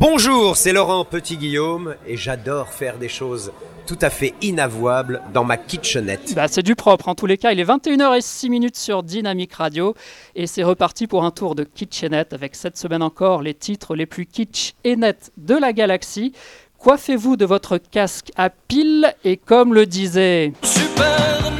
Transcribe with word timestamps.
Bonjour, 0.00 0.56
c'est 0.56 0.72
Laurent 0.72 1.04
Petit-Guillaume 1.04 1.94
et 2.06 2.16
j'adore 2.16 2.68
faire 2.70 2.96
des 2.96 3.10
choses 3.10 3.52
tout 3.86 3.98
à 4.00 4.08
fait 4.08 4.32
inavouables 4.40 5.20
dans 5.34 5.44
ma 5.44 5.58
kitchenette. 5.58 6.32
Bah, 6.34 6.48
c'est 6.48 6.62
du 6.62 6.74
propre 6.74 7.08
en 7.08 7.14
tous 7.14 7.26
les 7.26 7.36
cas. 7.36 7.52
Il 7.52 7.60
est 7.60 7.64
21h06 7.64 8.78
sur 8.78 9.02
Dynamique 9.02 9.52
Radio 9.52 9.94
et 10.34 10.46
c'est 10.46 10.62
reparti 10.62 11.06
pour 11.06 11.22
un 11.24 11.30
tour 11.30 11.54
de 11.54 11.64
kitchenette 11.64 12.32
avec 12.32 12.54
cette 12.54 12.78
semaine 12.78 13.02
encore 13.02 13.42
les 13.42 13.52
titres 13.52 13.94
les 13.94 14.06
plus 14.06 14.24
kitsch 14.24 14.72
et 14.84 14.96
nets 14.96 15.32
de 15.36 15.54
la 15.54 15.74
galaxie. 15.74 16.32
Coiffez-vous 16.78 17.36
de 17.36 17.44
votre 17.44 17.76
casque 17.76 18.32
à 18.36 18.48
pile 18.48 19.14
et 19.24 19.36
comme 19.36 19.74
le 19.74 19.84
disait 19.84 20.54
Super 20.62 21.50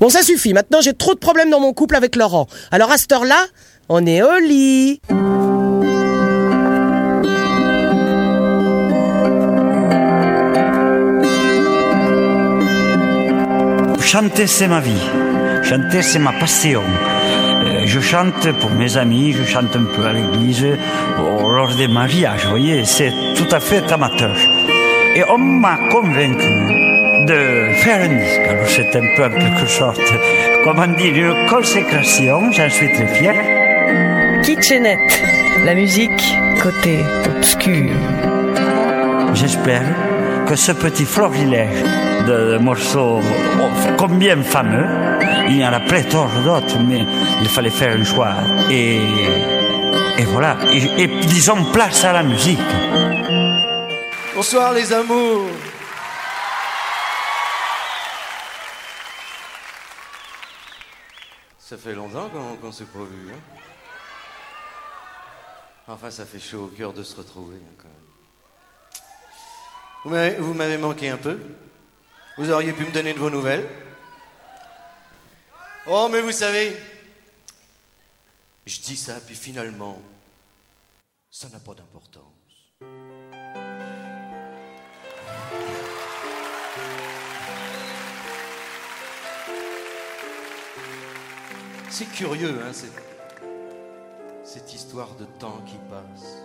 Bon, 0.00 0.08
ça 0.08 0.22
suffit. 0.22 0.52
Maintenant, 0.54 0.80
j'ai 0.80 0.94
trop 0.94 1.14
de 1.14 1.18
problèmes 1.18 1.50
dans 1.50 1.60
mon 1.60 1.72
couple 1.72 1.96
avec 1.96 2.14
Laurent. 2.16 2.46
Alors, 2.70 2.90
à 2.90 2.98
cette 2.98 3.12
heure-là, 3.12 3.46
on 3.88 4.06
est 4.06 4.22
au 4.22 4.38
lit. 4.38 5.00
Chanter, 14.00 14.46
c'est 14.46 14.68
ma 14.68 14.80
vie. 14.80 15.04
Chanter, 15.62 16.02
c'est 16.02 16.18
ma 16.18 16.32
passion. 16.32 16.82
Euh, 16.82 17.82
Je 17.86 18.00
chante 18.00 18.50
pour 18.60 18.70
mes 18.70 18.96
amis, 18.96 19.32
je 19.32 19.44
chante 19.44 19.74
un 19.76 19.84
peu 19.84 20.04
à 20.06 20.12
l'église, 20.12 20.64
lors 21.18 21.74
des 21.74 21.88
mariages, 21.88 22.44
vous 22.44 22.50
voyez, 22.50 22.84
c'est 22.84 23.12
tout 23.36 23.48
à 23.54 23.60
fait 23.60 23.90
amateur. 23.92 24.34
Et 25.14 25.22
on 25.28 25.38
m'a 25.38 25.76
convaincu 25.90 26.54
de 27.26 27.57
faire 27.78 28.02
un 28.02 28.08
disque. 28.08 28.40
Alors 28.48 28.68
c'est 28.68 28.94
un 28.96 29.06
peu 29.16 29.24
en 29.24 29.30
quelque 29.30 29.66
sorte, 29.66 30.00
comment 30.64 30.86
dire, 30.86 31.14
une 31.14 31.48
consécration, 31.48 32.50
j'en 32.52 32.70
suis 32.70 32.90
très 32.92 33.08
fier. 33.08 33.34
Kitchenette, 34.42 35.22
la 35.64 35.74
musique 35.74 36.22
côté 36.62 36.98
obscur. 37.36 37.90
J'espère 39.34 39.82
que 40.46 40.56
ce 40.56 40.72
petit 40.72 41.04
florilège 41.04 41.82
de 42.26 42.58
morceaux 42.58 43.20
oh, 43.60 43.70
combien 43.96 44.42
fameux, 44.42 44.86
il 45.48 45.58
y 45.58 45.64
en 45.64 45.72
a 45.72 45.80
pléthore 45.80 46.30
d'autres, 46.44 46.78
mais 46.88 47.02
il 47.42 47.48
fallait 47.48 47.70
faire 47.70 47.96
un 47.98 48.04
choix. 48.04 48.34
Et, 48.70 49.00
et 50.18 50.24
voilà. 50.24 50.56
Et, 50.72 51.02
et 51.02 51.06
disons 51.26 51.64
place 51.72 52.04
à 52.04 52.12
la 52.12 52.22
musique. 52.22 52.58
Bonsoir 54.34 54.72
les 54.72 54.92
amours 54.92 55.50
Ça 61.68 61.76
fait 61.76 61.92
longtemps 61.92 62.30
qu'on 62.30 62.56
qu'on 62.56 62.72
s'est 62.72 62.86
pas 62.86 63.04
vu. 63.04 63.30
Hein 63.30 63.38
enfin, 65.86 66.10
ça 66.10 66.24
fait 66.24 66.40
chaud 66.40 66.64
au 66.64 66.68
cœur 66.68 66.94
de 66.94 67.02
se 67.02 67.14
retrouver. 67.14 67.58
hein, 67.58 67.88
Vous 70.02 70.54
m'avez 70.54 70.78
manqué 70.78 71.10
un 71.10 71.18
peu. 71.18 71.38
Vous 72.38 72.50
auriez 72.50 72.72
pu 72.72 72.86
me 72.86 72.90
donner 72.90 73.12
de 73.12 73.18
vos 73.18 73.28
nouvelles. 73.28 73.68
Oh, 75.86 76.08
mais 76.10 76.22
vous 76.22 76.32
savez, 76.32 76.74
je 78.64 78.80
dis 78.80 78.96
ça, 78.96 79.20
puis 79.20 79.34
finalement, 79.34 80.00
ça 81.30 81.50
n'a 81.50 81.60
pas 81.60 81.74
d'importance. 81.74 82.27
C'est 91.90 92.04
curieux, 92.04 92.54
hein, 92.62 92.72
cette, 94.44 94.74
histoire 94.74 95.14
de 95.14 95.24
temps 95.24 95.60
qui 95.64 95.76
passe. 95.88 96.42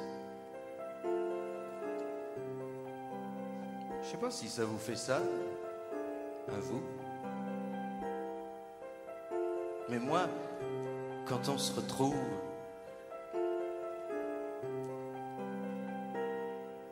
Je 4.01 4.07
sais 4.07 4.17
pas 4.17 4.31
si 4.31 4.47
ça 4.47 4.63
vous 4.63 4.77
fait 4.77 4.95
ça, 4.95 5.17
à 5.17 6.59
vous. 6.59 6.81
Mais 9.89 9.99
moi, 9.99 10.29
quand 11.27 11.49
on 11.49 11.57
se 11.57 11.75
retrouve, 11.75 12.15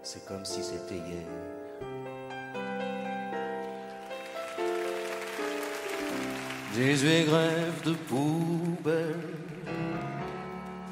c'est 0.04 0.26
comme 0.26 0.44
si 0.44 0.62
c'était 0.62 0.98
hier. 0.98 1.41
18 6.74 7.26
grèves 7.26 7.82
de 7.86 7.92
poubelle 7.92 9.16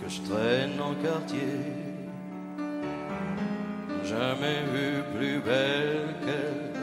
que 0.02 0.10
je 0.10 0.22
traîne 0.22 0.82
en 0.82 0.94
quartier. 0.96 1.40
Jamais 4.04 4.62
vu 4.74 5.04
plus 5.16 5.40
belle 5.40 6.16
qu'elle 6.26 6.74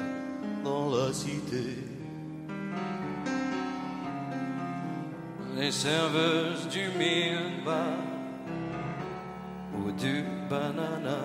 dans 0.64 0.96
la 0.96 1.12
cité. 1.12 1.76
Les 5.56 5.70
serveuses 5.70 6.66
du 6.68 6.88
bar 7.66 7.98
ou 9.74 9.92
du 9.92 10.24
banana 10.48 11.20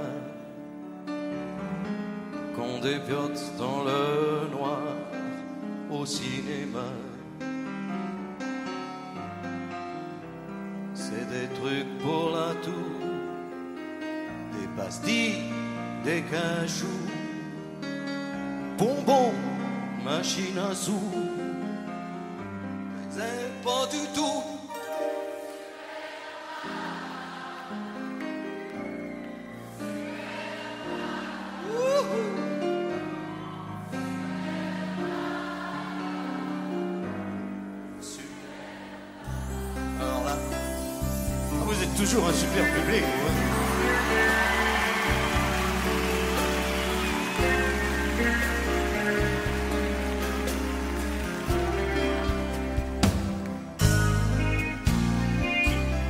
qu'on 2.54 2.80
dépiote 2.82 3.42
dans 3.58 3.84
le 3.86 4.50
noir 4.50 4.82
au 5.90 6.06
cinéma. 6.06 7.01
Des 11.32 11.48
trucs 11.60 11.98
pour 12.00 12.32
la 12.32 12.54
tour, 12.62 13.00
des 14.54 14.68
pastilles, 14.76 15.44
des 16.04 16.24
cachous, 16.24 17.08
bonbons, 18.78 19.34
machine 20.04 20.58
à 20.60 20.76
sous. 20.76 21.12
C'est 23.10 23.64
pas 23.64 23.86
du 23.90 24.04
tout. 24.14 24.61
Toujours 41.98 42.28
un 42.28 42.34
super 42.34 42.64
public. 42.74 43.04
hein. 43.04 44.42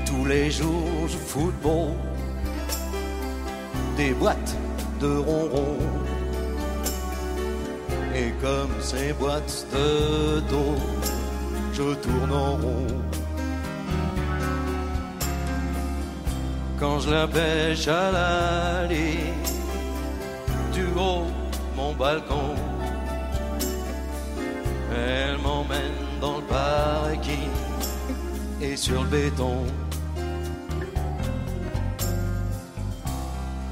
Tous 0.06 0.26
les 0.26 0.52
jours 0.52 1.08
je 1.08 1.18
football, 1.18 1.94
des 3.98 4.14
boîtes 4.14 4.56
de 5.00 5.18
ronron. 5.18 5.78
Et 8.16 8.32
comme 8.42 8.70
ces 8.82 9.14
boîtes 9.14 9.66
de 9.74 10.42
dos, 10.50 10.76
je 11.74 11.94
tourne 11.96 12.32
en 12.32 12.52
rond. 12.58 12.88
Quand 16.82 17.00
je 17.00 17.12
la 17.12 17.28
pêche 17.28 17.88
à 17.88 18.12
la 18.12 18.88
ligne, 18.88 19.36
du 20.74 20.84
haut 20.98 21.28
mon 21.76 21.94
balcon, 21.94 22.56
elle 24.92 25.38
m'emmène 25.38 26.02
dans 26.20 26.38
le 26.38 26.44
parking 26.46 27.52
et 28.60 28.76
sur 28.76 29.04
le 29.04 29.10
béton. 29.10 29.58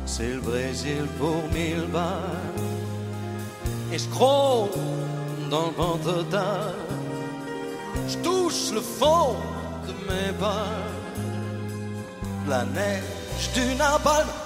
C'est 0.05 0.35
le 0.35 0.41
Brésil 0.41 1.07
pour 1.17 1.41
mille 1.51 1.87
balles. 1.91 2.63
Et 3.91 3.97
je 3.97 4.07
gronde 4.09 4.69
dans 5.49 5.65
le 5.65 5.75
vent 5.75 5.97
total. 5.97 6.75
Je 8.07 8.17
touche 8.19 8.71
le 8.71 8.81
fond 8.81 9.35
de 9.87 9.93
mes 10.07 10.31
pas. 10.33 10.88
La 12.49 12.65
neige 12.65 13.51
du 13.53 13.75
napalm. 13.75 14.38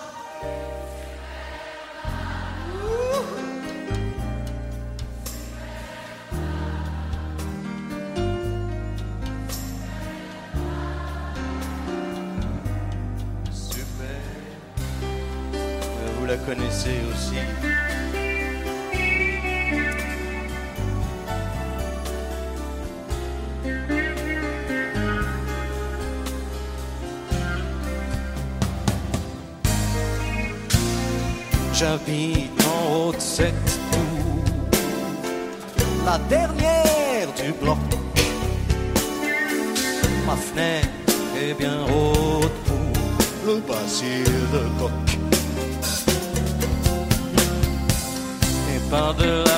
J'habite 32.06 32.66
en 32.66 32.94
haut 32.94 33.12
de 33.14 33.20
cette 33.20 33.54
tour, 33.92 34.44
la 36.06 36.18
dernière 36.30 37.28
du 37.38 37.54
bloc. 37.62 37.78
Ma 40.26 40.36
fenêtre 40.36 40.90
est 41.38 41.54
bien 41.54 41.80
haute 41.86 42.52
pour 42.66 42.92
le 43.46 43.60
basil 43.62 44.26
de 44.52 44.64
coq. 44.80 44.92
Et 48.76 48.80
par-delà 48.90 49.53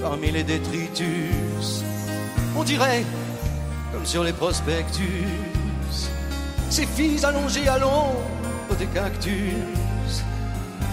parmi 0.00 0.30
les 0.30 0.42
détritus, 0.42 1.82
on 2.56 2.64
dirait 2.64 3.04
comme 3.92 4.04
sur 4.04 4.22
les 4.22 4.32
prospectus, 4.32 5.26
ces 6.68 6.84
filles 6.86 7.24
allongées 7.24 7.66
à 7.66 7.78
l'ombre 7.78 8.76
des 8.78 8.86
cactus. 8.86 9.54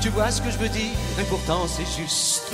Tu 0.02 0.10
vois 0.10 0.32
ce 0.32 0.42
que 0.42 0.50
je 0.52 0.58
veux 0.58 0.70
dire, 0.70 0.96
et 1.20 1.24
pourtant 1.24 1.68
c'est 1.68 2.02
juste 2.02 2.54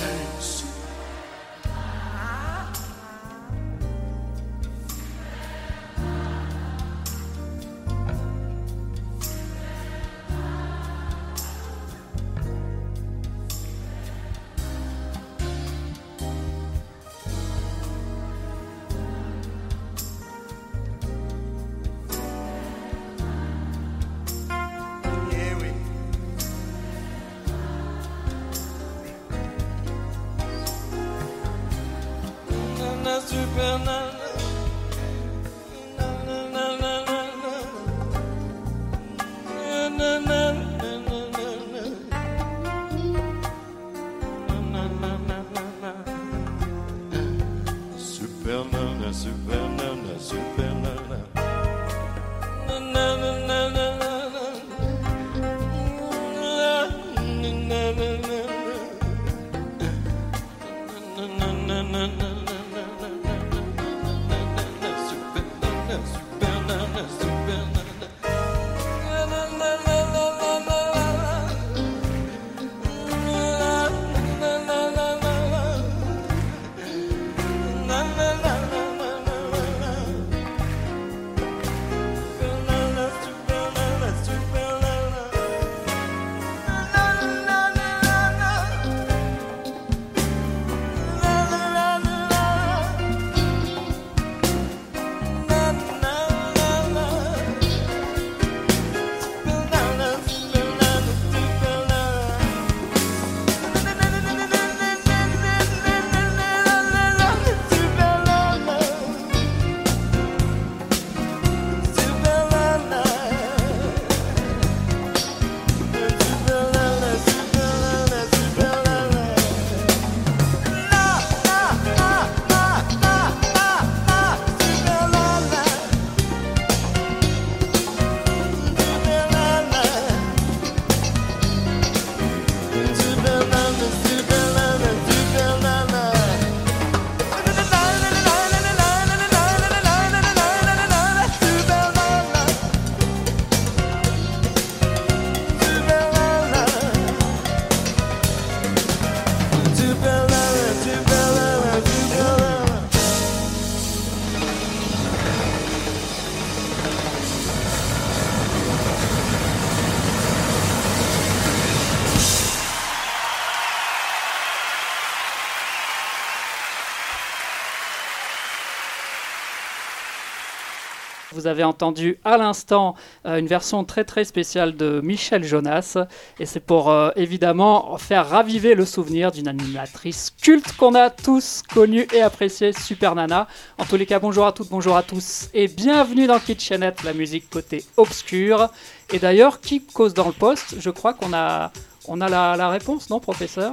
Vous 171.42 171.48
avez 171.48 171.64
entendu 171.64 172.20
à 172.24 172.36
l'instant 172.36 172.94
euh, 173.26 173.36
une 173.36 173.48
version 173.48 173.82
très 173.82 174.04
très 174.04 174.24
spéciale 174.24 174.76
de 174.76 175.00
Michel 175.02 175.42
Jonas 175.42 175.98
et 176.38 176.46
c'est 176.46 176.60
pour 176.60 176.88
euh, 176.88 177.10
évidemment 177.16 177.98
faire 177.98 178.28
raviver 178.28 178.76
le 178.76 178.84
souvenir 178.84 179.32
d'une 179.32 179.48
animatrice 179.48 180.32
culte 180.40 180.76
qu'on 180.76 180.94
a 180.94 181.10
tous 181.10 181.62
connue 181.74 182.06
et 182.14 182.20
appréciée, 182.22 182.72
Super 182.72 183.16
Nana. 183.16 183.48
En 183.76 183.84
tous 183.86 183.96
les 183.96 184.06
cas, 184.06 184.20
bonjour 184.20 184.46
à 184.46 184.52
toutes, 184.52 184.68
bonjour 184.68 184.96
à 184.96 185.02
tous 185.02 185.48
et 185.52 185.66
bienvenue 185.66 186.28
dans 186.28 186.38
Kitchenette, 186.38 187.02
la 187.02 187.12
musique 187.12 187.50
côté 187.50 187.84
obscur. 187.96 188.68
Et 189.12 189.18
d'ailleurs, 189.18 189.60
qui 189.60 189.84
cause 189.84 190.14
dans 190.14 190.26
le 190.26 190.32
poste? 190.32 190.76
Je 190.78 190.90
crois 190.90 191.12
qu'on 191.12 191.32
a, 191.32 191.72
on 192.06 192.20
a 192.20 192.28
la, 192.28 192.68
réponse, 192.68 193.10
non 193.10 193.18
professeur? 193.18 193.72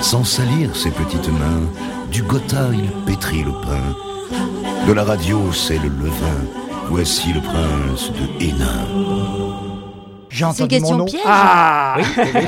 Sans 0.00 0.24
salir 0.24 0.74
ses 0.74 0.90
petites 0.90 1.28
mains, 1.28 1.70
du 2.10 2.24
gotha 2.24 2.70
il 2.72 2.90
pétrit 3.06 3.44
le 3.44 3.52
pain. 3.52 4.63
De 4.86 4.92
la 4.92 5.04
radio 5.04 5.52
c'est 5.52 5.78
le 5.78 5.88
levain. 5.88 6.44
Voici 6.88 7.32
le 7.32 7.40
prince 7.40 8.10
de 8.12 8.44
Hénin. 8.44 8.86
J'ai 10.28 10.38
C'est 10.38 10.40
une 10.44 10.46
entendu 10.46 10.60
mon 10.60 10.66
question 10.80 10.96
nom. 10.98 11.04
piège 11.06 11.20
Ah 11.24 11.96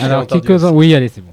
Alors, 0.02 0.26
quelques-uns, 0.26 0.70
oui, 0.72 0.94
allez, 0.94 1.08
c'est 1.08 1.20
bon. 1.22 1.32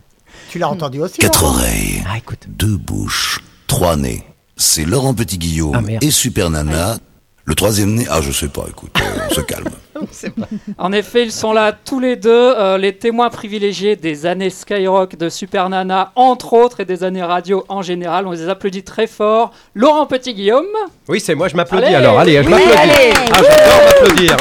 Tu 0.50 0.60
l'as 0.60 0.69
entendu 0.69 1.01
aussi 1.01 1.17
Quatre 1.17 1.43
oreilles, 1.43 2.03
Ah, 2.10 2.17
écoute. 2.17 2.45
deux 2.48 2.77
bouches, 2.77 3.39
trois 3.67 3.95
nez. 3.95 4.24
C'est 4.55 4.86
Laurent 4.86 5.13
Petit-Guillaume 5.15 5.75
Ah, 5.75 5.98
et 6.01 6.12
Super 6.12 6.50
Nana. 6.50 6.98
Le 7.45 7.55
troisième 7.55 7.95
nez, 7.95 8.05
ah 8.10 8.22
je 8.22 8.31
sais 8.31 8.48
pas, 8.48 8.65
écoute, 8.69 8.95
euh, 9.01 9.27
on 9.29 9.33
se 9.33 9.41
calme. 9.41 9.67
En 10.77 10.91
effet, 10.91 11.24
ils 11.24 11.31
sont 11.31 11.53
là 11.53 11.72
tous 11.74 12.00
les 12.00 12.15
deux, 12.15 12.29
euh, 12.31 12.77
les 12.77 12.95
témoins 12.95 13.29
privilégiés 13.29 13.95
des 13.95 14.25
années 14.25 14.50
Skyrock 14.50 15.15
de 15.17 15.29
Super 15.29 15.69
Nana, 15.69 16.12
entre 16.15 16.53
autres, 16.53 16.79
et 16.81 16.86
des 16.86 17.03
années 17.03 17.24
radio 17.24 17.63
en 17.69 17.81
général. 17.81 18.27
On 18.27 18.31
les 18.31 18.50
applaudit 18.50 18.83
très 18.83 19.07
fort. 19.07 19.51
Laurent 19.75 20.05
Petit-Guillaume. 20.05 20.65
Oui, 21.07 21.19
c'est 21.19 21.36
moi, 21.36 21.48
je 21.48 21.55
m'applaudis 21.55 21.86
Allez. 21.86 21.95
alors. 21.95 22.19
Allez, 22.19 22.41
je 22.43 22.48
Oui, 22.48 22.51
m'applaudis. 22.51 23.29
Ah, 23.31 23.41
j'adore 23.41 23.86
m'applaudir. 23.86 24.38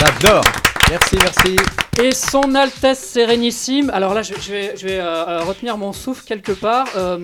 J'adore. 0.00 0.44
Merci, 0.90 1.16
merci. 1.20 1.56
Et 2.02 2.12
son 2.12 2.54
Altesse 2.54 2.98
Sérénissime, 3.00 3.88
alors 3.88 4.12
là 4.12 4.20
je, 4.20 4.34
je 4.38 4.52
vais, 4.52 4.74
je 4.76 4.86
vais 4.86 4.98
euh, 4.98 5.24
euh, 5.26 5.44
retenir 5.44 5.78
mon 5.78 5.94
souffle 5.94 6.24
quelque 6.26 6.52
part. 6.52 6.86
Euh, 6.94 7.18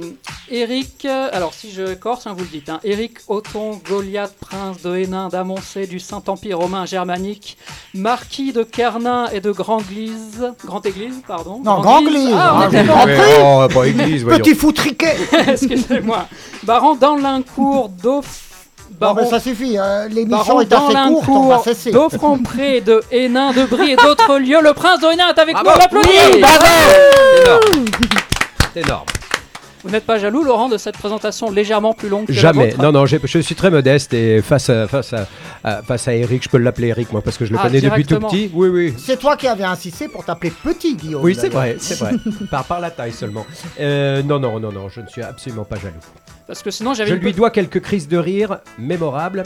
Éric, 0.50 1.05
euh, 1.05 1.29
alors 1.31 1.52
si 1.52 1.71
je 1.71 1.93
corse, 1.93 2.26
hein, 2.26 2.33
vous 2.35 2.45
le 2.45 2.49
dites, 2.50 2.71
hein, 2.71 2.81
Éric 2.83 3.19
Othon, 3.29 3.79
Goliath, 3.87 4.35
prince 4.41 4.81
de 4.81 4.97
Hénin, 4.97 5.29
d'Amoncé, 5.29 5.87
du 5.87 6.00
Saint-Empire 6.00 6.59
romain 6.59 6.87
germanique, 6.87 7.59
marquis 7.93 8.55
de 8.55 8.62
Kernin 8.62 9.26
et 9.29 9.41
de 9.43 9.50
Grand-Église, 9.50 10.52
Grand-Église, 10.64 11.21
pardon. 11.29 11.61
Non, 11.62 11.83
Grand-Église. 11.83 12.31
Ah, 12.35 12.62
Ah, 12.62 12.69
bon. 13.07 13.67
Oh, 13.67 13.69
pas 13.75 13.87
église, 13.87 14.23
voyons. 14.25 14.38
Petit 14.38 14.55
foutriquet 14.55 15.17
Excusez-moi. 15.49 16.26
Baron 16.62 16.95
d'Anlincourt, 16.95 17.91
d'Off... 17.91 18.52
Bon, 19.09 19.15
Baron- 19.15 19.31
ça 19.31 19.41
suffie, 19.41 19.77
euh, 19.79 20.09
l'émission 20.09 20.61
est 20.61 20.73
assez 20.73 20.95
courte, 21.09 21.29
on 21.29 21.49
va 21.49 21.63
d'Offrempré, 21.93 22.81
de 22.81 23.03
Hénin, 23.11 23.53
de 23.53 23.65
Brie 23.65 23.93
et 23.93 23.97
d'autres 23.97 24.39
lieux. 24.39 24.61
Le 24.63 24.73
prince 24.73 25.01
de 25.01 25.13
Hénin 25.13 25.29
est 25.35 25.39
avec 25.41 25.57
nous, 25.57 25.63
on 25.65 25.79
l'applaudit 25.79 26.09
Oui, 26.33 26.41
Bravo 26.41 26.65
Énorme. 27.43 27.85
C'est 28.75 28.81
énorme. 28.81 29.05
Vous 29.85 29.91
n'êtes 29.91 30.07
pas 30.07 30.19
jaloux, 30.19 30.45
Laurent, 30.45 30.69
de 30.69 30.77
cette 30.77 30.97
présentation 30.97 31.51
légèrement 31.51 31.93
plus 31.93 32.09
longue 32.09 32.27
que 32.27 32.33
la 32.33 32.39
Jamais. 32.39 32.67
vôtre 32.71 32.83
Non, 32.83 32.93
non, 32.93 33.05
je 33.07 33.39
suis 33.41 33.55
très 33.57 33.71
modeste 33.71 34.15
et 34.15 34.41
face 34.41 34.71
à, 34.71 34.87
face 34.87 35.12
à, 35.12 35.27
à- 35.65 35.83
face 35.83 36.07
à 36.07 36.15
Eric, 36.15 36.45
je 36.45 36.49
peux 36.49 36.59
l'appeler 36.59 36.89
Eric, 36.89 37.12
moi, 37.12 37.21
parce 37.21 37.37
que 37.37 37.45
je 37.45 37.53
le 37.53 37.59
Ah, 37.61 37.65
connais 37.65 37.81
depuis 37.81 38.05
tout 38.05 38.21
petit. 38.21 38.51
Oui, 38.55 38.69
oui. 38.69 38.95
C'est 38.97 39.19
toi 39.19 39.37
qui 39.37 39.49
avais 39.49 39.65
insisté 39.65 40.07
pour 40.09 40.25
t'appeler 40.25 40.53
Petit 40.62 40.95
Guillaume. 40.95 41.23
Oui, 41.25 41.35
c'est 41.35 41.49
vrai, 41.49 41.77
c'est 41.81 41.99
vrai. 41.99 42.12
par, 42.51 42.65
par 42.65 42.81
la 42.81 42.91
taille 42.91 43.12
seulement. 43.12 43.45
Euh, 43.81 44.23
non, 44.23 44.39
non, 44.39 44.61
non, 44.61 44.71
non, 44.71 44.89
je 44.89 45.01
ne 45.01 45.07
suis 45.09 45.23
absolument 45.23 45.65
pas 45.65 45.77
jaloux. 45.77 45.97
Parce 46.47 46.62
que 46.62 46.71
sinon, 46.71 46.95
j'avais 46.95 47.11
Je 47.11 47.15
lui 47.15 47.33
dois 47.33 47.51
quelques 47.51 47.81
crises 47.81 48.09
de 48.09 48.19
rire 48.19 48.59
mémorables 48.79 49.45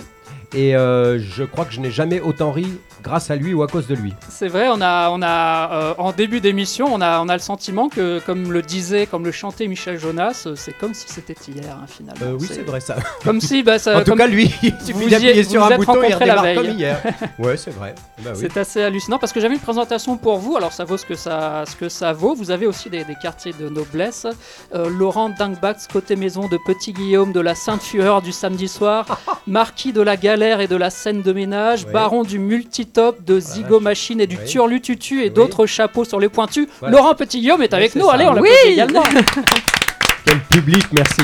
et 0.54 0.76
euh, 0.76 1.18
je 1.18 1.44
crois 1.44 1.64
que 1.64 1.72
je 1.72 1.80
n'ai 1.80 1.90
jamais 1.90 2.20
autant 2.20 2.52
ri 2.52 2.66
grâce 3.02 3.30
à 3.30 3.36
lui 3.36 3.54
ou 3.54 3.62
à 3.62 3.68
cause 3.68 3.86
de 3.86 3.94
lui. 3.94 4.14
C'est 4.28 4.48
vrai, 4.48 4.68
on 4.72 4.80
a, 4.80 5.10
on 5.10 5.20
a 5.22 5.72
euh, 5.72 5.94
en 5.98 6.12
début 6.12 6.40
d'émission, 6.40 6.86
on 6.92 7.00
a, 7.00 7.20
on 7.20 7.28
a 7.28 7.34
le 7.34 7.40
sentiment 7.40 7.88
que, 7.88 8.20
comme 8.20 8.52
le 8.52 8.62
disait, 8.62 9.06
comme 9.06 9.24
le 9.24 9.30
chantait 9.32 9.66
Michel 9.68 9.98
Jonas, 9.98 10.44
euh, 10.46 10.54
c'est 10.56 10.72
comme 10.72 10.94
si 10.94 11.06
c'était 11.08 11.36
hier, 11.48 11.76
hein, 11.80 11.86
finalement. 11.86 12.26
Euh, 12.26 12.36
oui, 12.40 12.48
c'est 12.50 12.62
vrai 12.66 12.80
ça. 12.80 12.96
Comme 13.22 13.40
si, 13.40 13.62
bah, 13.62 13.78
ça, 13.78 13.96
en 13.98 14.00
tout 14.00 14.10
comme- 14.10 14.18
cas, 14.18 14.26
lui, 14.26 14.52
il 14.62 14.74
suffit 14.84 15.08
d'appuyer 15.08 15.44
sur 15.44 15.64
vous 15.64 15.72
un 15.72 15.76
bouton 15.76 16.02
et 16.02 16.12
il 16.20 16.26
la 16.26 16.42
veille. 16.42 16.56
comme 16.56 16.66
hier. 16.70 17.00
Ouais, 17.38 17.56
c'est 17.56 17.70
vrai. 17.70 17.94
Bah 18.24 18.30
oui. 18.34 18.38
C'est 18.40 18.56
assez 18.56 18.82
hallucinant 18.82 19.18
parce 19.18 19.32
que 19.32 19.40
j'avais 19.40 19.54
une 19.54 19.60
présentation 19.60 20.16
pour 20.16 20.38
vous. 20.38 20.56
Alors 20.56 20.72
ça 20.72 20.84
vaut 20.84 20.96
ce 20.96 21.04
que 21.04 21.14
ça, 21.14 21.64
ce 21.68 21.76
que 21.76 21.88
ça 21.88 22.12
vaut. 22.12 22.34
Vous 22.34 22.50
avez 22.50 22.66
aussi 22.66 22.88
des, 22.90 23.04
des 23.04 23.14
quartiers 23.14 23.52
de 23.52 23.68
noblesse. 23.68 24.26
Euh, 24.74 24.88
Laurent 24.88 25.28
Dingbach, 25.28 25.76
côté 25.92 26.16
maison 26.16 26.48
de 26.48 26.58
Petit 26.66 26.92
Guillaume, 26.92 27.32
de 27.32 27.40
la 27.40 27.54
Sainte 27.54 27.82
Fureur 27.82 28.22
du 28.22 28.32
samedi 28.32 28.68
soir, 28.68 29.20
Marquis 29.46 29.92
de 29.92 30.00
la 30.00 30.15
Galère 30.16 30.60
et 30.60 30.66
de 30.68 30.76
la 30.76 30.90
scène 30.90 31.22
de 31.22 31.32
ménage, 31.32 31.84
Ouais. 31.84 31.92
Baron 31.92 32.22
du 32.24 32.38
Multitop, 32.38 33.24
de 33.24 33.38
Zigo 33.40 33.80
Machine 33.80 34.20
et 34.20 34.26
du 34.26 34.36
Ouais. 34.36 34.44
Turlututu 34.44 35.20
et 35.20 35.24
Oui. 35.24 35.30
d'autres 35.30 35.66
chapeaux 35.66 36.04
sur 36.04 36.20
les 36.20 36.28
pointus. 36.28 36.66
Voilà. 36.80 36.96
Laurent 36.96 37.14
Petit 37.14 37.40
Guillaume 37.40 37.62
est 37.62 37.72
avec 37.74 37.94
nous. 37.94 38.06
ça. 38.06 38.14
Allez, 38.14 38.24
on 38.26 38.34
Oui. 38.34 38.48
l'applaudit 38.50 38.72
également. 38.72 39.02
Quel 40.24 40.38
public, 40.40 40.84
merci. 40.92 41.22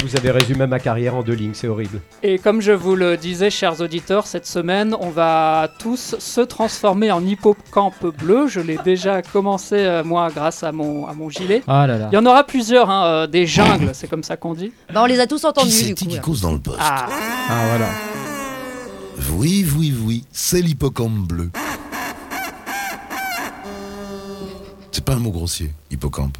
Ah, 0.00 0.04
vous 0.04 0.16
avez 0.16 0.30
résumé 0.30 0.66
ma 0.68 0.78
carrière 0.78 1.16
en 1.16 1.22
deux 1.22 1.32
lignes, 1.32 1.54
c'est 1.54 1.66
horrible. 1.66 2.00
Et 2.22 2.38
comme 2.38 2.60
je 2.60 2.70
vous 2.70 2.94
le 2.94 3.16
disais, 3.16 3.50
chers 3.50 3.80
auditeurs, 3.80 4.26
cette 4.28 4.46
semaine, 4.46 4.94
on 5.00 5.10
va 5.10 5.68
tous 5.80 6.14
se 6.20 6.40
transformer 6.40 7.10
en 7.10 7.24
hippocampe 7.24 8.06
bleu. 8.16 8.46
Je 8.46 8.60
l'ai 8.60 8.78
déjà 8.84 9.22
commencé, 9.22 9.74
euh, 9.76 10.04
moi, 10.04 10.28
grâce 10.32 10.62
à 10.62 10.70
mon, 10.70 11.06
à 11.06 11.14
mon 11.14 11.28
gilet. 11.30 11.62
Ah 11.66 11.86
là 11.88 11.98
là. 11.98 12.08
Il 12.12 12.14
y 12.14 12.18
en 12.18 12.26
aura 12.26 12.44
plusieurs, 12.44 12.90
hein, 12.90 13.06
euh, 13.06 13.26
des 13.26 13.46
jungles, 13.46 13.90
c'est 13.92 14.08
comme 14.08 14.22
ça 14.22 14.36
qu'on 14.36 14.54
dit. 14.54 14.72
Bah, 14.92 15.00
on 15.02 15.06
les 15.06 15.18
a 15.18 15.26
tous 15.26 15.44
entendus 15.44 15.70
Qui 15.70 15.82
du 15.82 15.94
c'est 15.96 16.04
coup. 16.04 16.10
qui 16.10 16.20
cause 16.20 16.42
dans 16.42 16.52
le 16.52 16.60
poste 16.60 16.78
Ah, 16.80 17.06
Ah 17.48 17.62
voilà. 17.70 17.88
Oui, 19.32 19.66
oui, 19.76 19.92
oui, 20.04 20.24
c'est 20.30 20.60
l'hippocampe 20.60 21.26
bleu. 21.26 21.50
C'est 24.92 25.04
pas 25.04 25.14
un 25.14 25.18
mot 25.18 25.30
grossier, 25.30 25.72
hippocampe. 25.90 26.38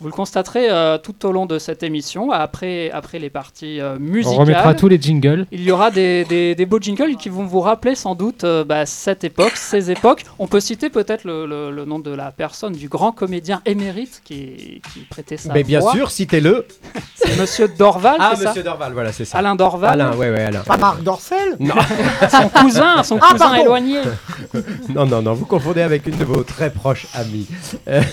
Vous 0.00 0.08
le 0.08 0.12
constaterez 0.12 0.68
euh, 0.70 0.98
tout 0.98 1.24
au 1.24 1.32
long 1.32 1.46
de 1.46 1.58
cette 1.58 1.82
émission, 1.82 2.30
après, 2.32 2.90
après 2.90 3.18
les 3.18 3.30
parties 3.30 3.80
euh, 3.80 3.96
On 3.96 4.00
musicales. 4.00 4.38
remettra 4.40 4.74
tous 4.74 4.88
les 4.88 5.00
jingles. 5.00 5.46
Il 5.52 5.62
y 5.62 5.70
aura 5.70 5.90
des, 5.90 6.24
des- 6.24 6.54
des 6.54 6.66
beaux 6.66 6.80
jingles 6.80 7.16
qui 7.16 7.28
vont 7.28 7.44
vous 7.44 7.60
rappeler 7.60 7.94
sans 7.94 8.14
doute 8.14 8.44
euh, 8.44 8.64
bah, 8.64 8.86
cette 8.86 9.24
époque, 9.24 9.52
ces 9.56 9.90
époques. 9.90 10.24
On 10.38 10.46
peut 10.46 10.60
citer 10.60 10.90
peut-être 10.90 11.24
le, 11.24 11.46
le- 11.46 11.70
le 11.70 11.84
nom 11.84 11.98
de 12.00 12.10
la 12.10 12.32
personne, 12.32 12.72
du 12.72 12.88
grand 12.88 13.12
comédien 13.12 13.62
émérite 13.66 14.20
qui, 14.24 14.82
qui 14.92 15.00
prêtait 15.08 15.36
sa 15.36 15.52
Mais 15.52 15.62
bien 15.62 15.78
voix. 15.80 15.92
sûr, 15.92 16.10
citez-le. 16.10 16.66
C'est 17.14 17.38
Monsieur 17.40 17.68
Dorval, 17.68 18.16
Ah, 18.18 18.32
c'est 18.36 18.42
ça 18.42 18.48
monsieur 18.50 18.62
Dorval, 18.62 18.92
voilà, 18.92 19.10
c'est 19.12 19.24
ça. 19.24 19.38
Alain 19.38 19.54
Dorval, 19.54 20.00
Alain, 20.00 20.14
ouais, 20.16 20.30
ouais, 20.30 20.42
Alain. 20.44 20.60
Pas 20.60 20.76
Marc 20.76 21.02
Dorcel? 21.02 21.56
Non, 21.58 21.74
son 22.30 22.48
cousin, 22.50 23.02
son 23.02 23.18
Ah, 23.22 23.28
cousin 23.32 23.46
pardon. 23.46 23.62
éloigné. 23.62 24.00
non, 24.94 25.06
non, 25.06 25.22
non, 25.22 25.32
vous 25.32 25.46
confondez 25.46 25.80
avec 25.80 26.06
une 26.06 26.16
de 26.18 26.24
vos 26.24 26.42
très 26.42 26.70
proches 26.70 27.06
amies. 27.14 27.46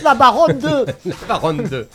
La 0.04 0.16
baronne 0.16 0.58
de... 0.60 0.86
La 1.06 1.16
baronne 1.28 1.64
2. 1.72 1.88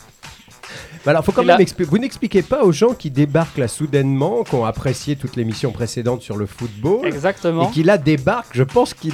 Bah 1.05 1.11
alors, 1.11 1.23
faut 1.23 1.31
quand 1.31 1.43
même 1.45 1.59
expli- 1.61 1.85
Vous 1.85 1.97
n'expliquez 1.97 2.41
pas 2.41 2.63
aux 2.63 2.73
gens 2.73 2.93
qui 2.93 3.09
débarquent 3.09 3.57
là 3.59 3.67
soudainement, 3.69 4.43
qui 4.43 4.55
ont 4.55 4.65
apprécié 4.65 5.15
toute 5.15 5.35
l'émission 5.37 5.71
précédente 5.71 6.21
sur 6.21 6.35
le 6.35 6.45
football, 6.45 7.07
Exactement. 7.07 7.69
et 7.69 7.71
qui 7.73 7.83
là 7.83 7.97
débarquent. 7.97 8.53
Je 8.53 8.63
pense 8.63 8.93
qu'ils 8.93 9.13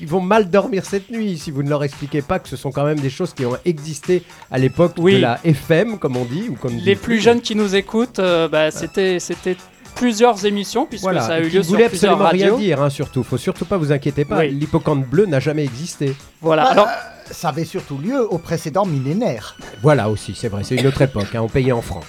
ils 0.00 0.08
vont 0.08 0.20
mal 0.20 0.50
dormir 0.50 0.84
cette 0.86 1.10
nuit 1.10 1.36
si 1.38 1.50
vous 1.50 1.62
ne 1.62 1.68
leur 1.68 1.84
expliquez 1.84 2.22
pas 2.22 2.38
que 2.38 2.48
ce 2.48 2.56
sont 2.56 2.72
quand 2.72 2.84
même 2.84 2.98
des 2.98 3.10
choses 3.10 3.32
qui 3.34 3.44
ont 3.44 3.56
existé 3.64 4.22
à 4.50 4.58
l'époque 4.58 4.94
Oui. 4.98 5.16
de 5.16 5.18
la 5.20 5.38
FM, 5.44 5.98
comme 5.98 6.16
on 6.16 6.24
dit, 6.24 6.46
ou 6.48 6.54
comme 6.54 6.74
Les 6.76 6.96
plus 6.96 7.20
jeunes 7.20 7.40
qui 7.42 7.54
nous 7.54 7.76
écoutent, 7.76 8.18
euh, 8.18 8.48
bah, 8.48 8.70
c'était 8.70 9.20
c'était 9.20 9.56
plusieurs 9.94 10.44
émissions 10.46 10.86
puisque 10.86 11.02
Voilà, 11.02 11.20
ça 11.22 11.34
a 11.34 11.40
eu 11.40 11.48
lieu 11.48 11.62
sur 11.62 11.76
plusieurs 11.76 11.86
absolument 12.12 12.28
rien 12.30 12.44
radios. 12.52 12.58
dire, 12.58 12.82
hein, 12.82 12.90
surtout. 12.90 13.22
Faut 13.22 13.38
surtout 13.38 13.64
pas 13.64 13.76
vous 13.76 13.92
inquiéter 13.92 14.24
pas. 14.24 14.38
Oui. 14.40 14.50
L'hippocampe 14.50 15.06
bleu 15.06 15.26
n'a 15.26 15.40
jamais 15.40 15.64
existé. 15.64 16.14
Voilà. 16.40 16.64
Bah, 16.64 16.70
Alors, 16.70 16.88
ça 17.30 17.48
avait 17.50 17.64
surtout 17.64 17.98
lieu 17.98 18.26
au 18.32 18.38
précédent 18.38 18.84
millénaire. 18.86 19.56
Voilà 19.82 20.08
aussi, 20.10 20.34
c'est 20.34 20.48
vrai. 20.48 20.62
C'est 20.64 20.76
une 20.76 20.86
autre 20.86 21.02
époque. 21.02 21.34
hein, 21.34 21.40
on 21.42 21.48
payait 21.48 21.72
en 21.72 21.82
francs. 21.82 22.04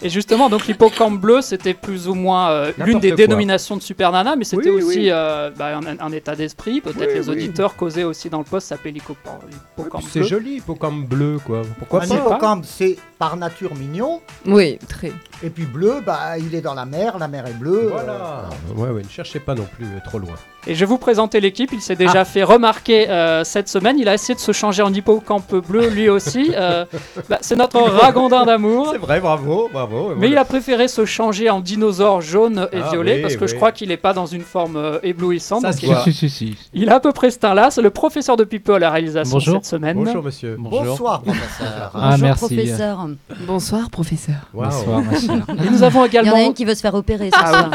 Et 0.00 0.08
justement, 0.08 0.48
donc 0.48 0.66
l'hippocampe 0.66 1.20
bleu, 1.20 1.40
c'était 1.42 1.74
plus 1.74 2.06
ou 2.08 2.14
moins 2.14 2.50
euh, 2.50 2.66
l'une 2.78 2.86
N'importe 2.86 3.02
des 3.02 3.08
quoi. 3.10 3.16
dénominations 3.16 3.76
de 3.76 3.82
Super 3.82 4.12
Nana, 4.12 4.36
mais 4.36 4.44
c'était 4.44 4.70
Oui, 4.70 4.82
aussi 4.82 4.98
oui. 4.98 5.08
euh, 5.10 5.50
bah, 5.56 5.76
un, 5.78 5.98
un 5.98 6.12
état 6.12 6.36
d'esprit. 6.36 6.80
Peut-être 6.80 6.98
Oui, 7.08 7.14
les 7.14 7.28
oui. 7.28 7.34
auditeurs 7.36 7.74
causaient 7.76 8.04
aussi 8.04 8.30
dans 8.30 8.38
le 8.38 8.44
poste 8.44 8.68
s'appelait 8.68 8.92
l'hippocampe 8.92 9.42
l'hippocampe 9.50 10.02
C'est 10.10 10.20
bleu. 10.20 10.28
joli, 10.28 10.56
hippocampe 10.56 11.08
bleu, 11.08 11.38
quoi. 11.44 11.62
Pourquoi 11.78 12.04
Un 12.04 12.08
pas 12.08 12.14
hippocampe, 12.14 12.64
c'est 12.64 12.96
par 13.18 13.36
nature 13.36 13.74
mignon. 13.74 14.20
Oui, 14.46 14.78
très. 14.88 15.12
Et 15.42 15.50
puis 15.50 15.64
bleu, 15.64 16.00
bah, 16.06 16.38
il 16.38 16.54
est 16.54 16.60
dans 16.60 16.74
la 16.74 16.84
mer, 16.84 17.18
la 17.18 17.26
mer 17.28 17.46
est 17.46 17.54
bleue. 17.58 17.88
Voilà. 17.90 18.48
Ouais, 18.76 18.90
ouais, 18.90 19.02
ne 19.02 19.08
cherchez 19.08 19.40
pas 19.40 19.54
non 19.54 19.66
plus 19.76 19.86
euh, 19.86 19.98
trop 20.04 20.18
loin. 20.18 20.34
Et 20.68 20.74
je 20.74 20.80
vais 20.80 20.86
vous 20.86 20.98
présenter 20.98 21.40
l'équipe. 21.40 21.70
Il 21.72 21.80
s'est 21.80 21.94
Ah. 21.94 22.04
déjà 22.04 22.24
fait 22.26 22.42
remarquer 22.42 23.08
euh, 23.08 23.42
cette 23.42 23.68
semaine. 23.70 23.98
Il 23.98 24.06
a 24.08 24.12
essayé 24.14 24.34
de 24.34 24.40
se 24.40 24.52
changer 24.52 24.82
en 24.82 24.92
hippocampe 24.92 25.54
bleu 25.66 25.88
lui 25.88 26.10
aussi. 26.10 26.52
Euh, 26.54 26.84
bah, 27.30 27.38
c'est 27.40 27.56
notre 27.56 27.80
ragondin 28.02 28.44
d'amour. 28.44 28.90
C'est 28.92 28.98
vrai, 28.98 29.18
bravo, 29.18 29.70
bravo. 29.72 30.12
Mais 30.18 30.28
il 30.28 30.36
a 30.36 30.44
préféré 30.44 30.86
se 30.86 31.06
changer 31.06 31.48
en 31.48 31.60
dinosaure 31.60 32.20
jaune 32.20 32.68
et 32.72 32.80
Ah 32.84 32.90
violet 32.90 33.16
oui, 33.16 33.22
parce 33.22 33.36
que 33.36 33.46
je 33.46 33.54
crois 33.54 33.72
qu'il 33.72 33.88
n'est 33.88 33.96
pas 33.96 34.12
dans 34.12 34.26
une 34.26 34.42
forme 34.42 34.76
euh, 34.76 34.98
éblouissante. 35.02 35.62
Ça 35.62 35.70
il. 35.82 35.96
Si, 36.04 36.12
si, 36.12 36.28
si. 36.28 36.56
il 36.74 36.90
a 36.90 36.96
à 36.96 37.00
peu 37.00 37.12
près 37.12 37.30
ce 37.30 37.38
teint-là. 37.38 37.70
C'est 37.70 37.80
le 37.82 37.90
professeur 37.90 38.36
de 38.36 38.44
Pipo 38.44 38.74
à 38.74 38.78
la 38.78 38.90
réalisation 38.90 39.38
Bonjour. 39.38 39.54
cette 39.54 39.64
semaine. 39.64 39.96
Bonjour, 39.96 40.22
monsieur. 40.22 40.56
Bonjour. 40.58 40.84
Bonsoir, 40.84 41.22
professeur. 41.22 41.90
Ah, 41.94 42.10
Bonjour, 42.10 42.26
merci. 42.26 42.38
professeur. 42.54 43.06
Bonsoir, 43.46 43.88
professeur. 43.90 44.34
Bonsoir, 44.52 45.00
ma. 45.00 45.64
Et 45.64 45.70
nous 45.70 45.82
avons 45.82 46.04
Il 46.04 46.12
y 46.14 46.18
en 46.18 46.22
a 46.24 46.26
également, 46.26 46.46
une 46.48 46.54
qui 46.54 46.66
veut 46.66 46.74
se 46.74 46.80
faire 46.82 46.94
opérer 46.94 47.30
ce 47.32 47.38
soir. 47.38 47.70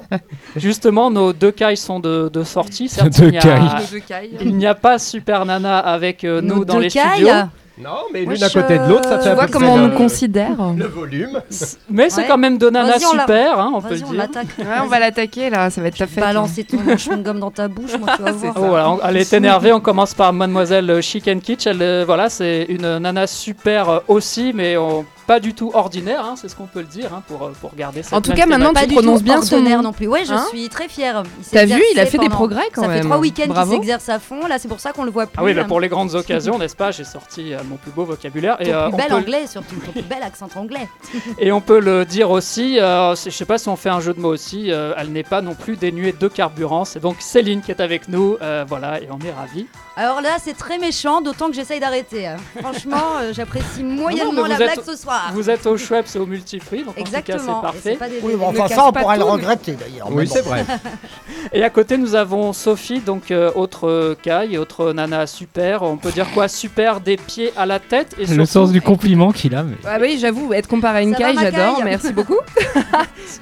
justement, 0.56 1.10
nos 1.10 1.32
deux 1.32 1.52
cailles 1.52 1.76
sont 1.76 2.00
de, 2.00 2.23
de 2.30 2.42
sortie. 2.44 2.88
Certes, 2.88 3.18
Deux 3.20 3.26
il 4.40 4.56
n'y 4.56 4.66
a- 4.66 4.74
pas 4.74 4.98
Super 4.98 5.44
Nana 5.46 5.78
avec 5.78 6.24
euh, 6.24 6.40
nous 6.40 6.64
dans 6.64 6.78
les 6.78 6.88
cailles. 6.88 7.14
studios. 7.16 7.32
Non, 7.76 7.90
mais 8.12 8.20
l'une 8.24 8.40
à 8.40 8.46
je- 8.48 8.52
côté 8.54 8.78
de 8.78 8.84
l'autre, 8.88 9.02
ça 9.08 9.16
fait 9.18 9.24
Tu 9.24 9.28
à 9.30 9.34
vois 9.34 9.48
comment 9.48 9.72
on 9.74 9.78
le- 9.78 9.88
nous 9.88 9.96
considère 9.96 10.56
Le 10.76 10.86
volume. 10.86 11.40
Mais 11.90 12.08
c'est 12.08 12.20
Ouais. 12.20 12.26
quand 12.28 12.38
même 12.38 12.56
deux 12.56 12.70
nanas 12.70 12.92
Vas-y, 12.98 13.06
on 13.12 13.16
la- 13.16 13.22
super, 13.22 13.58
hein, 13.58 13.72
on 13.74 13.80
peut 13.82 13.88
on 13.94 14.12
dire. 14.12 14.28
on 14.84 14.86
va 14.86 14.98
l'attaquer 15.00 15.50
là, 15.50 15.70
ça 15.70 15.80
va 15.80 15.88
être 15.88 15.96
ta 15.96 16.06
fête. 16.06 16.22
Balancer 16.22 16.62
ton 16.62 16.76
chewing-gum 16.96 17.40
dans 17.40 17.50
ta 17.50 17.66
bouche, 17.66 17.98
moi, 17.98 18.10
tu 18.16 18.22
vas 18.22 18.30
voir. 18.32 18.52
Oh, 18.56 18.60
voilà, 18.68 18.90
on- 18.90 19.00
elle 19.04 19.16
est 19.16 19.32
énervée. 19.32 19.72
On 19.72 19.80
commence 19.80 20.14
par 20.14 20.32
Mademoiselle 20.32 21.02
Chic 21.02 21.26
and 21.26 21.40
Kitsch. 21.40 21.66
Elle, 21.66 21.82
euh, 21.82 22.04
voilà, 22.06 22.28
c'est 22.28 22.64
une 22.68 22.98
nana 22.98 23.26
super 23.26 23.88
euh, 23.90 23.98
aussi, 24.06 24.52
mais 24.54 24.76
euh, 24.76 25.00
pas 25.26 25.40
du 25.40 25.54
tout 25.54 25.70
ordinaire. 25.74 26.24
hein, 26.24 26.34
c'est 26.36 26.48
ce 26.48 26.56
qu'on 26.56 26.66
peut 26.66 26.80
le 26.80 26.86
dire 26.86 27.12
hein, 27.14 27.22
pour, 27.26 27.42
euh, 27.44 27.52
pour 27.60 27.74
garder 27.74 28.02
cette 28.02 28.12
En 28.14 28.20
tout 28.20 28.32
cas, 28.32 28.46
maintenant, 28.46 28.72
tu 28.74 28.86
prononces 28.88 29.22
bien 29.22 29.42
son 29.42 29.60
nom. 29.60 29.82
non 29.82 29.92
plus. 29.92 30.06
Ouais, 30.06 30.24
je 30.24 30.32
Hein 30.32 30.44
suis 30.50 30.68
très 30.68 30.88
fière. 30.88 31.22
T'as 31.52 31.64
vu, 31.66 31.82
il 31.92 32.00
a 32.00 32.06
fait 32.06 32.18
des 32.18 32.28
progrès 32.28 32.64
quand 32.74 32.82
Ça 32.82 32.88
fait 32.88 32.94
même. 32.96 33.04
trois 33.04 33.18
week-ends 33.18 33.52
qu'il 33.52 33.72
s'exerce 33.72 34.08
à 34.08 34.18
fond. 34.18 34.46
Là, 34.46 34.58
c'est 34.58 34.68
pour 34.68 34.80
ça 34.80 34.92
qu'on 34.92 35.04
le 35.04 35.10
voit 35.10 35.26
plus. 35.26 35.36
Ah 35.38 35.44
oui, 35.44 35.54
bah, 35.54 35.62
là. 35.62 35.66
pour 35.66 35.80
les 35.80 35.88
grandes 35.88 36.14
occasions, 36.14 36.58
n'est-ce 36.58 36.76
pas 36.76 36.90
J'ai 36.90 37.04
sorti 37.04 37.52
euh, 37.54 37.58
mon 37.68 37.76
plus 37.76 37.90
beau 37.90 38.04
vocabulaire. 38.04 38.56
Ton 38.58 38.64
Et, 38.64 38.72
euh, 38.72 38.84
plus 38.86 38.94
on 38.94 38.96
bel 38.96 39.06
peut, 39.08 39.14
anglais, 39.14 39.46
surtout. 39.46 39.76
Ton 39.84 39.92
plus 39.92 40.02
bel 40.02 40.22
accent 40.22 40.48
anglais. 40.56 40.88
et 41.38 41.52
on 41.52 41.60
peut 41.60 41.80
le 41.80 42.04
dire 42.04 42.30
aussi, 42.30 42.78
euh, 42.80 43.14
je 43.14 43.30
sais 43.30 43.44
pas 43.44 43.58
si 43.58 43.68
on 43.68 43.76
fait 43.76 43.88
un 43.90 44.00
jeu 44.00 44.12
de 44.14 44.20
mots 44.20 44.32
aussi, 44.32 44.70
euh, 44.70 44.94
elle 44.96 45.10
n'est 45.12 45.22
pas 45.22 45.40
non 45.42 45.54
plus 45.54 45.76
dénuée 45.76 46.12
de 46.18 46.28
carburant. 46.28 46.84
C'est 46.84 47.00
donc 47.00 47.16
Céline 47.20 47.60
qui 47.62 47.70
est 47.70 47.80
avec 47.80 48.08
nous. 48.08 48.36
euh, 48.42 48.64
voilà, 48.68 49.00
et 49.00 49.08
on 49.10 49.18
est 49.26 49.32
ravis. 49.32 49.66
Alors 49.96 50.20
là, 50.20 50.36
c'est 50.42 50.56
très 50.56 50.78
méchant, 50.78 51.20
d'autant 51.20 51.48
que 51.48 51.54
j'essaye 51.54 51.78
d'arrêter. 51.80 52.28
Franchement, 52.60 52.96
euh, 53.20 53.32
j'apprécie 53.32 53.82
moyennement 53.84 54.46
la 54.46 54.56
blague 54.56 54.80
ce 54.84 54.96
soir. 54.96 55.13
Vous 55.32 55.50
êtes 55.50 55.66
au 55.66 55.76
Schweppes 55.76 56.06
et 56.14 56.18
au 56.18 56.26
Multiprix, 56.26 56.82
donc 56.84 56.94
Exactement. 56.98 57.58
en 57.58 57.60
tout 57.60 57.66
cas 57.66 57.72
et 57.74 57.80
c'est 57.82 57.96
parfait. 57.96 58.10
des- 58.20 58.20
Oui, 58.26 58.34
bon, 58.36 58.46
enfin 58.48 58.68
ça, 58.68 58.86
on 58.86 58.92
pourrait 58.92 59.18
le 59.18 59.24
regretter 59.24 59.72
d'ailleurs. 59.72 60.08
Oui, 60.10 60.26
bon. 60.26 60.32
c'est 60.32 60.42
vrai. 60.42 60.64
Et 61.52 61.62
à 61.62 61.68
côté, 61.70 61.98
nous 61.98 62.14
avons 62.14 62.52
Sophie, 62.54 63.00
donc 63.00 63.30
euh, 63.30 63.50
autre 63.54 63.86
euh, 63.86 64.16
caille, 64.20 64.56
autre 64.56 64.92
nana 64.92 65.26
super. 65.26 65.82
On 65.82 65.98
peut 65.98 66.10
dire 66.10 66.26
quoi? 66.32 66.48
Super 66.48 67.00
des 67.00 67.16
pieds 67.18 67.52
à 67.56 67.66
la 67.66 67.78
tête 67.78 68.14
et 68.18 68.22
Le 68.22 68.26
surtout- 68.28 68.46
sens 68.46 68.72
du 68.72 68.80
compliment 68.80 69.30
qu'il 69.30 69.54
a. 69.54 69.62
Mais... 69.62 69.76
Ah 69.86 69.98
oui, 70.00 70.16
j'avoue, 70.18 70.52
être 70.54 70.66
comparé 70.68 70.98
à 70.98 71.02
une 71.02 71.12
Ça 71.12 71.18
caille, 71.18 71.36
j'adore, 71.38 71.82
merci 71.84 72.12
beaucoup. 72.14 72.38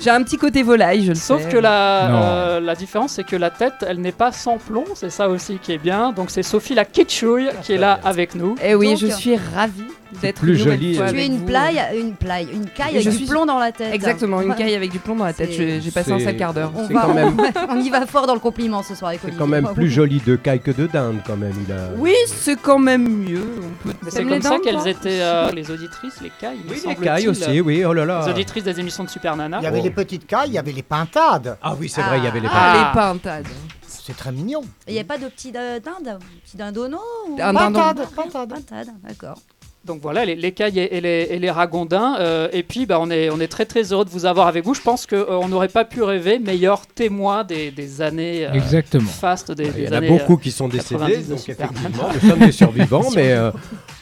J'ai 0.01 0.11
un 0.11 0.23
petit 0.25 0.37
côté 0.37 0.63
volaille, 0.63 1.05
je 1.05 1.11
le 1.11 1.15
Sauf 1.15 1.43
sais. 1.43 1.49
que 1.49 1.57
la, 1.59 2.11
euh, 2.57 2.61
la 2.61 2.75
différence, 2.75 3.13
c'est 3.13 3.25
que 3.25 3.37
la 3.37 3.51
tête, 3.51 3.75
elle 3.87 4.01
n'est 4.01 4.11
pas 4.13 4.33
sans 4.33 4.59
plomb. 4.59 4.85
C'est 4.95 5.11
ça 5.11 5.29
aussi 5.29 5.59
qui 5.63 5.73
est 5.73 5.79
bien. 5.79 6.13
Donc 6.13 6.31
c'est 6.31 6.43
Sophie 6.43 6.75
la 6.75 6.85
kitschouille 6.85 7.51
qui 7.63 7.75
est 7.75 7.79
là 7.79 8.01
avec 8.05 8.35
nous. 8.35 8.57
Eh 8.65 8.75
oui, 8.75 8.89
Donc, 8.91 8.99
je 8.99 9.07
suis 9.07 9.37
ravie 9.55 9.85
d'être 10.21 10.41
plus 10.41 10.57
jolie, 10.57 10.99
Tu 11.09 11.19
es 11.21 11.27
une 11.27 11.45
plaille, 11.45 11.81
une 11.99 12.15
plaille, 12.15 12.49
une 12.53 12.67
caille 12.69 12.91
avec 12.97 13.03
je 13.05 13.11
du 13.11 13.17
suis- 13.17 13.27
plomb 13.27 13.47
dans 13.47 13.59
la 13.59 13.73
tête. 13.73 13.93
Exactement, 13.95 14.41
une 14.43 14.55
caille 14.55 14.75
avec 14.75 14.91
du 14.91 14.99
plomb 14.99 15.17
dans 15.17 15.25
la 15.25 15.33
tête. 15.33 15.51
J'ai 15.53 15.81
j'ai 15.81 15.91
passé 15.91 16.13
un 16.13 16.19
sale 16.19 16.37
quart 16.37 16.53
d'heure. 16.55 16.73
On, 16.77 16.87
C'est 16.87 16.95
va- 16.95 17.03
quand 17.03 17.15
même- 17.15 17.37
on 17.71 17.81
y 17.81 17.91
va 17.91 18.07
fort 18.07 18.27
dans 18.27 18.35
le 18.35 18.41
compliment 18.41 18.83
ce 18.83 18.95
soir 18.95 19.11
avec 19.11 19.21
C'est 19.25 19.37
quand 19.37 19.47
même 19.47 19.69
plus 19.75 19.91
joli 19.91 20.21
de 20.25 20.37
caille 20.37 20.61
que 20.61 20.71
de 20.71 20.87
dinde, 20.87 21.21
quand 21.27 21.37
même. 21.37 21.53
Oui, 21.97 22.15
c'est 22.27 22.61
quand 22.61 22.79
même 22.79 23.09
mieux. 23.09 23.45
On 23.59 23.89
peut... 23.89 23.95
Mais 24.03 24.11
c'est 24.11 24.25
comme 24.25 24.43
ça 24.43 24.59
qu'elles 24.63 24.87
étaient 24.89 25.21
euh, 25.23 25.51
les 25.53 25.71
auditrices, 25.71 26.21
les 26.21 26.33
cailles. 26.41 26.59
Oui, 26.69 26.77
les 26.87 26.97
cailles 26.97 27.29
aussi, 27.29 27.61
oui, 27.61 27.85
oh 27.85 27.93
là 27.93 28.05
là. 28.05 28.23
Les 28.27 28.33
auditrices 28.33 28.65
des 28.65 28.79
émissions 28.81 29.05
de 29.05 29.09
Super 29.11 29.37
Nana. 29.37 29.59
Il 29.61 29.65
y 29.65 29.67
avait 29.67 29.81
Oh. 29.81 29.85
les 29.85 29.91
petites 29.91 30.27
cailles, 30.27 30.49
il 30.51 30.55
y 30.55 30.59
avait 30.59 30.73
les 30.73 30.83
pintades. 30.83 31.57
Ah 31.63 31.75
oui, 31.79 31.89
c'est 31.89 32.03
vrai, 32.03 32.19
il 32.19 32.25
y 32.25 32.27
avait 32.27 32.41
les 32.41 32.49
Ah, 32.51 32.53
Ah. 32.55 32.93
les 32.95 33.01
pintades. 33.01 33.47
C'est 33.87 34.17
très 34.17 34.33
mignon. 34.33 34.63
Il 34.89 34.95
n'y 34.95 35.01
a 35.01 35.05
pas 35.05 35.17
de 35.19 35.27
petit 35.27 35.53
euh, 35.55 35.79
dinde, 35.79 36.19
petit 36.45 36.57
dindono 36.57 36.99
ou... 37.29 37.37
Un 37.41 37.53
dindon. 37.53 37.79
Pintade, 37.81 38.07
pintade. 38.17 38.49
Pintade, 38.51 38.89
d'accord. 39.07 39.39
Donc 39.85 39.99
voilà, 40.01 40.25
les, 40.25 40.37
les 40.37 40.53
cailles 40.53 40.79
et, 40.79 40.97
et 40.97 41.01
les, 41.01 41.27
et 41.31 41.39
les 41.41 41.51
ragondins. 41.51 42.17
euh, 42.21 42.49
et 42.53 42.63
puis, 42.63 42.87
bah, 42.87 42.99
on, 43.01 43.11
est, 43.11 43.31
on 43.31 43.41
est 43.41 43.49
très 43.49 43.65
très 43.67 43.93
heureux 43.93 44.05
de 44.05 44.11
vous 44.11 44.27
avoir 44.27 44.47
avec 44.47 44.65
vous. 44.65 44.75
Je 44.75 44.81
pense 44.81 45.07
qu'on 45.07 45.49
n'aurait 45.49 45.67
pas 45.67 45.85
pu 45.85 46.03
rêver 46.05 46.39
meilleur 46.39 46.87
témoin 46.87 47.43
des, 47.43 47.73
des 47.73 48.01
années 48.01 48.47
euh, 48.47 48.53
Exactement. 48.53 49.11
fastes 49.11 49.51
des, 49.51 49.65
Il 49.65 49.71
y 49.71 49.73
des 49.73 49.89
en 49.89 49.93
a 49.93 49.97
années, 49.97 50.09
beaucoup 50.09 50.35
euh, 50.35 50.37
qui 50.41 50.53
sont 50.53 50.69
90 50.69 50.99
décédés, 51.09 51.23
donc 51.29 51.49
effectivement, 51.49 52.09
nous 52.15 52.29
sommes 52.31 52.39
des 52.39 52.53
survivants, 52.53 53.09
mais 53.17 53.33
euh, 53.33 53.51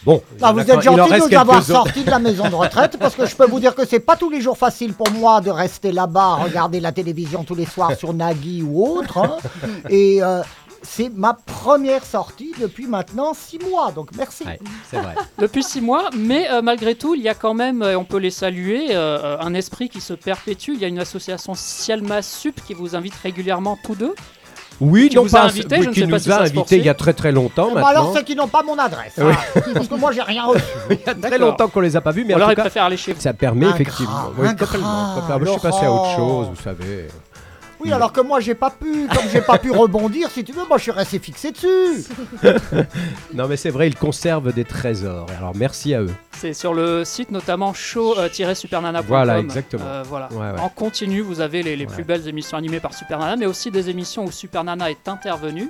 bon. 0.04 0.20
en 0.42 0.52
vous 0.52 0.60
êtes 0.60 0.82
gentil 0.82 0.96
de 0.96 1.00
reste 1.14 1.30
nous 1.30 1.38
avoir 1.38 1.56
quelques-uns. 1.60 1.74
sortis 1.74 2.04
de 2.04 2.10
la 2.10 2.18
maison 2.18 2.48
de 2.50 2.54
retraite 2.54 2.98
parce 3.00 3.14
que 3.14 3.24
je 3.24 3.34
peux 3.34 3.46
vous 3.46 3.60
dire 3.60 3.74
que 3.74 3.86
c'est 3.86 4.00
pas 4.00 4.16
tous 4.16 4.28
les 4.28 4.42
jours 4.42 4.58
facile 4.58 4.92
pour 4.92 5.10
moi 5.12 5.40
de 5.40 5.50
rester 5.50 5.92
là-bas, 5.92 6.34
regarder 6.44 6.80
la 6.80 6.92
télévision 6.92 7.42
tous 7.42 7.54
les 7.54 7.64
soirs 7.64 7.94
sur 7.96 8.12
Nagui 8.12 8.62
ou 8.62 8.84
autre. 8.86 9.16
hein. 9.16 9.36
Et 9.88 10.22
euh, 10.22 10.42
c'est 10.82 11.10
ma 11.14 11.34
première 11.34 12.04
sortie 12.04 12.52
depuis 12.60 12.86
maintenant 12.86 13.32
six 13.34 13.58
mois, 13.58 13.92
donc 13.92 14.10
merci. 14.16 14.44
Ouais, 14.44 14.58
c'est 14.90 14.98
vrai. 14.98 15.14
depuis 15.38 15.62
six 15.62 15.80
mois, 15.80 16.08
mais 16.16 16.50
euh, 16.50 16.62
malgré 16.62 16.94
tout, 16.94 17.14
il 17.14 17.22
y 17.22 17.28
a 17.28 17.34
quand 17.34 17.54
même, 17.54 17.82
euh, 17.82 17.98
on 17.98 18.04
peut 18.04 18.18
les 18.18 18.30
saluer, 18.30 18.88
euh, 18.90 19.36
un 19.40 19.54
esprit 19.54 19.88
qui 19.88 20.00
se 20.00 20.14
perpétue. 20.14 20.72
Il 20.74 20.80
y 20.80 20.84
a 20.84 20.88
une 20.88 20.98
association 20.98 21.54
Cialma 21.54 22.22
Sup 22.22 22.60
qui 22.66 22.74
vous 22.74 22.96
invite 22.96 23.14
régulièrement 23.14 23.78
tous 23.84 23.94
deux. 23.94 24.14
Oui, 24.82 25.10
Qui 25.10 25.16
non 25.16 25.22
vous 25.24 25.36
a 25.36 25.40
pas- 25.40 25.44
invité, 25.46 25.76
oui, 25.76 25.82
je 25.82 25.88
ne 25.90 25.92
qui 25.94 26.00
sais 26.00 26.06
pas 26.06 26.12
nous 26.16 26.18
si 26.22 26.30
a 26.32 26.40
invités 26.40 26.76
il 26.78 26.84
y 26.86 26.88
a 26.88 26.94
très 26.94 27.12
très 27.12 27.32
longtemps 27.32 27.66
Bah 27.68 27.74
maintenant. 27.82 27.88
alors 27.88 28.12
c'est 28.16 28.24
qu'ils 28.24 28.38
n'ont 28.38 28.48
pas 28.48 28.62
mon 28.62 28.78
adresse, 28.78 29.12
Oui. 29.18 29.30
hein, 29.56 29.60
parce 29.74 29.88
que 29.88 29.94
moi 29.94 30.10
j'ai 30.12 30.22
rien 30.22 30.44
reçu. 30.44 30.64
il 30.90 30.96
y 31.06 31.10
a 31.10 31.14
très 31.14 31.36
longtemps 31.36 31.68
qu'on 31.68 31.80
les 31.80 31.96
a 31.96 32.00
pas 32.00 32.12
vus, 32.12 32.24
mais 32.24 32.32
Ou 32.32 32.38
en 32.38 32.40
alors 32.48 32.54
tout 32.64 32.70
cas, 32.70 32.84
aller 32.86 32.96
chez 32.96 33.12
vous. 33.12 33.20
ça 33.20 33.34
permet 33.34 33.66
Un 33.66 33.74
effectivement. 33.74 34.10
gras, 34.10 34.30
Oui, 34.38 34.48
un 34.48 34.54
complètement, 34.54 34.80
gras, 34.80 35.20
complètement. 35.20 35.44
Je 35.44 35.50
suis 35.50 35.60
passé 35.60 35.84
à 35.84 35.92
autre 35.92 36.16
chose, 36.16 36.46
vous 36.54 36.62
savez. 36.62 37.08
Oui, 37.80 37.92
alors 37.92 38.12
que 38.12 38.20
moi 38.20 38.40
j'ai 38.40 38.54
pas 38.54 38.70
pu, 38.70 39.06
comme 39.08 39.28
j'ai 39.32 39.40
pas 39.40 39.58
pu 39.58 39.70
rebondir, 39.70 40.30
si 40.30 40.44
tu 40.44 40.52
veux, 40.52 40.66
moi 40.68 40.76
je 40.78 40.82
suis 40.82 40.90
resté 40.92 41.18
fixé 41.18 41.50
dessus. 41.52 42.04
Non, 43.34 43.46
mais 43.48 43.56
c'est 43.56 43.70
vrai, 43.70 43.86
ils 43.88 43.94
conservent 43.96 44.52
des 44.52 44.64
trésors. 44.64 45.26
Alors 45.38 45.52
merci 45.54 45.94
à 45.94 46.02
eux. 46.02 46.10
C'est 46.32 46.52
sur 46.52 46.74
le 46.74 47.04
site 47.04 47.30
notamment 47.30 47.72
show-supernana.com. 47.74 49.04
Voilà, 49.08 49.38
exactement. 49.38 49.84
Euh, 49.86 50.02
voilà. 50.06 50.28
Ouais, 50.32 50.38
ouais. 50.52 50.60
En 50.60 50.68
continu, 50.68 51.20
vous 51.20 51.40
avez 51.40 51.62
les, 51.62 51.76
les 51.76 51.86
Ouais. 51.86 51.92
plus 51.92 52.04
belles 52.04 52.26
émissions 52.28 52.56
animées 52.56 52.80
par 52.80 52.94
Super 52.94 53.18
Nana, 53.18 53.36
mais 53.36 53.46
aussi 53.46 53.70
des 53.70 53.88
émissions 53.90 54.24
où 54.24 54.30
Super 54.30 54.62
Nana 54.64 54.90
est 54.90 55.08
intervenu. 55.08 55.68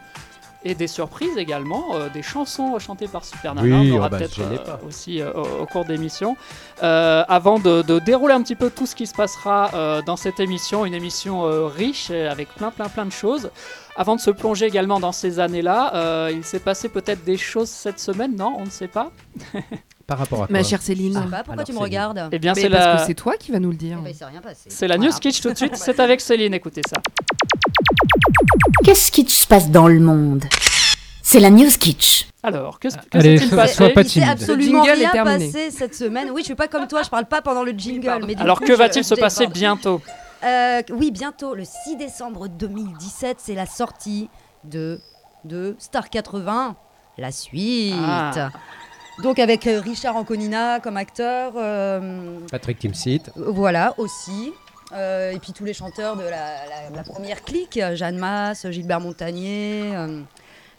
Et 0.62 0.74
des 0.74 0.88
surprises 0.88 1.38
également, 1.38 1.94
euh, 1.94 2.08
des 2.10 2.20
chansons 2.22 2.78
chantées 2.78 3.08
par 3.08 3.24
Super 3.24 3.54
Nana. 3.54 3.66
Oui, 3.80 3.90
On 3.92 3.96
aura 3.96 4.08
oh 4.08 4.10
bah, 4.10 4.18
peut-être 4.18 4.40
euh, 4.40 4.76
aussi 4.86 5.22
euh, 5.22 5.32
au, 5.32 5.62
au 5.62 5.66
cours 5.66 5.86
d'émission. 5.86 6.36
Euh, 6.82 7.24
avant 7.28 7.58
de, 7.58 7.80
de 7.80 7.98
dérouler 7.98 8.34
un 8.34 8.42
petit 8.42 8.56
peu 8.56 8.68
tout 8.68 8.84
ce 8.84 8.94
qui 8.94 9.06
se 9.06 9.14
passera 9.14 9.70
euh, 9.72 10.02
dans 10.02 10.16
cette 10.16 10.38
émission, 10.38 10.84
une 10.84 10.92
émission 10.92 11.46
euh, 11.46 11.66
riche 11.66 12.10
avec 12.10 12.48
plein 12.54 12.70
plein 12.70 12.88
plein 12.90 13.06
de 13.06 13.12
choses. 13.12 13.50
Avant 13.96 14.16
de 14.16 14.20
se 14.20 14.30
plonger 14.30 14.66
également 14.66 15.00
dans 15.00 15.12
ces 15.12 15.40
années-là, 15.40 15.94
euh, 15.94 16.30
il 16.32 16.44
s'est 16.44 16.60
passé 16.60 16.88
peut-être 16.90 17.24
des 17.24 17.36
choses 17.38 17.68
cette 17.70 17.98
semaine, 17.98 18.36
non? 18.36 18.54
On 18.58 18.64
ne 18.66 18.70
sait 18.70 18.86
pas. 18.88 19.10
Par 20.06 20.18
rapport 20.18 20.42
à 20.42 20.46
quoi 20.46 20.52
Ma 20.52 20.62
chère 20.64 20.82
Céline. 20.82 21.12
pourquoi 21.14 21.38
Alors, 21.52 21.64
tu 21.64 21.72
me 21.72 21.78
Céline. 21.78 21.78
regardes? 21.82 22.28
Eh 22.32 22.38
bien, 22.38 22.52
c'est 22.54 22.68
parce 22.68 22.84
la, 22.84 22.96
que 22.96 23.06
c'est 23.06 23.14
toi 23.14 23.36
qui 23.38 23.52
vas 23.52 23.60
nous 23.60 23.70
le 23.70 23.76
dire. 23.76 23.98
Eh 24.04 24.12
ben, 24.12 24.26
rien 24.28 24.40
passé. 24.40 24.66
c'est 24.68 24.88
la 24.88 24.96
Voilà. 24.96 25.10
news 25.12 25.18
kitsch 25.20 25.40
tout 25.40 25.50
de 25.52 25.56
suite. 25.56 25.76
C'est 25.76 26.00
avec 26.00 26.20
Céline. 26.20 26.52
Écoutez 26.52 26.82
ça. 26.88 27.00
Qu'est-ce 28.84 29.12
qui 29.12 29.28
se 29.28 29.46
passe 29.46 29.70
dans 29.70 29.88
le 29.88 30.00
monde? 30.00 30.44
C'est 31.22 31.40
la 31.40 31.50
News 31.50 31.70
Kitsch. 31.78 32.26
Alors, 32.42 32.80
que, 32.80 32.88
que 32.88 33.18
Allez, 33.18 33.38
s'est-il 33.38 33.50
passé? 33.54 33.74
sois 33.74 33.90
pas 33.90 34.00
Il 34.02 34.08
s'est 34.08 34.20
timide. 34.20 34.28
absolument 34.30 34.84
Le 34.84 34.92
rien 34.92 35.24
passé 35.24 35.70
cette 35.70 35.94
semaine. 35.94 36.30
Oui, 36.30 36.40
je 36.40 36.46
suis 36.46 36.54
pas 36.54 36.68
comme 36.68 36.88
toi, 36.88 37.02
je 37.02 37.10
parle 37.10 37.26
pas 37.26 37.42
pendant 37.42 37.62
le 37.62 37.72
jingle. 37.72 38.24
Mais 38.26 38.34
du 38.34 38.42
Alors, 38.42 38.58
coup, 38.58 38.64
que 38.66 38.72
va-t-il 38.72 39.04
se 39.04 39.14
passer 39.14 39.40
déborde. 39.40 39.54
bientôt? 39.58 40.00
Euh, 40.42 40.82
Oui, 40.90 41.10
bientôt, 41.10 41.54
le 41.54 41.64
6 41.64 41.96
décembre 41.96 42.48
2017, 42.48 43.36
c'est 43.40 43.54
la 43.54 43.66
sortie 43.66 44.30
de, 44.64 44.98
de 45.44 45.76
Star 45.78 46.08
80, 46.08 46.74
la 47.18 47.30
suite. 47.32 47.94
Ah. 48.02 48.50
Donc 49.22 49.38
avec 49.38 49.66
euh, 49.66 49.80
Richard 49.80 50.16
Anconina 50.16 50.80
comme 50.80 50.96
acteur, 50.96 51.52
euh, 51.56 52.38
Patrick 52.50 52.78
Timsit. 52.78 53.20
voilà 53.36 53.92
aussi. 53.98 54.52
Euh, 54.92 55.30
et 55.32 55.38
puis 55.38 55.52
tous 55.52 55.64
les 55.64 55.72
chanteurs 55.74 56.16
de 56.16 56.22
la, 56.22 56.30
la- 56.30 56.96
la 56.96 57.02
première 57.04 57.42
clique, 57.42 57.78
Jeanne 57.94 58.16
Masse, 58.18 58.66
Gilbert 58.70 59.00
Montagnier. 59.00 59.92
euh, 59.94 60.20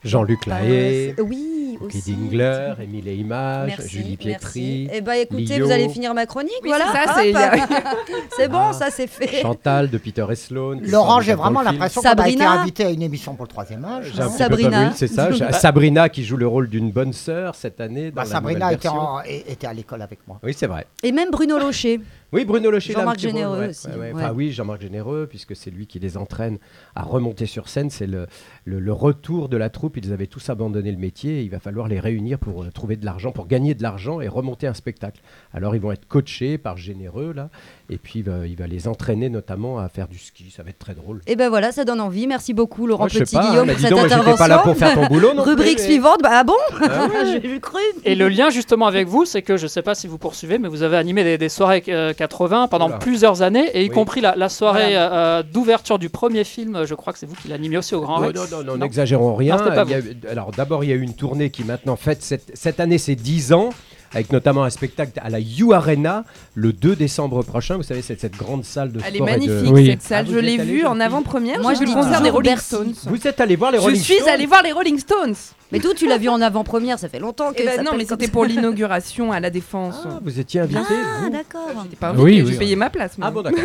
Jean-Luc 0.03 0.47
Lahaye, 0.47 1.13
Oui, 1.19 1.77
aussi. 1.79 2.11
Dingler, 2.13 2.73
Émile 2.81 3.23
Merci, 3.27 3.87
Julie 3.87 4.17
Pietri, 4.17 4.87
merci. 4.87 4.89
Eh 4.91 5.01
ben 5.01 5.13
écoutez, 5.13 5.57
Lio. 5.57 5.65
vous 5.67 5.71
allez 5.71 5.89
finir 5.89 6.15
ma 6.15 6.25
chronique, 6.25 6.51
Oui, 6.63 6.69
voilà. 6.69 6.85
c'est 6.91 7.05
ça, 7.05 7.15
c'est- 7.19 7.35
Hop. 7.35 7.83
c'est 8.35 8.47
bon, 8.47 8.57
Ah. 8.71 8.73
ça 8.73 8.89
c'est 8.89 9.05
fait. 9.05 9.41
Chantal 9.43 9.91
de 9.91 9.97
Peter 9.99 10.25
et 10.31 10.35
Sloan. 10.35 10.79
Laurent, 10.81 11.21
j'ai 11.21 11.35
vraiment 11.35 11.61
l'impression 11.61 12.01
qu'on 12.01 12.09
a 12.09 12.27
été 12.29 12.43
invité 12.43 12.85
à 12.85 12.89
une 12.89 13.03
émission 13.03 13.35
pour 13.35 13.45
le 13.45 13.49
troisième 13.51 13.85
âge. 13.85 14.11
J'ai 14.15 14.21
un 14.21 14.25
non 14.25 14.31
petit 14.31 14.37
peu 14.39 14.43
Sabrina. 14.43 14.69
pas 14.71 14.87
vu, 14.89 14.93
c'est 14.95 15.07
ça. 15.07 15.31
J'ai- 15.31 15.51
Sabrina 15.53 16.09
qui 16.09 16.23
joue 16.25 16.37
le 16.37 16.47
rôle 16.47 16.67
d'une 16.67 16.89
bonne 16.91 17.13
sœur 17.13 17.53
cette 17.53 17.79
année 17.79 18.09
dans 18.09 18.15
Bah, 18.15 18.23
la 18.23 18.29
Sabrina 18.31 18.73
était, 18.73 18.87
en- 18.87 19.21
était 19.21 19.67
à 19.67 19.73
l'école 19.73 20.01
avec 20.01 20.19
moi. 20.27 20.39
Oui, 20.41 20.55
c'est 20.57 20.67
vrai. 20.67 20.87
Et 21.03 21.11
même 21.11 21.29
Bruno 21.29 21.59
Locher. 21.59 22.01
Oui, 22.33 22.45
Bruno 22.45 22.71
Locher. 22.71 22.93
Jean-Marc 22.93 23.19
Généreux 23.19 23.59
ouais, 23.59 23.69
aussi, 23.69 23.87
ouais, 23.87 23.93
ouais. 23.93 23.99
ouais. 24.13 24.23
Enfin, 24.23 24.33
oui, 24.33 24.51
Jean-Marc 24.51 24.81
Généreux, 24.81 25.27
puisque 25.29 25.55
c'est 25.55 25.69
lui 25.69 25.85
qui 25.85 25.99
les 25.99 26.15
entraîne 26.15 26.59
à 26.95 27.03
remonter 27.03 27.45
sur 27.45 27.67
scène. 27.67 27.89
C'est 27.89 28.07
le, 28.07 28.27
le, 28.63 28.79
le 28.79 28.93
retour 28.93 29.49
de 29.49 29.57
la 29.57 29.69
troupe. 29.69 29.97
Ils 29.97 30.13
avaient 30.13 30.27
tous 30.27 30.49
abandonné 30.49 30.91
le 30.91 30.97
métier. 30.97 31.41
il 31.41 31.49
va 31.49 31.59
falloir 31.59 31.89
les 31.89 31.99
réunir 31.99 32.39
pour 32.39 32.63
euh, 32.63 32.71
trouver 32.71 32.95
de 32.95 33.05
l'argent, 33.05 33.31
pour 33.31 33.47
gagner 33.47 33.75
de 33.75 33.83
l'argent 33.83 34.21
et 34.21 34.27
remonter 34.29 34.67
un 34.67 34.73
spectacle. 34.73 35.21
Alors, 35.53 35.75
ils 35.75 35.81
vont 35.81 35.91
être 35.91 36.07
coachés 36.07 36.57
par 36.57 36.77
Généreux, 36.77 37.33
là. 37.33 37.49
Et 37.91 37.97
puis, 37.97 38.19
il 38.19 38.23
va, 38.23 38.47
il 38.47 38.55
va 38.55 38.67
les 38.67 38.87
entraîner 38.87 39.29
notamment 39.29 39.77
à 39.79 39.89
faire 39.89 40.07
du 40.07 40.17
ski. 40.17 40.45
Ça 40.55 40.63
va 40.63 40.69
être 40.69 40.79
très 40.79 40.93
drôle. 40.95 41.19
Et 41.27 41.35
ben 41.35 41.49
voilà, 41.49 41.71
ça 41.73 41.83
donne 41.83 41.99
envie. 42.01 42.25
Merci 42.25 42.53
beaucoup 42.53 42.87
Laurent 42.87 43.03
Moi, 43.03 43.09
je 43.09 43.15
sais 43.17 43.23
Petit 43.25 43.35
pas, 43.35 43.49
Guillaume 43.49 43.67
bah, 43.67 43.73
pour 43.73 43.75
dis 43.75 43.81
cette 43.81 43.91
donc, 43.91 44.05
intervention. 44.05 44.37
pas 44.37 44.47
là 44.47 44.57
pour 44.59 44.77
faire 44.77 44.95
ton 44.95 45.07
boulot 45.07 45.33
non 45.35 45.43
Rubrique 45.51 45.77
mais- 45.79 45.83
suivante. 45.85 46.19
Bah 46.23 46.29
ah 46.31 46.43
bon 46.43 46.53
Ah 46.81 47.07
ouais. 47.07 47.41
J'ai 47.43 47.59
cru. 47.59 47.79
Et 48.05 48.15
le 48.15 48.29
lien 48.29 48.49
justement 48.49 48.87
avec 48.87 49.07
vous, 49.07 49.25
c'est 49.25 49.41
que 49.41 49.57
je 49.57 49.63
ne 49.63 49.67
sais 49.67 49.81
pas 49.81 49.93
si 49.93 50.07
vous 50.07 50.17
poursuivez, 50.17 50.57
mais 50.57 50.69
vous 50.69 50.83
avez 50.83 50.95
animé 50.97 51.23
des, 51.23 51.37
des 51.37 51.49
soirées 51.49 51.83
euh, 51.89 52.13
80 52.13 52.69
pendant 52.69 52.87
Oula. 52.87 52.97
plusieurs 52.97 53.41
années, 53.41 53.69
et 53.73 53.83
y 53.83 53.89
Oui. 53.89 53.93
compris 53.93 54.21
la, 54.21 54.35
la 54.37 54.47
soirée 54.49 54.93
euh, 54.95 55.43
d'ouverture 55.43 55.99
du 55.99 56.09
premier 56.09 56.43
film. 56.45 56.85
Je 56.85 56.95
crois 56.95 57.11
que 57.13 57.19
c'est 57.19 57.25
vous 57.25 57.35
qui 57.35 57.49
l'animez 57.49 57.77
aussi 57.77 57.93
au 57.95 58.01
Grand 58.01 58.19
Non, 58.21 58.27
Rex. 58.27 58.39
non, 58.51 58.57
non, 58.59 58.63
non, 58.63 58.77
n'exagérons 58.77 59.35
rien. 59.35 59.57
Non, 59.57 59.63
c'était 59.65 59.75
pas 59.75 59.83
Il 59.83 59.91
y 59.91 59.93
a 59.95 59.99
eu- 59.99 60.17
alors 60.29 60.51
d'abord, 60.51 60.83
il 60.85 60.89
y 60.89 60.93
a 60.93 60.95
eu 60.95 61.01
une 61.01 61.13
tournée 61.15 61.49
qui 61.49 61.63
maintenant 61.65 61.97
fête 61.97 62.21
cette, 62.23 62.51
cette 62.53 62.79
année, 62.79 62.97
c'est 62.97 63.15
10 63.15 63.51
ans, 63.53 63.69
avec 64.13 64.31
notamment 64.31 64.63
un 64.63 64.69
spectacle 64.69 65.19
à 65.23 65.29
la 65.29 65.39
U 65.39 65.73
Arena 65.73 66.23
le 66.55 66.73
2 66.73 66.95
décembre 66.95 67.43
prochain. 67.43 67.77
Vous 67.77 67.83
savez, 67.83 68.01
c'est 68.01 68.19
cette 68.19 68.35
grande 68.37 68.65
salle 68.65 68.91
de 68.91 68.99
Elle 69.05 69.15
est 69.15 69.17
sport 69.17 69.29
et 69.29 69.39
de- 69.39 69.47
magnifique 69.47 69.73
Oui. 69.73 69.85
cette 69.87 70.01
salle. 70.01 70.25
Ah, 70.27 70.31
je 70.33 70.37
l'ai 70.39 70.59
allé, 70.59 70.71
vue 70.71 70.85
en 70.85 70.99
avant-première. 70.99 71.61
Moi, 71.61 71.73
J'ai 71.73 71.79
je 71.81 71.83
vu 71.85 71.95
le 71.95 72.01
concert 72.01 72.21
des 72.21 72.29
Rolling. 72.29 72.57
Stones. 72.57 72.93
Vous 73.05 73.27
êtes 73.27 73.39
allé 73.39 73.55
voir 73.55 73.71
les 73.71 73.77
Je 73.77 73.83
Rolling 73.83 74.01
suis 74.01 74.15
Stones 74.15 74.29
allée 74.29 74.45
voir 74.45 74.63
les 74.63 74.71
Rolling 74.71 74.99
Stones. 74.99 75.35
Mais 75.71 75.79
toi, 75.79 75.91
tu 75.95 76.07
l'as 76.07 76.17
vu 76.17 76.27
en 76.29 76.41
avant-première, 76.41 76.99
ça 76.99 77.07
fait 77.09 77.19
longtemps 77.19 77.51
que 77.53 77.61
Eh 77.61 77.65
ben 77.65 77.75
ça 77.77 77.83
non, 77.83 77.91
mais 77.95 78.05
c'était 78.05 78.27
pour 78.27 78.43
l'inauguration 78.45 79.31
à 79.31 79.39
la 79.39 79.49
Défense. 79.49 79.95
Ah, 80.05 80.19
vous 80.23 80.39
étiez 80.39 80.59
invité 80.61 80.79
Ah, 80.89 81.21
vous 81.23 81.29
d'accord. 81.29 81.61
J'étais 81.83 81.95
pas 81.95 82.11
Oui, 82.13 82.33
invitée, 82.33 82.41
oui. 82.43 82.51
j'ai 82.53 82.57
payé 82.59 82.75
ma 82.75 82.89
place. 82.89 83.17
moi. 83.17 83.27
Ah 83.27 83.31
bon, 83.31 83.41
d'accord. 83.41 83.61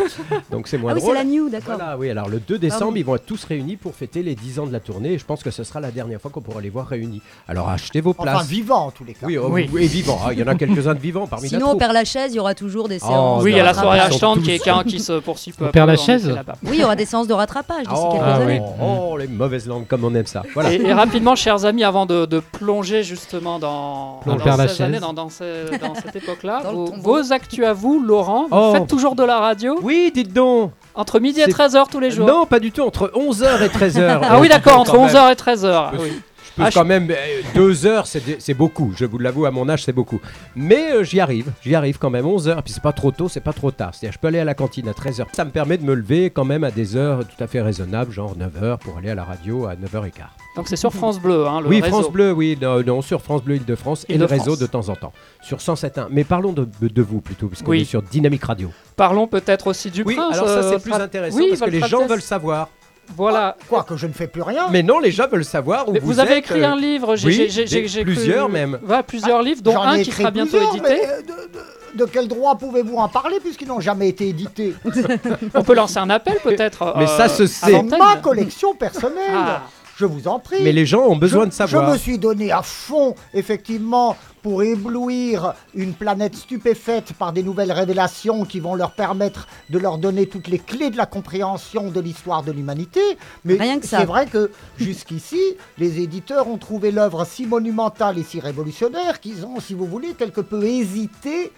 Donc 0.51 0.67
c'est 0.67 0.77
moins 0.77 0.91
Ah 0.91 0.95
oui, 0.95 1.01
c'est 1.01 1.05
drôle. 1.05 1.17
la 1.17 1.23
New, 1.25 1.49
d'accord. 1.49 1.75
Voilà, 1.77 1.97
oui, 1.97 2.09
alors 2.09 2.29
le 2.29 2.39
2 2.39 2.57
décembre, 2.57 2.79
Pardon. 2.81 2.95
ils 2.95 3.03
vont 3.05 3.15
être 3.15 3.25
tous 3.25 3.43
réunis 3.43 3.75
pour 3.75 3.93
fêter 3.95 4.23
les 4.23 4.35
10 4.35 4.59
ans 4.59 4.67
de 4.67 4.71
la 4.73 4.79
tournée 4.79 5.13
et 5.13 5.17
je 5.17 5.25
pense 5.25 5.43
que 5.43 5.51
ce 5.51 5.63
sera 5.63 5.79
la 5.79 5.91
dernière 5.91 6.21
fois 6.21 6.31
qu'on 6.31 6.41
pourra 6.41 6.61
les 6.61 6.69
voir 6.69 6.87
réunis. 6.87 7.21
Alors 7.47 7.69
achetez 7.69 8.01
vos 8.01 8.13
places. 8.13 8.35
Enfin, 8.35 8.43
vivant 8.45 8.85
en 8.87 8.91
tous 8.91 9.03
les 9.03 9.13
cas. 9.13 9.25
oui, 9.27 9.37
oh, 9.37 9.47
Oui. 9.49 9.69
oui, 9.73 9.83
et 9.83 9.87
vivants. 9.87 10.19
Ah, 10.25 10.33
Il 10.33 10.39
y 10.39 10.43
en 10.43 10.47
a 10.47 10.55
quelques-uns 10.55 10.93
de 10.95 10.99
vivants 10.99 11.27
parmi 11.27 11.43
la 11.45 11.49
Sinon, 11.49 11.65
on 11.65 11.69
troupe. 11.69 11.79
perd 11.79 11.93
la 11.93 12.05
chaise, 12.05 12.31
il 12.33 12.37
y 12.37 12.39
aura 12.39 12.55
toujours 12.55 12.87
des 12.87 12.99
Oh, 13.03 13.07
séances. 13.07 13.43
Oui, 13.43 13.51
il 13.51 13.53
de 13.53 13.57
y 13.57 13.61
a 13.61 13.63
la 13.63 13.71
rattrapage. 13.73 13.97
soirée 13.97 13.99
achetante 13.99 14.41
qui, 14.43 14.59
qui, 14.97 14.99
se 14.99 15.19
poursuit 15.19 15.51
peu 15.51 15.65
On 15.65 15.71
perd 15.71 15.87
la 15.89 15.97
chaise. 15.97 16.33
Oui, 16.63 16.71
il 16.75 16.79
y 16.79 16.83
aura 16.83 16.95
des 16.95 17.05
séances 17.05 17.27
de 17.27 17.33
rattrapage 17.33 17.83
d'ici 17.87 17.93
Oh, 17.95 18.11
quelques 18.11 18.23
Ah 18.25 18.35
années. 18.35 18.61
oui. 18.61 18.67
oh, 18.81 19.17
les 19.17 19.27
mauvaises 19.27 19.67
langues 19.67 19.87
comme 19.87 20.03
on 20.03 20.13
aime 20.15 20.25
ça. 20.25 20.43
Et 20.71 20.93
rapidement, 20.93 21.35
chers 21.35 21.65
amis, 21.65 21.83
avant 21.83 21.96
avant 21.97 22.05
de, 22.05 22.25
de 22.25 22.39
plonger 22.39 23.03
justement 23.03 23.57
dans, 23.59 24.19
Dans 24.25 24.67
ces 24.67 24.81
années, 24.83 24.99
dans, 24.99 25.13
dans 25.13 25.29
ce- 25.29 25.77
dans 25.79 25.95
cette 25.95 26.15
époque-là, 26.15 26.61
vos, 26.71 26.85
vos 27.01 27.33
actus 27.33 27.65
à 27.65 27.73
vous, 27.73 27.99
Laurent, 28.03 28.43
vous 28.43 28.57
Oh. 28.57 28.73
faites 28.73 28.87
toujours 28.87 29.15
de 29.15 29.23
la 29.23 29.39
radio 29.39 29.77
Oui, 29.81 30.11
dites 30.13 30.31
donc. 30.33 30.71
entre 30.95 31.19
midi 31.19 31.41
et 31.41 31.45
C'est- 31.45 31.51
13h 31.51 31.85
tous 31.89 31.99
les 31.99 32.11
jours 32.11 32.27
Non, 32.27 32.45
pas 32.45 32.59
du 32.59 32.71
tout, 32.71 32.81
entre 32.83 33.11
11h 33.15 33.61
et 33.63 33.69
13h. 33.69 34.19
Ah 34.29 34.39
oui, 34.39 34.47
d'accord, 34.49 34.79
entre 34.79 34.91
Quand 34.93 35.05
même. 35.05 35.09
11h 35.15 35.31
et 35.31 35.35
13h. 35.35 35.89
Je 35.93 35.97
peux- 35.97 36.03
oui. 36.03 36.11
Je 36.57 36.63
peux 36.63 36.67
Ah, 36.69 36.71
quand 36.73 36.85
même, 36.85 37.11
euh, 37.11 37.15
deux 37.53 37.85
heures, 37.85 38.07
c'est 38.07 38.53
beaucoup. 38.55 38.91
Je 38.95 39.05
vous 39.05 39.19
l'avoue, 39.19 39.45
à 39.45 39.51
mon 39.51 39.69
âge, 39.69 39.83
c'est 39.83 39.91
beaucoup. 39.93 40.19
Mais 40.55 40.91
euh, 40.93 41.03
j'y 41.03 41.19
arrive, 41.19 41.51
j'y 41.63 41.75
arrive 41.75 41.99
quand 41.99 42.09
même. 42.09 42.25
11 42.25 42.47
heures, 42.47 42.63
puis 42.63 42.73
c'est 42.73 42.81
pas 42.81 42.93
trop 42.93 43.11
tôt, 43.11 43.29
c'est 43.29 43.41
pas 43.41 43.53
trop 43.53 43.69
tard. 43.69 43.91
C'est-à-dire, 43.93 44.13
je 44.13 44.17
peux 44.19 44.27
aller 44.27 44.39
à 44.39 44.43
la 44.43 44.55
cantine 44.55 44.87
à 44.87 44.93
13 44.95 45.21
heures. 45.21 45.27
Ça 45.33 45.45
me 45.45 45.51
permet 45.51 45.77
de 45.77 45.83
me 45.83 45.93
lever 45.93 46.31
quand 46.31 46.45
même 46.45 46.63
à 46.63 46.71
des 46.71 46.95
heures 46.95 47.19
tout 47.19 47.43
à 47.43 47.45
fait 47.47 47.61
raisonnables, 47.61 48.11
genre 48.11 48.35
9 48.35 48.63
heures 48.63 48.79
pour 48.79 48.97
aller 48.97 49.11
à 49.11 49.15
la 49.15 49.23
radio 49.23 49.67
à 49.67 49.75
9h15. 49.75 50.23
Donc 50.57 50.67
c'est 50.67 50.75
sur 50.75 50.91
France 50.91 51.19
Bleu, 51.19 51.45
hein, 51.47 51.61
le 51.61 51.67
oui, 51.67 51.81
réseau. 51.81 52.01
France 52.01 52.11
Bleu, 52.11 52.31
oui, 52.31 52.57
non, 52.61 52.81
non, 52.83 53.01
sur 53.03 53.21
France 53.21 53.43
Bleu 53.43 53.55
Île-de-France 53.57 54.05
et 54.09 54.17
le 54.17 54.25
réseau 54.25 54.55
de 54.55 54.65
temps 54.65 54.89
en 54.89 54.95
temps. 54.95 55.13
Sur 55.41 55.59
107.1. 55.59 56.07
Mais 56.09 56.23
parlons 56.23 56.51
de, 56.51 56.67
de 56.81 57.01
vous 57.01 57.21
plutôt, 57.21 57.47
puisqu'on 57.47 57.71
Oui. 57.71 57.81
est 57.81 57.85
sur 57.85 58.01
Dynamique 58.01 58.43
Radio. 58.43 58.71
Parlons 58.95 59.27
peut-être 59.27 59.67
aussi 59.67 59.91
du 59.91 60.01
Oui, 60.03 60.15
prince. 60.15 60.35
alors 60.35 60.47
ça, 60.49 60.53
euh, 60.55 60.71
c'est 60.73 60.83
plus 60.83 60.93
intéressant 60.93 61.37
Oui, 61.37 61.45
parce 61.49 61.61
que 61.61 61.69
les 61.69 61.81
gens 61.87 62.05
veulent 62.07 62.21
savoir. 62.21 62.69
Voilà. 63.15 63.55
Quoi, 63.69 63.83
que 63.83 63.95
je 63.95 64.05
ne 64.07 64.11
fais 64.13 64.27
plus 64.27 64.41
rien 64.41 64.67
Mais 64.69 64.83
non, 64.83 64.99
les 64.99 65.11
gens 65.11 65.27
veulent 65.29 65.45
savoir 65.45 65.87
où 65.87 65.93
Mais 65.93 65.99
vous, 65.99 66.07
vous, 66.07 66.19
avez 66.19 66.31
êtes, 66.33 66.37
écrit 66.39 66.61
euh, 66.61 66.71
un 66.71 66.75
livre, 66.75 67.15
j'ai 67.15 67.27
oui, 67.27 67.47
cru- 67.47 68.03
plusieurs 68.03 68.49
même. 68.49 68.79
Voilà, 68.83 69.03
plusieurs 69.03 69.41
livres, 69.43 69.61
dont 69.61 69.79
un 69.79 70.01
qui 70.01 70.11
sera 70.11 70.31
bientôt 70.31 70.57
édité. 70.57 70.81
mais, 70.81 71.01
euh, 71.07 71.21
de, 71.21 71.27
de- 71.53 72.03
de 72.03 72.05
quel 72.05 72.27
droit 72.27 72.55
pouvez-vous 72.57 72.97
en 72.97 73.07
parler 73.07 73.39
puisqu'ils 73.39 73.67
n'ont 73.67 73.79
jamais 73.79 74.09
été 74.09 74.27
édités? 74.27 74.75
On 75.55 75.63
peut 75.63 75.73
lancer 75.73 75.97
un 75.99 76.09
appel 76.09 76.35
peut-être. 76.43 76.93
Mais 76.97 77.07
ça 77.07 77.25
euh, 77.25 77.27
se 77.29 77.47
sait. 77.47 77.81
Ma 77.83 78.17
collection 78.17 78.75
personnelle 78.75 79.21
Ah. 79.33 79.61
Je 79.97 80.05
vous 80.05 80.27
en 80.27 80.37
prie 80.37 80.61
Mais 80.61 80.71
les 80.73 80.85
gens 80.85 81.01
ont 81.07 81.15
besoin 81.15 81.45
je, 81.45 81.49
de 81.49 81.53
savoir. 81.53 81.87
Je 81.87 81.93
me 81.93 81.97
suis 81.97 82.19
donné 82.19 82.51
à 82.51 82.61
fond, 82.61 83.15
effectivement, 83.33 84.15
pour 84.41 84.63
éblouir 84.63 85.53
une 85.73 85.93
planète 85.93 86.35
stupéfaite 86.35 87.13
par 87.13 87.33
des 87.33 87.43
nouvelles 87.43 87.71
révélations 87.71 88.45
qui 88.45 88.59
vont 88.59 88.75
leur 88.75 88.91
permettre 88.91 89.47
de 89.69 89.77
leur 89.77 89.97
donner 89.97 90.27
toutes 90.27 90.47
les 90.47 90.59
clés 90.59 90.89
de 90.89 90.97
la 90.97 91.05
compréhension 91.05 91.89
de 91.91 91.99
l'histoire 91.99 92.43
de 92.43 92.51
l'humanité. 92.51 93.01
Mais 93.45 93.57
c'est 93.81 94.05
vrai 94.05 94.25
que 94.25 94.51
jusqu'ici, 94.77 95.41
les 95.77 95.99
éditeurs 95.99 96.47
ont 96.47 96.57
trouvé 96.57 96.91
l'œuvre 96.91 97.25
si 97.25 97.45
monumentale 97.45 98.17
et 98.17 98.23
si 98.23 98.39
révolutionnaire 98.39 99.19
qu'ils 99.19 99.45
ont, 99.45 99.59
si 99.59 99.73
vous 99.73 99.85
voulez, 99.85 100.13
quelque 100.13 100.41
peu 100.41 100.63
hésité 100.63 101.51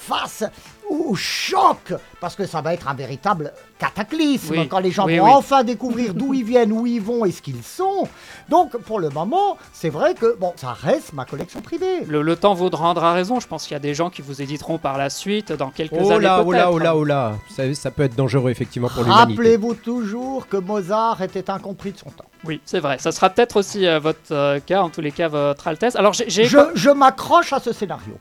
face 0.00 0.44
au 0.88 1.14
choc, 1.14 1.92
parce 2.20 2.34
que 2.34 2.46
ça 2.46 2.62
va 2.62 2.74
être 2.74 2.88
un 2.88 2.94
véritable 2.94 3.52
cataclysme 3.78 4.58
Oui, 4.58 4.68
quand 4.68 4.80
les 4.80 4.90
gens 4.90 5.06
oui, 5.06 5.18
vont 5.18 5.26
oui. 5.26 5.30
enfin 5.32 5.62
découvrir 5.62 6.14
d'où 6.14 6.34
ils 6.34 6.42
viennent, 6.42 6.72
où 6.72 6.86
ils 6.86 7.00
vont 7.00 7.24
et 7.24 7.30
ce 7.30 7.42
qu'ils 7.42 7.62
sont. 7.62 8.08
Donc 8.48 8.76
pour 8.78 8.98
le 8.98 9.10
moment, 9.10 9.56
c'est 9.72 9.90
vrai 9.90 10.14
que 10.14 10.36
bon, 10.36 10.52
ça 10.56 10.72
reste 10.72 11.12
ma 11.12 11.26
collection 11.26 11.60
privée. 11.60 12.04
Le, 12.06 12.19
le 12.22 12.36
temps 12.36 12.54
vous 12.54 12.68
rendra 12.70 13.12
raison. 13.12 13.40
Je 13.40 13.46
pense 13.46 13.64
qu'il 13.64 13.72
y 13.72 13.76
a 13.76 13.80
des 13.80 13.94
gens 13.94 14.10
qui 14.10 14.22
vous 14.22 14.40
éditeront 14.42 14.78
par 14.78 14.98
la 14.98 15.10
suite, 15.10 15.52
dans 15.52 15.70
quelques 15.70 15.92
Oh 16.00 16.10
années 16.12 16.20
là, 16.24 16.42
oh 16.44 16.52
là, 16.52 16.58
peut-être. 16.64 16.72
oh 16.74 16.78
là, 16.78 16.96
oh 16.96 17.04
là. 17.04 17.32
Ça, 17.54 17.74
ça 17.74 17.90
peut 17.90 18.02
être 18.04 18.16
dangereux 18.16 18.50
effectivement 18.50 18.88
pour 18.88 19.02
l'humanité. 19.04 19.32
Rappelez-vous 19.32 19.74
toujours 19.74 20.46
que 20.48 20.56
Mozart 20.56 21.20
était 21.22 21.50
incompris 21.50 21.92
de 21.92 21.98
son 21.98 22.10
temps. 22.10 22.24
Oui, 22.44 22.60
c'est 22.64 22.80
vrai. 22.80 22.96
Ça 22.98 23.12
sera 23.12 23.28
peut-être 23.30 23.56
aussi 23.56 23.86
euh, 23.86 23.98
votre 23.98 24.18
euh, 24.32 24.60
cas, 24.64 24.82
en 24.82 24.88
tous 24.88 25.00
les 25.02 25.12
cas, 25.12 25.28
votre 25.28 25.68
Altesse. 25.68 25.96
Alors, 25.96 26.12
j'ai- 26.14 26.28
Je, 26.44 26.58
je 26.74 26.90
m'accroche 26.90 27.52
à 27.52 27.60
ce 27.60 27.72
scénario. 27.72 28.14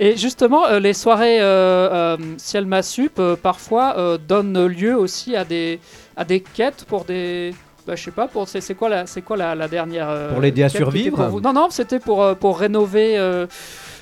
Et 0.00 0.16
justement, 0.16 0.64
euh, 0.66 0.78
les 0.78 0.94
soirées 0.94 1.40
euh, 1.40 2.14
euh, 2.14 2.16
Ciel 2.36 2.66
Massup, 2.66 3.18
euh, 3.18 3.34
parfois, 3.34 3.94
euh, 3.98 4.16
donnent 4.16 4.66
lieu 4.66 4.96
aussi 4.96 5.34
à 5.34 5.44
des, 5.44 5.80
à 6.16 6.24
des 6.24 6.40
quêtes 6.40 6.84
pour 6.86 7.04
des... 7.04 7.52
Bah, 7.88 7.96
je 7.96 8.04
sais 8.04 8.10
pas, 8.10 8.28
pour, 8.28 8.46
c'est, 8.46 8.60
c'est 8.60 8.74
quoi, 8.74 8.90
la, 8.90 9.06
c'est 9.06 9.22
quoi 9.22 9.36
la, 9.38 9.54
la 9.54 9.66
dernière... 9.66 10.08
euh, 10.10 10.30
Pour 10.32 10.42
l'aider 10.42 10.62
à 10.62 10.68
survivre 10.68 11.26
vous? 11.28 11.40
Non, 11.40 11.54
non, 11.54 11.68
c'était 11.70 11.98
pour, 12.00 12.22
euh, 12.22 12.34
pour 12.34 12.58
rénover... 12.60 13.16
euh, 13.18 13.46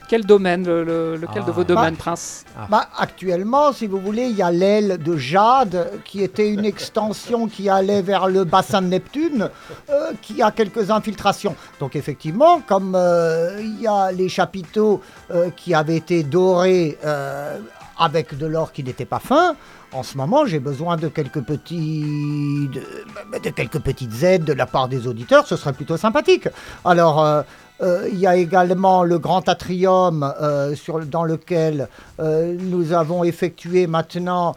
quel 0.08 0.24
domaine 0.24 0.64
le, 0.64 0.84
le- 0.84 1.16
Lequel 1.16 1.42
de 1.44 1.48
Ah. 1.50 1.52
vos 1.52 1.64
domaines, 1.64 1.94
Bah, 1.94 1.98
Prince 1.98 2.44
Bah, 2.70 2.88
actuellement, 2.96 3.72
si 3.72 3.88
vous 3.88 3.98
voulez, 3.98 4.26
il 4.26 4.36
y 4.36 4.42
a 4.42 4.52
l'aile 4.52 4.98
de 5.02 5.16
Jade 5.16 5.90
qui 6.04 6.22
était 6.22 6.48
une 6.48 6.64
extension 6.64 7.48
qui 7.48 7.68
allait 7.68 8.02
vers 8.02 8.28
le 8.28 8.44
bassin 8.44 8.82
de 8.82 8.86
Neptune, 8.86 9.50
euh, 9.90 10.12
qui 10.22 10.42
a 10.42 10.52
quelques 10.52 10.92
infiltrations. 10.92 11.56
Donc 11.80 11.96
effectivement, 11.96 12.60
comme 12.60 12.94
euh, 12.96 13.56
il 13.60 13.80
y 13.80 13.88
a 13.88 14.12
les 14.12 14.28
chapiteaux 14.28 15.00
euh, 15.32 15.50
qui 15.56 15.74
avaient 15.74 15.96
été 15.96 16.22
dorés 16.22 16.98
euh, 17.04 17.58
avec 17.98 18.38
de 18.38 18.46
l'or 18.46 18.70
qui 18.72 18.84
n'était 18.84 19.06
pas 19.06 19.18
fin, 19.18 19.56
en 19.92 20.02
ce 20.02 20.16
moment, 20.16 20.46
j'ai 20.46 20.58
besoin 20.58 20.96
de 20.96 21.08
quelques 21.08 21.42
petits, 21.42 22.68
de, 22.72 23.38
de 23.38 23.50
quelques 23.50 23.80
petites 23.80 24.22
aides 24.22 24.44
de 24.44 24.52
la 24.52 24.66
part 24.66 24.88
des 24.88 25.06
auditeurs. 25.06 25.46
Ce 25.46 25.56
serait 25.56 25.72
plutôt 25.72 25.96
sympathique. 25.96 26.48
Alors. 26.84 27.24
euh, 27.24 27.42
euh, 27.82 28.08
il 28.10 28.18
y 28.18 28.26
a 28.26 28.36
également 28.36 29.04
le 29.04 29.18
grand 29.18 29.50
atrium 29.50 30.22
euh, 30.40 30.74
sur, 30.74 31.00
dans 31.00 31.24
lequel 31.24 31.88
nous 32.18 32.94
avons 32.94 33.22
effectué 33.22 33.86
maintenant, 33.86 34.54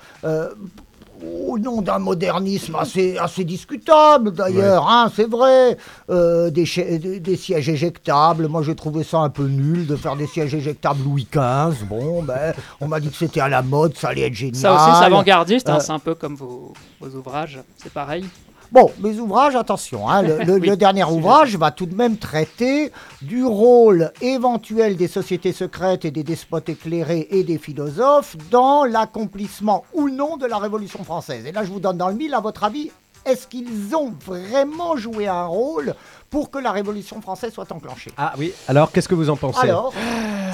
au 1.47 1.57
nom 1.59 1.81
d'un 1.81 1.99
modernisme 1.99 2.75
assez, 2.75 3.17
assez 3.17 3.43
discutable 3.43 4.31
d'ailleurs, 4.31 4.87
hein, 4.89 5.11
c'est 5.15 5.29
vrai, 5.29 5.77
euh, 6.09 6.49
des, 6.49 6.65
cha- 6.65 6.83
des- 6.97 7.19
des 7.19 7.35
sièges 7.35 7.69
éjectables. 7.69 8.47
Moi 8.47 8.61
j'ai 8.63 8.75
trouvé 8.75 9.03
ça 9.03 9.17
un 9.19 9.29
peu 9.29 9.47
nul 9.47 9.85
de 9.87 9.95
faire 9.95 10.15
des 10.15 10.27
sièges 10.27 10.53
éjectables 10.55 11.03
Louis 11.03 11.27
XV. 11.31 11.85
Bon, 11.89 12.23
ben, 12.23 12.53
on 12.79 12.87
m'a 12.87 12.99
dit 12.99 13.09
que 13.09 13.15
c'était 13.17 13.41
à 13.41 13.49
la 13.49 13.61
mode, 13.61 13.97
ça 13.97 14.09
allait 14.09 14.27
être 14.27 14.33
génial. 14.33 14.55
Ça 14.61 14.73
aussi, 14.73 14.99
c'est 14.99 15.05
avant-gardiste, 15.05 15.69
hein, 15.69 15.77
Euh, 15.77 15.79
c'est 15.81 15.91
un 15.91 15.99
peu 15.99 16.15
comme 16.15 16.35
vos, 16.35 16.73
vos 17.01 17.17
ouvrages, 17.17 17.59
c'est 17.81 17.91
pareil. 17.91 18.25
Bon, 18.71 18.91
mes 18.99 19.17
ouvrages, 19.19 19.55
attention, 19.55 20.07
hein, 20.07 20.21
le, 20.21 20.37
le- 20.43 20.53
Oui, 20.59 20.67
le 20.69 20.77
dernier 20.77 21.03
ouvrage 21.03 21.55
va 21.55 21.71
tout 21.71 21.87
de 21.87 21.95
même 21.95 22.17
traiter 22.17 22.91
du 23.21 23.43
rôle 23.43 24.11
éventuel 24.21 24.95
des 24.95 25.07
sociétés 25.07 25.53
secrètes 25.53 26.05
et 26.05 26.11
des 26.11 26.23
despotes 26.23 26.69
éclairés 26.69 27.27
et 27.31 27.43
des 27.43 27.57
philosophes 27.57 28.35
dans 28.51 28.83
l'accomplissement 28.85 29.83
ou 29.93 30.09
non 30.09 30.37
de 30.37 30.45
la 30.45 30.57
Révolution 30.59 31.03
française. 31.03 31.45
Et 31.47 31.51
là, 31.51 31.63
je 31.63 31.71
vous 31.71 31.79
donne 31.79 31.97
dans 31.97 32.09
le 32.09 32.15
mille, 32.15 32.33
à 32.35 32.39
votre 32.41 32.63
avis, 32.63 32.91
est-ce 33.25 33.47
qu'ils 33.47 33.95
ont 33.95 34.13
vraiment 34.25 34.95
joué 34.97 35.27
un 35.27 35.45
rôle 35.45 35.95
pour 36.29 36.51
que 36.51 36.59
la 36.59 36.71
Révolution 36.71 37.21
française 37.21 37.51
soit 37.53 37.71
enclenchée? 37.71 38.11
Ah 38.17 38.33
oui, 38.37 38.53
alors 38.67 38.91
qu'est-ce 38.91 39.09
que 39.09 39.15
vous 39.15 39.29
en 39.31 39.35
pensez? 39.35 39.59
Alors, 39.67 39.91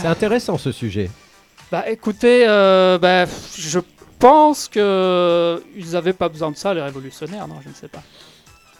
C'est 0.01 0.07
intéressant 0.07 0.57
ce 0.57 0.71
sujet. 0.71 1.09
Bah 1.71 1.83
écoutez, 1.89 2.45
euh, 2.47 2.97
bah, 2.99 3.25
je 3.57 3.79
pense 4.19 4.67
que 4.67 5.61
ils 5.75 5.91
n'avaient 5.91 6.13
pas 6.13 6.29
besoin 6.29 6.51
de 6.51 6.57
ça, 6.57 6.73
les 6.73 6.81
révolutionnaires, 6.81 7.47
non, 7.47 7.55
je 7.63 7.69
ne 7.69 7.73
sais 7.73 7.87
pas. 7.87 8.01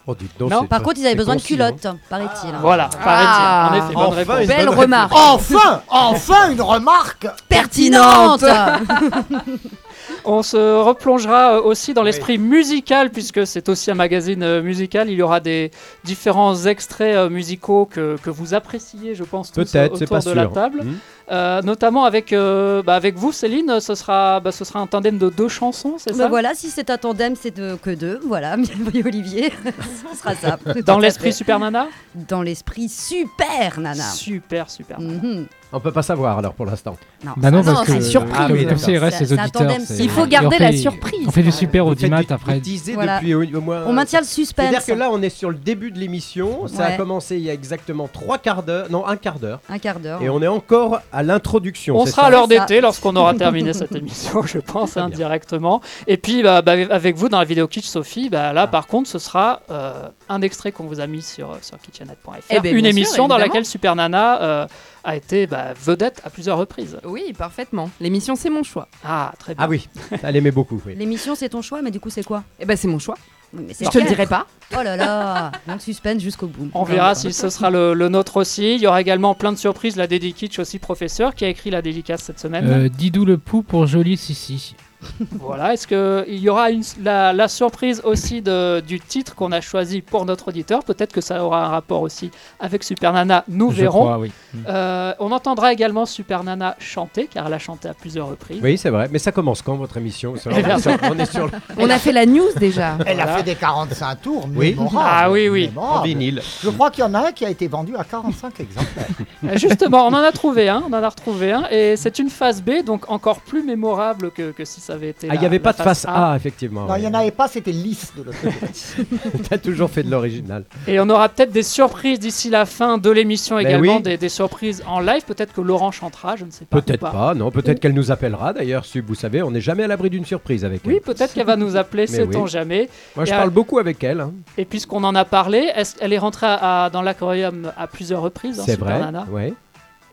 Oh, 0.08 0.14
dites 0.14 0.38
donc, 0.38 0.52
Non, 0.52 0.66
Par 0.68 0.84
contre, 0.84 1.00
ils 1.00 1.06
avaient 1.08 1.16
besoin 1.16 1.36
de 1.36 1.42
hein. 1.42 1.44
culottes, 1.44 1.88
paraît-il. 2.10 2.54
Voilà, 2.62 2.90
Ah, 2.94 3.04
paraît-il. 3.04 3.76
En 3.76 3.86
effet, 3.86 3.94
bonne 3.96 4.04
enfin, 4.06 4.16
réponse. 4.16 4.40
une 4.42 4.48
Belle 4.48 4.66
bonne 4.68 4.76
remarque. 4.80 5.12
enfin, 5.16 5.82
enfin 5.90 6.52
une 6.52 6.62
remarque 6.62 7.28
Pertinente 7.50 8.44
On 10.28 10.42
se 10.44 10.58
replongera 10.82 11.58
euh, 11.58 11.62
aussi 11.62 11.94
dans 11.94 12.02
l'esprit 12.04 12.38
musical, 12.38 13.12
puisque 13.12 13.46
c'est 13.46 13.70
aussi 13.70 13.92
un 13.92 13.96
magazine 13.96 14.42
euh, 14.44 14.62
musical. 14.62 15.10
Il 15.10 15.16
y 15.18 15.22
aura 15.22 15.40
des 15.40 15.72
différents 16.04 16.66
extraits 16.66 17.16
euh, 17.16 17.30
musicaux 17.30 17.86
que, 17.86 18.18
que 18.24 18.30
vous 18.30 18.54
appréciez, 18.54 19.14
je 19.16 19.24
pense, 19.24 19.52
tous 19.52 19.62
autour 19.76 20.08
pas 20.10 20.18
de 20.18 20.22
sûr. 20.24 20.36
la 20.36 20.48
table. 20.48 20.84
Euh, 21.32 21.62
notamment 21.64 22.06
avec, 22.06 22.34
euh, 22.34 22.84
bah, 22.84 22.96
avec 22.96 23.16
vous, 23.16 23.32
Céline, 23.32 23.80
ce 23.80 23.96
sera, 23.96 24.40
bah, 24.40 24.52
ce 24.52 24.64
sera 24.64 24.80
un 24.80 24.86
tandem 24.88 25.18
de 25.18 25.30
deux 25.30 25.48
chansons, 25.48 25.96
c'est 25.98 26.12
Bah 26.12 26.18
ça? 26.26 26.28
voilà, 26.28 26.54
si 26.54 26.70
c'est 26.70 26.90
un 26.92 26.98
tandem, 26.98 27.36
c'est 27.36 27.56
de- 27.56 27.76
que 27.82 27.90
deux. 27.90 28.20
Voilà, 28.28 28.56
oui, 28.94 29.02
Olivier, 29.04 29.52
ce 30.12 30.18
sera 30.18 30.36
ça. 30.36 30.60
Dans 30.86 31.00
l'esprit. 31.00 31.34
Super 31.34 31.60
Nana? 31.60 31.88
Dans 32.14 32.44
l'esprit 32.44 32.90
super, 32.90 33.80
Nana. 33.80 34.04
Super, 34.04 34.70
super. 34.70 35.00
Mhm. 35.00 35.48
On 35.76 35.82
peut 35.82 35.92
pas 35.92 36.04
savoir 36.04 36.38
alors 36.40 36.54
pour 36.54 36.66
l'instant. 36.66 36.96
Non, 37.26 37.34
Bah 37.36 37.52
non, 37.52 37.62
parce 37.62 37.82
c'est 37.82 37.86
que 37.92 37.98
une 37.98 38.02
surprise. 38.02 38.36
Ah 38.40 38.48
oui, 38.50 38.60
comme, 38.60 38.70
comme 38.70 38.78
ça, 38.78 38.92
il 38.92 38.98
reste 38.98 39.20
les 39.20 39.34
auditeurs. 39.34 39.72
c'est- 39.86 39.98
Il 40.06 40.10
faut 40.10 40.22
on 40.22 40.28
garder 40.28 40.56
fait- 40.56 40.64
la 40.64 40.78
surprise. 40.78 41.20
On 41.28 41.32
fait 41.32 41.44
du 41.44 41.52
super 41.52 41.86
audimat 41.86 42.22
après. 42.30 42.62
Voilà. 42.94 43.16
depuis 43.20 43.36
au, 43.36 43.62
moins. 43.62 43.84
On 43.86 43.92
maintient 43.92 44.22
le 44.22 44.26
suspense. 44.26 44.68
C'est-à-dire 44.70 44.86
que 44.86 44.98
là, 44.98 45.10
on 45.12 45.22
est 45.22 45.30
sur 45.30 45.50
le 45.50 45.58
début 45.58 45.92
de 45.92 46.00
l'émission. 46.00 46.68
Ça 46.68 46.86
a 46.86 46.92
commencé 46.94 47.36
il 47.36 47.44
y 47.44 47.50
a 47.50 47.54
exactement 47.54 48.08
trois 48.08 48.38
quarts 48.38 48.64
d'heure, 48.64 48.88
non 48.90 49.06
un 49.06 49.18
quart 49.18 49.38
d'heure, 49.38 49.60
Un 49.70 49.78
quart 49.78 50.00
d'heure. 50.00 50.22
et 50.22 50.30
on 50.30 50.42
est 50.42 50.48
encore 50.48 51.02
à 51.12 51.24
l'introduction. 51.24 51.98
On 51.98 52.06
sera 52.06 52.22
ça 52.22 52.28
à 52.28 52.30
l'heure 52.30 52.48
d'été 52.48 52.80
lorsqu'on 52.80 53.16
aura 53.18 53.34
terminé 53.34 53.74
cette 53.74 53.94
émission, 53.96 54.44
je 54.44 54.60
pense, 54.60 54.92
Très 54.92 55.02
hein, 55.02 55.10
bien. 55.10 55.18
directement. 55.18 55.82
Et 56.08 56.16
puis, 56.16 56.42
bah, 56.42 56.62
bah, 56.62 56.74
avec 56.90 57.18
vous 57.18 57.28
dans 57.28 57.40
la 57.40 57.46
vidéo 57.46 57.68
Kitsch 57.68 57.86
Sophie, 57.86 58.30
bah, 58.30 58.54
là, 58.54 58.68
par 58.68 58.88
contre, 58.88 59.10
ce 59.10 59.20
sera 59.20 59.60
euh, 59.70 60.08
un 60.30 60.42
extrait 60.42 60.72
qu'on 60.72 60.86
vous 60.86 61.00
a 61.00 61.08
mis 61.08 61.22
sur, 61.22 61.52
euh, 61.52 61.58
sur 61.62 61.78
kitchenette.fr. 61.80 62.32
Eh 62.50 62.60
ben, 62.60 62.76
Une 62.76 62.86
sûr, 62.86 62.90
émission 62.90 63.28
dans 63.28 63.38
laquelle 63.38 63.66
Super 63.66 63.96
Nana 63.96 64.42
euh, 64.42 64.68
a 65.04 65.16
été 65.16 65.48
bah, 65.48 65.74
vedette 65.80 66.22
à 66.24 66.30
plusieurs 66.30 66.58
reprises. 66.58 66.98
Oui, 67.04 67.34
parfaitement. 67.38 67.90
L'émission, 68.00 68.36
c'est 68.36 68.50
mon 68.50 68.64
choix. 68.64 68.88
Ah, 69.04 69.34
très 69.40 69.56
bien. 69.56 69.66
Ah 69.66 69.70
oui, 69.70 69.88
ça 70.22 70.32
l'aimait 70.32 70.52
beaucoup. 70.52 70.82
Oui. 70.86 70.96
L'émission, 70.96 71.36
c'est 71.36 71.50
ton 71.50 71.62
choix, 71.62 71.82
mais 71.82 71.92
du 71.92 72.00
coup, 72.00 72.10
c'est 72.10 72.24
quoi? 72.24 72.44
Eh 72.60 72.66
ben, 72.66 72.76
c'est 72.76 72.88
mon 72.88 73.00
choix. 73.00 73.16
Mais 73.54 73.74
Je 73.80 73.90
te 73.90 73.98
le 73.98 74.06
dirai 74.06 74.26
pas. 74.26 74.48
Oh 74.78 74.84
là 74.84 74.98
là 74.98 75.52
Donc 75.68 75.82
suspense 75.82 76.22
jusqu'au 76.22 76.48
bout. 76.48 76.70
On 76.74 76.84
verra 76.84 77.16
si 77.16 77.32
ce 77.32 77.50
sera 77.50 77.70
le, 77.70 77.94
le 77.94 78.10
nôtre 78.10 78.38
aussi. 78.38 78.76
Il 78.76 78.82
y 78.82 78.88
aura 78.88 79.00
également 79.00 79.34
plein 79.34 79.52
de 79.54 79.58
surprises. 79.58 79.96
La 79.96 80.08
Dédi 80.08 80.34
Kitsch 80.34 80.60
aussi, 80.60 80.80
professeur, 80.80 81.36
qui 81.36 81.46
a 81.46 81.48
écrit 81.48 81.70
la 81.70 81.82
dédicace 81.82 82.24
cette 82.24 82.40
semaine. 82.40 82.68
Euh, 82.68 82.90
Didou 82.90 83.24
le 83.24 83.38
pou 83.38 83.62
pour 83.62 83.86
Jolie 83.86 84.18
Sissi. 84.18 84.76
Voilà, 85.40 85.74
est-ce 85.74 85.88
qu'il 85.88 86.38
y 86.40 86.50
aura 86.50 86.72
une- 86.72 86.84
la, 87.02 87.34
la 87.34 87.48
surprise 87.48 88.02
aussi 88.04 88.42
de- 88.42 88.80
du 88.86 89.00
titre 89.00 89.36
qu'on 89.36 89.52
a 89.52 89.62
choisi 89.62 90.02
pour 90.02 90.26
notre 90.26 90.48
auditeur? 90.50 90.84
Peut-être 90.84 91.14
que 91.14 91.22
ça 91.22 91.44
aura 91.44 91.66
un 91.66 91.70
rapport 91.70 92.02
aussi 92.02 92.32
avec 92.60 92.84
Super 92.84 93.14
Nana, 93.14 93.44
nous 93.48 93.72
Je 93.72 93.82
verrons. 93.82 94.00
crois, 94.02 94.18
oui. 94.20 94.32
Euh, 94.68 95.14
on 95.20 95.32
entendra 95.32 95.72
également 95.74 96.06
Super 96.06 96.44
Nana 96.44 96.76
chanter, 96.80 97.28
car 97.32 97.48
elle 97.48 97.54
a 97.54 97.60
chanté 97.60 97.88
à 97.88 97.94
plusieurs 97.94 98.28
reprises. 98.28 98.60
Oui, 98.64 98.78
c'est 98.78 98.90
vrai. 98.90 99.08
Mais 99.12 99.20
ça 99.20 99.32
commence 99.32 99.62
quand 99.62 99.76
votre 99.76 99.98
émission? 99.98 100.34
Eh 100.50 100.64
bien, 100.64 100.78
On 101.12 101.20
est 101.20 101.26
sur 101.32 101.46
le- 101.46 101.52
On 101.78 101.90
a 101.90 102.00
fait 102.00 102.12
la 102.12 102.26
news 102.26 102.50
déjà. 102.58 102.98
Elle 103.06 103.18
Voilà. 103.18 103.34
a 103.34 103.38
fait 103.38 103.44
des 103.44 103.56
45 103.56 104.16
tours. 104.22 104.48
Oui. 104.56 104.76
Ah 104.98 105.30
oui, 105.30 105.50
oui. 105.50 105.72
En 105.76 106.02
vinyle. 106.02 106.42
Je 106.64 106.70
crois 106.70 106.90
qu'il 106.92 107.04
y 107.04 107.08
en 107.08 107.14
a 107.14 107.28
un 107.28 107.32
qui 107.32 107.46
a 107.46 107.50
été 107.50 107.68
vendu 107.68 107.96
à 107.98 108.04
45 108.04 108.60
exemplaires. 108.60 109.06
Euh, 109.46 109.58
Justement, 109.58 110.06
on 110.08 110.14
en 110.14 110.24
a 110.24 110.32
trouvé 110.32 110.70
un, 110.70 110.82
on 110.90 110.94
en 110.94 111.04
a 111.04 111.10
retrouvé 111.10 111.52
un, 111.52 111.66
et 111.70 111.96
c'est 111.98 112.18
une 112.18 112.30
phase 112.30 112.64
B, 112.64 112.84
donc 112.84 113.12
encore 113.12 113.42
plus 113.42 113.62
mémorable 113.64 114.32
que, 114.32 114.52
que 114.52 114.66
si 114.66 114.82
ça 114.86 114.94
avait 114.94 115.10
été. 115.10 115.28
Ah, 115.30 115.36
il 115.36 115.40
n'y 115.40 115.46
avait 115.46 115.58
la 115.58 115.64
pas 115.64 115.74
de 115.74 115.78
face 115.82 116.06
A, 116.08 116.36
effectivement. 116.36 116.86
Non, 116.86 116.96
il 116.96 117.02
n'y 117.02 117.08
en 117.08 117.14
avait 117.14 117.32
pas, 117.32 117.48
c'était 117.48 117.72
lisse 117.72 118.12
de 118.18 118.24
l'autre 118.24 118.38
côté. 118.42 119.40
T'as 119.50 119.58
toujours 119.58 119.90
fait 119.90 120.04
de 120.04 120.12
l'original. 120.12 120.64
Et 120.88 121.00
on 121.00 121.10
aura 121.10 121.30
peut-être 121.30 121.52
des 121.52 121.64
surprises 121.64 122.20
d'ici 122.20 122.50
la 122.50 122.66
fin 122.66 122.98
de 122.98 123.10
l'émission 123.10 123.56
Ben 123.58 123.68
également, 123.68 123.98
oui. 123.98 124.02
des, 124.04 124.18
des 124.18 124.30
surprises 124.30 124.84
en 124.88 125.00
live. 125.00 125.24
Peut-être 125.26 125.54
que 125.54 125.62
Laurent 125.62 125.92
chantera, 125.92 126.36
je 126.36 126.46
ne 126.46 126.52
sais 126.52 126.66
pas. 126.66 126.82
Peut-être 126.82 127.00
pas, 127.12 127.34
non. 127.34 127.52
Peut-être 127.52 127.80
qu'elle 127.80 127.94
nous 127.94 128.12
appellera 128.12 128.54
d'ailleurs, 128.54 128.86
Sub. 128.86 129.06
Vous 129.08 129.16
savez, 129.16 129.42
on 129.44 129.52
n'est 129.52 129.62
jamais 129.62 129.84
à 129.84 129.88
l'abri 129.88 130.10
d'une 130.10 130.26
surprise 130.26 130.64
avec 130.66 130.82
elle. 130.86 130.94
Oui, 130.94 131.00
peut-être 131.04 131.34
qu'elle 131.34 131.46
va 131.48 131.56
nous 131.56 131.76
appeler, 131.76 132.08
sait-on 132.08 132.44
oui. 132.44 132.50
jamais. 132.50 132.90
Moi, 133.16 133.26
je 133.26 133.32
Et, 133.32 133.36
parle 133.36 133.50
beaucoup 133.50 133.80
avec 133.80 134.04
elle. 134.04 134.22
hein. 134.22 134.34
Et 134.58 134.66
puisqu'on 134.66 135.04
en 135.04 135.16
a 135.16 135.26
parlé, 135.26 135.70
est-ce- 135.76 135.96
elle 136.02 136.14
est 136.14 136.18
rentrée 136.18 136.46
à- 136.48 136.86
à- 136.86 136.90
dans 136.90 137.02
l'aquarium 137.02 137.72
à 137.78 137.88
plusieurs 137.88 138.22
reprises, 138.22 138.60
hein, 138.60 138.64
C'est 138.66 138.80
vrai. 138.80 139.00
Nana. 139.00 139.26
Ouais. 139.32 139.54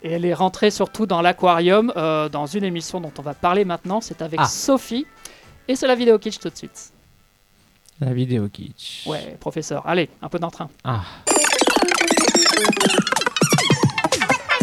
Et 0.04 0.10
elle 0.12 0.24
est 0.24 0.34
rentrée 0.34 0.70
surtout 0.70 1.06
dans 1.06 1.22
l'aquarium 1.22 1.92
euh, 1.96 2.28
dans 2.28 2.46
une 2.46 2.64
émission 2.64 3.00
dont 3.00 3.12
on 3.18 3.22
va 3.22 3.34
parler 3.34 3.64
maintenant. 3.64 4.00
C'est 4.00 4.20
avec 4.22 4.40
Ah. 4.42 4.46
Sophie. 4.46 5.06
Et 5.68 5.76
c'est 5.76 5.86
la 5.86 5.94
vidéo 5.94 6.18
kitsch 6.18 6.38
tout 6.40 6.50
de 6.50 6.56
suite. 6.56 6.90
La 8.00 8.12
vidéo 8.12 8.48
kitsch. 8.48 9.06
Ouais, 9.06 9.36
professeur. 9.38 9.86
Allez, 9.86 10.10
un 10.20 10.28
peu 10.28 10.40
d'entrain. 10.40 10.68
Ah. 10.82 11.02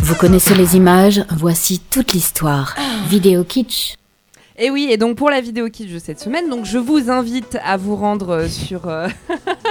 Vous 0.02 0.16
connaissez 0.16 0.56
les 0.56 0.76
images, 0.76 1.24
voici 1.30 1.80
toute 1.80 2.14
l'histoire. 2.14 2.76
Vidéo 3.08 3.44
kitsch. 3.44 3.96
Et 4.58 4.70
oui, 4.72 4.90
et 4.92 4.98
donc 4.98 5.16
pour 5.16 5.30
la 5.30 5.40
vidéo 5.40 5.70
kitsch 5.70 5.92
de 5.94 6.00
cette 6.00 6.20
semaine, 6.20 6.50
donc 6.50 6.66
je 6.66 6.78
vous 6.78 7.10
invite 7.10 7.58
à 7.64 7.78
vous 7.78 7.96
rendre 7.96 8.30
euh, 8.30 8.48
sur, 8.50 8.90
euh, 8.90 9.08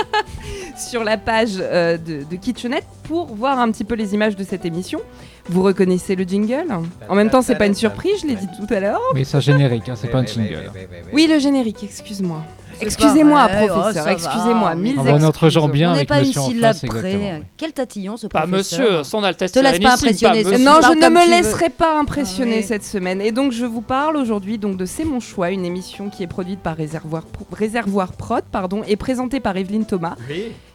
sur 0.79 1.05
la 1.05 1.19
page 1.19 1.57
euh, 1.59 1.99
de, 1.99 2.23
de 2.25 2.37
Kitchenette 2.37 2.87
pour 3.03 3.27
voir 3.35 3.59
un 3.59 3.71
petit 3.71 3.85
peu 3.85 3.95
les 3.97 4.15
images 4.15 4.35
de 4.35 4.45
cette 4.45 4.65
émission. 4.65 5.01
Vous 5.49 5.63
reconnaissez 5.63 6.15
le 6.15 6.25
jingle 6.25 6.67
En 7.09 7.15
même 7.15 7.31
temps, 7.31 7.43
c'est 7.43 7.57
pas 7.57 7.67
une 7.67 7.75
surprise, 7.75 8.21
je 8.23 8.27
l'ai 8.27 8.35
dit 8.35 8.49
tout 8.59 8.73
à 8.73 8.81
l'heure. 8.81 9.01
Oui, 9.15 9.25
c'est 9.25 9.37
un 9.37 9.41
générique, 9.41 9.89
hein, 9.89 9.95
c'est 9.97 10.09
pas 10.09 10.19
un 10.19 10.27
jingle. 10.27 10.71
Oui, 11.13 11.27
le 11.31 11.39
générique, 11.39 11.83
excuse-moi. 11.83 12.45
Excusez-moi, 12.81 13.49
oh, 13.49 13.67
professeur, 13.67 14.09
excusez-moi, 14.09 14.71
va. 14.71 14.75
mille 14.75 14.99
On 14.99 15.03
voit 15.03 15.19
notre 15.19 15.49
genre 15.49 15.69
bien 15.69 15.91
On 15.91 15.93
n'est 15.93 15.99
avec 15.99 16.09
pas 16.09 16.21
une 16.21 16.33
syllabe 16.33 16.77
près. 16.87 17.43
Quel 17.57 17.73
tatillon 17.73 18.17
ce 18.17 18.27
Pas 18.27 18.47
professeur 18.47 18.81
monsieur, 18.81 19.05
son 19.05 19.23
Altesse 19.23 19.53
Te 19.53 19.59
laisse 19.61 19.79
pas 19.79 19.95
impressionner, 19.95 20.43
pas. 20.45 20.59
Non, 20.59 20.81
je 20.83 20.99
ne 20.99 21.09
me 21.09 21.31
laisserai 21.31 21.71
pas 21.71 21.99
impressionner 21.99 22.61
Ah 22.63 22.67
cette 22.67 22.85
semaine. 22.85 23.21
Et 23.21 23.33
donc, 23.33 23.53
je 23.53 23.65
vous 23.65 23.81
parle 23.81 24.17
aujourd'hui 24.17 24.59
donc 24.59 24.77
de 24.77 24.85
C'est 24.85 25.05
mon 25.05 25.21
choix, 25.21 25.51
une 25.51 25.65
émission 25.65 26.09
qui 26.09 26.23
est 26.23 26.29
produite 26.29 26.61
par 26.61 26.77
Réservoir, 26.77 27.25
Réservoir 27.53 28.13
Prod 28.13 28.45
pardon, 28.51 28.83
et 28.87 28.97
présentée 28.97 29.41
par 29.41 29.57
Evelyne 29.57 29.85
Thomas, 29.85 30.17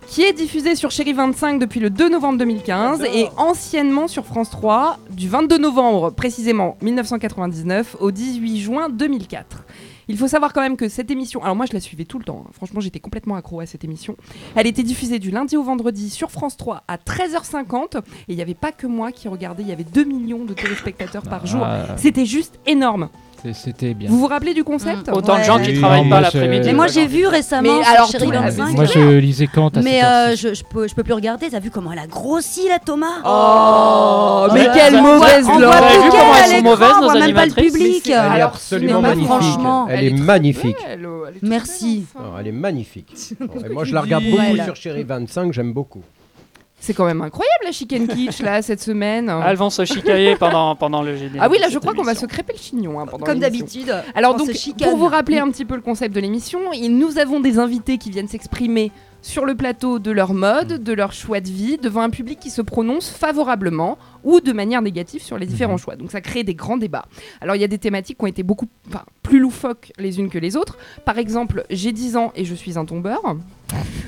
qui 0.08 0.24
est 0.24 0.34
diffusée 0.34 0.76
sur 0.76 0.92
Chéri 0.92 1.14
25 1.14 1.60
depuis 1.60 1.80
le 1.80 1.90
2 1.90 2.10
novembre 2.10 2.40
2015 2.40 3.04
et 3.14 3.28
anciennement 3.38 4.08
sur 4.08 4.26
France 4.26 4.50
3 4.50 4.98
du 5.12 5.30
22 5.30 5.58
novembre 5.58 6.12
précisément 6.12 6.78
1999 6.82 7.98
au 8.00 8.12
18 8.12 8.60
juin 8.60 8.90
2004. 8.90 9.64
Il 10.08 10.18
faut 10.18 10.28
savoir 10.28 10.54
quand 10.54 10.62
même 10.62 10.78
que 10.78 10.90
cette 10.90 11.12
émission, 11.12 11.42
alors 11.44 11.56
moi 11.56 11.66
je 11.66 11.74
la 11.74 11.80
suivais 11.80 12.06
tout 12.06 12.20
le 12.20 12.26
temps, 12.26 12.46
hein. 12.48 12.52
franchement 12.54 12.80
j'étais 12.80 13.00
complètement 13.00 13.36
accro 13.36 13.60
à 13.60 13.66
cette 13.66 13.84
émission. 13.84 14.16
Elle 14.56 14.68
était 14.68 14.84
diffusée 14.84 15.20
du 15.20 15.32
lundi 15.32 15.58
au 15.58 15.64
vendredi 15.64 16.10
sur 16.10 16.32
France 16.32 16.58
3 16.58 16.84
à 16.88 16.98
13h50 16.98 17.98
et 17.98 18.02
il 18.30 18.36
n'y 18.36 18.42
avait 18.42 18.54
pas 18.54 18.72
que 18.72 18.88
moi 18.88 19.12
qui 19.12 19.28
regardais, 19.28 19.64
il 19.64 19.70
y 19.70 19.74
avait 19.74 19.84
2 19.84 20.04
millions 20.04 20.46
de 20.46 20.54
téléspectateurs 20.54 21.24
par 21.24 21.46
jour. 21.46 21.64
Ah. 21.64 21.98
C'était 21.98 22.26
juste 22.26 22.60
énorme. 22.66 23.10
C'était 23.52 23.94
bien. 23.94 24.10
Vous 24.10 24.20
vous 24.20 24.28
rappelez 24.28 24.54
du 24.54 24.64
concept 24.64 25.10
Mm. 25.10 25.14
Autant 25.14 25.38
de 25.38 25.44
gens 25.44 25.60
qui 25.60 25.72
Oui, 25.72 25.80
travaillent 25.80 26.04
non, 26.04 26.10
pas 26.10 26.22
l'après-midi. 26.22 26.68
Mais 26.68 26.74
moi 26.74 26.88
j'ai 26.88 27.08
vu 27.08 27.28
récemment 27.28 27.78
Mais 27.80 27.84
sur 27.84 27.94
alors, 27.94 28.08
Chéri 28.12 28.26
tout- 28.28 28.32
25. 28.32 28.72
Moi, 28.74 28.86
je 28.86 29.18
lisais 29.18 29.48
Kant 29.48 29.68
à 29.70 29.82
Mais 29.82 30.04
euh, 30.04 30.36
je, 30.36 30.54
je 30.54 30.64
peux, 30.64 30.88
je 30.88 30.96
peux 30.96 31.04
plus 31.04 31.14
regarder. 31.14 31.50
T'as 31.50 31.60
vu 31.60 31.70
comment 31.70 31.92
elle 31.92 32.00
a 32.00 32.08
grossi 32.08 32.68
la 32.70 32.80
Thomas 32.80 33.08
Oh, 33.26 34.48
mais 34.54 34.62
Ouais, 34.62 34.68
quelle 34.74 35.02
mauvaise 35.02 35.48
avez 35.50 35.58
plus 35.58 36.04
vu 36.04 36.10
comment 36.10 36.36
elles 36.44 36.56
sont 36.58 36.64
mauvaises, 36.64 36.92
on 36.96 37.02
nos 37.02 37.10
voit 37.10 37.20
même 37.20 37.34
pas 37.36 37.46
le 37.46 37.52
public. 37.54 38.04
Mais 38.06 38.12
Elle 38.12 38.12
est 38.12 38.16
Alors, 38.16 38.50
absolument 38.50 39.02
magnifique. 39.02 39.26
franchement. 39.28 39.88
Elle 39.90 40.04
est 40.06 40.12
magnifique. 40.12 40.78
oh, 41.06 41.26
Merci. 41.42 42.06
Oh, 42.16 42.20
elle 42.40 42.48
est 42.48 42.52
magnifique. 42.52 43.14
Oh, 43.42 43.46
moi, 43.74 43.84
je 43.84 43.94
la 43.94 44.02
regarde 44.02 44.24
beaucoup 44.24 44.64
sur 44.64 44.76
Chéri 44.76 45.04
25, 45.04 45.52
j'aime 45.54 45.74
beaucoup. 45.74 46.02
C'est 46.84 46.94
quand 46.94 47.06
même 47.06 47.22
incroyable 47.22 47.64
la 47.64 47.72
chicken 47.72 48.10
kitsch 48.10 48.42
là 48.42 48.62
cette 48.62 48.82
semaine. 48.82 49.30
Ah, 49.30 49.46
Elles 49.48 49.56
vont 49.56 49.70
se 49.70 49.86
chicailler 49.86 50.36
pendant, 50.36 50.76
pendant 50.76 51.02
le 51.02 51.16
générique. 51.16 51.40
Ah 51.42 51.48
oui, 51.50 51.58
là 51.58 51.70
je 51.70 51.80
crois 51.80 51.94
qu'on 51.94 52.04
va 52.04 52.14
se 52.14 52.26
crêper 52.26 52.52
le 52.52 52.60
chignon 52.60 53.00
hein, 53.00 53.06
pendant 53.06 53.26
Comme 53.26 53.40
d'habitude. 53.40 53.96
Alors 54.14 54.36
on 54.36 54.40
donc, 54.40 54.50
pour 54.82 54.98
vous 54.98 55.08
rappeler 55.08 55.38
un 55.38 55.50
petit 55.50 55.64
peu 55.64 55.76
le 55.76 55.82
concept 55.82 56.14
de 56.14 56.20
l'émission, 56.20 56.60
nous 56.90 57.20
avons 57.20 57.40
des 57.40 57.58
invités 57.58 57.98
qui 57.98 58.10
viennent 58.10 58.28
s'exprimer 58.28 58.92
sur 59.22 59.46
le 59.46 59.56
plateau 59.56 60.00
de 60.00 60.12
leur 60.12 60.34
mode, 60.34 60.84
de 60.84 60.92
leur 60.92 61.14
choix 61.14 61.40
de 61.40 61.48
vie, 61.48 61.78
devant 61.78 62.02
un 62.02 62.10
public 62.10 62.38
qui 62.42 62.50
se 62.50 62.62
prononce 62.62 63.10
favorablement 63.10 63.98
ou 64.26 64.42
de 64.42 64.52
manière 64.52 64.82
négative 64.82 65.24
sur 65.24 65.38
les 65.38 65.46
différents 65.46 65.78
choix. 65.78 65.96
Donc 65.96 66.12
ça 66.12 66.20
crée 66.20 66.44
des 66.44 66.54
grands 66.54 66.76
débats. 66.76 67.06
Alors 67.40 67.56
il 67.56 67.62
y 67.62 67.66
a 67.66 67.70
des 67.70 67.78
thématiques 67.78 68.18
qui 68.18 68.26
ont 68.26 68.28
été 68.28 68.44
beaucoup 68.44 68.68
enfin, 68.90 69.04
plus 69.22 69.40
loufoques 69.40 69.94
les 69.98 70.20
unes 70.20 70.30
que 70.30 70.38
les 70.38 70.58
autres. 70.58 70.78
Par 71.06 71.18
exemple, 71.18 71.64
j'ai 71.70 71.94
10 71.94 72.18
ans 72.18 72.34
et 72.36 72.44
je 72.44 72.54
suis 72.54 72.78
un 72.78 72.84
tombeur. 72.84 73.22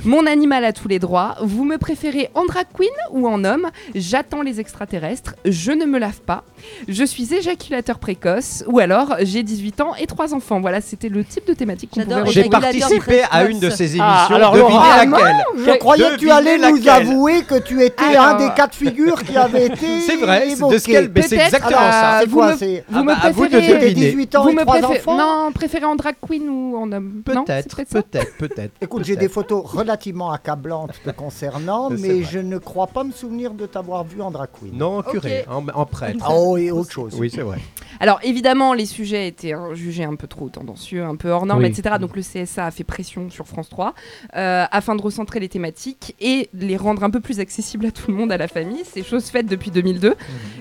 Mon 0.03 0.27
animal 0.27 0.63
a 0.65 0.71
tous 0.73 0.87
les 0.87 0.99
droits. 0.99 1.35
Vous 1.41 1.63
me 1.65 1.77
préférez 1.79 2.29
en 2.35 2.45
drag 2.45 2.67
queen 2.77 2.89
ou 3.11 3.27
en 3.27 3.43
homme? 3.43 3.67
J'attends 3.95 4.43
les 4.43 4.59
extraterrestres. 4.59 5.33
Je 5.45 5.71
ne 5.71 5.85
me 5.85 5.97
lave 5.97 6.21
pas. 6.21 6.43
Je 6.87 7.03
suis 7.03 7.33
éjaculateur 7.33 7.97
précoce. 7.97 8.63
Ou 8.67 8.77
alors 8.79 9.15
j'ai 9.21 9.41
18 9.41 9.81
ans 9.81 9.95
et 9.99 10.05
3 10.05 10.35
enfants. 10.35 10.61
Voilà, 10.61 10.81
c'était 10.81 11.09
le 11.09 11.23
type 11.23 11.47
de 11.47 11.53
thématique 11.53 11.89
qu'on 11.91 12.01
pouvait 12.03 12.31
J'ai 12.31 12.43
participé 12.49 13.23
à 13.31 13.45
une 13.45 13.59
de 13.59 13.71
ces 13.71 13.85
émissions. 13.95 14.03
Ah, 14.05 14.27
alors, 14.29 14.51
Devinez 14.51 14.69
Laurent. 14.69 14.95
Laquelle 14.95 15.43
Je 15.65 15.71
croyais 15.79 16.09
que 16.11 16.15
tu 16.17 16.29
allais 16.29 16.57
nous 16.59 16.87
avouer 16.87 17.41
que 17.43 17.57
tu 17.57 17.81
étais 17.83 18.03
Alors, 18.03 18.25
un 18.25 18.47
des 18.47 18.53
cas 18.53 18.67
de 18.67 18.75
figure 18.75 19.23
qui 19.23 19.35
avait 19.35 19.65
été 19.67 20.01
C'est 20.05 20.17
vrai, 20.17 20.49
c'est 20.49 20.59
de 20.67 21.33
exactement 21.35 21.77
alors, 21.79 21.91
ça. 21.91 22.17
C'est 22.21 22.27
vous 22.29 22.35
quoi 22.37 22.51
me- 22.51 22.57
Vous 22.57 22.81
Ah 22.93 23.01
me 23.01 23.07
bah, 23.07 23.17
à 23.23 23.31
vous 23.31 23.45
de 23.47 23.49
préférez 23.51 23.79
T'es 23.79 23.89
deviner. 23.89 24.11
18 24.11 24.35
ans 24.35 24.43
vous 24.43 24.49
et 24.49 24.53
me 24.53 24.61
3 24.61 24.77
préférez- 24.79 24.97
enfants 24.99 25.17
Non, 25.17 25.51
préférez 25.51 25.85
en 25.85 25.95
drag 25.95 26.15
queen 26.21 26.47
ou 26.49 26.77
en 26.77 26.91
homme 26.91 27.21
Peut-être, 27.25 27.77
peut-être, 27.89 28.37
peut-être. 28.37 28.73
Écoute, 28.81 29.03
j'ai 29.05 29.15
des 29.15 29.29
photos 29.29 29.44
relativement 29.53 30.31
accablantes 30.31 30.91
te 31.03 31.09
concernant, 31.11 31.89
mais 31.89 32.21
vrai. 32.21 32.23
je 32.31 32.39
ne 32.39 32.57
crois 32.57 32.87
pas 32.87 33.03
me 33.03 33.11
souvenir 33.11 33.53
de 33.53 33.65
t'avoir 33.65 34.03
vu 34.03 34.21
en 34.21 34.31
drag 34.31 34.49
queen. 34.59 34.77
Non, 34.77 34.99
en 34.99 35.01
curé, 35.03 35.45
en, 35.49 35.65
en 35.73 35.85
prêtre. 35.85 36.25
Oh, 36.31 36.57
et 36.57 36.71
autre 36.71 36.91
chose. 36.91 37.15
Oui, 37.19 37.29
c'est 37.33 37.41
vrai. 37.41 37.57
Alors 37.99 38.19
évidemment, 38.23 38.73
les 38.73 38.85
sujets 38.85 39.27
étaient 39.27 39.53
hein, 39.53 39.69
jugés 39.73 40.03
un 40.03 40.15
peu 40.15 40.27
trop 40.27 40.49
tendancieux, 40.49 41.03
un 41.03 41.15
peu 41.15 41.29
hors 41.29 41.45
normes, 41.45 41.61
Oui. 41.63 41.67
etc. 41.69 41.95
Donc 41.99 42.15
le 42.15 42.21
CSA 42.21 42.65
a 42.65 42.71
fait 42.71 42.83
pression 42.83 43.29
sur 43.29 43.47
France 43.47 43.69
3 43.69 43.93
euh, 44.35 44.65
afin 44.69 44.95
de 44.95 45.01
recentrer 45.01 45.39
les 45.39 45.47
thématiques 45.47 46.13
et 46.19 46.49
les 46.53 46.75
rendre 46.75 47.03
un 47.03 47.09
peu 47.09 47.21
plus 47.21 47.39
accessibles 47.39 47.85
à 47.85 47.91
tout 47.91 48.11
le 48.11 48.17
monde, 48.17 48.31
à 48.33 48.37
la 48.37 48.47
famille. 48.49 48.81
C'est 48.83 49.03
chose 49.03 49.25
faite 49.25 49.45
depuis 49.47 49.71
2002. 49.71 50.13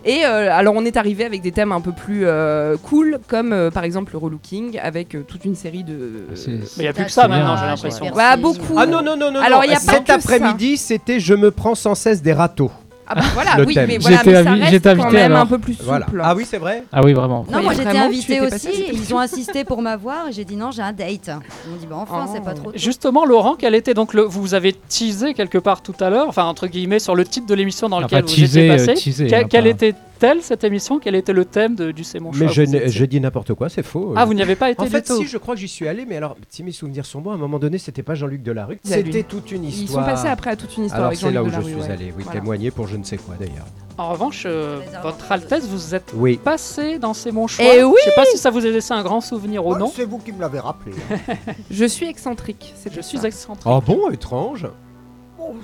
Et 0.04 0.24
euh, 0.24 0.52
alors 0.52 0.74
on 0.76 0.84
est 0.84 0.96
arrivé 0.96 1.24
avec 1.24 1.42
des 1.42 1.50
thèmes 1.50 1.72
un 1.72 1.80
peu 1.80 1.92
plus 1.92 2.24
euh, 2.24 2.76
cool, 2.76 3.18
comme 3.26 3.52
euh, 3.52 3.70
par 3.70 3.82
exemple 3.84 4.12
le 4.12 4.18
relooking, 4.18 4.78
avec 4.78 5.14
euh, 5.16 5.22
toute 5.26 5.44
une 5.44 5.56
série 5.56 5.82
de... 5.82 6.26
Mais 6.46 6.54
il 6.76 6.80
n'y 6.82 6.86
a 6.88 6.92
plus 6.92 7.04
que 7.06 7.10
ça 7.10 7.26
maintenant, 7.26 7.56
j'ai 7.56 7.66
l'impression. 7.66 8.06
Bah, 8.14 8.36
beaucoup. 8.36 8.73
Ah 8.76 8.87
non, 8.87 9.02
non, 9.02 9.16
non, 9.16 9.30
non. 9.30 9.40
Alors, 9.40 9.64
il 9.64 9.70
y 9.70 9.74
a 9.74 9.78
Cet 9.78 10.10
après-midi, 10.10 10.76
c'était 10.76 11.20
Je 11.20 11.34
me 11.34 11.50
prends 11.50 11.74
sans 11.74 11.94
cesse 11.94 12.22
des 12.22 12.32
râteaux. 12.32 12.70
Ah 13.06 13.16
bah 13.16 13.20
voilà, 13.34 13.56
Le 13.58 13.66
oui, 13.66 13.74
thème. 13.74 13.87
mais 13.87 13.98
voilà, 13.98 14.16
J'étais 14.16 14.30
mais 14.30 14.42
ça 14.44 14.50
reste 14.52 14.70
j'étais 14.70 14.94
quand 14.96 15.02
invité, 15.02 15.16
même 15.18 15.32
un 15.32 15.34
alors. 15.34 15.46
peu 15.48 15.58
plus 15.58 15.74
souple. 15.74 15.84
Voilà. 15.84 16.06
Ah 16.22 16.34
oui, 16.34 16.46
c'est 16.48 16.56
vrai 16.56 16.84
Ah 16.90 17.02
oui, 17.04 17.12
vraiment. 17.12 17.44
Non, 17.52 17.62
moi 17.62 17.74
j'étais 17.74 17.98
invitée 17.98 18.40
aussi. 18.40 18.68
Ils 18.94 19.14
ont 19.14 19.18
insisté 19.18 19.62
pour 19.64 19.82
m'avoir 19.82 20.28
et 20.28 20.32
j'ai 20.32 20.46
dit 20.46 20.56
non, 20.56 20.70
j'ai 20.70 20.80
un 20.80 20.94
date. 20.94 21.28
Ils 21.66 21.70
m'ont 21.70 21.76
dit 21.76 21.87
bah 21.87 21.96
enfin, 22.00 22.24
Oh. 22.26 22.30
c'est 22.34 22.42
pas 22.42 22.54
trop. 22.54 22.70
tôt. 22.72 22.78
Justement, 22.78 23.26
Laurent, 23.26 23.56
quel 23.58 23.74
était 23.74 23.92
donc 23.92 24.14
le. 24.14 24.22
Vous 24.22 24.54
avez 24.54 24.72
teasé 24.72 25.34
quelque 25.34 25.58
part 25.58 25.82
tout 25.82 25.92
à 26.00 26.08
l'heure, 26.08 26.28
enfin, 26.30 26.44
entre 26.44 26.66
guillemets, 26.66 26.98
sur 26.98 27.14
le 27.14 27.26
titre 27.26 27.46
de 27.46 27.54
l'émission 27.54 27.90
dans 27.90 27.98
Ah, 27.98 28.04
lequel 28.04 28.22
vous 28.22 28.28
teasé, 28.28 28.44
étiez 28.44 28.70
euh, 28.70 28.87
passé. 28.87 28.94
teasé, 28.94 29.26
Que- 29.26 29.34
hein, 29.34 29.44
quelle 29.50 29.64
pas- 29.76 29.98
était-elle 30.24 30.42
cette 30.42 30.64
émission? 30.64 30.98
Quel 30.98 31.14
était 31.14 31.32
le 31.32 31.44
thème 31.44 31.74
de, 31.74 31.92
du 31.92 32.04
C'est 32.04 32.20
mon 32.20 32.32
choix 32.32 32.46
Mais 32.46 32.88
je, 32.88 33.04
dis 33.04 33.20
n'importe 33.20 33.54
quoi, 33.54 33.68
c'est 33.68 33.82
faux. 33.82 34.14
Ah, 34.16 34.24
vous 34.24 34.34
n'y 34.34 34.42
avez 34.42 34.56
pas 34.56 34.70
été 34.70 34.82
En 34.82 34.87
fait, 34.87 35.06
si, 35.06 35.26
je 35.26 35.38
crois 35.38 35.54
que 35.54 35.60
j'y 35.60 35.68
suis 35.68 35.87
allé, 35.88 36.04
mais 36.06 36.16
alors, 36.16 36.37
si 36.48 36.62
mes 36.62 36.72
souvenirs 36.72 37.06
sont 37.06 37.20
bons, 37.20 37.30
à 37.32 37.34
un 37.34 37.38
moment 37.38 37.58
donné, 37.58 37.78
c'était 37.78 38.02
pas 38.02 38.14
Jean-Luc 38.14 38.42
Delarue. 38.42 38.78
C'était 38.82 39.22
toute 39.22 39.50
une 39.52 39.64
Ils 39.64 39.72
sont 39.72 39.82
histoire. 39.84 40.06
passés 40.06 40.28
après 40.28 40.50
à 40.50 40.56
toute 40.56 40.76
une 40.76 40.84
histoire 40.84 41.06
Alors, 41.08 41.18
c'est 41.18 41.30
là 41.30 41.42
où 41.42 41.48
je 41.48 41.60
suis 41.60 41.74
ouais. 41.74 41.90
allé, 41.90 42.06
oui, 42.16 42.24
Voilà. 42.24 42.40
témoigner 42.40 42.70
pour 42.70 42.87
je 42.87 42.96
ne 42.96 43.04
sais 43.04 43.16
quoi 43.16 43.34
d'ailleurs. 43.38 43.66
En 43.96 44.10
revanche, 44.10 44.42
euh, 44.46 44.80
votre 45.04 45.30
Altesse, 45.30 45.68
vous 45.68 45.94
êtes 45.94 46.12
Oui. 46.16 46.37
passé 46.42 46.98
dans 46.98 47.14
C'est 47.14 47.30
mon 47.30 47.46
choix. 47.46 47.64
Eh 47.64 47.84
oui 47.84 47.94
Je 48.00 48.10
sais 48.10 48.16
pas 48.16 48.24
si 48.24 48.38
ça 48.38 48.50
vous 48.50 48.64
a 48.66 48.68
laissé 48.68 48.92
un 48.92 49.02
grand 49.04 49.20
souvenir 49.20 49.64
ou 49.64 49.72
Ouais, 49.74 49.78
non. 49.78 49.90
C'est 49.94 50.04
vous 50.04 50.18
qui 50.18 50.32
me 50.32 50.40
l'avez 50.40 50.58
rappelé. 50.58 50.96
hein. 51.12 51.34
Je 51.70 51.84
suis 51.84 52.06
excentrique, 52.06 52.72
c'est 52.76 52.92
Je 52.92 53.00
suis 53.00 53.24
excentrique. 53.24 53.66
Ah 53.72 53.80
bon, 53.84 54.10
étrange 54.10 54.66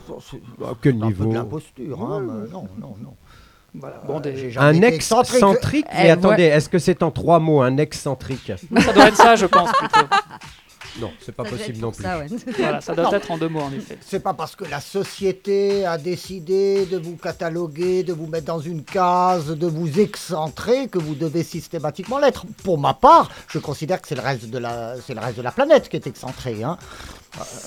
ça, 0.06 0.14
c'est 0.30 0.64
À 0.64 0.74
quel 0.80 0.96
un 0.96 1.00
peu 1.00 1.06
niveau? 1.06 1.24
de 1.26 1.34
l'imposture. 1.34 2.02
hein, 2.02 2.20
mais 2.20 2.50
non, 2.52 2.68
non, 2.78 2.94
non. 3.02 3.14
Voilà. 3.74 4.02
Bon, 4.06 4.20
des- 4.20 4.56
Un 4.58 4.82
excentrique 4.82 5.86
Eh, 5.92 6.02
Mais 6.04 6.10
attendez, 6.10 6.36
ouais. 6.44 6.48
est-ce 6.48 6.68
que 6.68 6.78
c'est 6.78 7.02
en 7.02 7.10
trois 7.10 7.38
mots, 7.38 7.62
un 7.62 7.76
excentrique? 7.76 8.52
Ça 8.84 8.92
doit 8.92 9.08
être 9.08 9.16
ça, 9.16 9.36
je 9.36 9.46
pense, 9.46 9.70
plutôt. 9.72 10.06
Non, 11.00 11.12
c'est 11.24 11.30
pas 11.34 11.44
Ça 11.44 11.50
possible 11.50 11.78
non 11.78 11.92
plus. 11.92 12.02
ça, 12.02 12.18
ouais. 12.18 12.26
Voilà, 12.58 12.80
ça 12.80 12.94
doit 12.96 13.04
Non. 13.04 13.12
être 13.12 13.30
en 13.30 13.38
deux 13.38 13.48
mots, 13.48 13.60
en 13.60 13.72
effet. 13.72 13.96
C'est 14.04 14.18
pas 14.20 14.34
parce 14.34 14.56
que 14.56 14.64
la 14.64 14.80
société 14.80 15.86
a 15.86 15.96
décidé 15.98 16.84
de 16.86 16.98
vous 16.98 17.16
cataloguer, 17.16 18.02
de 18.02 18.12
vous 18.12 18.26
mettre 18.26 18.46
dans 18.46 18.58
une 18.58 18.82
case, 18.82 19.46
de 19.46 19.66
vous 19.68 20.00
excentrer 20.00 20.88
que 20.88 20.98
vous 20.98 21.14
devez 21.14 21.44
systématiquement 21.44 22.18
l'être. 22.18 22.44
Pour 22.64 22.76
ma 22.76 22.92
part, 22.92 23.30
je 23.48 23.60
considère 23.60 24.02
que 24.02 24.08
c'est 24.08 24.16
le 24.16 24.20
reste 24.20 24.50
de 24.50 24.58
la, 24.58 24.96
c'est 25.06 25.14
le 25.14 25.20
reste 25.20 25.36
de 25.36 25.42
la 25.42 25.52
planète 25.52 25.88
qui 25.88 25.96
est 25.96 26.06
excentré. 26.08 26.64
Hein. 26.64 26.76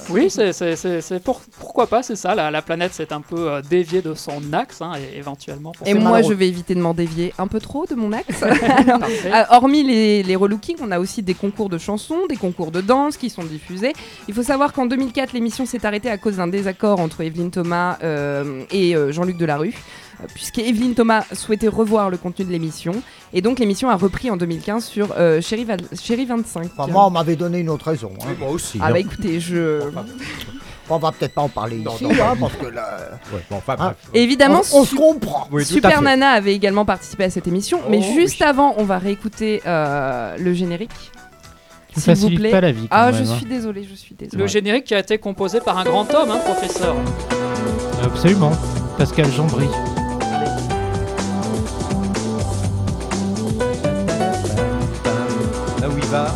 Oui, 0.10 0.30
c'est, 0.30 0.54
c'est, 0.54 0.76
c'est, 0.76 1.02
c'est 1.02 1.20
pour, 1.22 1.42
pourquoi 1.60 1.88
pas, 1.88 2.04
c'est 2.04 2.16
ça. 2.16 2.36
La, 2.36 2.52
la 2.52 2.62
planète 2.62 2.94
s'est 2.94 3.14
un 3.14 3.22
peu 3.22 3.50
euh, 3.50 3.62
déviée 3.62 4.02
de 4.02 4.14
son 4.14 4.42
axe, 4.52 4.82
hein, 4.82 4.94
et 4.98 5.18
éventuellement. 5.18 5.72
Pour 5.72 5.88
Et 5.88 5.94
moi, 5.94 6.22
je 6.22 6.34
vais 6.34 6.48
éviter 6.48 6.76
de 6.76 6.82
m'en 6.82 6.94
dévier 6.94 7.34
un 7.38 7.48
peu 7.48 7.60
trop 7.60 7.86
de 7.86 7.96
mon 7.96 8.12
axe. 8.12 8.44
Alors, 8.44 9.00
euh, 9.26 9.44
hormis 9.50 9.84
les, 9.84 10.24
les 10.24 10.36
relookings, 10.36 10.78
on 10.82 10.92
a 10.92 11.00
aussi 11.00 11.24
des 11.24 11.34
concours 11.34 11.70
de 11.70 11.78
chansons, 11.78 12.28
des 12.28 12.36
concours 12.36 12.72
de 12.72 12.82
danse 12.82 13.18
qui 13.18 13.30
sont 13.30 13.44
diffusés. 13.44 13.94
Il 14.28 14.34
faut 14.34 14.44
savoir 14.44 14.74
qu'en 14.74 14.86
2004, 14.86 15.34
l'émission 15.34 15.66
s'est 15.66 15.86
arrêtée 15.86 16.10
à 16.10 16.18
cause 16.18 16.38
d'un 16.38 16.48
désaccord 16.48 17.00
entre 17.00 17.22
Evelyne 17.22 17.52
Thomas 17.52 17.98
euh, 18.04 18.64
et 18.72 18.96
Jean-Luc 19.10 19.38
Delarue, 19.38 19.74
euh, 20.22 20.26
puisque 20.34 20.60
Evelyne 20.60 20.94
Thomas 20.96 21.24
souhaitait 21.34 21.68
revoir 21.68 22.10
le 22.10 22.18
contenu 22.18 22.46
de 22.46 22.52
l'émission. 22.52 22.94
Et 23.34 23.42
donc, 23.42 23.60
l'émission 23.60 23.90
a 23.90 23.96
repris 23.96 24.30
en 24.32 24.38
2015 24.38 24.86
sur 24.86 25.10
euh, 25.18 25.42
Chérie, 25.42 25.66
Val- 25.66 25.80
Chérie 26.00 26.26
25. 26.26 26.70
Enfin, 26.78 26.92
moi, 26.92 27.08
on 27.08 27.10
m'avait 27.10 27.36
donné 27.36 27.60
une 27.60 27.70
autre 27.70 27.88
raison. 27.88 28.12
hein. 28.22 28.28
Moi 28.40 28.50
aussi. 28.52 28.78
ah 28.82 28.88
hein. 28.88 28.92
bah 28.92 29.00
écoutez, 29.00 29.40
je... 29.40 29.82
On 30.90 30.98
va 30.98 31.12
peut-être 31.14 31.34
pas 31.34 31.42
en 31.42 31.50
parler 31.50 31.78
Non, 31.78 31.94
ici, 31.96 32.04
non, 32.04 32.12
hein, 32.12 32.36
parce 32.40 32.54
que 32.56 32.66
là, 32.68 32.98
Ouais, 33.34 33.40
bon, 33.50 33.56
enfin, 33.58 33.74
Hein 33.80 33.86
bref. 33.86 33.96
Évidemment, 34.14 34.62
on, 34.74 34.82
on 34.82 34.84
se 34.84 34.90
su- 34.92 34.96
comprend. 34.98 35.48
Oui, 35.50 35.64
tout 35.64 35.70
à 35.72 35.74
Super 35.76 36.00
fait. 36.00 36.02
Nana 36.04 36.32
avait 36.32 36.54
également 36.54 36.84
participé 36.84 37.24
à 37.24 37.30
cette 37.30 37.48
émission, 37.48 37.80
mais 37.90 38.02
Oh, 38.04 38.14
juste 38.20 38.42
oui. 38.42 38.46
avant, 38.48 38.76
on 38.78 38.84
va 38.84 38.98
réécouter 39.00 39.62
euh, 39.66 40.36
le 40.38 40.54
générique. 40.54 40.92
Tu 40.92 42.02
S'il 42.02 42.14
vous 42.14 42.20
facilites 42.22 42.40
plaît. 42.40 42.52
pas 42.52 42.62
la 42.62 42.72
vie. 42.74 42.82
quand 42.82 42.88
Ah, 42.92 43.12
même, 43.12 43.24
je 43.26 43.32
hein. 43.32 43.36
suis 43.38 43.46
désolée, 43.46 43.88
je 43.90 43.96
suis 43.96 44.14
désolée. 44.14 44.42
Le 44.44 44.48
générique 44.48 44.84
qui 44.84 44.94
a 44.94 45.00
été 45.00 45.18
composé 45.18 45.62
par 45.62 45.78
un 45.78 45.84
grand 45.86 46.14
homme, 46.14 46.30
hein, 46.32 46.40
professeur. 46.44 46.96
Absolument. 48.04 48.52
Pascal 48.98 49.32
Jambry. 49.32 49.68
Va. 56.14 56.32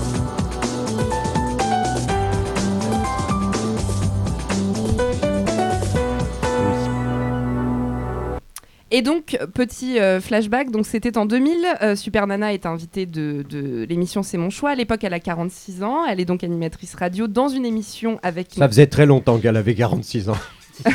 Et 8.89 9.01
donc, 9.01 9.37
petit 9.53 9.99
euh, 9.99 10.19
flashback, 10.19 10.71
donc 10.71 10.87
c'était 10.87 11.17
en 11.17 11.25
2000, 11.25 11.67
euh, 11.81 11.95
Super 11.95 12.25
Nana 12.25 12.53
est 12.53 12.65
invitée 12.65 13.05
de, 13.05 13.45
de 13.47 13.85
l'émission 13.87 14.23
C'est 14.23 14.37
mon 14.37 14.49
choix. 14.49 14.71
À 14.71 14.75
l'époque, 14.75 15.03
elle 15.03 15.13
a 15.13 15.19
46 15.19 15.83
ans, 15.83 16.05
elle 16.05 16.19
est 16.19 16.25
donc 16.25 16.43
animatrice 16.43 16.95
radio 16.95 17.27
dans 17.27 17.49
une 17.49 17.65
émission 17.65 18.19
avec... 18.23 18.53
Ça 18.57 18.67
faisait 18.67 18.87
très 18.87 19.05
longtemps 19.05 19.37
qu'elle 19.37 19.57
avait 19.57 19.75
46 19.75 20.29
ans. 20.29 20.37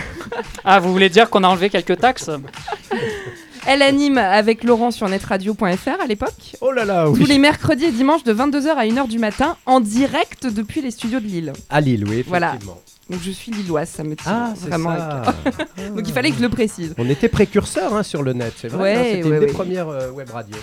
Ah, 0.65 0.79
vous 0.79 0.93
voulez 0.93 1.09
dire 1.09 1.29
qu'on 1.29 1.43
a 1.43 1.49
enlevé 1.49 1.71
quelques 1.71 1.99
taxes? 1.99 2.31
Elle 3.67 3.83
anime 3.83 4.19
avec 4.19 4.65
Laurent 4.65 4.91
sur 4.91 5.09
netradio.fr 5.09 6.01
à 6.03 6.07
l'époque. 6.07 6.57
Oh 6.61 6.73
là 6.73 6.85
là, 6.85 7.05
Tous 7.07 7.15
oui. 7.21 7.25
les 7.27 7.39
mercredis 7.39 7.85
et 7.85 7.93
dimanches 7.93 8.25
de 8.25 8.35
22h 8.35 8.69
à 8.71 8.85
1h 8.85 9.07
du 9.09 9.19
matin, 9.19 9.57
en 9.67 9.79
direct 9.81 10.47
depuis 10.47 10.81
les 10.83 10.91
studios 10.91 11.21
de 11.21 11.27
Lille. 11.27 11.53
À 11.71 11.81
Lille, 11.81 12.05
oui, 12.09 12.25
Voilà. 12.27 12.49
effectivement. 12.51 12.81
Donc 13.11 13.21
je 13.23 13.31
suis 13.31 13.53
lilloise, 13.53 13.89
ça 13.89 14.05
me 14.05 14.17
tient 14.17 14.33
Ah, 14.51 14.53
c'est 14.57 14.69
vraiment 14.69 14.91
à 14.91 14.97
ça. 15.25 15.35
cœur. 15.45 15.67
Donc 15.97 16.09
il 16.09 16.13
fallait 16.13 16.31
que 16.31 16.37
je 16.39 16.43
le 16.43 16.49
précise. 16.49 16.95
On 16.99 17.09
était 17.09 17.29
précurseurs 17.29 17.95
hein, 17.95 18.03
sur 18.03 18.23
le 18.23 18.33
net, 18.33 18.53
c'est 18.57 18.69
vrai. 18.69 18.83
Ouais, 18.83 18.95
hein, 18.95 19.03
C'était 19.05 19.29
ouais, 19.29 19.35
une 19.35 19.41
des 19.41 19.47
ouais. 19.47 19.53
premières 19.53 19.89
euh, 19.89 20.11
web 20.11 20.31
radios. 20.31 20.57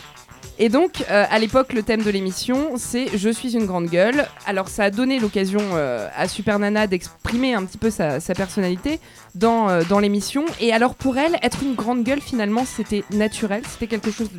Et 0.61 0.67
donc, 0.67 1.05
euh, 1.09 1.25
à 1.29 1.39
l'époque, 1.39 1.71
le 1.71 1.83
thème 1.83 2.03
de 2.03 2.09
l'émission, 2.09 2.73
c'est 2.75 3.17
Je 3.17 3.29
suis 3.29 3.55
une 3.55 3.65
grande 3.65 3.87
gueule. 3.87 4.27
Alors, 4.45 4.67
ça 4.67 4.83
a 4.83 4.89
donné 4.91 5.17
l'occasion 5.17 5.61
euh, 5.73 6.09
à 6.13 6.27
Super 6.27 6.59
Nana 6.59 6.85
d'exprimer 6.85 7.53
un 7.53 7.63
petit 7.63 7.77
peu 7.77 7.89
sa, 7.89 8.19
personnalité 8.35 8.99
dans, 9.35 9.69
euh, 9.69 9.83
dans 9.87 9.99
l'émission. 9.99 10.43
Et 10.59 10.73
alors, 10.73 10.95
pour 10.95 11.17
elle, 11.17 11.39
être 11.43 11.63
une 11.63 11.75
grande 11.75 12.03
gueule, 12.03 12.19
finalement, 12.19 12.65
c'était 12.65 13.05
naturel. 13.11 13.63
C'était 13.69 13.87
quelque 13.87 14.11
chose 14.11 14.29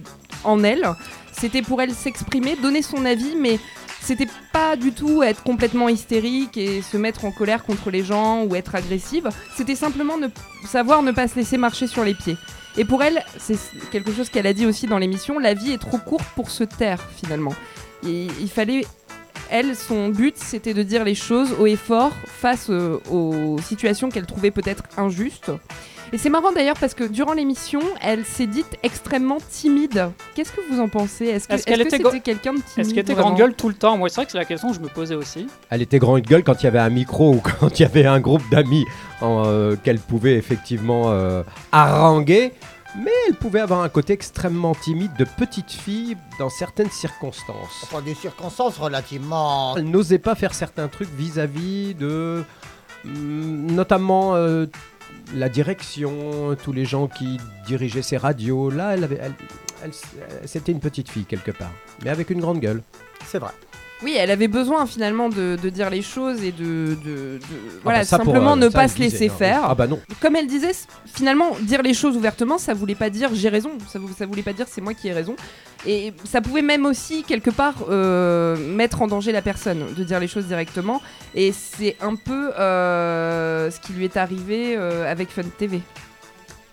en 0.44 0.62
elle. 0.62 0.86
C'était 1.32 1.62
pour 1.62 1.80
elle 1.80 1.94
s'exprimer, 1.94 2.54
donner 2.56 2.82
son 2.82 3.06
avis, 3.06 3.34
mais 3.34 3.58
c'était 4.02 4.28
pas 4.52 4.76
du 4.76 4.92
tout 4.92 5.22
être 5.22 5.42
complètement 5.42 5.88
hystérique 5.88 6.58
et 6.58 6.82
se 6.82 6.98
mettre 6.98 7.24
en 7.24 7.32
colère 7.32 7.64
contre 7.64 7.90
les 7.90 8.04
gens 8.04 8.44
ou 8.44 8.54
être 8.54 8.74
agressive. 8.74 9.30
C'était 9.56 9.74
simplement 9.74 10.16
savoir 10.66 11.02
ne 11.02 11.12
pas 11.12 11.28
se 11.28 11.36
laisser 11.36 11.56
marcher 11.56 11.86
sur 11.86 12.04
les 12.04 12.14
pieds. 12.14 12.36
Et 12.76 12.84
pour 12.84 13.02
elle, 13.02 13.24
c'est 13.38 13.58
quelque 13.90 14.12
chose 14.12 14.28
qu'elle 14.28 14.46
a 14.46 14.52
dit 14.52 14.66
aussi 14.66 14.86
dans 14.86 14.98
l'émission, 14.98 15.38
la 15.38 15.54
vie 15.54 15.72
est 15.72 15.78
trop 15.78 15.98
courte 15.98 16.26
pour 16.34 16.50
se 16.50 16.64
taire 16.64 17.00
finalement. 17.16 17.54
Et 18.06 18.28
il 18.40 18.48
fallait, 18.48 18.84
elle, 19.50 19.76
son 19.76 20.08
but, 20.08 20.36
c'était 20.36 20.74
de 20.74 20.82
dire 20.82 21.04
les 21.04 21.14
choses 21.14 21.54
haut 21.58 21.66
et 21.66 21.76
fort 21.76 22.12
face 22.26 22.70
euh, 22.70 22.98
aux 23.10 23.58
situations 23.60 24.08
qu'elle 24.08 24.26
trouvait 24.26 24.50
peut-être 24.52 24.84
injustes. 24.96 25.50
Et 26.12 26.18
c'est 26.18 26.30
marrant 26.30 26.50
d'ailleurs 26.50 26.76
parce 26.80 26.94
que 26.94 27.04
durant 27.04 27.34
l'émission, 27.34 27.80
elle 28.02 28.24
s'est 28.24 28.46
dite 28.46 28.78
extrêmement 28.82 29.38
timide. 29.48 30.10
Qu'est-ce 30.34 30.50
que 30.50 30.60
vous 30.68 30.80
en 30.80 30.88
pensez? 30.88 31.26
Est-ce 31.26 31.46
que 31.46 31.54
était 31.54 31.88
c'était 31.88 32.20
quelqu'un 32.20 32.54
de 32.54 32.58
timide 32.58 32.78
Est-ce 32.78 32.90
qu'elle 32.90 32.98
était 32.98 33.14
grande 33.14 33.36
gueule 33.36 33.54
tout 33.54 33.68
le 33.68 33.74
temps? 33.74 33.96
Moi, 33.96 34.08
c'est 34.08 34.16
vrai 34.16 34.26
que 34.26 34.32
c'est 34.32 34.38
la 34.38 34.44
question 34.44 34.70
que 34.70 34.74
je 34.74 34.80
me 34.80 34.88
posais 34.88 35.14
aussi. 35.14 35.46
Elle 35.70 35.82
était 35.82 36.00
grande 36.00 36.22
gueule 36.22 36.42
quand 36.42 36.60
il 36.62 36.64
y 36.64 36.66
avait 36.66 36.80
un 36.80 36.90
micro 36.90 37.34
ou 37.34 37.40
quand 37.40 37.78
il 37.78 37.82
y 37.82 37.84
avait 37.84 38.06
un 38.06 38.18
groupe 38.18 38.42
d'amis 38.50 38.86
euh, 39.22 39.76
qu'elle 39.76 39.98
pouvait 39.98 40.34
effectivement 40.36 41.10
euh, 41.10 41.42
haranguer. 41.72 42.52
Mais 42.98 43.12
elle 43.28 43.36
pouvait 43.36 43.60
avoir 43.60 43.82
un 43.82 43.88
côté 43.88 44.12
extrêmement 44.14 44.74
timide 44.74 45.12
de 45.16 45.24
petite 45.24 45.70
fille 45.70 46.16
dans 46.40 46.50
certaines 46.50 46.90
circonstances. 46.90 47.84
Enfin, 47.84 48.02
des 48.02 48.14
circonstances 48.14 48.78
relativement. 48.78 49.76
Elle 49.76 49.90
n'osait 49.90 50.18
pas 50.18 50.34
faire 50.34 50.54
certains 50.54 50.88
trucs 50.88 51.08
vis-à-vis 51.16 51.94
de, 51.94 52.44
hum, 53.04 53.66
notamment 53.70 54.34
euh, 54.34 54.66
la 55.34 55.48
direction, 55.48 56.56
tous 56.64 56.72
les 56.72 56.84
gens 56.84 57.06
qui 57.06 57.38
dirigeaient 57.64 58.02
ces 58.02 58.16
radios. 58.16 58.70
Là, 58.70 58.94
elle 58.94 59.04
avait, 59.04 59.20
elle- 59.22 59.34
c'était 60.44 60.72
une 60.72 60.80
petite 60.80 61.08
fille 61.08 61.24
quelque 61.26 61.52
part, 61.52 61.70
mais 62.04 62.10
avec 62.10 62.28
une 62.30 62.40
grande 62.40 62.58
gueule. 62.58 62.82
C'est 63.24 63.38
vrai. 63.38 63.52
Oui, 64.02 64.14
elle 64.18 64.30
avait 64.30 64.48
besoin 64.48 64.86
finalement 64.86 65.28
de, 65.28 65.58
de 65.62 65.68
dire 65.68 65.90
les 65.90 66.00
choses 66.00 66.42
et 66.42 66.52
de, 66.52 66.96
de- 67.04 67.38
de- 67.38 67.40
voilà, 67.82 67.98
bah 68.00 68.06
pour, 68.08 68.18
simplement 68.18 68.52
euh, 68.52 68.56
ne 68.56 68.68
pas 68.68 68.88
se 68.88 68.98
laisser 68.98 69.28
non, 69.28 69.34
faire. 69.34 69.60
Ah 69.64 69.74
bah 69.74 69.86
non. 69.86 70.00
Comme 70.20 70.36
elle 70.36 70.46
disait, 70.46 70.72
finalement, 71.04 71.50
dire 71.60 71.82
les 71.82 71.92
choses 71.92 72.16
ouvertement, 72.16 72.56
ça 72.56 72.72
voulait 72.72 72.94
pas 72.94 73.10
dire 73.10 73.28
j'ai 73.34 73.50
raison, 73.50 73.72
ça, 73.88 73.98
vou- 73.98 74.08
ça 74.16 74.24
voulait 74.24 74.42
pas 74.42 74.54
dire 74.54 74.66
c'est 74.70 74.80
moi 74.80 74.94
qui 74.94 75.08
ai 75.08 75.12
raison. 75.12 75.36
Et 75.86 76.12
ça 76.24 76.40
pouvait 76.40 76.62
même 76.62 76.86
aussi, 76.86 77.24
quelque 77.24 77.50
part, 77.50 77.74
euh, 77.90 78.56
mettre 78.56 79.02
en 79.02 79.06
danger 79.06 79.32
la 79.32 79.42
personne, 79.42 79.84
de 79.94 80.04
dire 80.04 80.18
les 80.20 80.28
choses 80.28 80.46
directement. 80.46 81.02
Et 81.34 81.52
c'est 81.52 81.96
un 82.00 82.16
peu 82.16 82.52
euh, 82.58 83.70
ce 83.70 83.80
qui 83.80 83.92
lui 83.92 84.04
est 84.04 84.16
arrivé 84.16 84.76
avec 84.76 85.28
Fun 85.30 85.42
TV. 85.58 85.80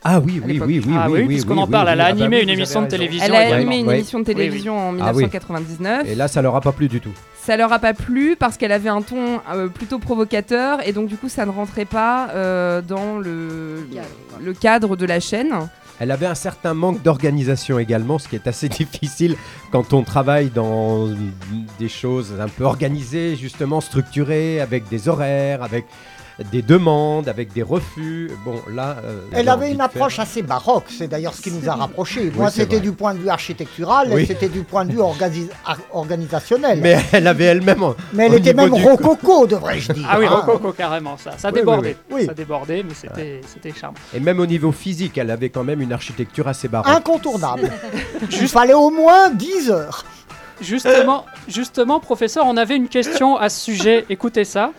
Ah 0.09 0.21
oui, 0.21 0.41
oui, 0.41 0.61
oui, 0.65 0.81
oui, 0.85 0.93
Ah 0.97 1.09
oui, 1.09 1.19
oui, 1.19 1.27
puisqu'on 1.27 1.55
oui, 1.55 1.59
en 1.63 1.67
parle, 1.67 1.87
oui, 1.87 1.93
elle 1.93 1.99
a 1.99 2.05
ah 2.05 2.13
bah 2.13 2.21
animé 2.21 2.41
une 2.41 2.47
émission 2.49 2.81
de 2.81 2.87
télévision. 2.87 3.25
Elle 3.25 3.35
a 3.35 3.55
animé 3.57 3.79
une 3.79 3.91
émission 3.91 4.19
de 4.19 4.23
Oui, 4.23 4.29
oui. 4.29 4.35
télévision 4.35 4.77
en 4.77 4.93
Ah 5.01 5.11
oui. 5.13 5.23
1999. 5.25 6.07
Et 6.07 6.15
là, 6.15 6.29
ça 6.29 6.41
leur 6.41 6.55
a 6.55 6.61
pas 6.61 6.71
plu 6.71 6.87
du 6.87 7.01
tout. 7.01 7.11
Ça 7.43 7.57
leur 7.57 7.73
a 7.73 7.79
pas 7.79 7.93
plu 7.93 8.37
parce 8.39 8.55
qu'elle 8.55 8.71
avait 8.71 8.87
un 8.87 9.01
ton 9.01 9.41
euh, 9.53 9.67
plutôt 9.67 9.99
provocateur 9.99 10.79
et 10.87 10.93
donc 10.93 11.07
du 11.07 11.17
coup 11.17 11.27
ça 11.29 11.45
ne 11.45 11.51
rentrait 11.51 11.85
pas 11.85 12.29
euh, 12.29 12.81
dans 12.81 13.19
le, 13.19 13.85
le 14.41 14.53
cadre 14.53 14.95
de 14.95 15.05
la 15.05 15.19
chaîne. 15.19 15.53
Elle 15.99 16.11
avait 16.11 16.25
un 16.25 16.35
certain 16.35 16.73
manque 16.73 17.01
d'organisation 17.01 17.79
également, 17.79 18.19
ce 18.19 18.27
qui 18.27 18.35
est 18.35 18.47
assez 18.47 18.69
difficile 18.69 19.35
quand 19.71 19.93
on 19.93 20.03
travaille 20.03 20.49
dans 20.49 21.07
des 21.79 21.89
choses 21.89 22.33
un 22.39 22.47
peu 22.47 22.63
organisées, 22.65 23.35
justement 23.35 23.81
structurées, 23.81 24.61
avec 24.61 24.87
des 24.89 25.09
horaires, 25.09 25.63
avec 25.63 25.85
des 26.51 26.61
demandes, 26.61 27.27
avec 27.29 27.51
des 27.53 27.63
refus. 27.63 28.29
Bon, 28.45 28.61
là. 28.71 28.97
euh, 29.03 29.21
Elle 29.31 29.49
avait 29.49 29.71
une 29.71 29.81
approche 29.81 30.17
faire- 30.17 30.23
assez 30.25 30.41
baroque, 30.43 30.85
c'est 30.89 31.07
d'ailleurs 31.07 31.33
ce 31.33 31.41
qui 31.41 31.51
nous 31.51 31.67
a 31.67 31.73
rapprochés. 31.73 32.31
Moi, 32.35 32.51
c'était 32.51 32.79
du 32.79 32.91
point 32.91 33.13
de 33.15 33.19
vue 33.19 33.29
architectural, 33.29 34.09
Oui. 34.11 34.21
elle, 34.21 34.27
c'était 34.27 34.47
du 34.49 34.61
point 34.61 34.85
de 34.85 34.91
vue 34.91 34.99
organi- 34.99 35.49
organisationnel. 35.91 36.79
Mais 36.81 36.97
elle 37.11 37.27
avait 37.27 37.45
elle-même. 37.45 37.83
Mais 38.13 38.27
elle 38.27 38.35
était 38.35 38.53
même 38.53 38.73
rococo, 38.73 39.47
devrais-je 39.47 39.93
dire. 39.93 40.07
Ah 40.09 40.19
oui, 40.19 40.25
hein. 40.27 40.41
Rococo, 40.45 40.71
carrément, 40.73 41.17
ça. 41.17 41.31
Ça 41.37 41.49
Oui, 41.49 41.55
débordait. 41.55 41.97
oui. 42.09 42.15
Oui. 42.21 42.25
Ça 42.27 42.33
débordait, 42.33 42.83
mais 42.87 42.93
c'était 42.93 43.41
c'était 43.47 43.73
charmant. 43.77 43.97
Et 44.13 44.19
même 44.19 44.39
au 44.39 44.45
niveau 44.45 44.71
physique, 44.71 45.17
elle 45.17 45.31
avait 45.31 45.49
quand 45.49 45.63
même 45.63 45.81
une 45.81 45.93
architecture 45.93 46.47
assez 46.47 46.67
baroque. 46.67 46.87
Incontournable. 46.93 47.71
Il 48.31 48.47
fallait 48.47 48.73
au 48.73 48.89
moins 48.89 49.29
10 49.31 49.71
heures. 49.71 50.05
Justement, 50.61 51.25
justement, 51.47 51.99
professeur, 51.99 52.45
on 52.47 52.57
avait 52.57 52.75
une 52.75 52.87
question 52.89 53.37
à 53.37 53.49
ce 53.49 53.59
sujet. 53.59 54.05
Écoutez 54.09 54.43
ça. 54.43 54.71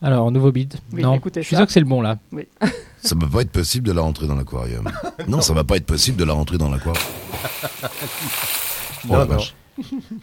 Alors, 0.00 0.30
nouveau 0.30 0.52
beat. 0.52 0.76
Oui, 0.92 1.02
non, 1.02 1.14
écoutez 1.14 1.42
je 1.42 1.46
suis 1.46 1.56
ça. 1.56 1.60
sûr 1.62 1.66
que 1.66 1.72
c'est 1.72 1.80
le 1.80 1.86
bon 1.86 2.00
là. 2.00 2.18
Oui. 2.32 2.46
Ça 3.02 3.14
va 3.18 3.26
pas 3.28 3.42
être 3.42 3.50
possible 3.52 3.86
de 3.86 3.92
la 3.92 4.00
rentrer 4.02 4.26
dans 4.26 4.34
l'aquarium. 4.34 4.88
non, 5.28 5.40
ça 5.40 5.52
va 5.54 5.62
pas 5.62 5.76
être 5.76 5.86
possible 5.86 6.16
de 6.16 6.24
la 6.24 6.32
rentrer 6.32 6.58
dans 6.58 6.68
l'aquarium. 6.68 6.96
Oh, 9.04 9.12
Non, 9.12 9.18
la 9.18 9.24
non. 9.26 9.36
vache. 9.36 9.54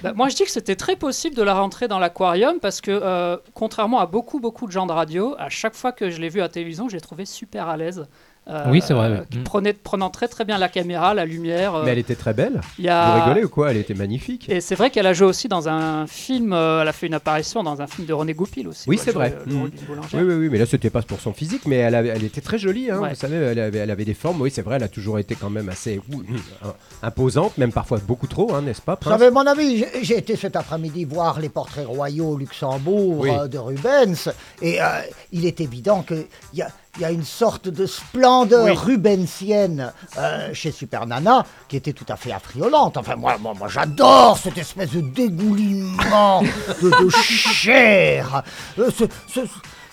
Bah, 0.03 0.11
moi, 0.13 0.28
je 0.28 0.36
dis 0.36 0.43
que 0.43 0.51
c'était 0.51 0.76
très 0.76 0.97
possible 0.97 1.34
de 1.36 1.41
la 1.43 1.53
rentrer 1.53 1.88
dans 1.88 1.97
l'aquarium 1.97 2.59
parce 2.61 2.82
que, 2.82 2.91
euh, 2.91 3.38
contrairement 3.53 3.99
à 4.01 4.05
beaucoup, 4.05 4.41
beaucoup 4.41 4.67
de 4.67 4.71
gens 4.73 4.86
de 4.86 4.91
radio, 4.91 5.34
à 5.39 5.47
chaque 5.49 5.76
fois 5.76 5.93
que 5.93 6.09
je 6.09 6.19
l'ai 6.19 6.28
vue 6.28 6.41
à 6.41 6.43
la 6.43 6.49
télévision, 6.49 6.89
je 6.89 6.95
l'ai 6.95 7.01
trouvée 7.01 7.26
super 7.26 7.69
à 7.69 7.78
l'aise. 7.78 8.05
Euh, 8.49 8.65
Oui, 8.69 8.81
c'est 8.85 8.93
vrai, 8.93 9.23
qui 9.29 9.39
Mm. 9.39 9.43
prenait, 9.43 9.73
prenant 9.73 10.09
très 10.09 10.27
très 10.27 10.45
bien 10.45 10.57
la 10.57 10.69
caméra, 10.69 11.13
la 11.13 11.25
lumière. 11.25 11.75
euh, 11.75 11.83
Mais 11.85 11.91
elle 11.91 11.97
était 11.99 12.15
très 12.15 12.33
belle. 12.33 12.61
y 12.79 12.87
a- 12.89 13.15
Vous 13.17 13.23
rigolez 13.23 13.43
ou 13.45 13.49
quoi? 13.49 13.71
Elle 13.71 13.77
était 13.77 13.93
magnifique. 13.93 14.47
Et 14.49 14.61
c'est 14.61 14.75
vrai 14.75 14.89
qu'elle 14.89 15.07
a 15.07 15.13
joué 15.13 15.27
aussi 15.27 15.47
dans 15.47 15.67
un 15.69 16.07
film, 16.07 16.53
euh, 16.53 16.81
elle 16.81 16.87
a 16.87 16.91
fait 16.93 17.07
une 17.07 17.13
apparition 17.13 17.63
dans 17.63 17.81
un 17.81 17.87
film 17.87 18.07
de 18.07 18.13
René 18.13 18.33
Goupil 18.33 18.67
aussi. 18.67 18.87
Oui, 18.89 18.99
c'est 19.01 19.11
vrai. 19.11 19.35
le 19.45 19.53
boulangère. 19.87 20.19
Oui, 20.21 20.21
oui, 20.27 20.33
oui, 20.35 20.49
mais 20.51 20.57
là, 20.59 20.65
c'était 20.65 20.89
pas 20.89 21.01
pour 21.01 21.19
son 21.19 21.33
physique, 21.33 21.63
mais 21.65 21.77
elle, 21.77 21.95
avait- 21.95 22.09
elle 22.09 22.23
était 22.23 22.41
très 22.41 22.57
jolie. 22.57 22.89
hein, 22.91 22.99
Ouais. 22.99 23.09
Vous 23.09 23.15
savez, 23.15 23.35
elle 23.37 23.59
avait, 23.59 23.79
elle 23.79 23.91
avait 23.91 24.05
des 24.05 24.13
formes. 24.13 24.41
Oui, 24.41 24.51
c'est 24.51 24.61
vrai, 24.61 24.75
elle 24.77 24.83
a 24.83 24.87
toujours 24.89 25.19
été 25.19 25.35
quand 25.35 25.49
même 25.49 25.69
assez 25.69 25.99
ouh, 26.11 26.21
euh, 26.65 26.69
imposante, 27.03 27.57
même 27.57 27.71
parfois 27.71 27.99
beaucoup 28.05 28.27
trop, 28.27 28.53
hein, 28.53 28.61
n'est-ce 28.61 28.81
pas 28.81 28.97
Vous 29.01 29.09
savez, 29.09 29.31
mon 29.31 29.45
ami, 29.45 29.83
j'ai- 30.01 30.15
été 30.17 30.35
cet 30.35 30.55
après-midi 30.55 31.03
voir 31.05 31.39
les 31.39 31.49
portraits 31.49 31.85
royaux 31.85 32.29
au 32.29 32.37
Luxembourg 32.37 33.19
Oui. 33.19 33.29
euh, 33.29 33.47
de 33.47 33.57
Rubens, 33.57 34.31
et 34.61 34.81
euh, 34.81 34.85
il 35.31 35.45
est 35.45 35.59
évident 35.61 36.03
qu'il 36.03 36.25
y 36.53 36.61
a, 36.61 36.69
il 36.97 37.01
y 37.01 37.05
a 37.05 37.11
une 37.11 37.23
sorte 37.25 37.67
de 37.67 37.85
splendeur 37.85 38.65
Oui. 38.65 38.71
rubensienne 38.75 39.91
euh, 40.17 40.53
chez 40.53 40.71
Super 40.71 41.05
Nana 41.05 41.45
qui 41.67 41.75
était 41.77 41.93
tout 41.93 42.05
à 42.09 42.15
fait 42.15 42.31
affriolante. 42.31 42.97
Enfin, 42.97 43.15
moi, 43.15 43.37
moi, 43.39 43.53
moi 43.57 43.67
j'adore 43.67 44.37
cette 44.37 44.57
espèce 44.57 44.91
de 44.91 45.01
dégoulinement 45.01 46.41
de, 46.81 46.89
de 47.03 47.09
chair. 47.53 48.43
Euh, 48.79 48.89
ce- 48.91 49.05
ce- 49.27 49.41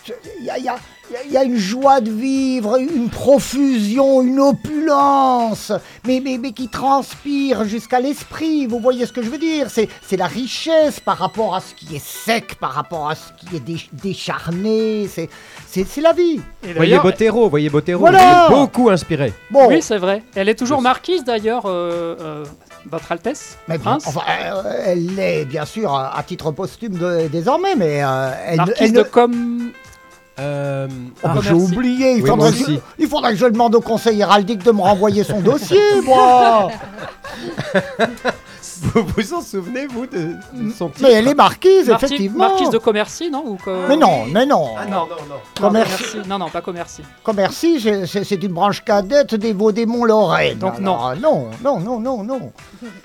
ce- 0.07 0.13
Il 0.41 0.45
y 0.47 0.51
a, 0.51 0.59
il 0.59 0.65
y 0.65 0.69
a- 0.69 0.77
il 1.27 1.33
y 1.33 1.37
a- 1.37 1.43
une 1.45 1.57
joie 1.57 2.01
de 2.01 2.11
vivre, 2.11 2.79
une 2.79 3.09
profusion, 3.11 4.23
une 4.23 4.41
opulence, 4.41 5.73
mais, 6.07 6.21
mais, 6.25 6.39
mais 6.39 6.53
qui 6.53 6.69
transpire 6.69 7.65
jusqu'à 7.65 8.01
l'esprit. 8.01 8.67
Vous 8.67 8.79
voyez 8.79 9.07
ce 9.07 9.13
que 9.13 9.23
je 9.23 9.29
veux 9.29 9.39
dire? 9.39 9.67
C'est 9.71 9.89
c'est 10.07 10.17
la 10.17 10.27
richesse 10.27 11.01
par 11.01 11.19
rapport 11.19 11.55
à 11.55 11.61
ce 11.61 11.75
qui 11.75 11.97
est 11.97 12.05
sec, 12.05 12.55
par 12.57 12.73
rapport 12.73 13.11
à 13.11 13.15
ce 13.15 13.33
qui 13.39 13.57
est 13.57 13.61
dé- 13.61 13.89
décharné. 13.93 15.09
C'est 15.09 15.29
c'est- 15.67 15.87
c'est 15.89 16.01
la 16.01 16.13
vie. 16.13 16.41
Voyez 16.77 16.99
Bottero, 16.99 17.49
voyez 17.49 17.69
Bottero, 17.71 18.01
Voilà. 18.01 18.47
il 18.49 18.55
est 18.55 18.57
beaucoup 18.59 18.89
inspiré. 18.91 19.33
Bon, 19.51 19.69
Oui, 19.69 19.83
c'est 19.83 19.99
vrai. 19.99 20.23
Elle 20.35 20.49
est 20.49 20.55
toujours 20.55 20.81
marquise 20.83 21.25
d'ailleurs, 21.25 21.65
euh, 21.67 22.17
euh, 22.21 22.45
Votre 22.91 23.13
Altesse, 23.13 23.59
mais 23.69 23.79
bien, 23.79 23.93
Prince. 23.93 24.05
enfin, 24.09 24.23
euh, 24.29 24.63
elle 24.87 25.15
l'est 25.15 25.45
bien 25.45 25.65
sûr 25.65 25.95
à 25.95 26.21
titre 26.27 26.51
posthume 26.51 26.95
de- 26.99 27.29
désormais, 27.29 27.77
mais 27.77 28.03
euh, 28.03 28.33
elle, 28.45 28.53
ne- 28.53 28.57
Marquise 28.57 28.77
elle 28.81 28.93
de 28.93 28.99
ne- 28.99 29.03
Com. 29.05 29.71
Euh, 30.43 30.89
Ah, 31.23 31.35
J'ai 31.41 31.53
oublié, 31.53 32.13
il, 32.17 32.23
Oui, 32.23 32.29
faudrait 32.29 32.37
moi 32.37 32.51
que 32.51 32.57
je, 32.57 32.63
aussi. 32.65 32.81
il 32.99 33.07
faudrait 33.09 33.31
que 33.33 33.39
je 33.39 33.47
demande 33.47 33.75
au 33.75 33.81
conseil 33.81 34.21
héraldique 34.21 34.63
de 34.65 34.73
me 34.73 34.81
renvoyer 34.81 35.23
son 35.25 35.41
dossier, 35.41 35.79
moi 36.05 36.69
vous 38.83 39.05
vous 39.17 39.35
en 39.35 39.41
souvenez, 39.41 39.87
vous, 39.87 40.07
de, 40.07 40.35
de 40.55 40.73
son 40.77 40.89
titre 40.89 41.03
Mais 41.03 41.13
elle 41.15 41.29
est 41.29 41.35
marquise, 41.35 41.89
Marti- 41.89 42.05
effectivement 42.07 42.49
Marquise 42.49 42.71
de 42.71 42.79
Commercy, 42.79 43.31
non 43.31 43.45
ou 43.47 43.57
co- 43.57 43.71
Mais 43.89 43.97
non, 43.97 44.25
mais 44.27 44.45
non 44.45 44.75
Ah 44.79 44.85
non, 44.87 44.91
non, 44.91 45.07
non. 45.29 45.35
Non, 45.61 45.69
Commercy. 45.69 46.17
Non, 46.29 46.39
non, 46.39 46.49
pas 46.49 46.61
Commercy. 46.61 47.03
Commercy, 47.23 47.81
c'est- 48.07 48.31
une 48.43 48.53
branche 48.53 48.83
cadette 48.85 49.35
des 49.37 49.53
Vaudémont-Lorraine. 49.53 50.59
Donc 50.59 50.79
non. 50.81 50.99
Alors, 51.07 51.17
non, 51.21 51.49
non, 51.63 51.81
non, 51.81 52.01
non, 52.01 52.25
non. 52.25 52.39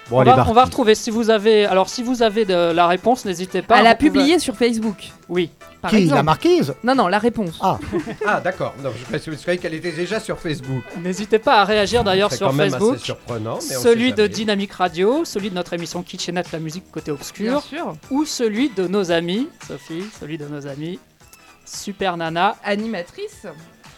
Bon, 0.09 0.21
on, 0.21 0.23
va, 0.23 0.45
on 0.49 0.53
va 0.53 0.63
retrouver. 0.65 0.95
Si 0.95 1.11
vous 1.11 1.29
avez, 1.29 1.65
alors 1.65 1.89
si 1.89 2.01
vous 2.01 2.23
avez 2.23 2.45
de 2.45 2.71
la 2.71 2.88
réponse, 2.88 3.25
n'hésitez 3.25 3.61
pas. 3.61 3.79
Elle 3.79 3.88
a 3.88 3.95
pouvez- 3.95 4.09
publié 4.09 4.39
sur 4.39 4.55
Facebook. 4.55 5.11
Oui. 5.29 5.51
Par 5.82 5.91
Qui, 5.91 5.97
exemple. 5.97 6.15
la 6.15 6.23
marquise? 6.23 6.73
Non, 6.84 6.95
non, 6.95 7.07
la 7.07 7.19
réponse. 7.19 7.59
Ah, 7.61 7.78
Ah, 8.25 8.41
d'accord. 8.41 8.73
Non, 8.84 8.89
je 8.97 9.03
pensais- 9.17 9.32
je 9.32 9.38
croyais 9.38 9.59
qu'elle 9.59 9.75
était 9.75 9.91
déjà 9.91 10.19
sur 10.19 10.39
Facebook. 10.39 10.84
N'hésitez 10.99 11.38
pas 11.39 11.61
à 11.61 11.65
réagir 11.65 12.03
d'ailleurs 12.03 12.32
C'est 12.32 12.38
sur 12.38 12.47
quand 12.47 12.53
même 12.53 12.71
Facebook. 12.71 12.95
assez 12.95 13.05
surprenant. 13.05 13.59
mais 13.69 13.78
on 13.78 13.82
Celui 13.82 14.05
sait 14.09 14.11
de 14.15 14.23
jamais. 14.23 14.30
Dynamique 14.30 14.73
Radio, 14.73 15.23
celui 15.23 15.49
de 15.51 15.55
notre 15.55 15.73
émission 15.73 16.01
Kitchenette, 16.01 16.51
la 16.51 16.59
musique 16.59 16.89
côté 16.91 17.11
Bien 17.11 17.13
obscur, 17.13 17.61
sûr. 17.63 17.95
ou 18.09 18.25
celui 18.25 18.69
de 18.69 18.88
nos 18.88 19.11
amis, 19.11 19.49
Sophie, 19.67 20.03
celui 20.19 20.38
de 20.39 20.45
nos 20.47 20.65
amis 20.67 20.99
Super 21.65 22.17
Nana, 22.17 22.55
Animatrice. 22.63 23.45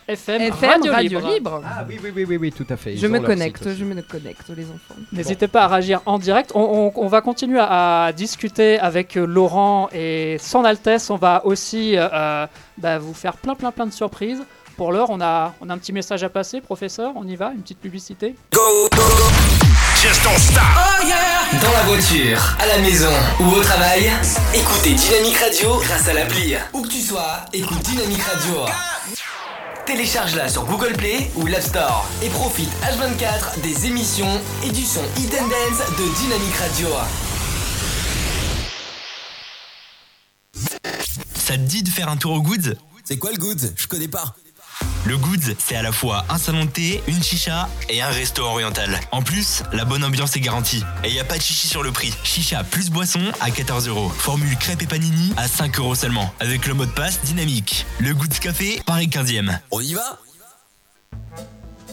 FM, 0.10 0.42
FM, 0.42 0.70
Radio, 0.70 0.92
Radio, 0.92 1.20
Libre. 1.20 1.34
Libre. 1.34 1.62
Ah 1.66 1.86
oui, 1.88 2.00
oui, 2.04 2.12
oui, 2.16 2.26
oui, 2.28 2.38
oui, 2.38 2.52
tout 2.52 2.66
à 2.70 2.76
fait. 2.78 2.94
Ils 2.94 3.00
Je 3.00 3.08
me 3.08 3.20
connecte, 3.20 3.70
je 3.78 3.84
me 3.86 4.02
connecte, 4.02 4.50
les 4.56 4.66
enfants. 4.66 4.96
N'hésitez 5.12 5.48
pas 5.48 5.64
à 5.64 5.68
réagir 5.68 6.02
en 6.06 6.18
direct. 6.20 6.52
On, 6.56 6.92
on- 6.96 7.00
on 7.04 7.08
va 7.08 7.22
continuer 7.22 7.60
à, 7.60 8.06
à 8.06 8.12
discuter 8.12 8.80
avec 8.80 9.16
euh, 9.18 9.26
Laurent 9.26 9.90
et 9.94 10.38
son 10.42 10.64
Altesse. 10.66 11.10
On 11.10 11.16
va 11.18 11.46
aussi 11.46 11.96
euh, 11.98 12.08
euh, 12.14 12.48
bah, 12.78 12.98
vous 13.00 13.14
faire 13.14 13.34
plein, 13.38 13.56
plein, 13.56 13.72
plein 13.72 13.86
de 13.86 13.94
surprises. 13.94 14.42
Pour 14.78 14.92
l'heure, 14.94 15.10
on 15.10 15.20
a, 15.22 15.54
on 15.62 15.70
a 15.70 15.74
un 15.74 15.78
petit 15.78 15.92
message 15.94 16.24
à 16.24 16.30
passer, 16.30 16.62
professeur. 16.62 17.12
On 17.16 17.28
y 17.28 17.36
va 17.36 17.52
Une 17.54 17.62
petite 17.62 17.80
publicité 17.82 18.36
Just 20.02 20.24
don't 20.24 20.38
stop. 20.38 20.64
Dans 21.62 21.72
la 21.74 21.84
voiture, 21.84 22.56
à 22.60 22.66
la 22.68 22.78
maison 22.80 23.10
ou 23.42 23.56
au 23.58 23.62
travail, 23.62 24.10
écoutez 24.54 24.94
Dynamique 24.94 25.38
Radio 25.38 25.78
grâce 25.82 26.08
à 26.08 26.14
l'appli. 26.14 26.56
Où 26.74 26.82
que 26.82 26.88
tu 26.88 27.00
sois, 27.02 27.42
écoute 27.52 27.80
Dynamique 27.84 28.22
Radio. 28.24 28.66
Télécharge-la 29.90 30.48
sur 30.50 30.66
Google 30.68 30.94
Play 30.96 31.32
ou 31.36 31.48
l'App 31.48 31.64
Store 31.64 32.08
et 32.22 32.30
profite 32.30 32.70
H24 32.84 33.60
des 33.64 33.88
émissions 33.88 34.40
et 34.64 34.70
du 34.70 34.84
son 34.84 35.02
Hit 35.18 35.34
and 35.34 35.48
Dance 35.48 35.80
de 35.98 36.16
Dynamique 36.22 36.56
Radio. 36.58 36.90
Ça 41.34 41.56
te 41.56 41.62
dit 41.62 41.82
de 41.82 41.90
faire 41.90 42.08
un 42.08 42.18
tour 42.18 42.34
au 42.34 42.42
Goods? 42.44 42.76
C'est 43.04 43.18
quoi 43.18 43.32
le 43.32 43.38
good 43.38 43.74
Je 43.76 43.88
connais 43.88 44.08
pas. 44.08 44.36
Le 45.06 45.18
Goods, 45.18 45.56
c'est 45.58 45.76
à 45.76 45.82
la 45.82 45.92
fois 45.92 46.26
un 46.30 46.38
salon 46.38 46.66
de 46.66 46.70
thé, 46.70 47.02
une 47.08 47.24
chicha 47.24 47.70
et 47.88 48.02
un 48.02 48.10
resto 48.10 48.44
oriental. 48.44 49.00
En 49.12 49.22
plus, 49.22 49.64
la 49.72 49.86
bonne 49.86 50.04
ambiance 50.04 50.36
est 50.36 50.42
garantie. 50.42 50.84
Et 51.04 51.12
y 51.12 51.20
a 51.20 51.24
pas 51.24 51.38
de 51.38 51.42
chichi 51.42 51.68
sur 51.68 51.84
le 51.84 51.92
prix. 51.92 52.14
Chicha 52.24 52.64
plus 52.64 52.90
boisson 52.90 53.22
à 53.40 53.50
14 53.50 53.88
euros. 53.88 54.10
Formule 54.10 54.56
crêpe 54.58 54.82
et 54.82 54.88
panini 54.88 55.34
à 55.38 55.48
5 55.48 55.80
euros 55.80 55.96
seulement. 55.96 56.34
Avec 56.40 56.68
le 56.68 56.74
mot 56.74 56.86
de 56.86 56.92
passe 56.92 57.22
dynamique. 57.24 57.86
Le 58.00 58.14
Goods 58.14 58.40
Café, 58.42 58.82
Paris 58.86 59.08
15e. 59.08 59.58
On 59.72 59.80
y 59.80 59.94
va? 59.94 60.20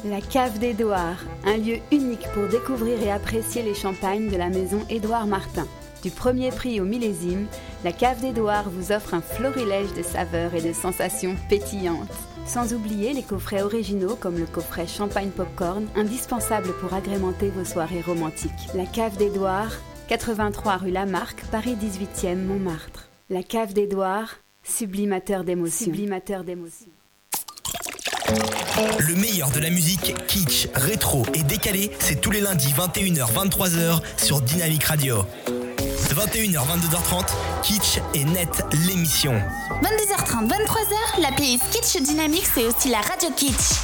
La 0.05 0.21
cave 0.21 0.59
d'Édouard, 0.59 1.17
un 1.47 1.57
lieu 1.57 1.79
unique 1.93 2.27
pour 2.35 2.49
découvrir 2.49 3.01
et 3.03 3.11
apprécier 3.11 3.63
les 3.63 3.75
champagnes 3.75 4.29
de 4.29 4.37
la 4.37 4.49
maison 4.49 4.85
Édouard 4.91 5.27
Martin. 5.27 5.67
Du 6.03 6.11
premier 6.11 6.51
prix 6.51 6.81
au 6.81 6.85
millésime, 6.85 7.47
la 7.83 7.93
cave 7.93 8.21
d'Édouard 8.21 8.69
vous 8.69 8.93
offre 8.93 9.15
un 9.15 9.23
florilège 9.23 9.93
de 9.97 10.03
saveurs 10.03 10.55
et 10.55 10.61
de 10.61 10.73
sensations 10.73 11.37
pétillantes. 11.49 12.13
Sans 12.47 12.73
oublier 12.73 13.13
les 13.13 13.23
coffrets 13.23 13.63
originaux 13.63 14.17
comme 14.19 14.39
le 14.39 14.47
coffret 14.47 14.87
champagne 14.87 15.31
popcorn, 15.31 15.87
indispensable 15.97 16.73
pour 16.81 16.95
agrémenter 16.95 17.51
vos 17.51 17.65
soirées 17.65 18.01
romantiques. 18.01 18.51
La 18.75 18.87
cave 18.87 19.17
d'Édouard, 19.17 19.73
83 20.09 20.77
rue 20.77 20.91
Lamarck, 20.91 21.45
Paris 21.51 21.77
18e, 21.77 22.37
Montmartre. 22.37 23.09
La 23.31 23.43
cave 23.43 23.73
d'Édouard, 23.73 24.37
sublimateur 24.63 25.45
d'émotions. 25.45 25.93
Le 28.99 29.15
meilleur 29.15 29.51
de 29.51 29.61
la 29.61 29.71
musique 29.71 30.15
kitsch, 30.27 30.69
rétro 30.75 31.25
et 31.35 31.43
décalé, 31.43 31.91
c'est 31.99 32.21
tous 32.21 32.31
les 32.31 32.41
lundis 32.41 32.73
21h 32.73 33.33
23h 33.33 34.01
sur 34.17 34.41
Dynamique 34.41 34.85
Radio. 34.85 35.25
21h 36.17 36.57
22h30, 36.57 37.27
kitsch 37.63 37.99
et 38.15 38.25
net 38.25 38.65
l'émission. 38.87 39.35
22h30, 39.83 40.49
23h, 40.49 41.21
la 41.21 41.29
playlist 41.33 41.65
Kitsch 41.71 42.01
Dynamique, 42.03 42.47
c'est 42.55 42.65
aussi 42.65 42.89
la 42.89 42.99
radio 42.99 43.29
Kitsch. 43.37 43.75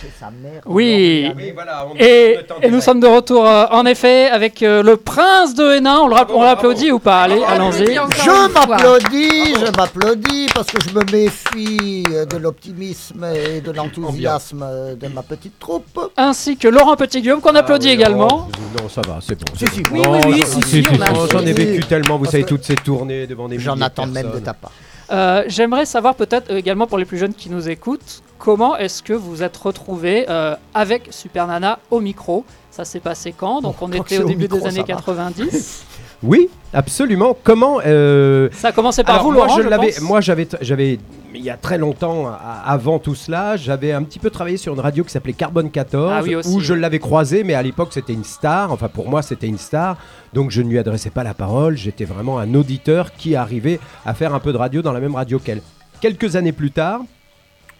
c'est 0.00 0.10
sa 0.18 0.30
mère. 0.30 0.62
Oui. 0.64 1.30
Oui, 1.36 1.50
voilà, 1.52 1.86
on- 1.86 1.94
Et, 1.98 2.38
nous 2.70 2.80
sommes 2.80 3.00
de 3.00 3.06
retour 3.06 3.46
euh, 3.46 3.66
en 3.70 3.84
effet 3.84 4.30
avec 4.30 4.62
euh, 4.62 4.82
le 4.82 4.96
prince 4.96 5.54
de 5.54 5.74
Hénin. 5.74 5.98
On 6.00 6.06
rapp- 6.08 6.30
on 6.32 6.42
l'applaudit 6.42 6.90
ou 6.92 6.98
pas? 6.98 7.24
Allez, 7.24 7.42
allons-y. 7.44 7.84
Je 7.84 8.52
m'applaudis, 8.54 9.54
je 9.60 9.76
m'applaudis 9.76 10.46
parce 10.54 10.68
que 10.68 10.78
je 10.82 10.94
me 10.94 11.04
méfie 11.12 12.04
de 12.04 12.36
l'optimisme 12.38 13.26
et 13.34 13.60
de 13.60 13.70
l'enthousiasme 13.72 14.64
de 14.98 15.08
ma 15.08 15.22
petite 15.22 15.58
troupe. 15.58 16.00
Ainsi 16.16 16.56
que 16.56 16.68
Laurent 16.68 16.96
Petit-Guillaume 16.96 17.42
qu'on 17.42 17.54
applaudit 17.54 17.88
Ah 17.88 17.90
oui, 17.90 17.96
également. 17.96 18.48
Non, 18.78 18.88
ça 18.88 19.00
va, 19.06 19.18
c'est 19.20 19.34
bon. 19.38 19.52
Si, 19.56 19.64
c'est 19.66 19.74
si, 19.74 19.82
bon. 19.82 19.96
oui, 19.96 20.06
oui, 20.26 20.32
oui, 20.34 20.38
j'en- 20.40 20.60
si, 20.60 20.62
si, 20.62 20.82
si, 20.82 20.88
on 20.92 21.00
a 21.00 21.10
non, 21.10 21.26
J'en 21.30 21.40
ai 21.40 21.52
vécu 21.52 21.84
tellement, 21.86 22.18
vous 22.18 22.24
savez, 22.26 22.44
toutes 22.44 22.64
ces 22.64 22.74
tournées 22.74 23.26
devant 23.26 23.48
des 23.48 23.58
J'en 23.58 23.74
milliers 23.74 23.86
attends 23.86 24.06
même 24.06 24.26
de 24.26 24.28
personnes. 24.28 24.42
ta 24.44 24.54
part. 24.54 24.72
Euh, 25.12 25.42
J'aimerais 25.48 25.86
savoir 25.86 26.14
peut-être 26.14 26.50
euh, 26.52 26.58
également 26.58 26.86
pour 26.86 26.96
les 26.98 27.04
plus 27.04 27.18
jeunes 27.18 27.34
qui 27.34 27.50
nous 27.50 27.68
écoutent, 27.68 28.22
comment 28.38 28.76
est-ce 28.76 29.02
que 29.02 29.12
vous 29.12 29.42
êtes 29.42 29.56
retrouvés 29.56 30.24
euh, 30.28 30.54
avec 30.72 31.08
Super 31.10 31.46
Nana 31.48 31.80
au 31.90 32.00
micro? 32.00 32.44
Ça 32.70 32.84
s'est 32.84 33.00
passé 33.00 33.34
quand? 33.36 33.60
Donc 33.60 33.76
on 33.82 33.88
était 33.92 34.02
c'est 34.16 34.18
au 34.18 34.24
au 34.24 34.28
début 34.28 34.42
micro, 34.44 34.58
des 34.58 34.66
années 34.66 34.84
ça 34.86 34.94
va. 34.94 34.98
90. 34.98 35.84
Oui, 36.22 36.48
absolument. 36.72 37.36
Comment 37.42 37.80
euh, 37.84 38.48
Ça 38.52 38.68
a 38.68 38.72
commencé 38.72 39.02
par 39.02 39.16
Alors, 39.16 39.26
vous, 39.26 39.32
moi, 39.32 39.46
Laurent, 39.46 39.56
je 39.58 39.62
je 39.62 39.68
l'avais, 39.68 39.86
pense? 39.90 40.00
moi, 40.02 40.20
j'avais, 40.20 40.46
j'avais, 40.60 40.98
il 41.38 41.44
y 41.44 41.50
a 41.50 41.56
très 41.56 41.78
longtemps, 41.78 42.30
avant 42.64 42.98
tout 42.98 43.14
cela, 43.14 43.56
j'avais 43.56 43.92
un 43.92 44.02
petit 44.02 44.18
peu 44.18 44.30
travaillé 44.30 44.56
sur 44.56 44.74
une 44.74 44.80
radio 44.80 45.04
qui 45.04 45.10
s'appelait 45.10 45.32
Carbone 45.32 45.70
14, 45.70 46.12
Ah 46.14 46.22
oui, 46.22 46.34
aussi, 46.34 46.48
où 46.48 46.60
je 46.60 46.74
l'avais 46.74 46.98
croisé, 46.98 47.44
mais 47.44 47.54
à 47.54 47.62
l'époque 47.62 47.90
c'était 47.92 48.12
une 48.12 48.24
star. 48.24 48.72
Enfin, 48.72 48.88
pour 48.88 49.08
moi, 49.08 49.22
c'était 49.22 49.46
une 49.46 49.58
star. 49.58 49.96
Donc, 50.32 50.50
je 50.50 50.62
ne 50.62 50.68
lui 50.68 50.78
adressais 50.78 51.10
pas 51.10 51.24
la 51.24 51.34
parole. 51.34 51.76
J'étais 51.76 52.04
vraiment 52.04 52.38
un 52.38 52.54
auditeur 52.54 53.12
qui 53.12 53.36
arrivait 53.36 53.80
à 54.04 54.14
faire 54.14 54.34
un 54.34 54.40
peu 54.40 54.52
de 54.52 54.58
radio 54.58 54.82
dans 54.82 54.92
la 54.92 55.00
même 55.00 55.14
radio 55.14 55.38
qu'elle. 55.38 55.62
Quelques 56.00 56.36
années 56.36 56.52
plus 56.52 56.70
tard, 56.70 57.00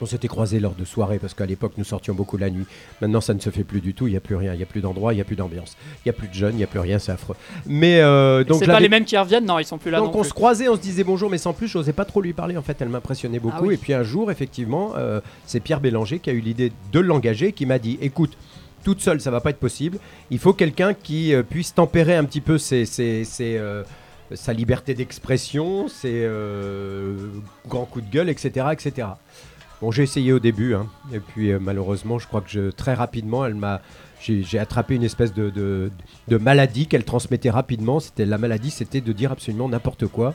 On 0.01 0.07
s'était 0.07 0.29
croisés 0.29 0.61
lors 0.61 0.75
de 0.75 0.85
soirées 0.85 1.19
parce 1.19 1.35
qu'à 1.35 1.47
l'époque 1.47 1.73
nous 1.77 1.85
sortions 1.85 2.15
beaucoup 2.15 2.37
la 2.39 2.49
nuit. 2.51 2.65
Maintenant 3.01 3.21
ça 3.21 3.35
ne 3.35 3.41
se 3.41 3.51
fait 3.51 3.65
plus 3.65 3.81
du 3.81 3.93
tout, 3.95 4.07
il 4.07 4.13
n'y 4.13 4.17
a 4.17 4.21
plus 4.21 4.37
rien, 4.37 4.55
il 4.55 4.57
n'y 4.57 4.63
a 4.63 4.67
plus 4.67 4.81
d'endroit, 4.81 5.13
il 5.13 5.17
n'y 5.17 5.23
a 5.23 5.25
plus 5.25 5.37
d'ambiance. 5.37 5.77
Il 5.99 6.01
n'y 6.09 6.11
a 6.11 6.13
plus 6.15 6.29
de 6.29 6.35
jeunes, 6.35 6.55
il 6.55 6.59
n'y 6.59 6.65
a 6.65 6.69
plus 6.69 6.79
rien, 6.81 6.99
c'est 6.99 7.13
affreux. 7.13 7.37
Mais 7.67 8.01
euh, 8.01 8.43
donc 8.45 8.61
c'est 8.61 8.67
pas 8.67 8.81
les 8.81 8.89
mêmes 8.89 9.05
qui 9.05 9.17
reviennent, 9.19 9.45
non, 9.47 9.59
ils 9.59 9.65
sont 9.65 9.79
plus 9.79 9.91
là 9.91 9.99
donc 9.99 10.13
non 10.15 10.19
on 10.19 10.23
plus. 10.23 10.29
se 10.31 10.35
croisait, 10.35 10.69
on 10.69 10.77
se 10.77 10.81
disait 10.81 11.05
bonjour, 11.05 11.29
mais 11.31 11.39
sans 11.39 11.53
plus, 11.53 11.69
je 11.69 11.79
n'osais 11.79 11.93
pas 11.93 12.05
trop 12.05 12.21
lui 12.23 12.33
parler. 12.33 12.57
En 12.57 12.63
fait, 12.63 12.77
elle 12.81 12.89
m'impressionnait 12.89 13.39
beaucoup. 13.41 13.57
Ah 13.59 13.65
oui. 13.67 13.75
Et 13.75 13.77
puis 13.77 13.93
un 13.93 14.03
jour, 14.03 14.31
effectivement, 14.31 14.93
euh, 14.97 15.21
c'est 15.47 15.61
Pierre 15.61 15.81
Bélanger 15.81 16.19
qui 16.19 16.31
a 16.31 16.33
eu 16.33 16.41
l'idée 16.41 16.73
de 16.93 17.01
l'engager, 17.01 17.53
qui 17.53 17.67
m'a 17.67 17.79
dit 17.79 17.99
écoute, 18.01 18.37
toute 18.85 19.01
seule, 19.03 19.21
ça 19.21 19.31
va 19.31 19.41
pas 19.41 19.51
être 19.51 19.59
possible. 19.59 19.99
Il 20.31 20.39
faut 20.39 20.55
quelqu'un 20.55 20.95
qui 20.95 21.35
euh, 21.35 21.43
puisse 21.43 21.75
tempérer 21.75 22.17
un 22.17 22.25
petit 22.25 22.41
peu 22.41 22.57
ses, 22.57 22.87
ses- 22.87 23.25
ses, 23.25 23.59
euh, 23.59 23.83
sa 24.33 24.53
liberté 24.55 24.95
d'expression, 24.95 25.89
ses 25.89 26.27
grands 27.69 27.85
coups 27.85 28.07
de 28.07 28.11
gueule, 28.11 28.29
etc., 28.29 28.67
etc. 28.73 29.09
Bon, 29.81 29.91
j'ai 29.91 30.03
essayé 30.03 30.35
au 30.35 30.41
début, 30.41 30.75
hein, 30.75 30.89
et 31.11 31.21
puis 31.21 31.53
euh, 31.53 31.59
malheureusement, 31.59 32.19
je 32.19 32.27
crois 32.27 32.43
que 32.43 32.71
très 32.71 32.93
rapidement, 32.93 33.47
elle 33.47 33.55
m'a, 33.55 33.81
j'ai, 34.21 34.59
attrapé 34.59 34.95
une 34.95 35.03
espèce 35.03 35.33
de, 35.33 35.91
maladie 36.29 36.87
qu'elle 36.87 37.05
transmettait 37.05 37.49
rapidement. 37.49 37.99
C'était 37.99 38.27
la 38.27 38.37
maladie, 38.37 38.71
c'était 38.71 39.01
de 39.01 39.13
dire 39.13 39.33
absolument 39.33 39.71
n'importe 39.71 40.07
quoi, 40.07 40.35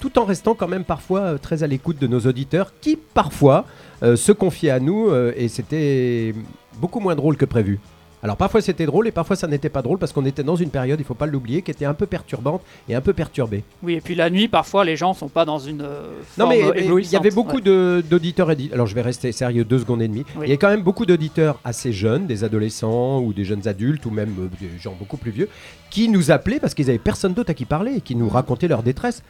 tout 0.00 0.18
en 0.18 0.26
restant 0.26 0.54
quand 0.54 0.68
même 0.68 0.84
parfois 0.84 1.20
euh, 1.20 1.38
très 1.38 1.62
à 1.62 1.66
l'écoute 1.66 1.98
de 1.98 2.06
nos 2.06 2.20
auditeurs, 2.20 2.74
qui 2.82 2.96
parfois 2.96 3.64
euh, 4.02 4.16
se 4.16 4.32
confiaient 4.32 4.70
à 4.70 4.80
nous, 4.80 5.14
et 5.14 5.48
c'était 5.48 6.34
beaucoup 6.78 7.00
moins 7.00 7.16
drôle 7.16 7.38
que 7.38 7.46
prévu. 7.46 7.80
Alors 8.22 8.36
parfois 8.36 8.60
c'était 8.60 8.86
drôle 8.86 9.06
et 9.06 9.12
parfois 9.12 9.36
ça 9.36 9.46
n'était 9.46 9.68
pas 9.68 9.82
drôle 9.82 9.98
parce 9.98 10.12
qu'on 10.12 10.24
était 10.24 10.42
dans 10.42 10.56
une 10.56 10.70
période, 10.70 10.98
il 10.98 11.04
faut 11.04 11.14
pas 11.14 11.26
l'oublier, 11.26 11.62
qui 11.62 11.70
était 11.70 11.84
un 11.84 11.94
peu 11.94 12.06
perturbante 12.06 12.62
et 12.88 12.94
un 12.94 13.00
peu 13.00 13.12
perturbée. 13.12 13.62
Oui, 13.82 13.94
et 13.94 14.00
puis 14.00 14.14
la 14.14 14.28
nuit, 14.30 14.48
parfois, 14.48 14.84
les 14.84 14.96
gens 14.96 15.14
sont 15.14 15.28
pas 15.28 15.44
dans 15.44 15.58
une 15.58 15.82
euh, 15.82 16.10
Non 16.36 16.46
forme 16.46 16.50
mais 16.50 16.62
mais 16.86 17.02
il 17.04 17.10
y 17.12 17.16
avait 17.16 17.30
beaucoup 17.30 17.58
Ouais. 17.58 18.02
d'auditeurs 18.02 18.50
alors 18.72 18.86
je 18.86 18.94
vais 18.94 19.02
rester 19.02 19.32
sérieux 19.32 19.64
deux 19.64 19.78
secondes 19.78 20.02
et 20.02 20.08
demie. 20.08 20.24
Oui. 20.36 20.46
Il 20.46 20.50
y 20.50 20.52
a 20.52 20.56
quand 20.56 20.68
même 20.68 20.82
beaucoup 20.82 21.06
d'auditeurs 21.06 21.60
assez 21.64 21.92
jeunes, 21.92 22.26
des 22.26 22.44
adolescents 22.44 23.20
ou 23.20 23.32
des 23.32 23.44
jeunes 23.44 23.66
adultes 23.68 24.04
ou 24.06 24.10
même 24.10 24.34
euh, 24.40 24.48
des 24.60 24.78
gens 24.78 24.94
beaucoup 24.98 25.16
plus 25.16 25.30
vieux, 25.30 25.48
qui 25.90 26.08
nous 26.08 26.30
appelaient 26.30 26.60
parce 26.60 26.74
qu'ils 26.74 26.88
avaient 26.90 26.98
personne 26.98 27.34
d'autre 27.34 27.50
à 27.50 27.54
qui 27.54 27.64
parler 27.64 27.94
et 27.96 28.00
qui 28.00 28.14
nous 28.16 28.28
racontaient 28.28 28.68
leur 28.68 28.82
détresse. 28.82 29.22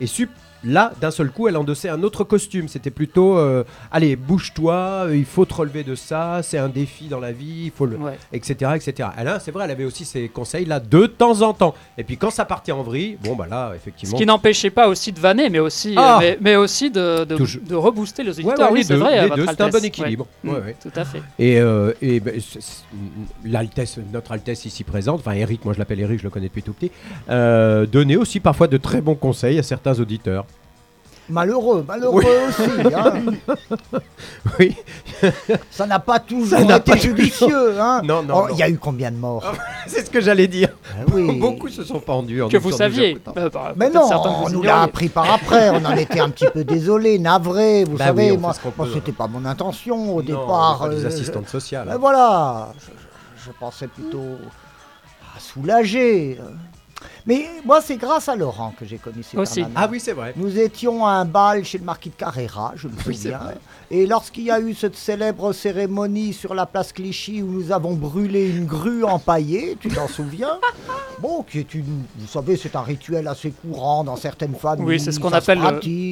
Et 0.00 0.06
là, 0.64 0.92
d'un 1.00 1.10
seul 1.10 1.30
coup, 1.30 1.48
elle 1.48 1.56
endossait 1.56 1.88
un 1.88 2.02
autre 2.02 2.24
costume. 2.24 2.68
C'était 2.68 2.90
plutôt, 2.90 3.38
euh, 3.38 3.64
allez, 3.90 4.16
bouge-toi, 4.16 5.06
il 5.12 5.24
faut 5.24 5.44
te 5.44 5.54
relever 5.54 5.84
de 5.84 5.94
ça, 5.94 6.40
c'est 6.42 6.58
un 6.58 6.68
défi 6.68 7.06
dans 7.08 7.20
la 7.20 7.32
vie, 7.32 7.64
il 7.66 7.70
faut 7.70 7.86
le, 7.86 7.96
Ouais. 7.96 8.18
etc., 8.32 8.72
etc. 8.74 9.08
Elle, 9.18 9.28
a- 9.28 9.40
c'est 9.40 9.50
vrai, 9.50 9.64
elle 9.64 9.70
avait 9.70 9.84
aussi 9.84 10.04
ces 10.04 10.28
conseils 10.28 10.64
là 10.64 10.80
de 10.80 11.06
temps 11.06 11.42
en 11.42 11.52
temps. 11.54 11.74
Et 11.96 12.04
puis 12.04 12.16
quand 12.16 12.30
ça 12.30 12.44
partait 12.44 12.72
en 12.72 12.82
vrille, 12.82 13.18
bon 13.22 13.34
bah 13.36 13.46
là, 13.48 13.70
Ce 13.72 13.76
effectivement. 13.76 14.16
qui 14.18 14.26
n'empêchait 14.26 14.70
pas 14.70 14.88
aussi 14.88 15.12
de 15.12 15.20
vanner, 15.20 15.48
mais 15.50 15.58
aussi, 15.58 15.94
Ah 15.96 16.16
euh, 16.16 16.18
mais, 16.20 16.38
mais 16.40 16.56
aussi 16.56 16.90
de, 16.90 17.24
de, 17.24 17.36
de 17.36 17.74
rebooster 17.74 18.22
les 18.22 18.38
Ouais, 18.40 18.44
auditeurs. 18.46 18.58
ouais, 18.68 18.72
oui, 18.72 18.78
les 18.80 18.84
c'est 18.84 18.98
c'est 19.54 19.60
un 19.62 19.68
bon 19.68 19.84
équilibre. 19.84 20.26
Ouais. 20.44 20.50
Ouais, 20.52 20.58
Mm, 20.60 20.64
ouais. 20.66 20.76
Tout 20.82 20.92
à 20.96 21.04
fait. 21.04 21.22
Et, 21.38 21.60
euh, 21.60 21.92
et 22.02 22.20
l'Altesse, 23.44 23.98
notre 24.12 24.32
Altesse 24.32 24.64
ici 24.64 24.84
présente, 24.84 25.20
enfin 25.20 25.32
Eric, 25.32 25.64
moi 25.64 25.74
je 25.74 25.78
l'appelle 25.78 26.00
Eric, 26.00 26.18
je 26.18 26.24
le 26.24 26.30
connais 26.30 26.48
depuis 26.48 26.62
tout 26.62 26.72
petit, 26.72 26.90
euh, 27.30 27.86
donnait 27.86 28.16
aussi 28.16 28.40
parfois 28.40 28.66
de 28.68 28.76
très 28.76 29.00
bons 29.00 29.14
conseils 29.14 29.58
à 29.58 29.62
certains 29.62 29.98
auditeurs. 30.00 30.46
Malheureux, 31.30 31.84
malheureux 31.86 32.22
aussi. 32.48 32.94
hein. 32.94 33.12
Oui. 34.58 34.74
Ça 35.70 35.86
n'a 35.86 35.98
pas 35.98 36.18
toujours 36.20 36.60
n'a 36.60 36.76
été 36.78 36.92
pas 36.92 36.96
judicieux. 36.96 37.78
Hein. 37.80 38.00
Non, 38.04 38.22
non, 38.22 38.34
Oh, 38.34 38.48
non. 38.48 38.54
Il 38.54 38.58
y 38.58 38.62
a 38.62 38.68
eu 38.68 38.78
combien 38.78 39.10
de 39.10 39.16
morts 39.16 39.44
C'est 39.86 40.06
ce 40.06 40.10
que 40.10 40.20
j'allais 40.20 40.46
dire. 40.48 40.70
oui. 41.12 41.38
Beaucoup 41.40 41.68
se 41.68 41.84
sont 41.84 42.00
pendus. 42.00 42.42
en 42.42 42.48
Que 42.48 42.56
nous 42.56 42.62
vous 42.62 42.72
saviez. 42.72 43.10
écoutant. 43.10 43.34
Euh, 43.36 43.50
bah, 43.50 43.72
Mais 43.76 43.86
peut-être 43.90 44.00
non, 44.02 44.08
certains 44.08 44.30
que 44.30 44.34
vous 44.36 44.40
on 44.40 44.42
nous 44.44 44.48
ignoriez. 44.50 44.68
l'a 44.68 44.82
appris 44.82 45.08
par 45.08 45.32
après. 45.32 45.70
On 45.70 45.84
en 45.84 45.96
était 45.96 46.20
un 46.20 46.30
petit 46.30 46.46
peu 46.52 46.64
désolé, 46.64 47.18
navré. 47.18 47.84
Vous 47.84 47.96
Bah 47.96 48.06
savez, 48.06 48.36
moi, 48.36 48.52
ce 48.54 48.60
qu'on 48.60 48.72
moi, 48.76 48.86
peut, 48.86 48.92
c'était 48.94 49.12
pas 49.12 49.26
mon 49.26 49.44
intention 49.44 50.16
au 50.16 50.22
Non, 50.22 50.26
départ. 50.26 50.78
pas 50.80 50.88
des 50.88 51.04
euh, 51.04 51.08
assistantes 51.08 51.48
sociales, 51.48 51.84
Mais 51.88 51.94
hein. 51.94 51.98
voilà, 52.00 52.68
je, 52.78 52.86
je- 52.86 53.44
je 53.46 53.50
pensais 53.58 53.86
plutôt 53.88 54.24
à 55.36 55.40
soulager. 55.40 56.38
Mais 57.28 57.46
moi, 57.62 57.82
c'est 57.82 57.98
grâce 57.98 58.26
à 58.30 58.34
Laurent 58.36 58.72
que 58.78 58.86
j'ai 58.86 58.96
connu 58.96 59.22
Super 59.22 59.42
Aussi. 59.42 59.62
Ah 59.76 59.86
oui, 59.90 60.00
c'est 60.00 60.14
vrai. 60.14 60.32
Nous 60.34 60.58
étions 60.58 61.04
à 61.04 61.10
un 61.10 61.26
bal 61.26 61.62
chez 61.62 61.76
le 61.76 61.84
marquis 61.84 62.08
de 62.08 62.14
Carrera, 62.14 62.72
je 62.74 62.88
me 62.88 62.94
Oui, 62.94 63.14
c'est 63.14 63.24
souviens. 63.24 63.38
vrai. 63.38 63.54
Et 63.90 64.06
lorsqu'il 64.06 64.44
y 64.44 64.50
a 64.50 64.60
eu 64.60 64.74
cette 64.74 64.96
célèbre 64.96 65.52
cérémonie 65.54 66.34
sur 66.34 66.54
la 66.54 66.66
place 66.66 66.92
Clichy 66.92 67.42
où 67.42 67.46
nous 67.46 67.72
avons 67.72 67.94
brûlé 67.94 68.50
une 68.50 68.66
grue 68.66 69.02
empaillée, 69.02 69.76
tu 69.80 69.88
t'en 69.88 70.08
souviens 70.08 70.58
Bon, 71.20 71.42
qui 71.42 71.58
est 71.58 71.74
une. 71.74 72.04
Vous 72.16 72.28
savez, 72.28 72.56
c'est 72.56 72.76
un 72.76 72.82
rituel 72.82 73.26
assez 73.26 73.50
courant 73.50 74.04
dans 74.04 74.14
certaines 74.14 74.54
familles. 74.54 74.86
Oui, 74.86 75.00
c'est 75.00 75.10
ce 75.10 75.18
qu'on 75.18 75.32
appelle 75.32 75.58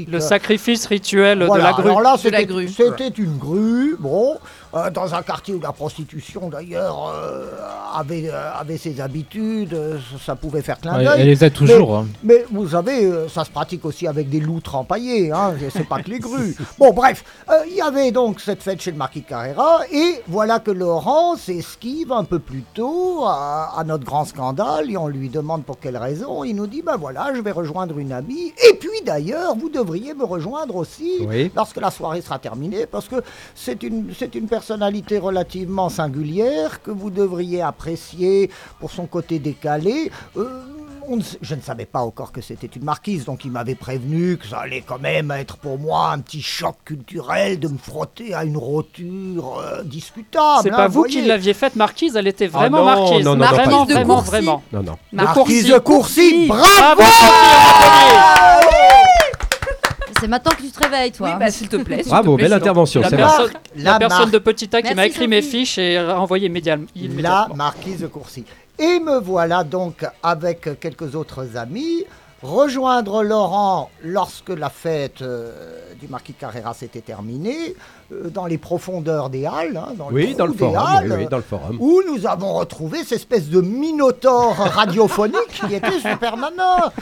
le, 0.08 0.18
sacrifice 0.18 0.86
rituel 0.86 1.44
Voilà, 1.44 1.64
de 1.64 1.68
la 1.68 1.72
grue. 1.74 1.90
Alors 1.90 2.00
là, 2.00 2.16
c'était 2.18 3.08
une 3.10 3.36
grue, 3.36 3.96
bon, 4.00 4.36
euh, 4.74 4.90
dans 4.90 5.14
un 5.14 5.22
quartier 5.22 5.54
où 5.54 5.60
la 5.60 5.70
prostitution 5.70 6.48
d'ailleurs 6.48 7.12
euh, 7.14 7.46
avait, 7.94 8.28
euh, 8.28 8.50
avait 8.58 8.78
ses 8.78 9.00
habitudes, 9.00 9.74
euh, 9.74 9.98
ça, 10.24 10.34
pouvait 10.34 10.62
faire 10.62 10.78
clin 10.80 10.96
Ouais, 10.98 11.04
d'œil. 11.04 11.20
elle 11.20 11.28
les 11.28 11.44
a 11.44 11.50
toujours, 11.50 11.96
hein. 11.96 12.06
Mais, 12.22 12.44
mais 12.50 12.58
vous 12.58 12.68
savez, 12.70 13.04
euh, 13.04 13.28
ça 13.28 13.44
se 13.44 13.50
pratique 13.50 13.84
aussi 13.84 14.06
avec 14.06 14.28
des 14.28 14.40
loutres 14.40 14.74
empaillées, 14.74 15.32
hein, 15.32 15.54
c'est 15.72 15.88
pas 15.88 16.02
que 16.02 16.10
les 16.10 16.18
grues. 16.18 16.56
Bon, 16.78 16.92
bref, 16.92 17.24
euh, 17.48 17.64
il 17.68 17.74
y 17.76 17.80
avait 17.80 18.10
donc 18.12 18.40
cette 18.40 18.62
fête 18.62 18.80
chez 18.80 18.90
le 18.90 18.96
marquis 18.96 19.22
Carrera, 19.22 19.80
et 19.92 20.20
voilà 20.28 20.58
que 20.60 20.70
Laurent 20.70 21.36
s'esquive 21.36 22.12
un 22.12 22.24
peu 22.24 22.38
plus 22.38 22.62
tôt 22.74 23.24
à, 23.24 23.72
à 23.78 23.84
notre 23.84 24.04
grand 24.04 24.24
scandale, 24.24 24.90
et 24.90 24.96
on 24.96 25.08
lui 25.08 25.28
demande 25.28 25.64
pour 25.64 25.78
quelle 25.78 25.96
raison. 25.96 26.44
Il 26.44 26.54
nous 26.56 26.66
dit, 26.66 26.82
ben 26.82 26.96
voilà, 26.96 27.32
je 27.34 27.40
vais 27.40 27.50
rejoindre 27.50 27.98
une 27.98 28.12
amie, 28.12 28.52
et 28.70 28.74
puis 28.74 29.00
d'ailleurs, 29.04 29.56
vous 29.56 29.68
devriez 29.68 30.14
me 30.14 30.24
rejoindre 30.24 30.76
aussi 30.76 31.18
Oui. 31.26 31.50
lorsque 31.54 31.80
la 31.80 31.90
soirée 31.90 32.20
sera 32.22 32.38
terminée, 32.38 32.86
parce 32.86 33.08
que 33.08 33.16
c'est 33.54 33.82
une, 33.82 34.12
c'est 34.18 34.34
une 34.34 34.46
personnalité 34.48 35.18
relativement 35.18 35.88
singulière 35.88 36.82
que 36.82 36.90
vous 36.90 37.10
devriez 37.10 37.62
apprécier 37.62 38.50
pour 38.80 38.90
son 38.90 39.06
côté 39.06 39.38
décalé. 39.38 40.10
Euh, 40.36 40.48
on 41.08 41.16
ne 41.16 41.22
sait- 41.22 41.38
je 41.42 41.54
ne 41.54 41.60
savais 41.60 41.86
pas 41.86 42.00
encore 42.00 42.32
que 42.32 42.40
c'était 42.40 42.66
une 42.66 42.84
marquise, 42.84 43.24
donc 43.24 43.44
il 43.44 43.50
m'avait 43.50 43.74
prévenu 43.74 44.36
que 44.36 44.46
ça 44.46 44.58
allait 44.60 44.82
quand 44.86 44.98
même 44.98 45.30
être 45.30 45.56
pour 45.56 45.78
moi 45.78 46.10
un 46.12 46.18
petit 46.20 46.42
choc 46.42 46.76
culturel 46.84 47.58
de 47.60 47.68
me 47.68 47.78
frotter 47.78 48.34
à 48.34 48.44
une 48.44 48.56
roture 48.56 49.58
euh, 49.60 49.82
discutable. 49.84 50.60
C'est 50.62 50.70
hein, 50.72 50.76
pas 50.76 50.88
vous 50.88 51.00
voyez. 51.00 51.20
qui 51.20 51.26
l'aviez 51.26 51.54
faite 51.54 51.76
marquise, 51.76 52.16
elle 52.16 52.26
était 52.26 52.46
vraiment 52.48 52.78
Ah 52.88 52.94
non, 52.96 53.00
marquise. 53.02 53.24
non, 53.24 53.36
non, 53.36 53.44
non, 53.44 53.50
vraiment, 53.52 53.86
tout. 53.86 53.92
vraiment, 53.92 54.14
Courcy. 54.16 54.30
vraiment. 54.30 54.62
Non, 54.72 54.82
non. 54.82 54.92
De 55.12 55.16
Marquise 55.16 55.34
Courcy. 55.34 55.72
de 55.72 55.78
Courcy, 55.78 56.46
bravo 56.48 57.02
C'est 60.20 60.28
maintenant 60.28 60.52
que 60.52 60.62
tu 60.62 60.70
te 60.70 60.82
réveilles, 60.82 61.12
toi. 61.12 61.28
Oui, 61.30 61.36
bah 61.38 61.50
s'il 61.50 61.68
te 61.68 61.76
plaît. 61.76 62.02
Bravo, 62.06 62.32
te 62.32 62.36
plaît, 62.36 62.44
belle 62.48 62.52
intervention. 62.54 63.02
La 63.02 63.10
c'est 63.10 63.16
personne, 63.16 63.46
vrai. 63.50 63.60
la 63.76 63.92
La 63.92 63.98
personne 63.98 64.30
de 64.30 64.38
Petita 64.38 64.80
qui 64.80 64.94
m'a 64.94 65.06
écrit 65.06 65.28
mes 65.28 65.42
fiches 65.42 65.76
et 65.78 65.98
envoyé 66.00 66.48
immédiat- 66.48 66.76
La 66.76 67.02
immédiatement. 67.02 67.54
marquise 67.54 68.00
de 68.00 68.06
Courcy. 68.06 68.44
Et 68.78 69.00
me 69.00 69.18
voilà 69.18 69.64
donc 69.64 70.04
avec 70.22 70.78
quelques 70.80 71.14
autres 71.14 71.56
amis 71.56 72.04
rejoindre 72.42 73.22
Laurent 73.22 73.90
lorsque 74.04 74.50
la 74.50 74.68
fête 74.68 75.22
euh, 75.22 75.92
du 75.98 76.06
marquis 76.08 76.34
Carrera 76.34 76.74
s'était 76.74 77.00
terminée, 77.00 77.74
euh, 78.12 78.28
dans 78.28 78.44
les 78.44 78.58
profondeurs 78.58 79.30
des 79.30 79.46
halles, 79.46 79.76
hein, 79.78 79.94
dans 79.96 80.10
Oui, 80.12 80.28
le 80.28 80.34
dans 80.34 80.46
le 80.46 80.52
forum. 80.52 80.76
halles, 80.76 81.10
oui, 81.12 81.16
oui, 81.20 81.28
dans 81.30 81.38
le 81.38 81.42
forum. 81.42 81.76
où 81.80 82.02
nous 82.06 82.26
avons 82.26 82.52
retrouvé 82.52 82.98
cette 82.98 83.12
espèce 83.12 83.48
de 83.48 83.62
minotaure 83.62 84.54
radiophonique 84.56 85.48
qui 85.66 85.74
était 85.74 85.98
Super 85.98 86.36
Nana. 86.36 86.92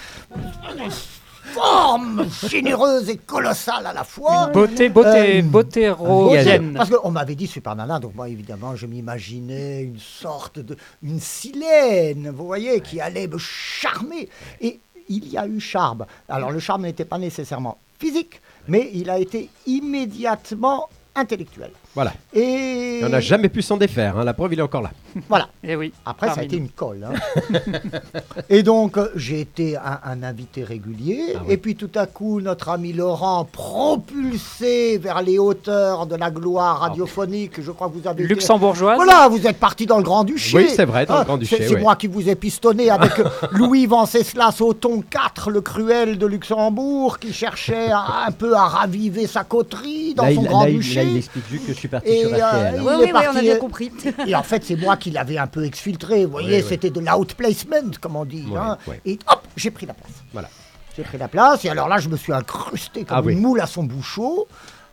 Forme 1.53 2.27
généreuse 2.49 3.09
et 3.11 3.17
colossale 3.17 3.87
à 3.87 3.93
la 3.93 4.03
fois. 4.05 4.47
Une 4.47 4.53
beauté, 4.53 4.89
beauté, 4.89 5.39
Euh, 5.39 5.43
beautérodienne. 5.43 6.75
Parce 6.77 6.91
qu'on 6.91 7.11
m'avait 7.11 7.35
dit 7.35 7.47
Super 7.47 7.77
Nana, 7.77 7.99
donc 8.01 8.15
moi 8.15 8.29
évidemment 8.29 8.75
je 8.77 8.87
m'imaginais 8.87 9.83
une 9.83 9.99
sorte 9.99 10.59
de. 10.59 10.77
une 11.03 11.21
silène, 11.21 12.31
vous 12.35 12.47
voyez, 12.47 12.81
qui 12.81 13.01
allait 13.01 13.29
me 13.29 13.39
charmer. 13.39 14.29
Et 14.61 14.81
il 15.09 15.29
y 15.29 15.37
a 15.37 15.47
eu 15.47 15.61
charme. 15.61 16.07
Alors 16.29 16.51
le 16.51 16.59
charme 16.61 16.83
n'était 16.83 17.05
pas 17.05 17.19
nécessairement 17.19 17.79
physique, 17.99 18.41
mais 18.69 18.91
il 18.95 19.11
a 19.11 19.19
été 19.19 19.51
immédiatement 19.67 20.89
intellectuel. 21.15 21.71
Voilà. 21.95 22.13
Et. 22.33 22.99
Et 23.01 23.05
on 23.05 23.09
n'a 23.09 23.21
jamais 23.21 23.49
pu 23.49 23.61
s'en 23.61 23.77
défaire. 23.77 24.19
hein, 24.19 24.25
La 24.25 24.35
preuve, 24.35 24.53
il 24.53 24.59
est 24.59 24.63
encore 24.63 24.83
là. 24.83 24.91
Voilà. 25.29 25.49
Et 25.63 25.75
oui. 25.77 25.93
Après, 26.07 26.29
ça 26.29 26.41
a 26.41 26.43
été 26.45 26.57
une 26.57 26.69
colle. 26.69 27.07
hein. 27.09 27.59
et 28.49 28.63
donc, 28.63 28.97
euh, 28.97 29.09
j'ai 29.17 29.41
été 29.41 29.77
un, 29.77 29.99
un 30.05 30.23
invité 30.23 30.63
régulier. 30.65 31.35
Ah 31.37 31.41
oui. 31.47 31.53
Et 31.55 31.57
puis, 31.57 31.75
tout 31.77 31.91
à 31.97 32.07
coup, 32.07 32.41
notre 32.41 32.69
ami 32.69 32.93
Laurent, 32.93 33.45
propulsé 33.45 34.99
vers 34.99 35.23
les 35.23 35.39
hauteurs 35.39 36.07
de 36.07 36.15
la 36.17 36.31
gloire 36.31 36.81
radiophonique, 36.81 37.61
je 37.61 37.71
crois 37.71 37.89
que 37.89 37.95
vous 38.01 38.07
avez 38.09 38.25
été- 38.25 38.35
Luxembourgeoise. 38.35 38.97
Voilà, 38.97 39.29
vous 39.29 39.47
êtes 39.47 39.59
parti 39.59 39.87
dans 39.87 39.99
le 39.99 40.03
Grand-Duché. 40.05 40.57
Oui, 40.57 40.69
c'est 40.75 40.85
vrai, 40.85 41.07
dans 41.07 41.15
le 41.15 41.21
Ah, 41.21 41.25
Grand-Duché, 41.25 41.57
C'est 41.59 41.69
c'est 41.69 41.75
oui. 41.77 41.81
moi 41.83 41.97
qui 41.97 42.07
vous 42.07 42.29
ai 42.29 42.35
pistonné 42.35 42.91
avec 42.91 43.19
euh, 43.19 43.29
Louis 43.53 43.87
Venceslas 43.87 44.57
Othon 44.61 45.03
IV, 45.13 45.51
le 45.51 45.61
cruel 45.61 46.19
de 46.19 46.27
Luxembourg, 46.27 47.19
qui 47.19 47.33
cherchait 47.33 47.91
un 47.93 48.31
peu 48.33 48.55
à 48.55 48.65
raviver 48.67 49.27
sa 49.27 49.45
coterie 49.45 50.15
dans 50.15 50.25
Là, 50.25 50.35
son 50.35 50.41
il, 50.41 50.45
là, 50.45 50.49
il, 50.49 50.53
Grand-Duché. 50.53 50.95
là, 50.97 51.03
il 51.03 51.17
explique 51.19 51.45
juste 51.51 51.67
que 51.67 51.73
je 51.75 51.79
suis 51.85 51.89
parti 51.89 52.09
Et, 52.11 52.21
sur 52.27 52.33
euh, 52.35 52.37
RTL. 52.39 52.75
Oui, 52.81 52.81
oui, 52.99 53.11
on 53.13 53.17
a 53.17 53.23
parti, 53.23 53.41
bien 53.41 53.55
euh, 53.55 53.59
compris. 53.59 53.93
Et 54.27 54.35
en 54.35 54.43
fait, 54.43 54.65
c'est 54.65 54.77
moi 54.77 54.97
qui 54.97 55.11
l'avais 55.11 55.39
un 55.39 55.47
peu 55.47 55.65
exfiltré. 55.65 56.25
Vous 56.25 56.33
voyez, 56.33 56.57
Oui, 56.57 56.63
oui. 56.63 56.67
c'était 56.69 56.91
de 56.91 57.01
l'outplacement, 57.01 57.91
comme 58.01 58.17
on 58.17 58.25
dit. 58.25 58.47
Hein. 58.57 58.79
Et 59.05 59.19
hop, 59.31 59.43
j'ai 59.57 59.71
pris 59.71 59.87
la 59.87 59.95
place. 59.95 60.13
Voilà. 60.33 60.49
J'ai 60.97 61.03
pris 61.03 61.19
la 61.19 61.27
place, 61.29 61.65
et 61.65 61.69
alors 61.71 61.89
là, 61.89 61.99
je 61.99 62.09
me 62.09 62.17
suis 62.17 62.33
incrusté 62.33 63.05
comme 63.05 63.19
Ah 63.19 63.23
oui. 63.23 63.33
une 63.33 63.41
moule 63.41 63.61
à 63.61 63.67
son 63.67 63.83
bouchon. 63.83 64.45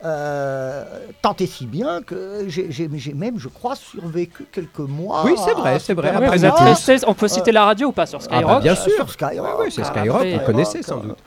Euh, 0.04 0.84
tant 1.22 1.36
et 1.38 1.46
si 1.46 1.64
bien 1.64 2.02
que 2.02 2.44
j'ai 2.48 3.14
même, 3.14 3.38
je 3.38 3.46
crois, 3.46 3.76
survécu 3.76 4.46
quelques 4.50 4.80
mois. 4.80 5.22
Oui, 5.24 5.34
c'est 5.44 5.54
vrai, 5.54 5.78
c'est 5.78 5.94
vrai. 5.94 6.08
Après, 6.10 6.36
Vous 6.36 6.44
êtes 6.44 7.04
on 7.06 7.14
peut 7.14 7.28
citer 7.28 7.52
la 7.52 7.64
radio 7.64 7.88
ou 7.88 7.92
pas 7.92 8.06
sur 8.06 8.18
Ah 8.20 8.24
Skyrock 8.24 8.46
bah, 8.48 8.60
bien 8.60 8.74
sûr. 8.74 8.92
Sur 8.96 9.10
Skyrock. 9.12 9.60
Oui, 9.60 9.66
c'est 9.70 9.84
Skyrock, 9.84 10.16
Après, 10.16 10.38
vous 10.38 10.44
connaissez 10.44 10.82
sans 10.82 10.96
doute. 10.96 11.18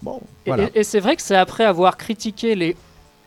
Bon. 0.00 0.20
Et, 0.46 0.48
Voilà. 0.50 0.64
et- 0.64 0.80
et 0.80 0.84
c'est 0.84 1.00
vrai 1.00 1.16
que 1.16 1.22
c'est 1.22 1.36
après 1.36 1.64
avoir 1.64 1.98
critiqué 1.98 2.54
les, 2.54 2.74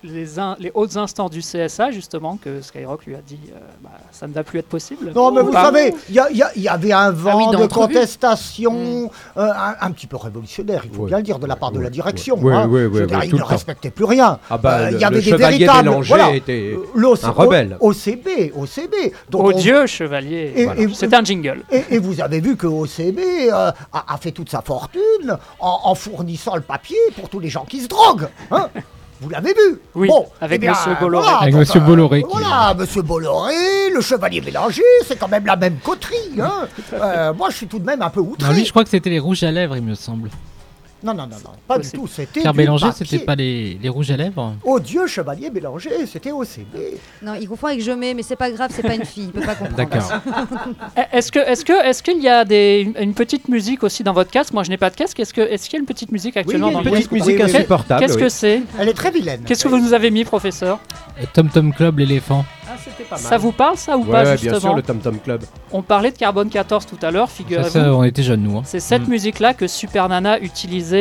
les, 0.04 0.40
in- 0.40 0.56
les 0.60 0.72
hautes 0.74 0.96
instances 0.98 1.32
du 1.32 1.42
CSA, 1.42 1.92
justement, 1.92 2.38
que 2.38 2.62
Skyrock 2.62 3.06
lui 3.06 3.16
a 3.16 3.22
dit 3.22 3.40
euh, 3.54 3.60
bah, 3.82 3.90
ça 4.12 4.28
ne 4.28 4.34
va 4.34 4.44
plus 4.44 4.60
être 4.60 4.68
possible. 4.70 5.12
Non, 5.16 5.32
mais 5.32 5.42
vous 5.42 5.52
Pas- 5.52 5.66
savez, 5.66 5.94
il 6.10 6.16
y, 6.56 6.68
avait 6.70 6.92
un 6.94 7.12
vent 7.12 7.32
Ah 7.34 7.38
oui, 7.38 7.46
dans 7.52 7.60
de 7.60 7.68
contestation, 7.68 9.12
euh, 9.38 9.42
un, 9.52 9.76
un 9.82 9.92
petit 9.92 10.08
peu 10.08 10.18
révolutionnaire, 10.18 10.84
il 10.86 10.92
faut 10.96 11.06
bien 11.06 11.18
le 11.18 11.24
dire, 11.24 11.40
de 11.40 11.46
la 11.46 11.56
part 11.56 11.72
de 11.72 11.80
la 11.80 11.90
direction. 11.90 12.38
oui, 12.42 12.54
hein. 12.54 12.68
dire, 12.68 13.24
ils 13.26 13.36
ne 13.36 13.44
respectaient 13.44 13.92
plus 13.92 14.06
rien. 14.06 14.40
Ah 14.50 14.58
bah, 14.58 14.78
Euh, 14.80 14.92
il 14.92 15.00
y 15.00 15.04
avait 15.04 15.18
le 15.18 15.22
des 15.22 15.36
véritables. 15.36 15.90
Voilà, 16.04 16.34
était 16.36 16.76
euh, 16.76 17.16
un 17.24 17.30
rebelle. 17.32 17.78
OCB, 17.80 18.54
OCB. 18.56 19.14
Donc 19.30 19.46
on- 19.48 19.52
Dieu, 19.52 19.86
chevalier. 19.88 20.54
Voilà. 20.66 20.82
C'est 20.94 21.14
un 21.14 21.24
jingle. 21.24 21.64
Et, 21.72 21.84
et 21.96 21.98
vous 21.98 22.22
avez 22.22 22.40
vu 22.40 22.56
que 22.56 22.68
OCB 22.68 23.20
euh, 23.52 23.72
a, 23.94 24.14
a 24.14 24.18
fait 24.18 24.32
toute 24.32 24.50
sa 24.50 24.62
fortune 24.62 25.38
en, 25.60 25.80
en 25.84 25.96
fournissant 25.96 26.56
le 26.56 26.62
papier 26.62 26.98
pour 27.18 27.30
tous 27.30 27.40
les 27.40 27.50
gens 27.50 27.66
qui 27.66 27.82
se 27.82 27.88
droguent. 27.88 28.30
hein. 28.52 28.70
Vous 29.22 29.30
l'avez 29.30 29.54
vu 29.54 29.80
Oui, 29.96 30.08
bon, 30.08 30.28
avec 30.40 30.56
eh 30.58 30.60
bien, 30.60 30.72
Monsieur 30.72 30.96
Bolloré. 31.00 31.24
voilà, 31.24 31.38
Avec 31.40 31.56
Monsieur 31.56 31.82
euh, 31.82 31.84
Bolloré 31.84 32.24
qui- 32.24 32.30
Voilà, 32.32 32.74
Monsieur 32.74 33.02
Bolloré, 33.02 33.90
le 33.94 34.02
chevalier 34.02 34.42
Bélanger, 34.42 34.82
c'est 35.06 35.18
quand 35.18 35.28
même 35.28 35.46
la 35.46 35.56
même 35.56 35.78
coterie. 35.84 36.16
Hein. 36.42 36.68
Euh, 36.94 37.34
moi, 37.34 37.50
je 37.50 37.56
suis 37.58 37.68
tout 37.68 37.80
de 37.80 37.86
même 37.86 38.02
un 38.02 38.10
peu 38.10 38.20
outré. 38.20 38.48
Non, 38.48 38.54
lui, 38.54 38.66
je 38.66 38.72
crois 38.72 38.84
que 38.84 38.90
c'était 38.90 39.10
les 39.10 39.20
rouges 39.20 39.44
à 39.44 39.52
lèvres, 39.52 39.76
il 39.78 39.84
me 39.84 39.96
semble. 39.96 40.30
Non, 41.02 41.14
non, 41.14 41.24
non, 41.24 41.38
non, 41.44 41.52
pas 41.68 41.78
du 41.80 41.90
tout. 41.90 42.08
C'était 42.08 42.42
Pierre 42.42 42.54
Bélanger, 42.54 42.88
c'était 42.94 43.20
pas 43.20 43.36
les, 43.36 43.80
les 43.82 43.90
rouges 43.90 44.12
à 44.12 44.18
lèvres 44.18 44.54
Oh 44.64 44.80
Dieu, 44.80 45.08
chevalier 45.08 45.50
Bélanger, 45.50 46.06
c'était 46.06 46.32
OCB. 46.32 46.76
Non, 47.22 47.34
il 47.40 47.48
confond 47.48 47.68
avec 47.68 47.82
je 47.82 47.92
mets, 47.92 48.14
mais 48.14 48.22
c'est 48.24 48.36
pas 48.36 48.52
grave, 48.52 48.72
c'est 48.74 48.82
pas 48.84 48.96
une 48.96 49.06
fille, 49.06 49.26
il 49.26 49.32
peut 49.32 49.46
pas 49.46 49.56
comprendre. 49.56 49.78
D'accord. 49.78 50.12
Eh, 50.98 51.18
Est-ce 51.18 51.32
que, 51.32 51.40
est-ce 51.40 51.64
que, 51.64 51.86
est-ce 51.88 52.04
qu'il 52.04 52.22
y 52.22 52.28
a 52.28 52.44
des, 52.46 52.92
une, 53.00 53.14
petite 53.14 53.48
musique 53.48 53.84
aussi 53.84 54.04
dans 54.04 54.14
votre 54.14 54.32
casque? 54.32 54.54
Moi, 54.54 54.64
je 54.64 54.70
n'ai 54.70 54.78
pas 54.78 54.90
de 54.90 54.96
casque. 54.96 55.20
Est-ce 55.20 55.34
que, 55.34 55.42
est-ce 55.42 55.66
qu'il 55.70 55.74
y 55.74 55.78
a 55.78 55.80
une 55.82 55.86
petite 55.86 56.12
musique 56.12 56.36
actuellement 56.38 56.68
il 56.70 56.74
y 56.74 56.76
a 56.76 56.80
dans 56.80 56.84
une 56.84 56.92
petite 56.92 57.10
casque? 57.10 57.26
musique 57.28 57.42
insupportable, 57.42 58.02
Qu'est-ce 58.02 58.16
oui. 58.16 58.22
que 58.24 58.30
c'est? 58.30 58.62
Elle 58.80 58.90
est 58.90 58.94
très 58.94 59.12
vilaine. 59.12 59.42
Qu'est-ce 59.46 59.64
que 59.64 59.70
vous 59.70 59.80
nous 59.80 59.94
avez 59.94 60.12
mis, 60.12 60.24
professeur? 60.26 60.80
Euh, 61.20 61.24
Tom 61.34 61.50
Tom 61.50 61.74
Club, 61.74 62.00
l'éléphant. 62.00 62.46
Ah, 62.72 62.76
c'était 62.84 63.04
pas 63.04 63.16
mal. 63.16 63.26
Ça 63.26 63.38
vous 63.38 63.52
parle, 63.52 63.78
ça 63.78 63.98
ou 63.98 64.04
Ouais, 64.06 64.12
pas 64.12 64.24
ouais, 64.24 64.32
justement? 64.38 64.52
bien 64.52 64.60
sûr, 64.60 64.76
le 64.76 64.82
Tom 64.84 65.00
Tom 65.00 65.20
Club. 65.20 65.44
On 65.72 65.82
parlait 65.82 66.12
de 66.12 66.18
Carbone 66.18 66.50
14 66.50 66.86
tout 66.86 66.98
à 67.02 67.10
l'heure, 67.12 67.30
figurez-vous. 67.30 67.80
on 67.80 68.04
était 68.04 68.22
jeunes, 68.24 68.44
nous. 68.44 68.58
hein. 68.58 68.62
C'est 68.66 68.80
cette 68.80 69.08
Mm. 69.08 69.12
musique-là 69.12 69.54
que 69.56 69.68
Super 69.68 70.08
Nana 70.10 70.40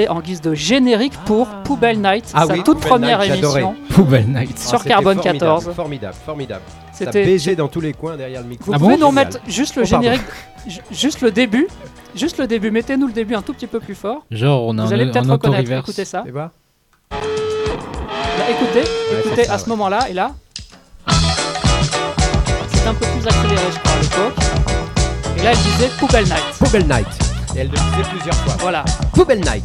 en 0.08 0.20
guise 0.20 0.40
de 0.40 0.54
générique 0.54 1.14
pour 1.24 1.46
Poubelle 1.64 2.00
Night, 2.00 2.30
Ah 2.34 2.46
sa 2.46 2.52
oui, 2.52 2.58
toute 2.62 2.76
Poubelle 2.76 2.88
première 2.88 3.18
Night, 3.20 3.34
émission. 3.42 3.74
Poubelle 3.90 4.26
Night. 4.28 4.58
Sur 4.58 4.74
Ah, 4.74 4.78
c'était 4.78 4.88
Carbone 4.90 5.14
formidable, 5.16 5.38
14. 5.38 5.74
Formidable, 5.74 6.14
formidable. 6.24 6.62
Ça 6.92 7.04
C'était- 7.04 7.24
baisait 7.24 7.56
dans 7.56 7.68
tous 7.68 7.80
les 7.80 7.92
coins 7.92 8.16
derrière 8.16 8.42
le 8.42 8.48
micro. 8.48 8.72
Vous 8.72 8.78
pouvez 8.78 8.96
nous 8.96 9.06
Génial. 9.08 9.14
mettre 9.14 9.38
juste 9.48 9.76
le 9.76 9.82
Oh, 9.82 9.86
générique, 9.86 10.22
ju- 10.66 10.80
juste 10.90 11.20
le 11.20 11.30
début, 11.30 11.68
juste 12.14 12.38
le 12.38 12.46
début. 12.46 12.70
Mettez-nous 12.70 13.06
le 13.06 13.12
début 13.12 13.34
un 13.34 13.42
tout 13.42 13.54
petit 13.54 13.66
peu 13.66 13.80
plus 13.80 13.94
fort. 13.94 14.24
Genre, 14.30 14.64
on 14.66 14.76
a 14.78 14.84
Vous 14.84 14.90
un- 14.90 14.94
allez 14.94 15.06
peut-être 15.10 15.30
reconnaître. 15.30 15.70
Écoutez 15.72 16.04
ça. 16.04 16.22
Pas 16.22 16.50
Là, 17.10 18.44
écoutez, 18.50 18.80
Ouais, 18.80 19.20
écoutez 19.26 19.44
ça, 19.44 19.54
à 19.54 19.58
ce 19.58 19.68
moment-là 19.68 20.08
et 20.10 20.12
là. 20.12 20.32
C'est 22.72 22.86
un 22.86 22.94
peu 22.94 23.06
plus 23.06 23.26
accéléré, 23.26 23.62
je 23.72 23.78
crois, 23.78 23.92
à 23.92 24.00
l'époque. 24.02 24.44
Et 25.38 25.42
là, 25.42 25.50
elle 25.52 25.56
disait 25.58 25.90
Poubelle 25.98 26.24
Night. 26.24 26.44
Poubelle 26.58 26.86
Night. 26.86 27.27
Et 27.56 27.60
elle 27.60 27.68
le 27.68 27.74
disait 27.76 28.08
plusieurs 28.10 28.34
fois. 28.36 28.54
Voilà. 28.60 28.84
Poubelle 29.12 29.40
Night. 29.40 29.64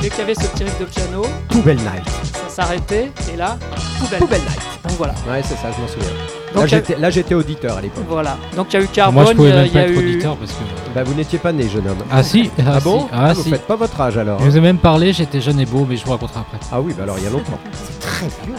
Dès 0.00 0.10
qu'il 0.10 0.18
y 0.20 0.22
avait 0.22 0.34
ce 0.34 0.46
petit 0.46 0.64
riff 0.64 0.78
de 0.78 0.84
piano, 0.84 1.22
Poubelle 1.48 1.76
Night. 1.78 2.04
ça 2.48 2.62
s'arrêtait 2.62 3.10
et 3.32 3.36
là, 3.36 3.56
Poubelle, 3.98 4.18
Poubelle 4.20 4.40
Night. 4.42 4.60
Donc 4.84 4.92
voilà. 4.96 5.12
Ouais, 5.28 5.42
c'est 5.42 5.56
ça, 5.56 5.70
je 5.76 5.80
m'en 5.82 5.88
souviens. 5.88 6.08
Donc, 6.54 6.70
là, 7.00 7.10
j'étais, 7.10 7.34
auditeur 7.34 7.76
à 7.76 7.80
l'époque. 7.82 8.04
Voilà. 8.08 8.38
Donc 8.56 8.68
il 8.72 8.74
y 8.74 8.76
a 8.76 8.80
eu 8.80 8.84
Moi, 8.84 8.92
Carbone, 8.94 9.26
je 9.28 9.32
pouvais 9.34 9.48
il 9.50 9.54
y 9.54 9.58
a- 9.58 9.62
même 9.62 9.66
y 9.66 9.70
pas 9.70 9.78
a 9.80 9.82
être 9.82 9.90
eu. 9.90 9.98
auditeur 9.98 10.36
parce 10.36 10.52
que. 10.52 10.58
Bah, 10.94 11.02
vous 11.04 11.14
n'étiez 11.14 11.38
pas 11.38 11.52
né, 11.52 11.68
jeune 11.68 11.88
homme. 11.88 11.98
Ah 12.10 12.22
si 12.22 12.50
Ah, 12.58 12.62
Ah, 12.76 12.80
bon 12.80 13.00
si. 13.00 13.06
Ah, 13.12 13.32
Vous 13.34 13.42
si. 13.42 13.50
faites 13.50 13.66
pas 13.66 13.76
votre 13.76 14.00
âge 14.00 14.16
alors. 14.16 14.38
Je 14.40 14.44
vous 14.44 14.56
ai 14.56 14.60
même 14.60 14.78
parlé, 14.78 15.12
j'étais 15.12 15.40
jeune 15.40 15.60
et 15.60 15.66
beau, 15.66 15.84
mais 15.88 15.96
je 15.96 16.04
vous 16.06 16.12
raconterai 16.12 16.40
après. 16.40 16.58
Ah 16.72 16.80
oui, 16.80 16.94
bah 16.96 17.02
alors 17.02 17.18
il 17.18 17.24
y 17.24 17.26
a 17.26 17.30
longtemps. 17.30 17.58
Très 18.00 18.26
vieux. 18.46 18.54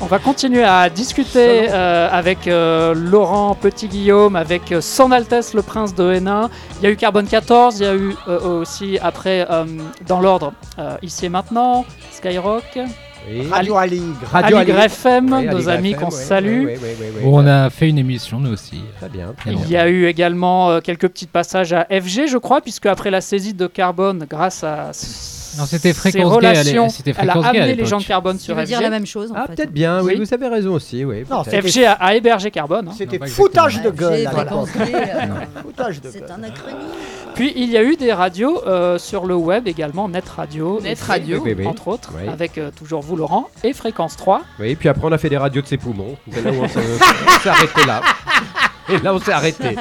On 0.00 0.06
va 0.06 0.18
continuer 0.18 0.62
à 0.62 0.90
discuter 0.90 1.68
euh, 1.70 2.08
avec 2.12 2.46
euh, 2.46 2.94
Laurent 2.94 3.54
Petit-Guillaume, 3.54 4.36
avec 4.36 4.70
euh, 4.70 4.80
Son 4.82 5.10
Altesse 5.10 5.54
le 5.54 5.62
Prince 5.62 5.94
de 5.94 6.12
Hénin. 6.12 6.50
Il 6.80 6.84
y 6.84 6.86
a 6.86 6.90
eu 6.90 6.96
Carbone 6.96 7.26
14, 7.26 7.80
il 7.80 7.82
y 7.82 7.86
a 7.86 7.94
eu 7.94 8.14
euh, 8.28 8.60
aussi 8.60 8.98
après, 9.02 9.46
euh, 9.50 9.64
dans 10.06 10.20
l'ordre, 10.20 10.52
euh, 10.78 10.96
Ici 11.02 11.26
et 11.26 11.28
Maintenant, 11.30 11.86
Skyrock, 12.12 12.78
Oui. 13.28 13.48
Radio 13.50 13.76
Aligre. 13.76 14.04
Radio 14.30 14.58
Aligre 14.58 14.78
Aligre. 14.78 14.84
FM, 14.84 15.32
Oui, 15.32 15.46
nos 15.46 15.68
amis 15.70 15.94
qu'on 15.94 16.04
ouais, 16.06 16.10
salue. 16.10 16.66
Bon, 17.22 17.42
on 17.42 17.46
a 17.46 17.70
fait 17.70 17.88
une 17.88 17.98
émission, 17.98 18.38
nous 18.38 18.52
aussi. 18.52 18.82
Très 19.00 19.08
bien. 19.08 19.32
Il 19.46 19.52
y 19.52 19.56
a 19.56 19.60
Il 19.64 19.70
y 19.70 19.76
a 19.78 19.88
eu 19.88 20.06
également 20.06 20.70
euh, 20.70 20.80
quelques 20.80 21.08
petits 21.08 21.26
passages 21.26 21.72
à 21.72 21.84
FG, 21.90 22.26
je 22.28 22.36
crois, 22.38 22.60
puisque 22.60 22.86
après 22.86 23.10
la 23.10 23.22
saisie 23.22 23.54
de 23.54 23.66
Carbone, 23.66 24.26
grâce 24.28 24.62
à 24.62 24.90
Non, 25.58 25.64
c'était 25.66 25.88
ses 25.88 25.94
Fréquence 25.94 26.14
l'é- 26.30 26.36
relations, 26.48 26.88
elle 27.18 27.30
a 27.30 27.32
amené 27.34 27.74
les 27.74 27.84
gens 27.86 27.98
de 27.98 28.04
Carbone 28.04 28.38
sur 28.38 28.54
FG. 28.56 28.64
dire 28.66 28.80
la 28.80 28.90
même 28.90 29.06
chose 29.06 29.30
en 29.32 29.34
Ah, 29.36 29.46
fait. 29.46 29.54
peut-être 29.56 29.72
bien, 29.72 30.00
oui, 30.02 30.14
Oui. 30.18 30.24
vous 30.24 30.34
avez 30.34 30.48
raison 30.48 30.72
aussi, 30.74 31.04
oui. 31.04 31.24
Non. 31.30 31.42
FG 31.44 31.84
a, 31.84 31.92
a 31.92 32.14
hébergé 32.14 32.50
Carbone. 32.50 32.88
hein. 32.88 32.94
C'était 32.96 33.24
foutage 33.26 33.80
de 33.82 33.90
gueule 33.90 34.18
J'ai 34.18 34.26
à 34.26 34.30
fréquence 34.30 34.68
l'époque. 34.74 34.88
G, 34.94 35.02
Foutage 35.62 36.00
de 36.00 36.10
C'est 36.10 36.20
gueule. 36.20 36.30
un 36.30 36.42
acronyme. 36.44 36.76
Puis 37.34 37.52
il 37.56 37.70
y 37.70 37.76
a 37.76 37.82
eu 37.82 37.96
des 37.96 38.12
radios 38.12 38.62
euh, 38.66 38.98
sur 38.98 39.26
le 39.26 39.34
web 39.34 39.66
également, 39.68 40.08
Net 40.08 40.28
Radio, 40.28 40.80
Net 40.82 40.98
et- 41.00 41.04
Radio. 41.04 41.36
Oui, 41.44 41.52
oui, 41.52 41.56
oui. 41.60 41.66
entre 41.66 41.88
autres, 41.88 42.12
Oui. 42.16 42.28
avec 42.28 42.58
euh, 42.58 42.70
toujours 42.76 43.02
vous 43.02 43.16
Laurent, 43.16 43.48
et 43.64 43.72
Fréquence 43.72 44.16
3. 44.16 44.42
Oui, 44.58 44.74
puis 44.74 44.88
après 44.88 45.06
on 45.06 45.12
a 45.12 45.18
fait 45.18 45.28
des 45.28 45.36
radios 45.36 45.62
de 45.62 45.66
ses 45.66 45.76
poumons. 45.76 46.16
C'est 46.32 46.42
là 46.42 46.50
où 46.50 46.62
on 46.62 46.68
s'est 46.68 46.80
on 47.26 47.40
s'est 47.40 47.48
arrêté 47.48 47.84
là. 47.86 48.00
Et 48.88 48.98
là 48.98 49.14
on 49.14 49.18
s'est 49.20 49.32
arrêté. 49.32 49.76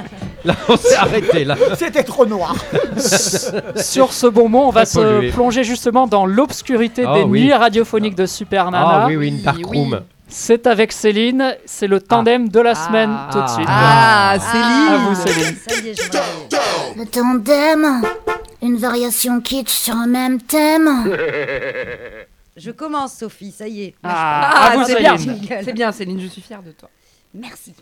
Là 0.46 0.56
on 0.70 0.78
s'est 0.78 0.96
arrêté 0.96 1.43
là. 1.43 1.56
C'était 1.78 2.04
trop 2.04 2.26
noir. 2.26 2.56
Sur 3.76 4.14
ce 4.14 4.28
bon 4.28 4.48
mot, 4.50 4.64
on 4.68 4.70
va 4.70 4.86
pollué. 4.86 5.30
se 5.30 5.34
plonger 5.34 5.64
justement 5.64 6.08
dans 6.08 6.26
l'obscurité 6.26 7.04
Ah 7.08 7.16
des 7.16 7.24
oui. 7.24 7.41
nuits 7.43 7.54
radiophoniques 7.54 8.16
de 8.16 8.26
Super 8.26 8.72
Nana. 8.72 9.02
Ah 9.04 9.08
oui, 9.08 9.16
oui, 9.16 9.28
une 9.30 9.41
dark 9.41 9.60
oui. 9.68 9.91
C'est 10.28 10.66
avec 10.68 10.91
Céline, 10.91 11.56
c'est 11.66 11.88
le 11.88 12.00
tandem 12.02 12.50
de 12.50 12.60
la 12.60 12.74
semaine 12.76 13.16
tout 13.32 13.41
de 13.41 13.48
suite. 13.48 13.68
Ah, 13.70 14.36
Céline 14.39 14.93
À 14.93 14.98
vous 14.98 15.16
Céline. 15.16 15.56
Ça 15.68 15.76
y 15.76 15.89
est, 15.89 15.93
je 16.02 16.08
me 16.08 16.18
réveille. 16.18 16.98
Le 16.98 17.06
tandem 17.06 18.02
Une 18.62 18.78
variation 18.78 19.39
kitsch 19.41 19.70
sur 19.70 19.96
un 19.96 20.08
même 20.08 20.41
thème 20.41 21.16
Je 22.58 22.72
commence, 22.72 23.14
Sophie, 23.14 23.52
ça 23.52 23.68
y 23.68 23.84
est. 23.84 23.96
Ah, 24.04 24.74
vous 24.76 24.84
c'est 24.86 24.98
bien. 25.00 25.18
Céline. 25.18 25.48
C'est 25.64 25.74
bien, 25.74 25.91
Céline, 25.91 26.20
je 26.22 26.28
suis 26.28 26.41
fière 26.41 26.62
de 26.64 26.72
toi. 26.72 26.89
Merci. 27.36 27.74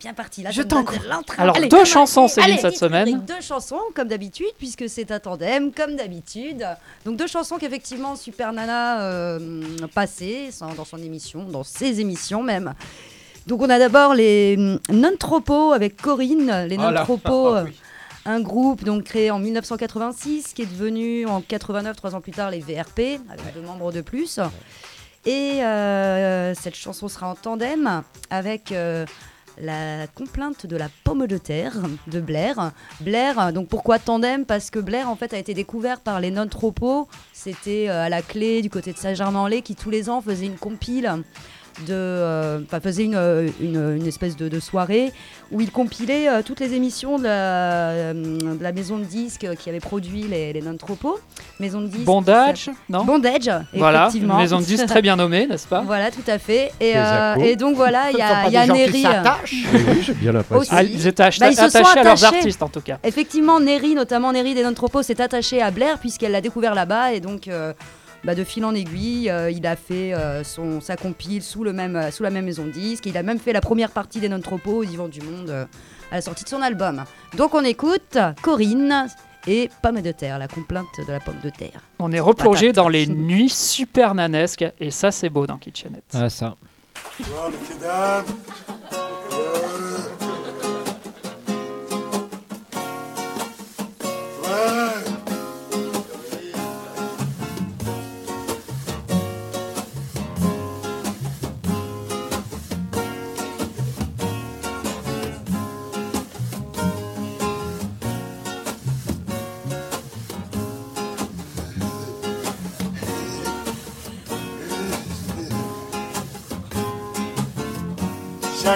Bien 0.00 0.14
parti. 0.14 0.42
Là, 0.42 0.50
Je 0.50 0.62
t'encourage. 0.62 1.00
Alors, 1.36 1.56
Allez, 1.56 1.68
deux 1.68 1.84
chansons, 1.84 2.26
Céline, 2.26 2.52
allez, 2.52 2.60
cette 2.60 2.76
semaine. 2.76 3.22
Deux 3.26 3.40
chansons, 3.40 3.80
comme 3.94 4.08
d'habitude, 4.08 4.52
puisque 4.58 4.88
c'est 4.88 5.10
un 5.10 5.20
tandem, 5.20 5.72
comme 5.72 5.96
d'habitude. 5.96 6.66
Donc, 7.04 7.16
deux 7.16 7.26
chansons 7.26 7.58
qu'effectivement 7.58 8.16
Super 8.16 8.52
Nana 8.52 9.02
euh, 9.02 9.38
passait 9.94 10.50
dans 10.76 10.84
son 10.84 10.98
émission, 10.98 11.44
dans 11.44 11.64
ses 11.64 12.00
émissions 12.00 12.42
même. 12.42 12.74
Donc, 13.46 13.62
on 13.62 13.70
a 13.70 13.78
d'abord 13.78 14.14
les 14.14 14.56
hum, 14.58 14.78
Non-Tropos 14.90 15.72
avec 15.72 15.96
Corinne. 16.00 16.66
Les 16.68 16.76
Oh. 16.78 16.82
Non-Tropos, 16.82 17.54
Ah 17.54 17.58
euh, 17.58 17.66
un 18.26 18.40
groupe 18.40 18.84
donc 18.84 19.04
créé 19.04 19.30
en 19.30 19.38
1986 19.38 20.52
qui 20.52 20.62
est 20.62 20.66
devenu 20.66 21.26
en 21.26 21.40
89, 21.40 21.96
trois 21.96 22.14
ans 22.14 22.20
plus 22.20 22.32
tard, 22.32 22.50
les 22.50 22.60
VRP, 22.60 23.20
avec 23.30 23.54
deux 23.54 23.62
membres 23.62 23.90
de 23.90 24.02
plus. 24.02 24.38
Et 25.26 25.62
euh, 25.62 26.54
cette 26.54 26.76
chanson 26.76 27.08
sera 27.08 27.28
en 27.28 27.34
tandem 27.34 28.02
avec 28.30 28.72
euh, 28.72 29.04
la 29.60 30.06
complainte 30.06 30.66
de 30.66 30.76
la 30.76 30.88
pomme 31.04 31.26
de 31.26 31.38
terre 31.38 31.74
de 32.06 32.20
Blair. 32.20 32.72
Blair, 33.00 33.52
donc 33.52 33.68
pourquoi 33.68 33.98
tandem? 33.98 34.44
Parce 34.44 34.70
que 34.70 34.78
Blair 34.78 35.10
en 35.10 35.16
fait 35.16 35.34
a 35.34 35.38
été 35.38 35.54
découvert 35.54 36.00
par 36.00 36.20
les 36.20 36.30
non-tropos. 36.30 37.08
C'était 37.32 37.88
euh, 37.88 38.04
à 38.04 38.08
la 38.08 38.22
clé 38.22 38.62
du 38.62 38.70
côté 38.70 38.92
de 38.92 38.98
Saint-Germain-en-Laye 38.98 39.62
qui 39.62 39.74
tous 39.74 39.90
les 39.90 40.08
ans 40.08 40.20
faisait 40.20 40.46
une 40.46 40.58
compile 40.58 41.22
de, 41.86 41.92
euh, 41.94 42.58
faisait 42.82 43.04
une, 43.04 43.14
euh, 43.14 43.48
une- 43.60 43.96
une 43.98 44.06
espèce 44.06 44.36
de, 44.36 44.48
de 44.48 44.60
soirée 44.60 45.12
où 45.52 45.60
il 45.60 45.70
compilait 45.70 46.28
euh, 46.28 46.42
toutes 46.44 46.60
les 46.60 46.74
émissions 46.74 47.18
de 47.18 47.24
la, 47.24 48.12
de 48.14 48.62
la 48.62 48.72
maison 48.72 48.98
de 48.98 49.04
disques 49.04 49.46
qui 49.58 49.68
avait 49.68 49.80
produit 49.80 50.22
les, 50.22 50.52
les 50.52 50.60
non-tropos. 50.60 51.18
Maison 51.60 51.80
de 51.80 51.86
disques. 51.86 52.04
Bondage, 52.04 52.70
non 52.88 53.04
Bondage, 53.04 53.50
Voilà, 53.74 54.02
effectivement. 54.08 54.34
une 54.34 54.40
maison 54.40 54.58
de 54.58 54.64
10 54.64 54.86
très 54.86 55.02
bien 55.02 55.16
nommée, 55.16 55.46
n'est-ce 55.46 55.66
pas 55.66 55.80
Voilà, 55.80 56.10
tout 56.10 56.22
à 56.26 56.38
fait. 56.38 56.72
Et, 56.80 56.92
euh, 56.96 57.34
et 57.36 57.56
donc 57.56 57.76
voilà, 57.76 58.10
il 58.12 58.18
y 58.18 58.22
a, 58.22 58.48
y 58.48 58.56
a 58.56 58.66
Neri. 58.66 59.02
s'attachent. 59.02 59.54
Oui, 59.72 59.80
oui, 59.88 60.02
j'ai 60.02 60.14
bien 60.14 60.32
l'impression. 60.32 60.74
Ah, 60.76 60.82
Ils 60.82 61.06
étaient 61.06 61.22
Bah, 61.38 61.48
ils 61.50 61.56
se 61.56 61.68
sont 61.68 61.76
attachés 61.78 61.98
à 62.00 62.04
leurs 62.04 62.24
artistes 62.24 62.62
en 62.62 62.68
tout 62.68 62.80
cas. 62.80 62.98
Effectivement, 63.04 63.60
Neri, 63.60 63.94
notamment 63.94 64.32
Neri 64.32 64.54
des 64.54 64.62
non-tropos, 64.62 65.02
s'est 65.02 65.20
attachée 65.20 65.60
à 65.62 65.70
Blair 65.70 65.98
puisqu'elle 65.98 66.32
l'a 66.32 66.40
découvert 66.40 66.74
là-bas 66.74 67.12
et 67.12 67.20
donc 67.20 67.48
euh, 67.48 67.72
bah, 68.24 68.34
de 68.34 68.44
fil 68.44 68.64
en 68.64 68.74
aiguille, 68.74 69.30
euh, 69.30 69.50
il 69.50 69.66
a 69.66 69.76
fait 69.76 70.14
euh, 70.14 70.42
son, 70.44 70.80
sa 70.80 70.96
compile 70.96 71.42
sous, 71.42 71.64
le 71.64 71.72
même, 71.72 71.96
euh, 71.96 72.10
sous 72.10 72.22
la 72.22 72.30
même 72.30 72.44
maison 72.44 72.64
de 72.64 72.70
disques. 72.70 73.06
Il 73.06 73.16
a 73.16 73.22
même 73.22 73.38
fait 73.38 73.52
la 73.52 73.60
première 73.60 73.90
partie 73.90 74.20
des 74.20 74.28
non-tropos 74.28 74.78
au 74.78 74.84
Divan 74.84 75.08
du 75.08 75.20
Monde 75.20 75.50
euh, 75.50 75.64
à 76.10 76.16
la 76.16 76.20
sortie 76.20 76.44
de 76.44 76.48
son 76.48 76.62
album. 76.62 77.04
Donc 77.36 77.54
on 77.54 77.64
écoute 77.64 78.18
Corinne 78.42 79.06
et 79.46 79.70
Pomme 79.82 80.00
de 80.00 80.12
terre, 80.12 80.38
la 80.38 80.48
complainte 80.48 80.86
de 81.06 81.12
la 81.12 81.20
pomme 81.20 81.40
de 81.42 81.50
terre. 81.50 81.80
On 81.98 82.10
est 82.12 82.20
replongé 82.20 82.68
Patate. 82.68 82.76
dans 82.76 82.88
les 82.88 83.06
nuits 83.06 83.48
super 83.48 84.14
nanesques 84.14 84.66
et 84.80 84.90
ça 84.90 85.10
c'est 85.10 85.30
beau 85.30 85.46
dans 85.46 85.58
Kitchenette. 85.58 86.04
Ah, 86.14 86.28
ça. 86.28 86.56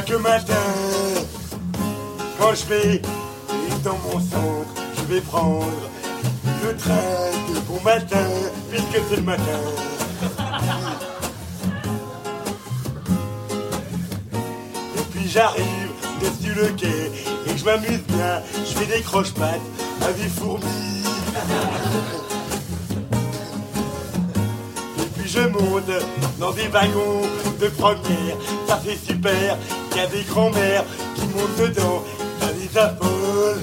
Chaque 0.05 0.21
matin, 0.21 0.55
quand 2.39 2.55
je 2.55 2.67
vais 2.67 3.03
dans 3.85 3.97
mon 3.99 4.19
centre, 4.19 4.75
je 4.97 5.15
vais 5.15 5.21
prendre 5.21 5.67
le 6.65 6.77
train 6.77 7.31
de 7.55 7.61
bon 7.61 7.81
matin, 7.85 8.27
puisque 8.69 9.01
c'est 9.09 9.17
le 9.17 9.23
matin. 9.23 9.43
Et 14.97 15.03
puis 15.13 15.29
j'arrive 15.29 15.91
dessus 16.21 16.53
le 16.55 16.69
quai 16.71 17.13
et 17.47 17.57
je 17.57 17.65
m'amuse 17.65 18.03
bien, 18.09 18.43
je 18.57 18.79
fais 18.79 18.87
des 18.97 19.03
croche-pattes 19.03 19.61
à 20.01 20.13
des 20.13 20.29
fourmis. 20.29 20.65
Et 24.99 25.07
puis 25.17 25.29
je 25.29 25.47
monte 25.47 25.91
dans 26.41 26.51
des 26.51 26.67
wagons 26.69 27.23
de 27.61 27.69
première, 27.69 28.37
ça 28.67 28.79
fait 28.79 28.97
super, 28.97 29.57
y 29.97 30.01
a 30.01 30.07
des 30.07 30.23
grands-mères 30.23 30.85
qui 31.15 31.23
montent 31.27 31.57
dedans, 31.59 32.03
ça 32.41 32.47
les 32.53 32.79
affole. 32.79 33.63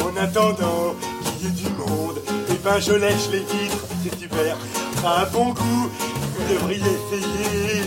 En 0.00 0.16
attendant 0.22 0.94
qu'il 1.38 1.46
y 1.46 1.48
ait 1.48 1.54
du 1.54 1.68
monde, 1.70 2.18
et 2.50 2.58
ben 2.64 2.78
je 2.78 2.92
lèche 2.92 3.28
les 3.32 3.40
vitres, 3.40 3.84
c'est 4.02 4.18
super, 4.18 4.56
a 5.04 5.22
un 5.22 5.26
bon 5.26 5.50
goût, 5.50 5.90
vous 6.36 6.54
devriez 6.54 6.80
essayer. 6.80 7.82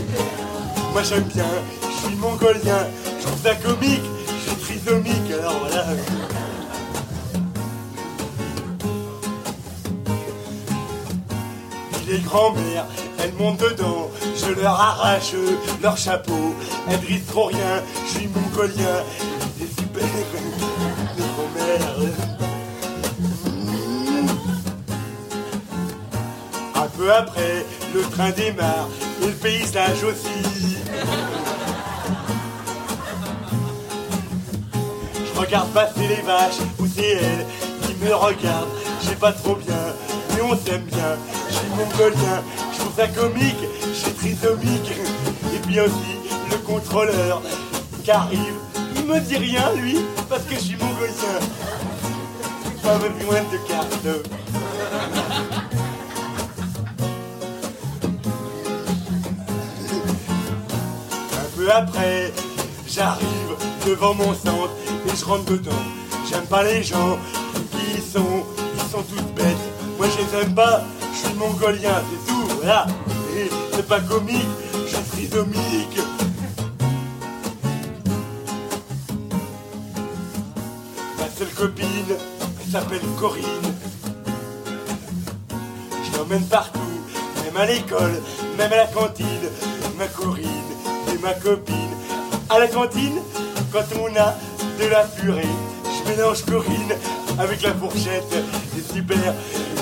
Moi 0.93 1.03
j'aime 1.03 1.23
bien, 1.23 1.45
je 1.81 2.07
suis 2.07 2.15
mongolien, 2.15 2.87
je 3.19 3.25
trouve 3.25 3.41
ça 3.43 3.55
comique, 3.55 4.01
je 4.27 4.49
suis 4.49 4.79
trisomique, 4.79 5.31
alors 5.39 5.59
voilà. 5.59 5.85
Les 12.18 12.24
grands-mères, 12.24 12.86
elles 13.20 13.34
montent 13.34 13.59
dedans, 13.59 14.09
je 14.36 14.59
leur 14.59 14.80
arrache 14.80 15.34
leur 15.82 15.97
chapeau, 15.97 16.55
elles 16.89 16.99
brisent 16.99 17.26
trop 17.28 17.45
rien, 17.45 17.84
je 18.05 18.18
suis 18.18 18.28
mongolien, 18.28 19.03
c'est 19.59 19.68
super, 19.68 20.03
les 20.03 20.26
grands-mères. 21.24 21.95
Un 26.76 26.88
peu 26.97 27.13
après, 27.13 27.65
le 27.93 28.01
train 28.01 28.32
démarre, 28.32 28.89
et 29.22 29.28
le 29.28 29.34
paysage 29.34 30.03
aussi. 30.03 30.78
Je 35.15 35.39
regarde 35.39 35.70
passer 35.70 36.07
les 36.07 36.22
vaches, 36.24 36.61
ou 36.80 36.88
c'est 36.88 37.11
elles 37.11 37.45
qui 37.84 37.93
me 38.03 38.13
regardent, 38.15 38.70
je 39.01 39.09
sais 39.09 39.15
pas 39.15 39.34
trop 39.34 39.55
bien, 39.55 39.76
mais 40.34 40.41
on 40.41 40.55
s'aime 40.57 40.84
bien. 40.84 41.18
Mongolien, 41.76 42.43
je 42.74 42.80
trouve 42.80 42.95
ça 42.95 43.07
comique, 43.07 43.57
suis 43.93 44.11
trisomique. 44.13 44.91
Et 45.53 45.59
puis 45.59 45.80
aussi 45.80 46.15
le 46.51 46.57
contrôleur 46.57 47.41
qui 48.03 48.11
arrive, 48.11 48.55
il 48.95 49.05
me 49.05 49.20
dit 49.20 49.38
rien 49.38 49.72
lui, 49.74 49.97
parce 50.30 50.43
que 50.43 50.55
je 50.55 50.59
suis 50.59 50.78
mongolien. 50.78 51.39
Pas 52.84 52.97
besoin 52.97 53.41
de 53.51 53.57
carte. 53.68 54.07
Un 61.34 61.57
peu 61.57 61.72
après, 61.72 62.34
j'arrive 62.88 63.28
devant 63.86 64.13
mon 64.13 64.34
centre 64.34 64.72
et 65.05 65.15
je 65.15 65.26
rentre 65.26 65.45
dedans. 65.45 65.72
J'aime 66.30 66.45
pas 66.45 66.63
les 66.63 66.84
gens 66.84 67.18
qui 67.72 68.01
sont, 68.01 68.43
ils 68.76 68.91
sont 68.91 69.03
tous 69.03 69.24
bêtes. 69.36 69.57
Moi 69.97 70.07
je 70.07 70.18
les 70.24 70.43
aime 70.43 70.53
pas, 70.53 70.84
je 71.18 71.28
suis 71.28 71.38
mongolien, 71.38 72.01
c'est 72.09 72.32
tout, 72.32 72.47
voilà. 72.57 72.88
Et 73.36 73.49
c'est 73.74 73.88
pas 73.88 73.99
comique, 73.99 74.45
je 74.86 74.95
suis 74.95 75.28
trisomique. 75.28 75.99
Ma 81.18 81.30
seule 81.38 81.53
copine, 81.55 81.88
elle 82.09 82.72
s'appelle 82.72 83.01
Corinne. 83.20 83.76
Je 85.49 86.18
l'emmène 86.18 86.45
partout, 86.45 86.80
même 87.43 87.57
à 87.57 87.65
l'école, 87.65 88.22
même 88.57 88.74
à 88.74 88.78
la 88.78 88.88
cantine. 88.88 89.49
Ma 89.97 90.07
Corinne 90.07 90.45
et 91.13 91.18
ma 91.20 91.34
copine. 91.34 91.76
À 92.49 92.59
la 92.59 92.68
cantine, 92.68 93.20
quand 93.72 93.86
on 93.99 94.15
a 94.15 94.36
de 94.80 94.88
la 94.89 95.03
purée, 95.03 95.47
je 95.86 96.09
mélange 96.09 96.43
Corinne 96.45 96.93
avec 97.39 97.61
la 97.63 97.74
fourchette. 97.74 98.36
C'est 98.76 98.93
super. 98.93 99.34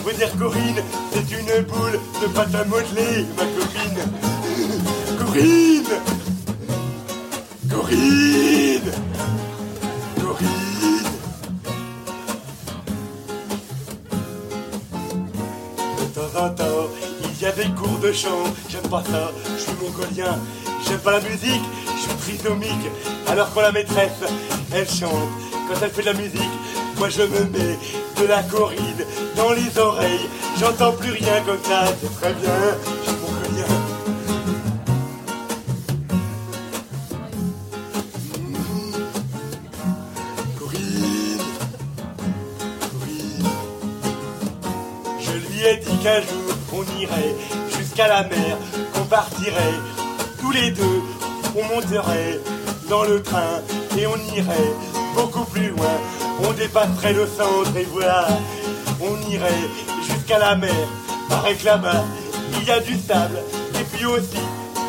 Faut 0.06 0.12
dire 0.12 0.38
Corinne, 0.38 0.84
c'est 1.12 1.32
une 1.32 1.64
boule 1.64 2.00
de 2.22 2.28
pâte 2.28 2.54
à 2.54 2.64
modeler, 2.66 3.26
ma 3.36 3.44
copine. 3.44 4.04
Corinne 5.18 5.84
Corinne 7.68 8.92
Corinne 10.22 11.10
De 15.98 16.06
temps 16.14 16.40
en 16.40 16.50
temps, 16.52 16.66
il 17.24 17.42
y 17.42 17.46
a 17.48 17.52
des 17.52 17.70
cours 17.74 17.98
de 17.98 18.12
chant. 18.12 18.44
J'aime 18.70 18.88
pas 18.88 19.04
ça, 19.12 19.32
je 19.58 19.64
suis 19.64 19.74
mongolien. 19.82 20.38
J'aime 20.88 21.00
pas 21.00 21.14
la 21.14 21.22
musique, 21.22 21.64
je 21.88 22.24
suis 22.24 22.38
trisomique. 22.38 22.92
Alors 23.28 23.52
quand 23.56 23.62
la 23.62 23.72
maîtresse, 23.72 24.22
elle 24.72 24.88
chante, 24.88 25.10
quand 25.68 25.82
elle 25.82 25.90
fait 25.90 26.04
de 26.04 26.06
la 26.06 26.14
musique, 26.14 26.54
moi 27.00 27.10
je 27.10 27.24
me 27.24 27.40
mets 27.46 27.80
de 28.20 28.28
la 28.28 28.44
corride 28.44 29.06
dans 29.36 29.52
les 29.52 29.78
oreilles. 29.80 30.30
J'entends 30.60 30.94
plus 30.94 31.12
rien 31.12 31.42
comme 31.46 31.62
ça, 31.64 31.86
c'est 32.02 32.14
très 32.16 32.34
bien. 32.34 32.52
Je 45.20 45.32
lui 45.32 45.66
ai 45.66 45.78
dit 45.78 45.98
qu'un 46.04 46.22
jour 46.22 46.56
on 46.74 47.02
irait 47.02 47.36
jusqu'à 47.78 48.08
la 48.08 48.24
mer, 48.24 48.58
qu'on 48.94 49.06
partirait 49.06 49.80
tous 50.40 50.52
les 50.52 50.72
deux, 50.72 51.02
on 51.56 51.64
monterait 51.76 52.40
dans 52.90 53.04
le 53.04 53.22
train 53.22 53.62
et 53.98 54.06
on 54.06 54.18
irait 54.36 54.74
beaucoup 55.16 55.46
plus 55.46 55.70
loin. 55.70 55.98
On 56.44 56.52
dépasserait 56.54 57.14
le 57.14 57.26
centre 57.26 57.76
et 57.78 57.88
voilà, 57.92 58.28
on 59.02 59.30
irait 59.30 59.50
jusqu'à 60.02 60.40
la 60.40 60.56
mer. 60.56 60.74
Paraît 61.30 61.56
que 61.56 61.66
là-bas, 61.66 62.04
il 62.60 62.68
y 62.68 62.72
a 62.72 62.80
du 62.80 62.96
sable 62.96 63.40
et 63.80 63.84
puis 63.84 64.06
aussi 64.06 64.40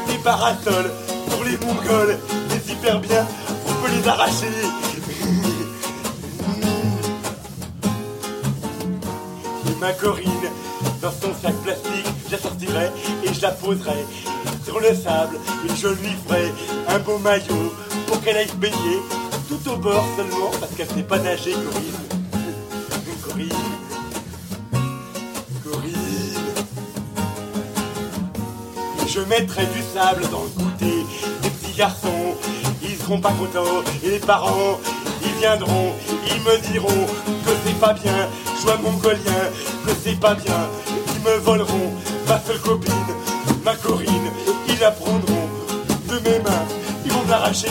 des 0.09 0.19
parasols 0.19 0.91
pour 1.31 1.45
les 1.45 1.57
Mongols. 1.59 2.19
C'est 2.51 2.71
super 2.71 3.01
bien, 3.01 3.27
on 3.69 3.73
peut 3.83 3.93
les 3.93 4.09
arracher. 4.09 4.47
Et 9.69 9.81
ma 9.81 9.93
Corinne, 9.93 10.51
dans 11.01 11.13
son 11.13 11.33
sac 11.41 11.55
plastique, 11.63 12.07
je 12.27 12.33
la 12.33 12.39
sortirai 12.39 12.91
et 13.25 13.33
je 13.33 13.43
la 13.43 13.51
poserai 13.53 14.05
sur 14.65 14.81
le 14.81 14.95
sable 14.95 15.37
et 15.65 15.77
je 15.77 15.89
lui 15.89 16.15
ferai 16.27 16.53
un 16.89 16.99
beau 16.99 17.19
maillot 17.19 17.73
pour 18.07 18.21
qu'elle 18.23 18.37
aille 18.37 18.49
se 18.49 18.55
baigner 18.57 19.01
au 19.69 19.77
bord 19.77 20.05
seulement 20.17 20.51
parce 20.61 20.73
qu'elle 20.75 20.89
sait 20.89 21.03
pas 21.03 21.19
nager, 21.19 21.53
Corinne. 21.53 21.93
Corinne. 23.23 23.49
Corinne. 25.65 25.95
Je 29.07 29.21
mettrai 29.21 29.67
du 29.67 29.83
sable 29.95 30.23
dans 30.31 30.43
le 30.43 30.49
goûter 30.51 31.05
des 31.43 31.51
petits 31.51 31.77
garçons. 31.77 32.35
Ils 32.83 32.97
seront 32.97 33.21
pas 33.21 33.33
contents 33.33 33.83
et 34.05 34.11
les 34.11 34.19
parents, 34.19 34.79
ils 35.23 35.35
viendront, 35.41 35.93
ils 36.29 36.43
me 36.43 36.73
diront 36.73 37.07
que 37.45 37.51
c'est 37.65 37.81
pas 37.81 37.95
bien, 37.95 38.29
je 38.55 38.63
sois 38.63 38.77
mongolien, 38.77 39.51
que 39.87 39.93
c'est 40.05 40.21
pas 40.21 40.35
bien. 40.35 40.69
Ils 41.15 41.23
me 41.25 41.39
voleront 41.39 41.93
ma 42.29 42.41
seule 42.41 42.61
copine, 42.61 42.93
ma 43.65 43.75
Corinne, 43.75 44.31
ils 44.69 44.79
la 44.79 44.93
prendront 44.93 45.49
de 46.09 46.19
mes 46.29 46.39
mains, 46.41 46.67
ils 47.05 47.13
vont 47.13 47.25
de 47.25 47.31
l'arracher 47.31 47.69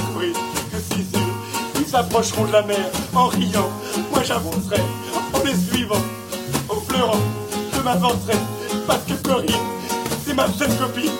s'approcheront 1.96 2.43
de 2.43 2.52
la 2.52 2.62
mer 2.64 2.86
en 3.14 3.28
riant. 3.28 3.70
Moi 4.12 4.22
j'avancerai 4.22 4.82
en 5.34 5.43
les 5.46 5.56
suivant, 5.56 6.04
en 6.68 6.76
pleurant. 6.82 7.24
Je 7.74 7.82
m'avancerai 7.82 8.38
parce 8.86 9.04
que 9.08 9.14
Corinne, 9.26 9.68
c'est 10.26 10.34
ma 10.34 10.48
seule 10.52 10.76
copine. 10.76 11.12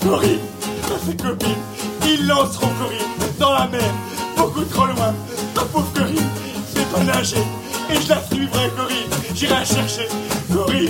Corinne, 0.00 0.46
ma 0.88 0.98
seule 1.04 1.28
copine. 1.28 1.62
Ils 2.06 2.26
lanceront 2.26 2.70
Corinne 2.80 3.12
dans 3.38 3.52
la 3.52 3.66
mer, 3.66 3.90
beaucoup 4.34 4.64
trop 4.64 4.86
loin. 4.86 5.12
Ma 5.54 5.62
pauvre 5.64 5.92
Corinne, 5.94 6.30
vais 6.74 6.84
pas 6.84 7.04
nager 7.12 7.44
et 7.90 8.00
je 8.00 8.08
la 8.08 8.22
suivrai 8.22 8.70
Corinne. 8.74 9.12
J'irai 9.34 9.64
chercher 9.66 10.08
Corinne. 10.50 10.88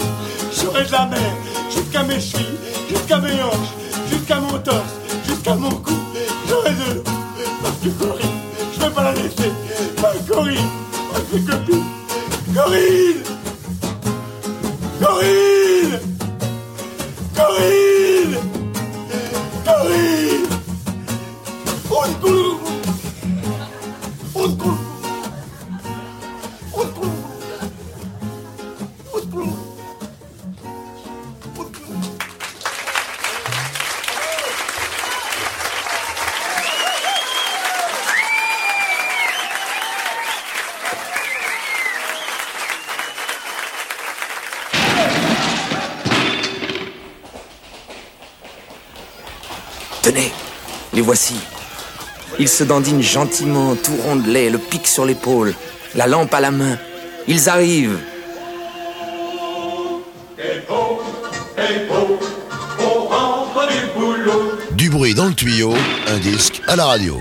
J'aurai 0.57 0.85
de 0.85 0.93
la 0.93 1.07
mer 1.07 1.33
jusqu'à 1.69 2.05
mes 2.05 2.21
chevilles, 2.21 2.61
jusqu'à 2.89 3.19
mes 3.19 3.43
hanches, 3.43 3.75
jusqu'à 4.09 4.39
mon 4.39 4.57
torse, 4.59 4.95
jusqu'à 5.27 5.57
mon 5.57 5.71
cou. 5.71 5.99
J'aurai 6.49 6.71
de 6.71 6.95
l'eau 6.95 7.05
parce 7.63 7.77
que 7.83 7.89
Corinne, 7.89 8.32
pas 8.95 9.03
la 9.03 9.13
laisser. 9.13 9.53
Ma 10.01 10.09
Corinne, 10.29 10.57
ma 11.13 11.19
copine. 11.53 11.85
Corinne. 12.55 13.23
Corinne. 15.01 16.01
Corinne. 17.35 18.37
Corinne. 19.65 20.49
Au 21.91 22.42
les 51.03 51.07
voici. 51.07 51.35
Ils 52.39 52.49
se 52.49 52.65
dandinent 52.65 53.03
gentiment, 53.03 53.75
tout 53.75 53.97
rondelés, 54.05 54.51
le 54.51 54.59
pic 54.59 54.87
sur 54.87 55.05
l'épaule, 55.05 55.53
la 55.95 56.07
lampe 56.07 56.33
à 56.33 56.41
la 56.41 56.51
main. 56.51 56.79
Ils 57.27 57.49
arrivent. 57.49 57.99
Du 64.73 64.91
bruit 64.91 65.15
dans 65.15 65.27
le 65.27 65.35
tuyau, 65.35 65.75
un 66.09 66.19
disque 66.19 66.63
à 66.69 66.77
la 66.77 66.87
radio. 66.87 67.21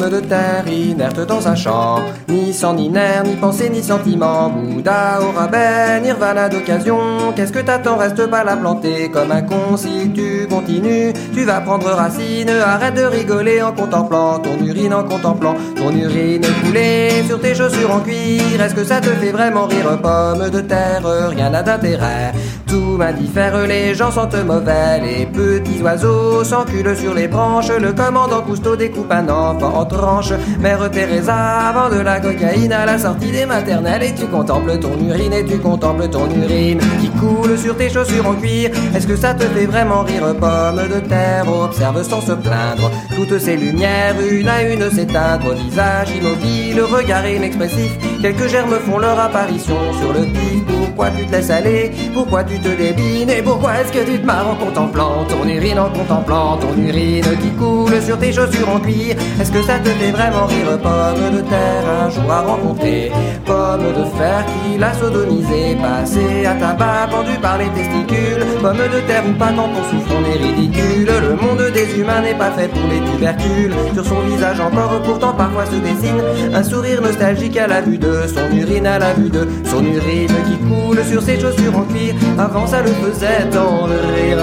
De 0.00 0.18
terre 0.18 0.66
inerte 0.66 1.26
dans 1.26 1.46
un 1.46 1.54
champ, 1.54 2.00
ni 2.26 2.54
sang 2.54 2.72
ni 2.72 2.88
nerf, 2.88 3.22
ni 3.22 3.36
pensée 3.36 3.68
ni 3.68 3.82
sentiment. 3.82 4.48
Bouddha 4.48 5.20
au 5.20 5.30
rabais, 5.38 6.00
nirvana 6.00 6.48
d'occasion. 6.48 7.32
Qu'est-ce 7.36 7.52
que 7.52 7.58
t'attends, 7.58 7.98
reste 7.98 8.26
pas 8.28 8.42
la 8.42 8.56
planter 8.56 9.10
comme 9.10 9.30
un 9.30 9.42
con. 9.42 9.76
Si 9.76 10.10
tu 10.14 10.48
continues, 10.48 11.12
tu 11.34 11.44
vas 11.44 11.60
prendre 11.60 11.86
racine. 11.90 12.48
Arrête 12.48 12.94
de 12.94 13.02
rigoler 13.02 13.60
en 13.60 13.72
contemplant 13.72 14.38
ton 14.38 14.56
urine, 14.64 14.94
en 14.94 15.04
contemplant 15.04 15.54
ton 15.76 15.90
urine 15.90 16.46
couler 16.64 17.22
sur 17.26 17.38
tes 17.38 17.54
chaussures 17.54 17.94
en 17.94 18.00
cuir. 18.00 18.58
Est-ce 18.58 18.74
que 18.74 18.84
ça 18.84 19.00
te 19.00 19.10
fait 19.10 19.32
vraiment 19.32 19.66
rire, 19.66 20.00
pomme 20.00 20.48
de 20.48 20.60
terre 20.60 21.02
Rien 21.28 21.50
n'a 21.50 21.62
d'intérêt. 21.62 22.32
Tout 22.66 22.96
m'indiffère, 22.96 23.66
les 23.66 23.94
gens 23.94 24.10
sentent 24.10 24.44
mauvais. 24.46 25.00
Les 25.00 25.26
petits 25.26 25.82
oiseaux 25.82 26.42
s'enculent 26.42 26.96
sur 26.96 27.12
les 27.12 27.28
branches. 27.28 27.70
Le 27.70 27.92
commandant 27.92 28.40
Cousteau 28.40 28.76
découpe 28.76 29.12
un 29.12 29.28
enfant 29.28 29.89
en 29.90 29.96
tranches. 29.96 30.32
Mère 30.60 30.90
Teresa 30.90 31.72
vend 31.74 31.94
de 31.94 32.00
la 32.00 32.20
cocaïne 32.20 32.72
à 32.72 32.86
la 32.86 32.98
sortie 32.98 33.30
des 33.30 33.46
maternelles. 33.46 34.02
Et 34.02 34.14
tu 34.14 34.26
contemples 34.26 34.78
ton 34.78 34.96
urine, 34.98 35.32
et 35.32 35.44
tu 35.44 35.58
contemples 35.58 36.08
ton 36.08 36.28
urine 36.30 36.80
qui 37.00 37.08
coule 37.10 37.58
sur 37.58 37.76
tes 37.76 37.90
chaussures 37.90 38.26
en 38.26 38.34
cuir. 38.34 38.70
Est-ce 38.94 39.06
que 39.06 39.16
ça 39.16 39.34
te 39.34 39.44
fait 39.44 39.66
vraiment 39.66 40.02
rire, 40.02 40.34
pomme 40.38 40.82
de 40.88 41.00
terre? 41.00 41.44
Observe 41.48 42.02
sans 42.02 42.20
se 42.20 42.32
plaindre 42.32 42.90
toutes 43.16 43.38
ces 43.38 43.56
lumières, 43.56 44.14
une 44.30 44.48
à 44.48 44.62
une 44.62 44.90
s'éteindre. 44.90 45.54
Visage 45.54 46.10
immobile, 46.10 46.80
regard 46.82 47.26
inexpressif. 47.28 47.92
Quelques 48.22 48.48
germes 48.48 48.78
font 48.86 48.98
leur 48.98 49.18
apparition 49.18 49.76
sur 50.00 50.12
le 50.12 50.26
pif. 50.26 50.79
Pourquoi 51.00 51.18
tu 51.18 51.24
te 51.24 51.32
laisses 51.32 51.48
aller? 51.48 51.90
Pourquoi 52.12 52.44
tu 52.44 52.58
te 52.58 52.68
débines? 52.68 53.30
Et 53.30 53.40
pourquoi 53.40 53.80
est-ce 53.80 53.90
que 53.90 54.04
tu 54.04 54.18
te 54.18 54.26
marres 54.26 54.50
en 54.50 54.54
contemplant 54.54 55.24
ton 55.26 55.48
urine, 55.48 55.78
en 55.78 55.88
contemplant 55.88 56.58
ton 56.58 56.76
urine 56.76 57.24
qui 57.40 57.48
coule 57.52 58.02
sur 58.02 58.18
tes 58.18 58.30
chaussures 58.30 58.68
en 58.68 58.80
cuir? 58.80 59.16
Est-ce 59.40 59.50
que 59.50 59.62
ça 59.62 59.78
te 59.78 59.88
fait 59.88 60.10
vraiment 60.10 60.44
rire, 60.44 60.78
pomme 60.82 61.36
de 61.36 61.40
terre 61.40 61.84
Un 62.04 62.10
jour 62.10 62.30
à 62.30 62.42
rencontrer, 62.42 63.10
pomme 63.46 63.80
de 63.80 64.04
fer 64.18 64.44
qui 64.44 64.76
l'a 64.76 64.92
sodomisé, 64.92 65.78
passé 65.80 66.44
à 66.44 66.52
tabac, 66.52 67.08
pendu 67.10 67.32
par 67.40 67.56
les 67.56 67.70
testicules. 67.70 68.44
Pomme 68.60 68.76
de 68.76 69.00
terre 69.06 69.24
ou 69.26 69.32
pas, 69.38 69.52
quand 69.56 69.70
on 69.72 69.82
souffre, 69.84 70.12
on 70.20 70.24
est 70.30 70.36
ridicule. 70.36 71.08
Le 71.08 71.34
monde 71.34 71.72
des 71.72 71.98
humains 71.98 72.20
n'est 72.20 72.34
pas 72.34 72.50
fait 72.50 72.68
pour 72.68 72.86
les 72.90 73.00
tubercules. 73.10 73.72
Sur 73.94 74.04
son 74.04 74.20
visage 74.20 74.60
encore, 74.60 75.00
pourtant 75.02 75.32
parfois 75.32 75.64
se 75.64 75.76
dessine 75.76 76.20
un 76.52 76.62
sourire 76.62 77.00
nostalgique 77.00 77.56
à 77.56 77.68
la 77.68 77.80
vue 77.80 77.96
de 77.96 78.26
son 78.26 78.54
urine, 78.54 78.86
à 78.86 78.98
la 78.98 79.14
vue 79.14 79.30
de 79.30 79.48
son 79.64 79.82
urine 79.82 80.36
qui 80.46 80.58
coule 80.68 80.89
sur 80.96 81.22
ses 81.22 81.38
chaussures 81.40 81.76
en 81.76 81.84
cuir. 81.84 82.14
Avant 82.38 82.66
ça 82.66 82.82
le 82.82 82.92
faisait 82.92 83.44
dans 83.52 83.86
le 83.86 83.96
rire. 83.96 84.38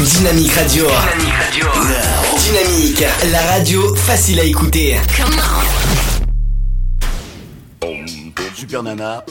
Dynamique 0.00 0.52
Radio. 0.52 0.86
Dynamique 2.38 3.04
la 3.30 3.40
radio 3.52 3.94
facile 3.94 4.40
à 4.40 4.44
écouter. 4.44 4.96
Super 8.54 8.82
Nana, 8.82 9.24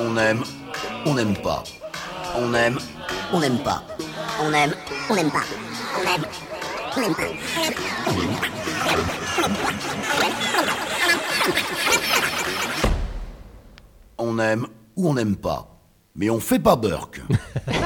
on 0.00 0.16
aime, 0.16 0.42
on 1.06 1.14
n'aime 1.14 1.34
pas. 1.36 1.64
On 2.36 2.52
aime, 2.54 2.78
on 3.32 3.40
n'aime 3.40 3.58
pas. 3.58 3.82
On 4.42 4.54
aime, 4.54 4.72
on 5.10 5.14
n'aime 5.14 5.30
pas. 5.30 5.40
On 5.98 6.02
aime, 6.14 6.24
on 6.96 7.00
n'aime 7.00 7.14
pas. 7.14 7.22
On 14.16 14.38
aime 14.38 14.66
ou 14.96 15.10
on 15.10 15.14
n'aime 15.14 15.36
pas. 15.36 15.70
Mais 16.16 16.30
on 16.30 16.40
fait 16.40 16.58
pas 16.58 16.76
Burke. 16.76 17.20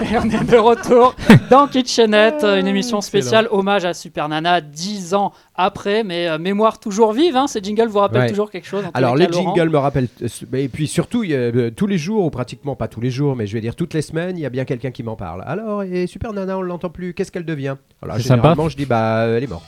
Et 0.03 0.17
on 0.23 0.31
est 0.31 0.45
de 0.45 0.57
retour 0.57 1.15
dans 1.51 1.67
Kitchenette, 1.67 2.45
une 2.45 2.67
émission 2.69 3.01
spéciale 3.01 3.49
hommage 3.51 3.85
à 3.85 3.93
Super 3.93 4.29
Nana, 4.29 4.61
10 4.61 5.15
ans 5.15 5.33
après, 5.57 6.03
mais 6.05 6.29
euh, 6.29 6.39
mémoire 6.39 6.79
toujours 6.81 7.13
vive. 7.13 7.37
Hein, 7.37 7.47
ces 7.47 7.63
jingles 7.63 7.87
vous 7.89 7.99
rappellent 8.01 8.23
Ouais. 8.23 8.29
toujours 8.29 8.51
quelque 8.51 8.67
chose 8.67 8.85
Alors 8.95 9.15
les 9.17 9.27
les 9.27 9.31
cas, 9.31 9.39
Laurent 9.39 9.55
jingles 9.55 9.71
me 9.71 9.79
rappellent, 9.79 10.09
euh, 10.23 10.57
et 10.57 10.69
puis 10.69 10.87
surtout 10.87 11.23
il 11.25 11.31
y 11.31 11.35
a, 11.35 11.39
euh, 11.39 11.71
tous 11.71 11.87
les 11.87 11.99
jours, 11.99 12.25
ou 12.25 12.31
pratiquement 12.31 12.75
pas 12.77 12.89
tous 12.89 13.01
les 13.01 13.11
jours, 13.11 13.37
mais 13.37 13.47
je 13.47 13.53
vais 13.55 13.61
dire 13.61 13.77
toutes 13.77 13.95
les 13.95 14.03
semaines, 14.03 14.37
il 14.37 14.41
y 14.41 14.47
a 14.47 14.51
bien 14.51 14.65
quelqu'un 14.65 14.91
qui 14.91 15.03
m'en 15.03 15.17
parle. 15.17 15.43
Alors, 15.47 15.83
et 15.83 16.07
Super 16.07 16.33
Nana, 16.33 16.59
on 16.59 16.63
l'entend 16.63 16.91
plus, 16.91 17.15
qu'est-ce 17.15 17.31
qu'elle 17.33 17.45
devient? 17.45 17.77
Alors 18.03 18.17
C'est 18.17 18.23
généralement 18.25 18.65
sympa. 18.65 18.69
je 18.71 18.77
dis, 18.77 18.87
bah 18.87 19.27
elle 19.29 19.45
est 19.45 19.47
morte. 19.47 19.65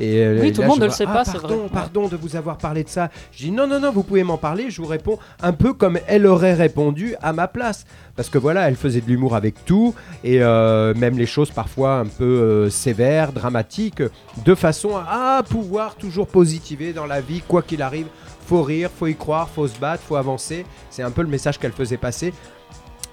Et, 0.00 0.18
euh, 0.22 0.38
Oui, 0.40 0.52
tout 0.52 0.62
le 0.62 0.68
monde 0.68 0.80
ne 0.80 0.84
le 0.86 0.90
sait 0.90 1.04
Ah, 1.08 1.12
pas, 1.12 1.24
c'est 1.24 1.38
Pardon, 1.40 1.56
vrai. 1.56 1.68
pardon 1.72 2.08
de 2.08 2.16
vous 2.16 2.36
avoir 2.36 2.58
parlé 2.58 2.84
de 2.84 2.88
ça. 2.88 3.10
Je 3.32 3.38
dis, 3.44 3.50
non, 3.50 3.66
non, 3.66 3.80
non, 3.80 3.90
vous 3.92 4.02
pouvez 4.02 4.24
m'en 4.24 4.36
parler, 4.38 4.70
je 4.70 4.80
vous 4.82 4.86
réponds 4.88 5.18
un 5.40 5.52
peu 5.52 5.72
comme 5.72 5.98
elle 6.06 6.26
aurait 6.26 6.54
répondu 6.54 7.14
à 7.22 7.32
ma 7.32 7.48
place. 7.48 7.84
Parce 8.18 8.30
que 8.30 8.38
voilà, 8.38 8.66
elle 8.66 8.74
faisait 8.74 9.00
de 9.00 9.06
l'humour 9.06 9.36
avec 9.36 9.64
tout, 9.64 9.94
et 10.24 10.42
euh, 10.42 10.92
même 10.94 11.16
les 11.16 11.24
choses 11.24 11.52
parfois 11.52 12.00
un 12.00 12.06
peu 12.06 12.24
euh, 12.24 12.68
sévères, 12.68 13.32
dramatiques, 13.32 14.02
de 14.44 14.54
façon 14.56 14.96
à 14.96 15.44
pouvoir 15.48 15.94
toujours 15.94 16.26
positiver 16.26 16.92
dans 16.92 17.06
la 17.06 17.20
vie, 17.20 17.42
quoi 17.46 17.62
qu'il 17.62 17.80
arrive. 17.80 18.08
Faut 18.44 18.64
rire, 18.64 18.90
faut 18.92 19.06
y 19.06 19.14
croire, 19.14 19.48
faut 19.48 19.68
se 19.68 19.78
battre, 19.78 20.02
faut 20.02 20.16
avancer. 20.16 20.66
C'est 20.90 21.04
un 21.04 21.12
peu 21.12 21.22
le 21.22 21.28
message 21.28 21.60
qu'elle 21.60 21.70
faisait 21.70 21.96
passer. 21.96 22.34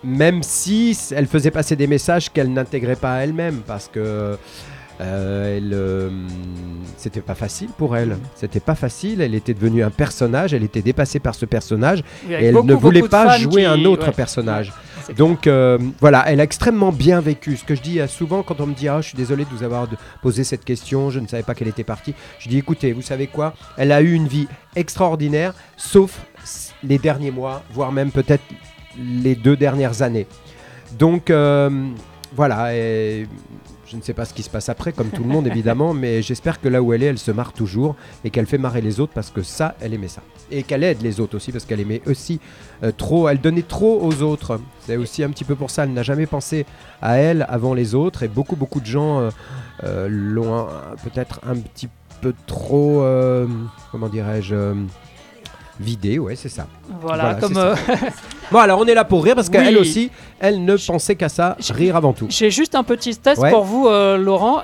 Même 0.03 0.41
si 0.41 0.97
elle 1.11 1.27
faisait 1.27 1.51
passer 1.51 1.75
des 1.75 1.85
messages 1.85 2.31
qu'elle 2.31 2.51
n'intégrait 2.51 2.95
pas 2.95 3.13
à 3.13 3.19
elle-même, 3.19 3.61
parce 3.67 3.87
que 3.87 4.39
euh, 5.01 5.57
elle, 5.57 5.71
euh, 5.73 6.09
c'était 6.97 7.21
pas 7.21 7.35
facile 7.35 7.69
pour 7.77 7.97
elle. 7.97 8.17
C'était 8.35 8.59
pas 8.59 8.75
facile. 8.75 9.21
Elle 9.21 9.35
était 9.35 9.53
devenue 9.53 9.83
un 9.83 9.89
personnage. 9.89 10.53
Elle 10.53 10.63
était 10.63 10.81
dépassée 10.81 11.19
par 11.19 11.35
ce 11.35 11.45
personnage. 11.45 12.03
Et 12.29 12.33
elle 12.45 12.53
beaucoup, 12.53 12.67
ne 12.67 12.73
voulait 12.73 13.01
pas 13.03 13.37
jouer 13.37 13.61
qui- 13.63 13.65
un 13.65 13.83
autre 13.85 14.07
ouais. 14.07 14.13
personnage. 14.13 14.71
Donc 15.17 15.45
euh, 15.45 15.77
voilà, 15.99 16.23
elle 16.27 16.39
a 16.39 16.43
extrêmement 16.43 16.91
bien 16.91 17.19
vécu. 17.21 17.57
Ce 17.57 17.63
que 17.63 17.75
je 17.75 17.81
dis 17.81 17.99
souvent 18.07 18.41
quand 18.41 18.59
on 18.59 18.65
me 18.67 18.73
dit 18.73 18.87
ah 18.87 19.01
je 19.01 19.09
suis 19.09 19.17
désolé 19.17 19.43
de 19.45 19.49
vous 19.49 19.61
avoir 19.63 19.87
posé 20.23 20.43
cette 20.43 20.65
question, 20.65 21.11
je 21.11 21.19
ne 21.19 21.27
savais 21.27 21.43
pas 21.43 21.53
qu'elle 21.53 21.67
était 21.67 21.83
partie. 21.83 22.15
Je 22.39 22.49
dis 22.49 22.57
écoutez, 22.57 22.91
vous 22.91 23.03
savez 23.03 23.27
quoi? 23.27 23.53
Elle 23.77 23.91
a 23.91 24.01
eu 24.01 24.13
une 24.13 24.27
vie 24.27 24.47
extraordinaire, 24.75 25.53
sauf 25.77 26.21
les 26.83 26.97
derniers 26.97 27.29
mois, 27.31 27.61
voire 27.71 27.91
même 27.91 28.09
peut-être 28.11 28.43
les 28.97 29.35
deux 29.35 29.55
dernières 29.55 30.01
années. 30.01 30.25
Donc 30.97 31.31
voilà, 32.35 32.75
et 32.75 33.27
Je 33.87 33.97
ne 33.97 34.01
sais 34.01 34.13
pas 34.13 34.25
ce 34.25 34.33
qui 34.33 34.43
se 34.43 34.49
passe 34.49 34.69
après, 34.69 34.91
comme 34.91 35.09
tout 35.09 35.23
le 35.23 35.29
monde 35.29 35.47
évidemment, 35.47 35.93
mais 35.93 36.21
j'espère 36.21 36.59
que 36.59 36.67
là 36.67 36.81
où 36.81 36.93
elle 36.93 37.03
est, 37.03 37.07
elle 37.07 37.17
se 37.17 37.31
marre 37.31 37.53
toujours 37.53 37.95
et 38.23 38.29
qu'elle 38.29 38.45
fait 38.45 38.57
marrer 38.57 38.81
les 38.81 38.99
autres 38.99 39.13
parce 39.13 39.29
que 39.29 39.43
ça, 39.43 39.75
elle 39.79 39.93
aimait 39.93 40.07
ça. 40.07 40.21
Et 40.51 40.63
qu'elle 40.63 40.83
aide 40.83 41.01
les 41.01 41.19
autres 41.19 41.35
aussi 41.35 41.51
parce 41.51 41.65
qu'elle 41.65 41.79
aimait 41.79 42.01
aussi 42.05 42.39
euh, 42.83 42.91
trop, 42.91 43.29
elle 43.29 43.41
donnait 43.41 43.61
trop 43.61 44.01
aux 44.01 44.21
autres. 44.21 44.59
C'est 44.81 44.97
aussi 44.97 45.23
un 45.23 45.29
petit 45.29 45.43
peu 45.43 45.55
pour 45.55 45.69
ça, 45.69 45.83
elle 45.83 45.93
n'a 45.93 46.03
jamais 46.03 46.25
pensé 46.25 46.65
à 47.01 47.17
elle 47.17 47.45
avant 47.49 47.73
les 47.73 47.95
autres 47.95 48.23
et 48.23 48.27
beaucoup, 48.27 48.55
beaucoup 48.55 48.79
de 48.79 48.85
gens 48.85 49.19
euh, 49.19 49.29
euh, 49.83 50.07
l'ont 50.09 50.67
peut-être 51.03 51.39
un 51.47 51.55
petit 51.55 51.89
peu 52.21 52.33
trop, 52.47 53.03
comment 53.91 54.07
dirais-je, 54.07 54.55
vidé, 55.79 56.19
ouais, 56.19 56.35
c'est 56.35 56.49
ça. 56.49 56.67
Voilà, 57.01 57.35
comme, 57.35 57.57
euh, 57.57 57.75
bon, 58.51 58.59
alors 58.59 58.79
on 58.79 58.85
est 58.85 58.93
là 58.93 59.03
pour 59.05 59.23
rire 59.23 59.35
parce 59.35 59.49
qu'elle 59.49 59.77
aussi, 59.77 60.09
elle 60.39 60.63
ne 60.63 60.75
pensait 60.77 61.15
qu'à 61.15 61.29
ça, 61.29 61.57
rire 61.69 61.95
avant 61.95 62.13
tout. 62.13 62.27
J'ai 62.29 62.51
juste 62.51 62.75
un 62.75 62.83
petit 62.83 63.15
test 63.17 63.41
Ouais. 63.41 63.51
pour 63.51 63.63
vous, 63.63 63.87
euh, 63.87 64.17
Laurent. 64.17 64.63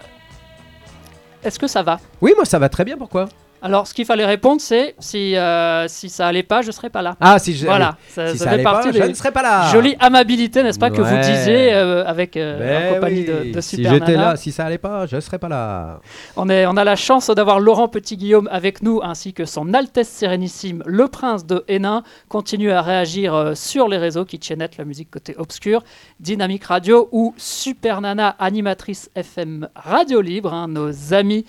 Est-ce 1.43 1.57
que 1.59 1.67
ça 1.67 1.81
va? 1.83 1.99
Oui, 2.21 2.33
moi 2.35 2.45
ça 2.45 2.59
va 2.59 2.69
très 2.69 2.85
bien, 2.85 2.97
pourquoi? 2.97 3.27
Alors, 3.61 3.85
ce 3.87 3.93
qu'il 3.93 4.05
fallait 4.05 4.25
répondre, 4.25 4.59
c'est 4.59 4.95
si, 4.99 5.35
euh, 5.35 5.87
si 5.87 6.09
ça 6.09 6.27
allait 6.27 6.41
pas, 6.43 6.61
je 6.63 6.71
serais 6.71 6.89
pas 6.89 7.01
là. 7.01 7.15
Ah, 7.21 7.37
si 7.37 7.55
je- 7.55 7.65
Voilà, 7.65 7.95
ça, 8.09 8.27
Si 8.29 8.37
ça 8.39 8.45
ça 8.45 8.49
fait 8.49 8.53
allait 8.55 8.63
pas, 8.63 8.71
partie 8.73 8.87
je 8.93 8.99
des 9.03 9.07
ne 9.09 9.13
serais 9.13 9.31
pas 9.31 9.43
là. 9.43 9.69
Jolie 9.71 9.95
amabilité, 9.99 10.63
n'est-ce 10.63 10.79
pas, 10.79 10.89
que 10.89 11.01
vous 11.01 11.17
disiez 11.17 11.73
euh, 11.73 12.03
avec 12.05 12.37
euh, 12.37 12.57
Ben 12.57 12.91
en 12.91 12.95
compagnie 12.95 13.19
oui, 13.29 13.47
de, 13.49 13.53
de 13.53 13.61
si 13.61 13.75
Super 13.75 13.93
j'étais 13.93 14.11
Nana. 14.13 14.31
là, 14.31 14.35
si 14.35 14.51
ça 14.51 14.65
allait 14.65 14.77
pas, 14.79 15.05
je 15.05 15.19
serais 15.19 15.37
pas 15.37 15.47
là. 15.49 15.99
On, 16.35 16.49
est, 16.49 16.65
on 16.65 16.75
a 16.75 16.83
la 16.83 16.95
chance 16.95 17.29
d'avoir 17.29 17.59
Laurent 17.59 17.87
Petit-Guillaume 17.87 18.49
avec 18.51 18.81
nous, 18.81 18.99
ainsi 19.03 19.33
que 19.33 19.45
son 19.45 19.73
Altesse 19.75 20.09
Sérénissime, 20.09 20.81
le 20.87 21.07
Prince 21.07 21.45
de 21.45 21.63
Hénin. 21.67 22.01
Continue 22.29 22.71
à 22.71 22.81
réagir 22.81 23.35
euh, 23.35 23.53
sur 23.53 23.87
les 23.87 23.97
réseaux 23.97 24.25
Kitchenette, 24.25 24.77
la 24.77 24.85
musique 24.85 25.11
côté 25.11 25.35
obscur, 25.37 25.83
Dynamique 26.19 26.63
Radio 26.65 27.09
ou 27.11 27.35
Super 27.37 28.01
Nana, 28.01 28.35
animatrice 28.39 29.11
FM 29.15 29.67
Radio 29.75 30.19
Libre, 30.21 30.51
hein, 30.53 30.67
nos 30.67 31.13
amis 31.13 31.45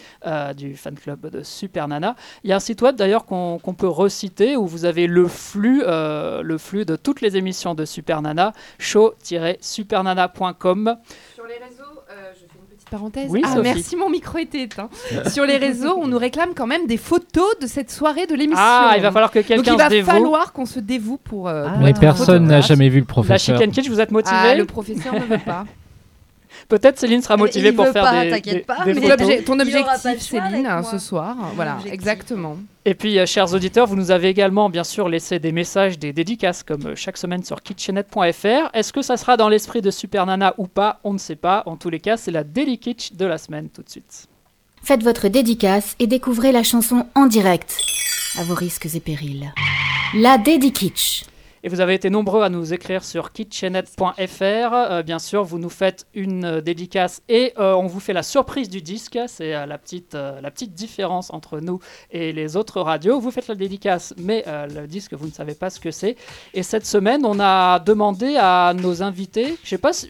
du 0.57 0.77
fan 0.77 0.95
club 0.95 1.31
de 1.31 1.43
Super 1.43 1.89
Nana. 1.89 2.02
Il 2.45 2.51
y 2.51 2.53
a 2.53 2.57
un 2.57 2.61
site 2.61 2.83
web 2.83 2.97
d'ailleurs 2.97 3.25
qu'on 3.25 3.59
peut 3.77 3.89
reciter 3.89 4.57
où 4.57 4.67
vous 4.67 4.85
avez 4.85 5.07
le 5.07 5.27
flux, 5.29 5.83
euh, 5.87 6.43
le 6.43 6.59
flux 6.59 6.85
de 6.85 6.97
toutes 6.97 7.21
les 7.21 7.37
émissions 7.37 7.75
de 7.75 7.85
Super 7.85 8.23
Nana, 8.23 8.53
show-supernana.com. 8.79 10.97
Sur 11.35 11.47
les 11.47 11.55
réseaux, 11.55 11.83
euh, 12.11 12.31
je 12.35 12.41
fais 12.41 12.59
une 12.59 12.77
petite 12.77 12.91
parenthèse. 12.91 13.27
Oui, 13.31 13.43
ah, 13.45 13.57
merci, 13.63 13.97
mon 13.97 14.11
micro 14.11 14.39
était 14.39 14.63
éteint. 14.63 14.89
Sur 15.29 15.45
les 15.47 15.57
réseaux, 15.57 15.95
on 15.99 16.07
nous 16.07 16.19
réclame 16.19 16.55
quand 16.55 16.67
même 16.67 16.87
des 16.87 16.97
photos 16.97 17.59
de 17.61 17.67
cette 17.67 17.91
soirée 17.91 18.27
de 18.27 18.35
l'émission. 18.35 18.63
Ah, 18.65 18.95
il 18.97 19.03
va 19.03 19.11
falloir 19.13 19.31
que 19.31 19.41
quelqu'un 19.41 19.73
il 19.73 19.79
va 19.79 19.85
se 19.87 19.91
dévoue. 19.91 20.11
falloir 20.11 20.53
qu'on 20.53 20.67
se 20.67 20.81
dévoue 20.81 21.19
pour. 21.19 21.49
euh, 21.49 21.69
pour 21.69 21.79
Mais 21.79 21.93
personne 21.95 22.47
n'a 22.47 22.61
jamais 22.61 22.89
vu 22.89 23.01
le 23.01 23.07
La 23.07 23.13
professeur. 23.13 23.59
Chicken 23.59 23.71
Kitsch, 23.73 23.89
vous 23.89 24.01
êtes 24.01 24.11
motivé 24.11 24.37
Ah, 24.37 24.55
le 24.55 24.65
professeur 24.65 25.15
ne 25.15 25.21
veut 25.21 25.39
pas. 25.45 25.65
Peut-être 26.69 26.99
Céline 26.99 27.23
sera 27.23 27.37
motivée 27.37 27.69
il 27.71 27.75
pour 27.75 27.85
veut 27.87 27.93
faire 27.93 28.03
pas, 28.05 28.25
des, 28.25 28.61
pas, 28.61 28.85
des 28.85 28.95
mais- 28.95 29.09
photos. 29.09 29.45
Ton 29.45 29.59
objectif, 29.61 30.21
Céline, 30.21 30.43
avec 30.45 30.67
hein, 30.67 30.81
moi. 30.81 30.91
ce 30.91 30.99
soir. 30.99 31.37
Voilà, 31.55 31.79
exactement. 31.91 32.57
Et 32.85 32.95
puis, 32.95 33.19
euh, 33.19 33.27
chers 33.27 33.53
auditeurs, 33.55 33.87
vous 33.87 33.95
nous 33.97 34.11
avez 34.11 34.29
également, 34.29 34.69
bien 34.69 34.85
sûr, 34.85 35.09
laissé 35.09 35.39
des 35.39 35.53
messages, 35.53 35.99
des 35.99 36.13
dédicaces, 36.13 36.63
comme 36.63 36.87
euh, 36.87 36.95
chaque 36.97 37.17
semaine 37.17 37.45
sur 37.45 37.63
kitchenette.fr. 37.63 38.71
Est-ce 38.75 38.93
que 38.93 39.03
ça 39.03 39.17
sera 39.17 39.37
dans 39.37 39.49
l'esprit 39.49 39.81
de 39.83 39.91
Super 39.91 40.27
Nana 40.27 40.55
ou 40.59 40.67
pas? 40.67 40.99
On 41.05 41.13
ne 41.13 41.19
sait 41.19 41.37
pas. 41.37 41.63
En 41.67 41.77
tous 41.77 41.91
les 41.91 42.01
cas, 42.01 42.17
c'est 42.17 42.33
la 42.33 42.43
Daily 42.45 42.79
Kitsch 42.79 43.13
de 43.13 43.25
la 43.27 43.39
semaine, 43.39 43.69
tout 43.69 43.83
de 43.83 43.91
suite. 43.91 44.27
Faites 44.83 45.05
votre 45.05 45.29
dédicace 45.29 45.95
et 46.01 46.09
découvrez 46.09 46.51
la 46.51 46.65
chanson 46.65 47.07
en 47.15 47.27
direct, 47.27 47.77
à 48.39 48.43
vos 48.43 48.55
risques 48.55 48.89
et 48.93 49.01
périls. 49.01 49.53
La 50.15 50.39
Dédikitsch. 50.39 51.25
Et 51.65 51.69
vous 51.69 51.81
avez 51.81 51.95
été 51.95 52.11
nombreux 52.11 52.43
à 52.43 52.49
nous 52.49 52.73
écrire 52.75 53.05
sur 53.05 53.31
kitchenette.fr. 53.33 54.03
Euh, 54.43 55.03
bien 55.03 55.19
sûr, 55.19 55.45
vous 55.45 55.59
nous 55.59 55.69
faites 55.71 56.07
une 56.15 56.45
euh, 56.45 56.61
dédicace 56.61 57.23
et 57.29 57.53
euh, 57.59 57.75
on 57.75 57.87
vous 57.87 58.01
fait 58.01 58.13
la 58.13 58.23
surprise 58.25 58.69
du 58.69 58.83
disque. 58.83 59.19
C'est 59.29 59.53
la, 59.67 59.79
petite, 59.79 60.15
la 60.15 60.51
petite 60.51 60.75
différence 60.75 61.31
entre 61.33 61.61
nous 61.61 61.79
et 62.11 62.33
les 62.33 62.57
autres 62.57 62.81
radios. 62.81 63.21
Vous 63.21 63.31
faites 63.31 63.47
la 63.49 63.55
dédicace, 63.55 64.13
mais 64.19 64.45
le 64.47 64.87
disque, 64.87 65.15
vous 65.15 65.27
ne 65.27 65.33
savez 65.33 65.55
pas 65.55 65.71
ce 65.71 65.79
que 65.81 65.91
c'est. 65.91 66.17
Et 66.55 66.63
cette 66.63 66.87
semaine, 66.87 67.25
on 67.25 67.39
a 67.41 67.79
demandé 67.79 68.37
à 68.41 68.73
nos 68.75 69.03
invités, 69.03 69.57
je 69.63 69.69
sais 69.71 69.79
pas, 69.79 69.93
si, 69.93 70.09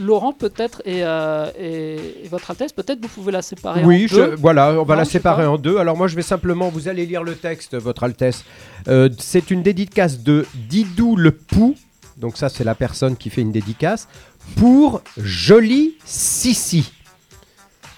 Laurent 0.00 0.32
peut-être 0.32 0.82
et, 0.84 1.00
et- 1.00 2.24
et 2.24 2.28
votre 2.28 2.50
Altesse, 2.50 2.72
peut-être 2.72 3.00
vous 3.00 3.08
pouvez 3.08 3.32
la 3.32 3.42
séparer 3.42 3.84
Oui, 3.84 4.04
en 4.04 4.08
je- 4.08 4.14
deux. 4.16 4.34
voilà, 4.36 4.72
on 4.72 4.84
va 4.84 4.94
Non, 4.94 5.00
la 5.00 5.04
séparer 5.04 5.46
en 5.46 5.56
deux. 5.58 5.78
Alors 5.78 5.96
moi, 5.96 6.08
je 6.08 6.16
vais 6.16 6.22
simplement, 6.22 6.68
vous 6.68 6.88
allez 6.88 7.06
lire 7.06 7.22
le 7.22 7.34
texte, 7.34 7.76
Votre 7.76 8.04
Altesse. 8.04 8.44
Euh, 8.86 9.08
c'est 9.18 9.50
une 9.50 9.62
dédicace 9.62 10.20
de 10.20 10.46
Didou 10.68 11.16
le 11.16 11.32
Pou. 11.32 11.74
Donc 12.16 12.36
ça, 12.36 12.48
c'est 12.48 12.64
la 12.64 12.74
personne 12.74 13.16
qui 13.16 13.30
fait 13.30 13.40
une 13.42 13.52
dédicace 13.52 14.08
pour 14.56 15.02
Jolie 15.16 15.94
Sissi. 16.04 16.92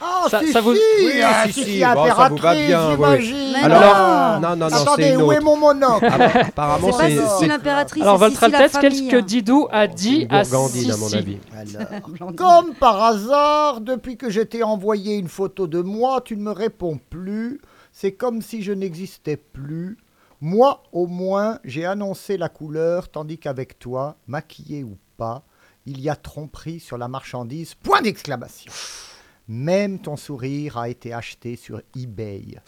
Ah, 0.03 0.25
Ça- 0.31 0.41
ça 0.51 0.63
vous- 0.63 0.71
Oui, 0.73 1.13
ah, 1.23 1.45
si, 1.47 1.53
si, 1.53 1.61
si, 1.65 1.71
si, 1.73 1.79
bon, 1.81 2.07
ça 2.07 2.29
vous 2.31 2.37
va 2.39 2.55
bien, 2.55 2.97
oui, 2.97 3.55
Alors, 3.63 4.41
non. 4.41 4.49
non, 4.49 4.57
non, 4.57 4.67
Attendez, 4.75 5.15
où 5.17 5.31
est 5.31 5.41
mon 5.41 5.59
monocle 5.59 6.09
Ah 6.11 6.17
bah, 6.17 6.31
apparemment, 6.49 6.91
C'est 6.93 7.19
Sissi 7.19 7.47
l'impératrice, 7.47 8.03
Alors, 8.03 8.17
votre 8.17 8.33
Sissi 8.33 8.45
Altesse, 8.47 8.79
qu'est-ce 8.81 9.03
que 9.11 9.17
Didou 9.21 9.69
a 9.71 9.87
dit 9.87 10.27
à 10.31 10.43
Gourgandine, 10.45 10.91
à 10.93 10.97
mon 10.97 11.05
Sissi 11.05 11.17
avis. 11.19 11.39
Alors, 11.55 12.33
Comme 12.37 12.73
par 12.77 13.03
hasard, 13.03 13.83
depuis 13.83 14.17
que 14.17 14.31
je 14.31 14.41
t'ai 14.41 14.63
envoyé 14.63 15.17
une 15.17 15.29
photo 15.29 15.67
de 15.67 15.83
moi, 15.83 16.23
tu 16.25 16.35
ne 16.39 16.43
me 16.45 16.53
réponds 16.53 16.99
plus. 17.11 17.61
C'est 17.93 18.13
comme 18.13 18.41
si 18.41 18.63
je 18.63 18.73
n'existais 18.73 19.37
plus. 19.37 19.99
Moi, 20.43 20.83
au 20.93 21.07
moins, 21.07 21.59
j'ai 21.65 21.85
annoncé 21.85 22.39
la 22.39 22.49
couleur, 22.49 23.11
tandis 23.11 23.37
qu'avec 23.37 23.79
toi, 23.79 24.17
maquillé 24.27 24.85
ou 24.85 24.97
pas, 25.19 25.45
il 25.85 26.01
y 26.01 26.09
a 26.09 26.17
tromperie 26.17 26.81
sur 26.81 26.97
la 26.97 27.09
marchandise. 27.09 27.75
Point 27.75 28.01
d'exclamation. 28.01 28.73
Même 29.49 29.99
ton 29.99 30.17
sourire 30.17 30.79
a 30.79 30.89
été 30.89 31.13
acheté 31.13 31.57
sur 31.57 31.83
eBay. 31.95 32.59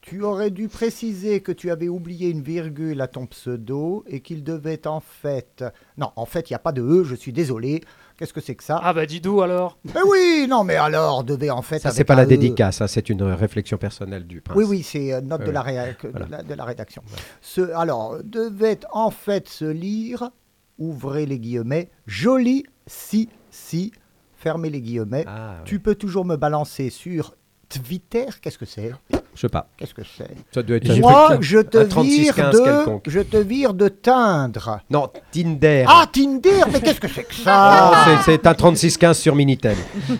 Tu 0.00 0.22
aurais 0.22 0.50
dû 0.50 0.68
préciser 0.68 1.40
que 1.40 1.52
tu 1.52 1.70
avais 1.70 1.88
oublié 1.88 2.30
une 2.30 2.42
virgule 2.42 3.00
à 3.00 3.06
ton 3.06 3.26
pseudo 3.26 4.04
et 4.08 4.20
qu'il 4.20 4.42
devait 4.42 4.86
en 4.88 5.00
fait... 5.00 5.64
Non, 5.98 6.10
en 6.16 6.26
fait, 6.26 6.50
il 6.50 6.54
n'y 6.54 6.56
a 6.56 6.60
pas 6.60 6.72
de 6.72 6.82
E, 6.82 7.04
je 7.04 7.14
suis 7.14 7.32
désolé. 7.32 7.82
Qu'est-ce 8.18 8.32
que 8.32 8.40
c'est 8.40 8.56
que 8.56 8.64
ça 8.64 8.80
Ah 8.82 8.92
bah 8.92 9.06
Didou 9.06 9.42
alors 9.42 9.78
Eh 9.86 10.02
oui, 10.04 10.48
non, 10.50 10.64
mais 10.64 10.74
alors, 10.74 11.22
devait 11.22 11.50
en 11.50 11.62
fait... 11.62 11.78
Ça, 11.78 11.92
c'est 11.92 12.02
pas 12.02 12.16
la 12.16 12.24
E. 12.24 12.26
dédicace, 12.26 12.78
ça, 12.78 12.88
c'est 12.88 13.08
une 13.08 13.22
réflexion 13.22 13.78
personnelle 13.78 14.26
du 14.26 14.40
prince. 14.40 14.56
Oui, 14.58 14.64
oui, 14.64 14.82
c'est 14.82 15.12
euh, 15.12 15.20
note 15.20 15.44
de, 15.44 15.52
la 15.52 15.62
de 15.62 16.54
de 16.54 16.62
rédaction. 16.62 17.00
Ce, 17.40 17.60
alors, 17.74 18.18
devait 18.24 18.80
en 18.90 19.12
fait 19.12 19.48
se 19.48 19.64
lire, 19.64 20.30
ouvrez 20.78 21.26
les 21.26 21.38
guillemets, 21.38 21.90
joli 22.06 22.64
si 22.88 23.28
si, 23.50 23.92
fermez 24.36 24.70
les 24.70 24.80
guillemets. 24.80 25.24
Ah, 25.28 25.50
ouais. 25.50 25.64
Tu 25.64 25.78
peux 25.78 25.94
toujours 25.94 26.24
me 26.24 26.36
balancer 26.36 26.90
sur 26.90 27.36
Twitter, 27.68 28.24
qu'est-ce 28.40 28.56
que 28.58 28.64
c'est? 28.64 28.92
Je 29.34 29.42
sais 29.42 29.48
pas. 29.48 29.68
Qu'est-ce 29.76 29.94
que 29.94 30.02
c'est? 30.16 30.30
Ça 30.52 30.62
doit 30.62 30.76
être 30.78 30.90
un 30.90 30.96
Moi, 30.98 31.26
truc- 31.30 31.42
je 31.42 31.58
te 31.58 31.78
un 31.78 31.84
36 31.86 32.20
vire 32.22 32.34
15 32.34 32.54
de, 32.58 32.64
quelconque. 32.64 33.04
je 33.08 33.20
te 33.20 33.36
vire 33.36 33.74
de 33.74 33.88
teindre. 33.88 34.80
Non, 34.90 35.08
Tinder. 35.30 35.84
Ah, 35.86 36.06
Tinder, 36.10 36.62
mais 36.72 36.80
qu'est-ce 36.80 36.98
que 37.00 37.06
c'est 37.08 37.22
que 37.24 37.34
Ah, 37.46 37.92
ça 38.06 38.22
c'est- 38.24 38.32
c'est 38.32 38.46
un 38.46 38.54
36-15 38.54 39.18
sur 39.18 39.34
Minitel. 39.36 39.76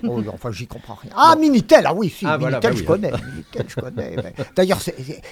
Oh, 0.07 0.21
non, 0.21 0.33
enfin, 0.35 0.53
j'y 0.53 0.67
comprends 0.67 0.95
rien. 1.03 1.11
Ah, 1.17 1.35
Minitel, 1.41 1.85
ah 1.87 1.95
oui, 1.95 2.11
si, 2.17 2.27
Ah, 2.27 2.39
Minitel, 2.39 2.41
voilà, 2.41 2.61
bah 2.61 2.69
je 2.73 2.79
oui. 2.81 2.85
connais. 2.85 3.11
Minitel, 3.11 3.65
je 3.67 3.75
connais. 3.81 4.17
mais- 4.17 4.35
D'ailleurs, 4.55 4.79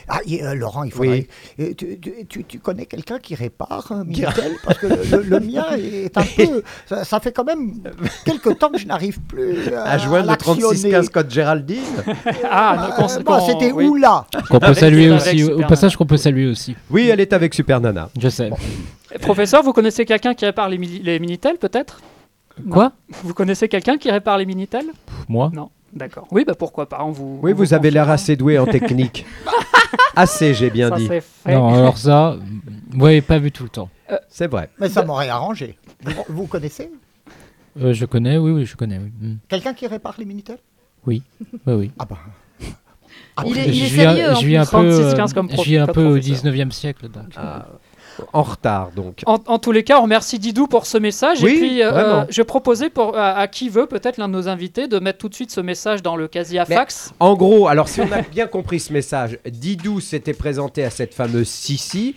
ah, 0.08 0.20
euh, 0.28 0.54
Laurent, 0.54 0.82
il 0.84 0.92
faudrait. 0.92 1.28
euh, 1.60 1.74
Tu, 1.76 2.00
tu- 2.00 2.26
tu- 2.28 2.44
tu 2.44 2.58
connais 2.58 2.86
quelqu'un 2.86 3.18
qui 3.18 3.34
répare 3.34 3.92
un 3.92 4.04
Minitel? 4.04 4.52
Parce 4.64 4.78
que 4.78 4.86
le, 4.86 4.96
le- 5.04 5.22
le 5.22 5.40
mien 5.40 5.66
est 5.76 6.16
un 6.16 6.22
peu. 6.24 6.62
Ça, 6.88 7.04
ça 7.04 7.20
fait 7.20 7.32
quand 7.32 7.44
même 7.44 7.74
quelques 8.24 8.58
temps 8.58 8.70
que 8.70 8.78
je 8.78 8.86
n'arrive 8.86 9.20
plus 9.20 9.72
à, 9.74 9.84
À 9.84 9.98
joindre 9.98 10.24
le 10.24 10.30
l'actionner. 10.30 10.62
36-15 10.62 11.08
code 11.10 11.30
Géraldine. 11.30 11.82
Ah, 12.50 12.88
Euh, 12.88 12.92
qu'on- 12.92 13.22
bon, 13.22 13.40
c'était 13.46 13.72
oui. 13.72 13.86
où 13.86 13.96
là 13.96 14.26
Qu'on 14.50 14.58
peut 14.58 14.74
saluer 14.74 15.10
aussi. 15.10 15.44
Au 15.44 15.60
passage, 15.66 15.96
qu'on 15.96 16.06
peut 16.06 16.16
saluer 16.16 16.46
aussi. 16.48 16.76
Oui, 16.90 17.08
elle 17.08 17.20
est 17.20 17.32
avec 17.32 17.54
Super 17.54 17.80
Nana. 17.80 18.08
Je 18.18 18.28
sais. 18.28 18.50
Professeur, 19.20 19.62
vous 19.62 19.72
connaissez 19.72 20.04
quelqu'un 20.04 20.34
qui 20.34 20.44
répare 20.44 20.68
les, 20.68 20.78
mini- 20.78 21.00
les 21.02 21.18
Minitel 21.18 21.56
peut-être? 21.58 22.00
Quoi? 22.70 22.84
Non. 22.84 22.90
Vous 23.22 23.34
connaissez 23.34 23.68
quelqu'un 23.68 23.98
qui 23.98 24.10
répare 24.10 24.38
les 24.38 24.46
Minitel? 24.46 24.84
Moi? 25.28 25.50
Non, 25.54 25.70
d'accord. 25.92 26.26
Oui, 26.30 26.44
bah 26.46 26.54
pourquoi 26.58 26.88
pas, 26.88 27.02
on 27.04 27.10
vous... 27.10 27.38
Oui, 27.42 27.52
on 27.52 27.56
vous 27.56 27.74
avez 27.74 27.90
l'air 27.90 28.08
assez 28.10 28.34
doué 28.36 28.58
en 28.58 28.66
technique. 28.66 29.26
assez, 30.16 30.54
j'ai 30.54 30.70
bien 30.70 30.88
Ça, 30.90 30.96
dit. 30.96 31.08
Non, 31.46 31.74
alors 31.74 31.98
ça, 31.98 32.36
vous 32.90 32.98
m'avez 32.98 33.20
pas 33.22 33.38
vu 33.38 33.52
tout 33.52 33.62
le 33.64 33.68
temps. 33.68 33.88
C'est 34.28 34.46
vrai. 34.50 34.70
Mais 34.78 34.88
ça 34.88 35.04
m'aurait 35.04 35.28
arrangé. 35.28 35.76
Vous, 36.02 36.12
vous 36.28 36.46
connaissez? 36.46 36.90
Euh, 37.80 37.92
je 37.92 38.06
connais, 38.06 38.38
oui, 38.38 38.52
oui, 38.52 38.64
je 38.64 38.74
connais. 38.76 38.98
Oui, 38.98 39.12
Mm. 39.20 39.34
quelqu'un 39.48 39.74
qui 39.74 39.86
répare 39.86 40.14
les 40.18 40.24
Minitel? 40.24 40.58
Oui, 41.06 41.22
oui. 41.66 41.72
oui. 41.74 41.90
Ah 41.98 42.04
bah. 42.04 42.18
Il 43.46 43.58
est, 43.58 43.68
il 43.68 43.84
est 43.84 43.88
sérieux 43.88 44.30
en 44.30 44.34
je 44.36 44.46
vis 44.46 44.56
un 44.56 44.64
peu, 44.64 44.70
36, 44.70 45.00
euh, 45.00 45.16
15 45.16 45.32
comme 45.34 45.50
je 45.50 45.62
vis 45.62 45.76
un 45.76 45.86
peu 45.86 46.04
au 46.04 46.16
professeur. 46.16 46.52
19e 46.52 46.70
siècle. 46.70 47.08
Donc. 47.08 47.24
Ah, 47.36 47.66
en 48.32 48.42
retard, 48.42 48.92
donc. 48.96 49.22
En, 49.26 49.38
en 49.46 49.58
tous 49.58 49.72
les 49.72 49.84
cas, 49.84 49.98
on 49.98 50.04
remercie 50.04 50.38
Didou 50.38 50.66
pour 50.66 50.86
ce 50.86 50.96
message. 50.96 51.42
Oui, 51.42 51.50
et 51.50 51.58
puis, 51.58 51.82
euh, 51.82 52.24
je 52.30 52.40
proposais 52.40 52.88
pour, 52.88 53.16
à, 53.16 53.32
à 53.32 53.46
qui 53.46 53.68
veut, 53.68 53.86
peut-être 53.86 54.16
l'un 54.16 54.28
de 54.28 54.32
nos 54.32 54.48
invités, 54.48 54.88
de 54.88 54.98
mettre 54.98 55.18
tout 55.18 55.28
de 55.28 55.34
suite 55.34 55.50
ce 55.50 55.60
message 55.60 56.02
dans 56.02 56.16
le 56.16 56.28
casier 56.28 56.58
à 56.58 56.64
fax. 56.64 57.12
En 57.20 57.34
gros, 57.34 57.68
alors 57.68 57.90
si 57.90 58.00
on 58.00 58.10
a 58.10 58.22
bien 58.22 58.46
compris 58.46 58.80
ce 58.80 58.92
message, 58.92 59.38
Didou 59.46 60.00
s'était 60.00 60.32
présenté 60.32 60.82
à 60.82 60.88
cette 60.90 61.12
fameuse 61.12 61.48
Sissi. 61.48 62.14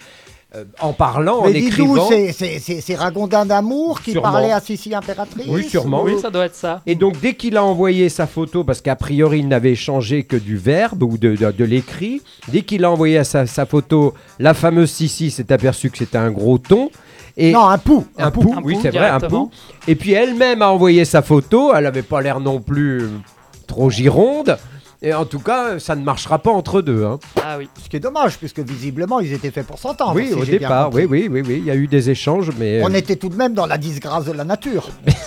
Euh, 0.55 0.63
en 0.79 0.93
parlant, 0.93 1.39
en 1.41 1.45
Mais 1.45 1.53
dis-nous, 1.53 1.67
écrivant. 1.67 2.07
c'est- 2.09 2.31
c'est 2.31 2.59
c'est- 2.59 2.81
c'est 2.81 2.95
Ragondin 2.95 3.45
d'amour 3.45 4.01
qui 4.01 4.11
Sûrement. 4.13 4.31
parlait 4.31 4.51
à 4.51 4.59
Sissi 4.59 4.95
impératrice 4.95 5.45
Oui, 5.47 5.63
sûrement. 5.69 6.01
Oui, 6.03 6.13
ça 6.19 6.29
doit 6.31 6.45
être 6.45 6.55
ça. 6.55 6.81
Et 6.87 6.95
donc, 6.95 7.19
dès 7.21 7.35
qu'il 7.35 7.55
a 7.55 7.63
envoyé 7.63 8.09
sa 8.09 8.25
photo, 8.25 8.63
parce 8.63 8.81
qu'a 8.81 8.95
priori, 8.95 9.39
il 9.39 9.47
n'avait 9.47 9.75
changé 9.75 10.23
que 10.23 10.35
du 10.35 10.57
verbe 10.57 11.03
ou 11.03 11.17
de, 11.19 11.35
de- 11.35 11.51
de 11.51 11.63
l'écrit, 11.65 12.21
dès 12.47 12.63
qu'il 12.63 12.83
a 12.83 12.89
envoyé 12.91 13.23
sa, 13.23 13.45
sa 13.45 13.65
photo, 13.67 14.13
la 14.39 14.53
fameuse 14.55 14.89
Sissi 14.89 15.29
s'est 15.29 15.51
aperçue 15.51 15.91
que 15.91 15.97
c'était 15.99 16.17
un 16.17 16.31
gros 16.31 16.57
ton. 16.57 16.89
Et 17.37 17.51
Non, 17.53 17.67
un 17.67 17.77
pou. 17.77 18.05
Un, 18.17 18.31
pou, 18.31 18.51
Un 18.53 18.61
oui, 18.63 18.73
pou, 18.73 18.79
c'est 18.81 18.89
vrai, 18.89 19.07
un 19.07 19.19
pou. 19.19 19.51
Et 19.87 19.95
puis 19.95 20.13
elle-même 20.13 20.61
a 20.63 20.71
envoyé 20.71 21.05
sa 21.05 21.21
photo, 21.21 21.73
elle 21.75 21.83
n'avait 21.83 22.01
pas 22.01 22.21
l'air 22.21 22.39
non 22.39 22.59
plus 22.59 23.03
trop 23.67 23.89
gironde. 23.91 24.57
Et 25.01 25.13
en 25.13 25.23
tout 25.25 25.39
cas, 25.39 25.79
ça 25.79 25.95
ne 25.95 26.03
marchera 26.03 26.39
pas 26.39 26.51
entre 26.51 26.81
deux. 26.81 27.05
hein. 27.05 27.19
Ah 27.41 27.55
oui. 27.57 27.69
Ce 27.81 27.87
qui 27.87 27.95
est 27.95 28.01
dommage, 28.01 28.37
puisque 28.37 28.59
visiblement, 28.59 29.21
ils 29.21 29.31
étaient 29.31 29.49
faits 29.51 29.65
pour 29.65 29.79
s'entendre. 29.79 30.13
oui, 30.15 30.27
si 30.27 30.33
au 30.33 30.43
départ, 30.43 30.89
oui, 30.93 31.05
oui, 31.09 31.29
oui, 31.31 31.41
oui, 31.45 31.55
il 31.59 31.65
y 31.65 31.71
a 31.71 31.75
eu 31.75 31.87
des 31.87 32.09
échanges, 32.09 32.49
mais. 32.59 32.81
On 32.83 32.91
euh, 32.91 32.97
était 32.97 33.15
tout 33.15 33.29
de 33.29 33.35
même 33.35 33.53
dans 33.53 33.65
la 33.65 33.77
disgrâce 33.77 34.25
de 34.25 34.33
la 34.33 34.43
nature. 34.43 34.89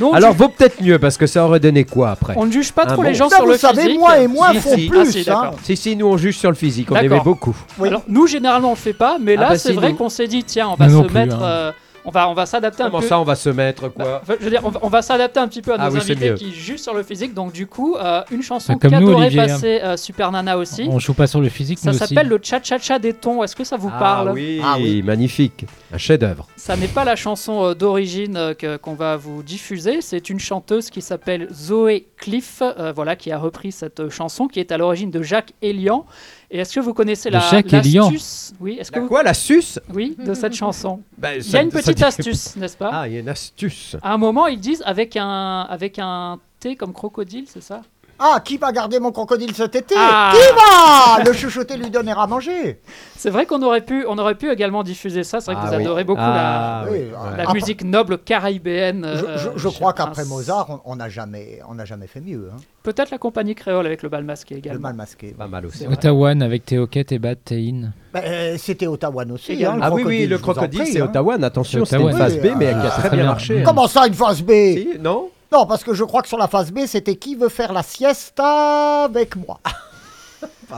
Non, 0.00 0.12
Alors, 0.12 0.32
vaut 0.34 0.48
peut-être 0.48 0.82
mieux, 0.82 0.98
parce 0.98 1.16
que 1.16 1.28
ça 1.28 1.44
aurait 1.44 1.60
donné 1.60 1.84
quoi 1.84 2.10
après? 2.10 2.34
On 2.36 2.46
ne 2.46 2.50
juge 2.52 2.72
pas 2.72 2.84
trop 2.84 2.96
bon. 2.96 3.02
les 3.02 3.14
gens 3.14 3.28
Ça, 3.28 3.36
sur 3.36 3.44
vous 3.44 3.52
le 3.52 3.56
savez, 3.58 3.82
physique. 3.82 3.98
moi 4.00 4.18
et 4.18 4.26
moi 4.26 4.48
Si, 4.52 4.58
font 4.60 4.74
si. 4.74 4.88
plus. 4.88 4.98
Ah, 5.00 5.04
si, 5.12 5.30
hein. 5.30 5.50
Si, 5.62 5.76
si, 5.76 5.96
nous 5.96 6.06
on 6.06 6.16
juge 6.16 6.36
sur 6.36 6.50
le 6.50 6.56
physique, 6.56 6.90
on 6.90 6.96
aimait 6.96 7.20
beaucoup. 7.20 7.56
Alors, 7.80 8.02
nous, 8.08 8.26
généralement, 8.26 8.68
on 8.70 8.72
le 8.72 8.76
fait 8.76 8.92
pas, 8.92 9.18
mais 9.20 9.36
Ah 9.38 9.42
là, 9.42 9.48
bah, 9.50 9.58
c'est 9.58 9.68
si, 9.70 9.74
vrai 9.76 9.90
nous. 9.90 9.96
qu'on 9.96 10.08
s'est 10.08 10.26
dit, 10.26 10.42
tiens, 10.42 10.68
on 10.70 10.74
va 10.74 10.88
Nous 10.88 11.02
se 11.02 11.06
plus, 11.06 11.14
mettre. 11.14 11.36
hein. 11.36 11.42
euh, 11.44 11.72
on 12.04 12.10
va, 12.10 12.28
on 12.28 12.34
va 12.34 12.46
s'adapter 12.46 12.82
un 12.82 12.86
Comment 12.86 13.00
peu. 13.00 13.06
ça, 13.06 13.18
on 13.18 13.24
va 13.24 13.34
se 13.34 13.48
mettre 13.50 13.88
quoi 13.88 14.20
Enfin, 14.22 14.34
je 14.38 14.44
veux 14.44 14.50
dire, 14.50 14.60
on 14.64 14.70
va, 14.70 14.80
on 14.82 14.88
va 14.88 15.02
s'adapter 15.02 15.40
un 15.40 15.48
petit 15.48 15.62
peu 15.62 15.72
à 15.72 15.76
Ah 15.78 15.88
nos 15.88 15.94
oui, 15.96 16.00
c'est 16.04 16.12
invités 16.12 16.30
mieux. 16.30 16.36
qui 16.36 16.52
jugent 16.52 16.80
sur 16.80 16.94
le 16.94 17.02
physique. 17.02 17.34
Donc, 17.34 17.52
du 17.52 17.66
coup, 17.66 17.96
euh, 17.96 18.22
une 18.30 18.42
chanson 18.42 18.74
Bah, 18.74 18.78
nous, 18.84 18.90
qu'adorait 18.90 19.14
Olivier, 19.26 19.40
hein. 19.40 19.46
passer 19.46 19.80
euh, 19.82 19.96
Super 19.96 20.30
Nana 20.32 20.58
aussi. 20.58 20.86
On 20.90 20.98
joue 20.98 21.14
pas 21.14 21.26
sur 21.26 21.40
le 21.40 21.48
physique, 21.48 21.78
Ça 21.78 21.92
s'appelle 21.92 22.28
le 22.28 22.38
Cha-Cha-Cha 22.42 22.98
des 22.98 23.12
tons. 23.14 23.42
Est-ce 23.42 23.56
que 23.56 23.64
ça 23.64 23.76
vous 23.76 23.90
Ah 23.94 23.98
parle? 23.98 24.30
oui, 24.32 24.60
Ah 24.62 24.76
oui. 24.78 25.02
magnifique, 25.02 25.64
un 25.92 25.98
chef-d'œuvre. 25.98 26.46
Ça 26.56 26.76
n'est 26.76 26.88
pas 26.88 27.04
la 27.04 27.16
chanson 27.16 27.64
euh, 27.64 27.74
d'origine 27.74 28.36
euh, 28.36 28.54
qu'on 28.78 28.94
va 28.94 29.16
vous 29.16 29.42
diffuser. 29.42 30.00
C'est 30.00 30.28
une 30.30 30.40
chanteuse 30.40 30.90
qui 30.90 31.00
s'appelle 31.02 31.48
Zoé 31.52 32.06
Cliff, 32.16 32.62
euh, 32.62 32.92
voilà, 32.94 33.16
qui 33.16 33.32
a 33.32 33.38
repris 33.38 33.72
cette 33.72 34.00
euh, 34.00 34.10
chanson, 34.10 34.46
qui 34.48 34.60
est 34.60 34.72
à 34.72 34.78
l'origine 34.78 35.10
de 35.10 35.22
Jacques 35.22 35.52
Elian. 35.62 36.04
Et 36.50 36.58
est-ce 36.58 36.74
que 36.74 36.80
vous 36.80 36.94
connaissez 36.94 37.30
la 37.30 37.38
l'astuce 37.40 38.52
Oui, 38.60 38.76
est-ce 38.80 38.90
que 38.90 38.96
La 38.96 39.02
vous- 39.02 39.08
quoi, 39.08 39.22
la 39.22 39.34
suce 39.34 39.80
Oui, 39.92 40.16
de 40.18 40.34
cette 40.34 40.54
chanson. 40.62 41.00
Ben, 41.18 41.40
Il 41.44 41.50
y 41.50 41.56
a 41.56 41.62
une 41.62 41.70
petite 41.70 41.96
dit- 41.96 42.04
astuce, 42.04 42.56
n'est-ce 42.56 42.76
pas 42.76 42.90
Ah, 42.92 43.08
il 43.08 43.14
y 43.14 43.16
a 43.16 43.20
une 43.20 43.28
astuce. 43.28 43.96
À 44.02 44.12
un 44.14 44.18
moment, 44.18 44.46
ils 44.46 44.60
disent 44.60 44.82
avec 44.86 45.16
un 45.16 45.62
avec 45.62 45.98
un 45.98 46.38
T 46.60 46.76
comme 46.76 46.92
crocodile, 46.92 47.44
c'est 47.48 47.62
ça? 47.62 47.82
Ah, 48.18 48.40
qui 48.44 48.56
va 48.58 48.70
garder 48.72 49.00
mon 49.00 49.10
crocodile 49.12 49.54
cet 49.54 49.74
été 49.74 49.94
Ah. 49.98 50.32
Qui 50.34 51.18
va 51.18 51.24
Le 51.24 51.32
chuchoter 51.32 51.76
lui 51.76 51.90
donner 51.90 52.12
à 52.16 52.26
manger 52.26 52.80
C'est 53.16 53.30
vrai 53.30 53.44
qu'on 53.44 53.60
aurait 53.62 53.80
pu 53.80 54.04
on 54.08 54.16
aurait 54.18 54.36
pu 54.36 54.50
également 54.50 54.82
diffuser 54.84 55.24
ça. 55.24 55.40
C'est 55.40 55.52
vrai 55.52 55.60
que 55.60 55.66
Ah 55.66 55.70
vous 55.70 55.76
oui. 55.78 55.82
adorez 55.82 56.04
beaucoup 56.04 56.20
Ah 56.22 56.84
la, 56.86 56.92
oui, 56.92 56.98
Oui, 56.98 57.04
ouais. 57.06 57.36
la 57.36 57.42
Après- 57.42 57.54
musique 57.54 57.82
noble 57.84 58.18
caribéenne. 58.18 59.04
Je, 59.16 59.24
euh, 59.24 59.38
je- 59.38 59.58
je 59.58 59.68
chez 59.68 59.74
crois 59.74 59.92
le 59.92 59.96
qu'après. 60.04 60.24
Mozart, 60.24 60.66
on- 60.70 60.92
on 60.92 60.96
n'a 60.96 61.08
jamais, 61.08 61.60
on 61.68 61.74
n'a 61.74 61.84
jamais 61.84 62.06
fait 62.06 62.20
mieux. 62.20 62.50
hein. 62.52 62.56
Peut-être 62.84 63.10
la 63.10 63.18
compagnie 63.18 63.54
créole 63.54 63.86
avec 63.86 64.02
le 64.02 64.08
bal 64.08 64.24
masqué 64.24 64.54
Le 64.54 64.58
également. 64.58 64.80
mal 64.82 64.94
masqué. 64.94 65.28
Pas 65.36 65.46
mal 65.48 65.66
aussi. 65.66 65.86
Ottawa 65.86 66.30
avec 66.30 66.66
Théoquette 66.66 67.12
et 67.12 67.18
Bat 67.18 67.34
Tein. 67.36 67.92
Ben, 68.12 68.22
euh, 68.24 68.56
C'était 68.58 68.86
Ottawa 68.86 69.24
aussi. 69.32 69.64
hein, 69.64 69.76
le 69.76 69.82
Ah 69.82 69.92
oui, 69.92 70.02
oui, 70.06 70.26
le 70.26 70.36
je 70.36 70.42
crocodile, 70.42 70.86
c'est 70.86 71.00
hein. 71.00 71.06
Ottawa. 71.06 71.34
Attention, 71.42 71.84
C'est 71.84 71.96
c'était 71.96 72.10
une 72.10 72.16
phase 72.16 72.36
B, 72.38 72.46
mais 72.56 72.74
euh, 72.74 72.80
qui 72.80 72.86
a 72.86 72.90
très 72.90 73.10
bien 73.16 73.24
marché. 73.26 73.54
marché. 73.54 73.64
Comment 73.66 73.88
ça, 73.88 74.06
une 74.06 74.14
phase 74.14 74.42
B 74.42 74.50
Si, 74.50 74.88
non 75.00 75.28
Non, 75.54 75.66
parce 75.66 75.84
que 75.84 75.94
je 75.94 76.02
crois 76.02 76.20
que 76.20 76.26
sur 76.26 76.36
la 76.36 76.48
phase 76.48 76.72
B, 76.72 76.80
c'était 76.84 77.14
qui 77.14 77.36
veut 77.36 77.48
faire 77.48 77.72
la 77.72 77.84
siesta 77.84 79.04
avec 79.04 79.36
moi 79.36 79.60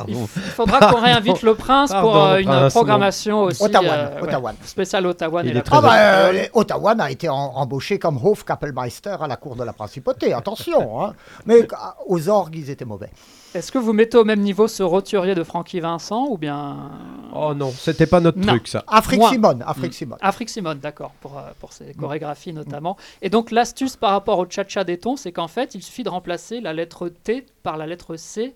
Il 0.09 0.17
faudra 0.27 0.81
qu'on 0.93 1.01
réinvite 1.01 1.43
le 1.43 1.55
prince 1.55 1.93
pour 1.93 2.17
euh, 2.17 2.39
une 2.39 2.47
prince, 2.47 2.73
programmation 2.73 3.43
aussi. 3.45 3.63
Ottawa, 3.63 3.93
euh, 3.93 4.15
ouais, 4.17 4.23
Ottawa. 4.23 4.53
spécial 4.65 5.07
Ottawa. 5.07 5.43
Il 5.45 5.55
et 5.55 5.59
est 5.59 5.63
très 5.63 5.77
Ah 5.77 5.81
bah, 5.81 5.95
euh. 5.97 6.47
Ottawa 6.55 6.95
a 6.99 7.11
été 7.11 7.29
en- 7.29 7.35
embauché 7.55 7.99
comme 7.99 8.19
Hofkapellmeister 8.23 9.17
à 9.21 9.27
la 9.27 9.37
cour 9.37 9.57
de 9.57 9.65
la 9.65 9.73
principauté, 9.73 10.33
attention. 10.33 11.03
hein. 11.05 11.15
Mais 11.47 11.63
euh, 11.63 11.67
aux 12.07 12.29
orgues, 12.29 12.57
ils 12.57 12.71
étaient 12.71 12.85
mauvais. 12.85 13.11
Est-ce 13.55 13.73
que 13.73 13.79
vous 13.79 13.95
mettez 13.95 14.19
au 14.19 14.25
même 14.25 14.41
niveau 14.41 14.69
ce 14.69 14.83
roturier 14.83 15.35
de 15.35 15.43
Francky 15.43 15.81
Vincent 15.81 16.27
ou 16.29 16.37
bien 16.37 16.91
Oh 17.35 17.55
non, 17.55 17.71
c'était 17.71 18.05
pas 18.07 18.21
notre 18.21 18.39
Non. 18.39 18.49
truc, 18.49 18.69
ça. 18.69 18.85
Afrique 18.87 19.21
Moi. 19.21 19.31
Simone, 19.31 19.65
Afrique 19.67 19.95
Simone. 19.95 20.19
Afrique 20.21 20.51
Simone, 20.51 20.79
d'accord, 20.79 21.13
pour, 21.23 21.39
euh, 21.39 21.43
pour 21.59 21.73
ses 21.73 21.95
chorégraphies 21.95 22.53
notamment. 22.53 22.99
Et 23.23 23.31
donc 23.31 23.51
l'astuce 23.51 23.97
par 23.97 24.11
rapport 24.11 24.39
au 24.41 24.47
cha-cha 24.49 24.85
des 24.85 24.99
tons, 24.99 25.17
c'est 25.17 25.33
qu'en 25.33 25.49
fait, 25.49 25.75
il 25.75 25.83
suffit 25.83 26.03
de 26.03 26.11
remplacer 26.11 26.61
la 26.61 26.75
lettre 26.75 27.09
T 27.09 27.47
par 27.63 27.79
la 27.79 27.87
lettre 27.87 28.17
C. 28.17 28.53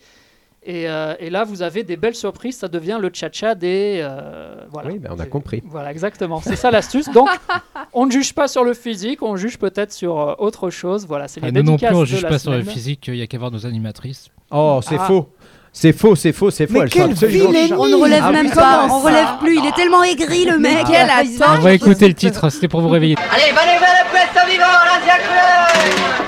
Et, 0.63 0.89
euh, 0.91 1.15
et 1.19 1.31
là, 1.31 1.45
vous 1.45 1.63
avez 1.63 1.85
des 1.85 1.97
belles 1.97 2.15
surprises, 2.15 2.59
ça 2.59 2.69
devient 2.69 2.99
le 3.01 3.11
cha-cha 3.13 3.55
des... 3.55 4.01
euh, 4.03 4.57
voilà. 4.71 4.91
Oui, 4.91 4.99
ben, 4.99 5.11
on 5.17 5.19
a 5.19 5.25
compris. 5.25 5.63
Voilà, 5.65 5.91
exactement. 5.91 6.43
C'est 6.45 6.55
ça 6.57 6.71
l'astuce. 6.71 7.09
Donc, 7.09 7.29
on 7.95 8.05
ne 8.05 8.11
juge 8.11 8.35
pas 8.35 8.47
sur 8.47 8.63
le 8.63 8.75
physique, 8.75 9.23
on 9.23 9.37
juge 9.37 9.57
peut-être 9.59 9.91
sur 9.93 10.21
euh, 10.21 10.35
autre 10.39 10.69
chose. 10.69 11.07
Voilà, 11.07 11.29
c'est 11.29 11.41
les 11.41 11.49
Ah, 11.49 11.53
nous 11.53 11.63
non 11.63 11.79
plus, 11.79 11.87
on 11.95 12.01
de 12.01 12.05
juge 12.05 12.23
la 12.23 12.29
pas 12.29 12.39
sur 12.39 12.51
le 12.53 12.63
physique, 12.63 13.07
il 13.09 13.17
y 13.17 13.23
a 13.23 13.27
qu'à 13.27 13.39
voir 13.39 13.51
nos 13.51 13.65
animatrices. 13.65 14.29
Oh, 14.51 14.81
c'est 14.87 14.97
Ah. 14.99 15.07
faux. 15.07 15.31
C'est 15.73 15.93
faux, 15.93 16.17
c'est 16.17 16.33
faux, 16.33 16.51
c'est 16.51 16.67
faux. 16.67 16.83
Mais 16.83 16.89
quelle 16.91 17.17
charmantes. 17.17 17.73
On 17.79 17.87
ne 17.87 17.95
relève 17.95 18.23
Ah 18.27 18.33
même 18.33 18.51
pas, 18.51 18.89
on 18.91 18.99
relève 18.99 19.39
plus, 19.41 19.57
il 19.57 19.65
est 19.65 19.73
tellement 19.77 20.03
aigri 20.03 20.45
le 20.45 20.59
mec. 20.59 20.85
va- 20.89 21.17
attente. 21.19 21.59
On 21.59 21.63
va 21.63 21.73
écouter 21.73 22.09
le 22.09 22.15
titre, 22.15 22.51
c'était 22.51 22.67
pour 22.69 22.81
vous 22.81 22.89
réveiller. 22.89 23.15
Allez, 23.33 23.53
venez 23.53 23.79
vers 23.79 24.05
le 24.05 24.11
puesto 24.11 24.51
vivant, 24.51 24.65
la 24.65 26.20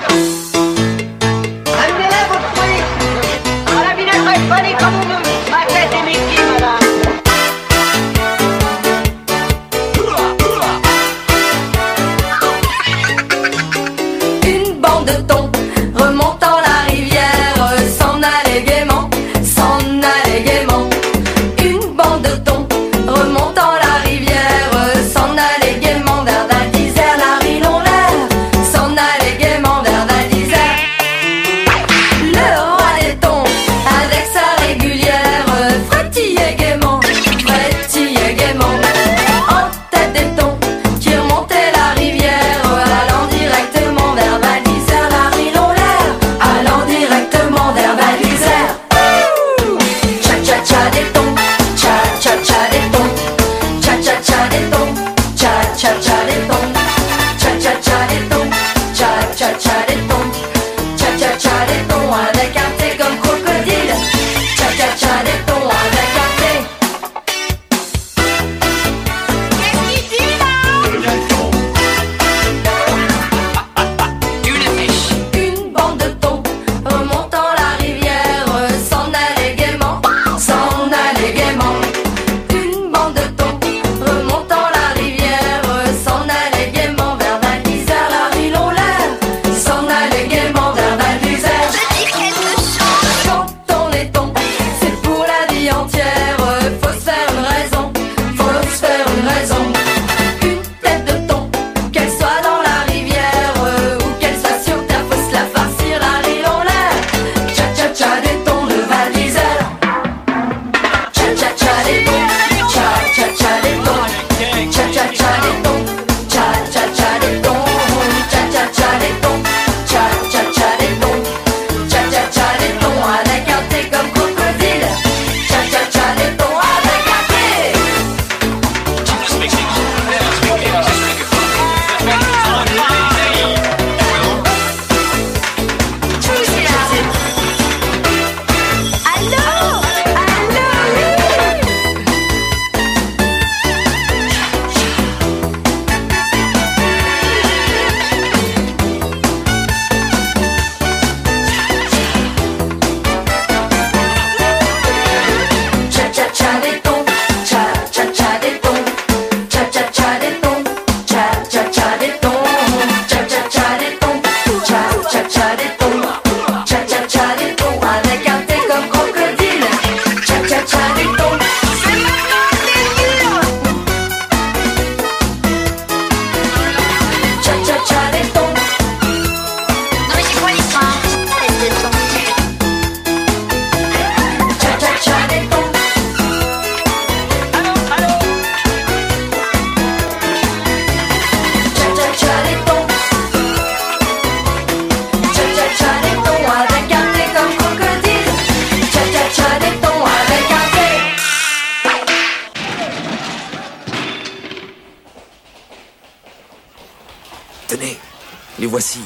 voici. 208.73 209.01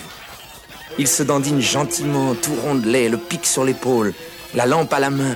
Ils 0.98 1.10
se 1.10 1.23
dandinent 1.23 1.60
gentiment, 1.60 2.34
tout 2.35 2.56
rondelés, 2.64 3.10
le 3.10 3.18
pic 3.18 3.45
sur 3.45 3.65
l'épaule, 3.65 4.14
la 4.56 4.65
lampe 4.65 4.94
à 4.94 4.99
la 5.02 5.10
main. 5.10 5.35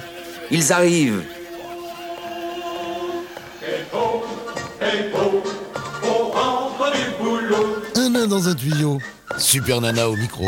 Ils 0.52 0.72
arrivent. 0.72 1.22
Un 7.98 8.10
nain 8.10 8.28
dans 8.28 8.48
un 8.48 8.56
tuyau. 8.56 9.00
Super 9.38 9.82
Nana 9.82 10.10
au 10.10 10.16
micro. 10.16 10.46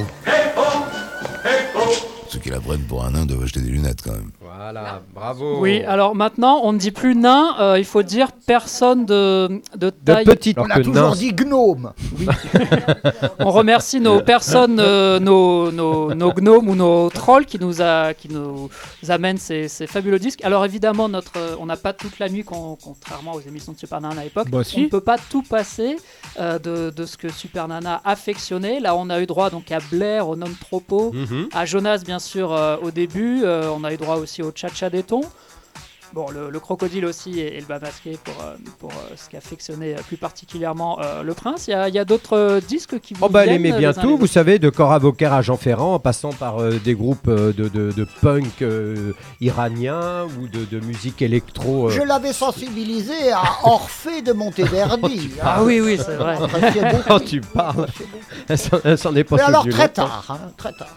Ceux 2.30 2.40
qui 2.40 2.52
la 2.52 2.62
prennent 2.62 2.88
pour 2.88 3.04
un 3.04 3.12
nain 3.12 3.26
doivent 3.26 3.44
acheter 3.44 3.60
des 3.60 3.70
lunettes 3.70 4.02
quand 4.02 4.14
même. 4.14 4.32
Voilà, 4.56 5.02
bravo. 5.14 5.60
Oui, 5.60 5.82
alors 5.84 6.14
maintenant, 6.16 6.62
on 6.64 6.74
ne 6.74 6.78
dit 6.78 6.92
plus 6.92 7.16
nain, 7.16 7.56
euh, 7.60 7.80
il 7.80 7.86
faut 7.86 8.04
dire 8.04 8.32
personne 8.46 9.06
de, 9.06 9.62
de 9.76 9.90
taille. 9.90 10.26
petite 10.26 10.58
On 10.60 10.70
a 10.70 10.80
toujours 10.80 11.16
dit 11.16 11.34
gnome. 11.34 11.94
On 13.40 13.52
remercie 13.52 14.00
nos 14.00 14.22
personnes, 14.22 14.80
euh, 14.80 15.20
nos, 15.20 15.72
nos, 15.72 16.14
nos 16.14 16.32
gnomes 16.34 16.70
ou 16.70 16.76
nos 16.76 17.10
trolls 17.10 17.46
qui 17.46 17.60
nous, 17.60 17.82
a, 17.82 18.14
qui 18.14 18.30
nous 18.30 18.70
amènent 19.10 19.38
ces, 19.38 19.68
ces 19.68 19.88
fabuleux 19.88 20.20
disques. 20.20 20.44
Alors 20.44 20.64
évidemment, 20.66 21.10
notre, 21.10 21.34
euh, 21.38 21.56
on 21.60 21.66
n'a 21.66 21.78
pas 21.78 21.94
toute 21.94 22.20
la 22.20 22.30
nuit, 22.30 22.44
con- 22.44 22.78
contrairement 22.82 23.34
aux 23.34 23.42
émissions 23.42 23.74
de 23.74 23.78
Super 23.80 24.02
Nana 24.02 24.22
à 24.22 24.24
l'époque. 24.24 24.50
Bah, 24.50 24.60
on 24.76 24.80
ne 24.82 24.88
peut 24.88 25.02
pas 25.02 25.18
tout 25.18 25.42
passer 25.44 25.98
euh, 26.40 26.60
de, 26.60 26.92
de 26.96 27.06
ce 27.06 27.18
que 27.18 27.30
Super 27.30 27.68
Nana 27.68 28.02
affectionnait. 28.06 28.80
Là, 28.80 28.96
on 28.96 29.10
a 29.10 29.20
eu 29.20 29.26
droit 29.26 29.50
donc 29.50 29.72
à 29.72 29.80
Blair, 29.92 30.30
au 30.30 30.36
Nom 30.36 30.48
Tropo, 30.60 31.12
Mhm. 31.14 31.48
à 31.54 31.66
Jonas 31.66 32.04
bien 32.06 32.20
sûr 32.20 32.52
euh, 32.54 32.78
au 32.82 32.92
début. 32.92 33.42
Euh, 33.44 33.70
on 33.76 33.84
a 33.84 33.92
eu 33.94 33.98
droit 33.98 34.18
aussi 34.18 34.43
au 34.44 34.52
Cha-Cha 34.54 34.90
des 34.90 35.04
Tons. 35.04 35.24
Bon, 36.14 36.30
le, 36.30 36.52
le 36.52 36.60
crocodile 36.60 37.06
aussi 37.08 37.40
et, 37.40 37.58
et 37.58 37.60
le 37.60 37.66
bas 37.66 37.80
masqué 37.80 38.20
pour, 38.24 38.36
euh, 38.44 38.54
pour 38.78 38.92
euh, 38.92 39.16
ce 39.16 39.30
qui 39.30 39.36
affectionnait 39.36 39.96
euh, 39.96 40.02
plus 40.08 40.18
particulièrement 40.18 41.00
euh, 41.02 41.24
le 41.24 41.34
prince. 41.34 41.68
Il 41.68 41.72
y 41.72 41.74
a, 41.74 41.90
il 41.90 41.96
y 41.96 42.00
a 42.00 42.06
d'autres 42.06 42.38
euh, 42.38 42.62
disques 42.62 43.00
qui 43.00 43.16
vous 43.16 43.26
Oh 43.26 43.30
bah 43.30 43.44
elle 43.46 43.50
viennent, 43.50 43.66
aimait 43.66 43.80
bien 43.80 43.94
tout, 43.94 44.16
vous 44.16 44.28
savez, 44.28 44.60
de 44.60 44.70
Cora 44.70 45.00
Vauquer 45.00 45.26
à 45.26 45.42
Jean 45.42 45.58
Ferrand, 45.58 45.96
en 45.96 46.00
passant 46.00 46.32
par 46.32 46.60
euh, 46.62 46.80
des 46.84 46.94
groupes 46.94 47.28
de, 47.30 47.52
de- 47.52 47.92
de 47.92 48.08
punk 48.22 48.62
euh, 48.62 49.14
iranien 49.42 50.26
ou 50.40 50.48
de, 50.48 50.66
de 50.66 50.80
musique 50.86 51.22
électro. 51.22 51.88
euh. 51.88 51.90
Je 51.90 52.02
l'avais 52.04 52.34
sensibilisé 52.34 53.32
à 53.32 53.42
Orphée 53.64 54.22
de 54.22 54.34
Monteverdi. 54.34 55.32
hein. 55.40 55.44
Ah 55.44 55.64
oui, 55.64 55.82
oui, 55.82 55.98
c'est 55.98 56.16
vrai. 56.16 56.38
Quand 57.08 57.20
tu 57.20 57.42
parles, 57.42 57.88
elle 58.50 58.58
s'en- 58.58 58.80
elle 58.84 58.98
s'en 58.98 59.16
est 59.16 59.24
pas 59.24 59.38
Mais 59.38 59.42
alors 59.44 59.68
très 59.68 59.90
tard, 59.90 60.26
hein, 60.30 60.38
très 60.58 60.74
tard. 60.74 60.96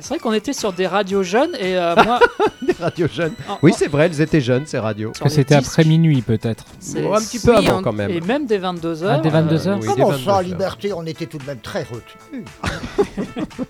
C'est 0.00 0.08
vrai 0.08 0.18
qu'on 0.18 0.32
était 0.32 0.52
sur 0.52 0.72
des 0.72 0.86
radios 0.86 1.22
jeunes 1.22 1.54
et 1.58 1.76
euh, 1.78 1.94
moi. 2.04 2.18
Des 2.66 2.72
radios 2.80 3.08
jeunes. 3.12 3.34
En- 3.48 3.58
Oui, 3.62 3.72
c'est 3.76 3.88
vrai, 3.88 4.06
elles 4.06 4.20
étaient 4.20 4.40
jeunes, 4.42 4.66
ces 4.66 4.78
radios. 4.78 5.10
Parce 5.18 5.20
que 5.20 5.28
c'était 5.30 5.54
après 5.54 5.84
minuit 5.84 6.22
peut-être. 6.22 6.64
c'est- 6.80 7.04
Oh, 7.04 7.14
un 7.14 7.20
petit 7.20 7.38
peu 7.38 7.52
oui, 7.56 7.66
avant 7.66 7.78
on- 7.78 7.82
quand 7.82 7.92
même. 7.92 8.10
Et 8.10 8.20
même 8.20 8.46
des 8.46 8.58
22h. 8.58 9.08
Ah, 9.08 9.18
des 9.18 9.30
22h 9.30 9.78
oui, 9.80 9.86
Comment 9.86 10.12
ça, 10.12 10.32
22 10.38 10.48
Liberté 10.48 10.92
On 10.92 11.06
était 11.06 11.26
tout 11.26 11.38
de 11.38 11.44
même 11.44 11.58
très 11.58 11.82
retenus. 11.84 12.44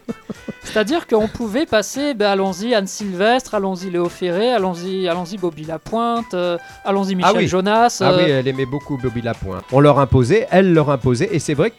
C'est-à-dire 0.65 1.07
qu'on 1.07 1.29
pouvait 1.29 1.67
passer, 1.67 2.15
ben, 2.15 2.31
allons-y 2.31 2.75
Anne 2.75 2.87
Sylvestre, 2.87 3.55
allons-y 3.55 3.91
Léo 3.91 4.09
Ferré, 4.09 4.53
allons-y 4.53 5.07
allons 5.07 5.25
Bobby 5.39 5.65
Lapointe, 5.65 6.33
euh, 6.35 6.57
allons-y 6.85 7.15
Michel 7.15 7.33
ah 7.35 7.39
oui. 7.39 7.47
Jonas. 7.47 7.99
Ah 8.01 8.15
oui, 8.17 8.23
euh, 8.31 8.41
elle 8.41 8.49
aimait 8.49 8.65
beaucoup 8.65 8.97
Bobby 8.97 9.21
Lapointe. 9.21 9.65
On 9.73 9.81
leur 9.81 9.99
imposait, 9.99 10.47
elle 10.51 10.73
leur 10.73 10.89
imposait, 10.89 11.29
et 11.33 11.39
c'est 11.41 11.55
vrai 11.55 11.73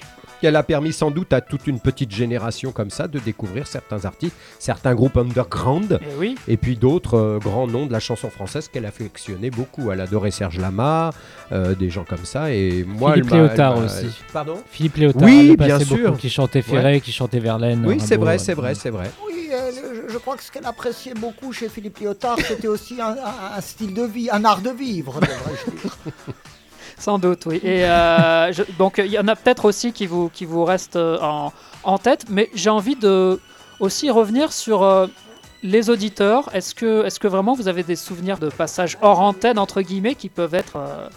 qu'elle 0.43 0.57
a 0.57 0.63
permis 0.63 0.91
sans 0.91 1.09
doute 1.09 1.31
à 1.31 1.39
toute 1.39 1.67
une 1.67 1.79
petite 1.79 2.11
génération 2.11 2.73
comme 2.73 2.89
ça 2.89 3.07
de 3.07 3.17
découvrir 3.17 3.65
certains 3.65 4.03
artistes, 4.03 4.35
certains 4.59 4.93
groupes 4.93 5.15
underground, 5.15 5.99
eh 6.01 6.05
oui. 6.19 6.35
et 6.49 6.57
puis 6.57 6.75
d'autres 6.75 7.17
euh, 7.17 7.39
grands 7.39 7.65
noms 7.65 7.85
de 7.85 7.93
la 7.93 8.01
chanson 8.01 8.29
française 8.29 8.67
qu'elle 8.67 8.85
affectionnait 8.85 9.51
beaucoup. 9.51 9.89
Elle 9.89 10.01
adorait 10.01 10.31
Serge 10.31 10.59
Lama, 10.59 11.11
euh, 11.53 11.75
des 11.75 11.89
gens 11.89 12.03
comme 12.03 12.25
ça, 12.25 12.51
et 12.51 12.83
moi... 12.85 13.13
Philippe 13.13 13.31
Léotard 13.31 13.77
aussi. 13.77 14.07
Pardon? 14.33 14.57
Philippe 14.69 14.97
Léotard, 14.97 15.23
Oui, 15.23 15.55
bien 15.55 15.79
sûr. 15.79 15.97
beaucoup, 16.07 16.17
qui 16.17 16.29
chantait 16.29 16.61
Ferré, 16.61 16.99
qui 16.99 17.13
chantait 17.13 17.39
Verlaine. 17.39 17.85
Oui, 17.85 18.01
c'est 18.01 18.17
vrai, 18.17 18.33
ouais. 18.33 18.37
c'est 18.37 18.53
vrai, 18.53 18.75
c'est 18.75 18.89
vrai. 18.89 19.09
Oui, 19.25 19.47
je, 19.49 20.11
je 20.11 20.17
crois 20.17 20.35
que 20.35 20.43
ce 20.43 20.51
qu'elle 20.51 20.65
appréciait 20.65 21.13
beaucoup 21.13 21.53
chez 21.53 21.69
Philippe 21.69 21.99
Lyotard, 21.99 22.37
c'était 22.45 22.67
aussi 22.67 22.99
un, 22.99 23.11
un- 23.11 23.55
un 23.57 23.61
style 23.61 23.93
de 23.93 24.03
vie, 24.03 24.27
un 24.29 24.43
art 24.43 24.59
de 24.61 24.71
vivre, 24.71 25.21
devrais-je 25.21 25.71
dire. 25.81 25.97
Sans 27.03 27.17
doute, 27.19 27.45
oui. 27.47 27.59
Et 27.63 27.83
euh, 27.85 28.51
je- 28.53 28.63
donc 28.77 28.93
il 29.03 29.11
y 29.11 29.19
en 29.19 29.27
a 29.27 29.35
peut-être 29.35 29.65
aussi 29.65 29.91
qui 29.91 30.05
vous, 30.07 30.29
qui 30.29 30.45
vous 30.45 30.63
restent 30.63 30.95
euh, 30.95 31.17
en, 31.21 31.51
en 31.83 31.97
tête, 31.97 32.25
mais 32.29 32.49
j'ai 32.55 32.69
envie 32.69 32.95
de 32.95 33.39
aussi 33.81 34.09
revenir 34.09 34.53
sur 34.53 34.83
euh, 34.83 35.07
les 35.63 35.89
auditeurs. 35.89 36.49
Est-ce 36.55 36.73
que, 36.73 37.05
est 37.05 37.19
que 37.19 37.27
vraiment 37.27 37.55
vous 37.55 37.67
avez 37.67 37.83
des 37.83 37.97
souvenirs 37.97 38.37
de 38.37 38.49
passages 38.49 38.97
hors 39.01 39.19
antenne, 39.19 39.59
entre 39.59 39.81
guillemets, 39.81 40.15
qui 40.15 40.29
peuvent 40.29 40.55
être... 40.55 40.77
euh, 40.77 41.07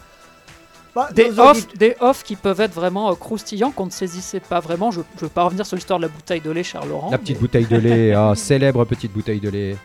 Bah, 0.95 1.09
des 1.15 1.39
audit- 1.39 1.77
des 1.77 1.95
offs 2.01 2.25
qui 2.25 2.35
peuvent 2.37 2.61
être 2.61 2.75
vraiment 2.75 3.11
euh, 3.11 3.15
croustillants, 3.15 3.71
qu'on 3.71 3.87
ne 3.87 3.91
saisissait 3.91 4.41
pas 4.41 4.59
vraiment? 4.61 4.91
Je 4.91 5.01
ne 5.01 5.05
veux 5.21 5.29
pas 5.29 5.45
revenir 5.45 5.65
sur 5.67 5.77
l'histoire 5.77 5.99
de 6.01 6.07
la 6.07 6.11
bouteille 6.11 6.41
de 6.41 6.51
lait 6.51 6.65
Charles 6.65 6.89
Laurent. 6.89 7.11
La 7.13 7.19
petite 7.19 7.39
bouteille 7.39 7.67
de 7.67 7.77
lait, 7.77 8.13
ah, 8.17 8.33
célèbre 8.35 8.85
petite 8.87 9.13
bouteille 9.13 9.41
de 9.41 9.51
lait. 9.51 9.77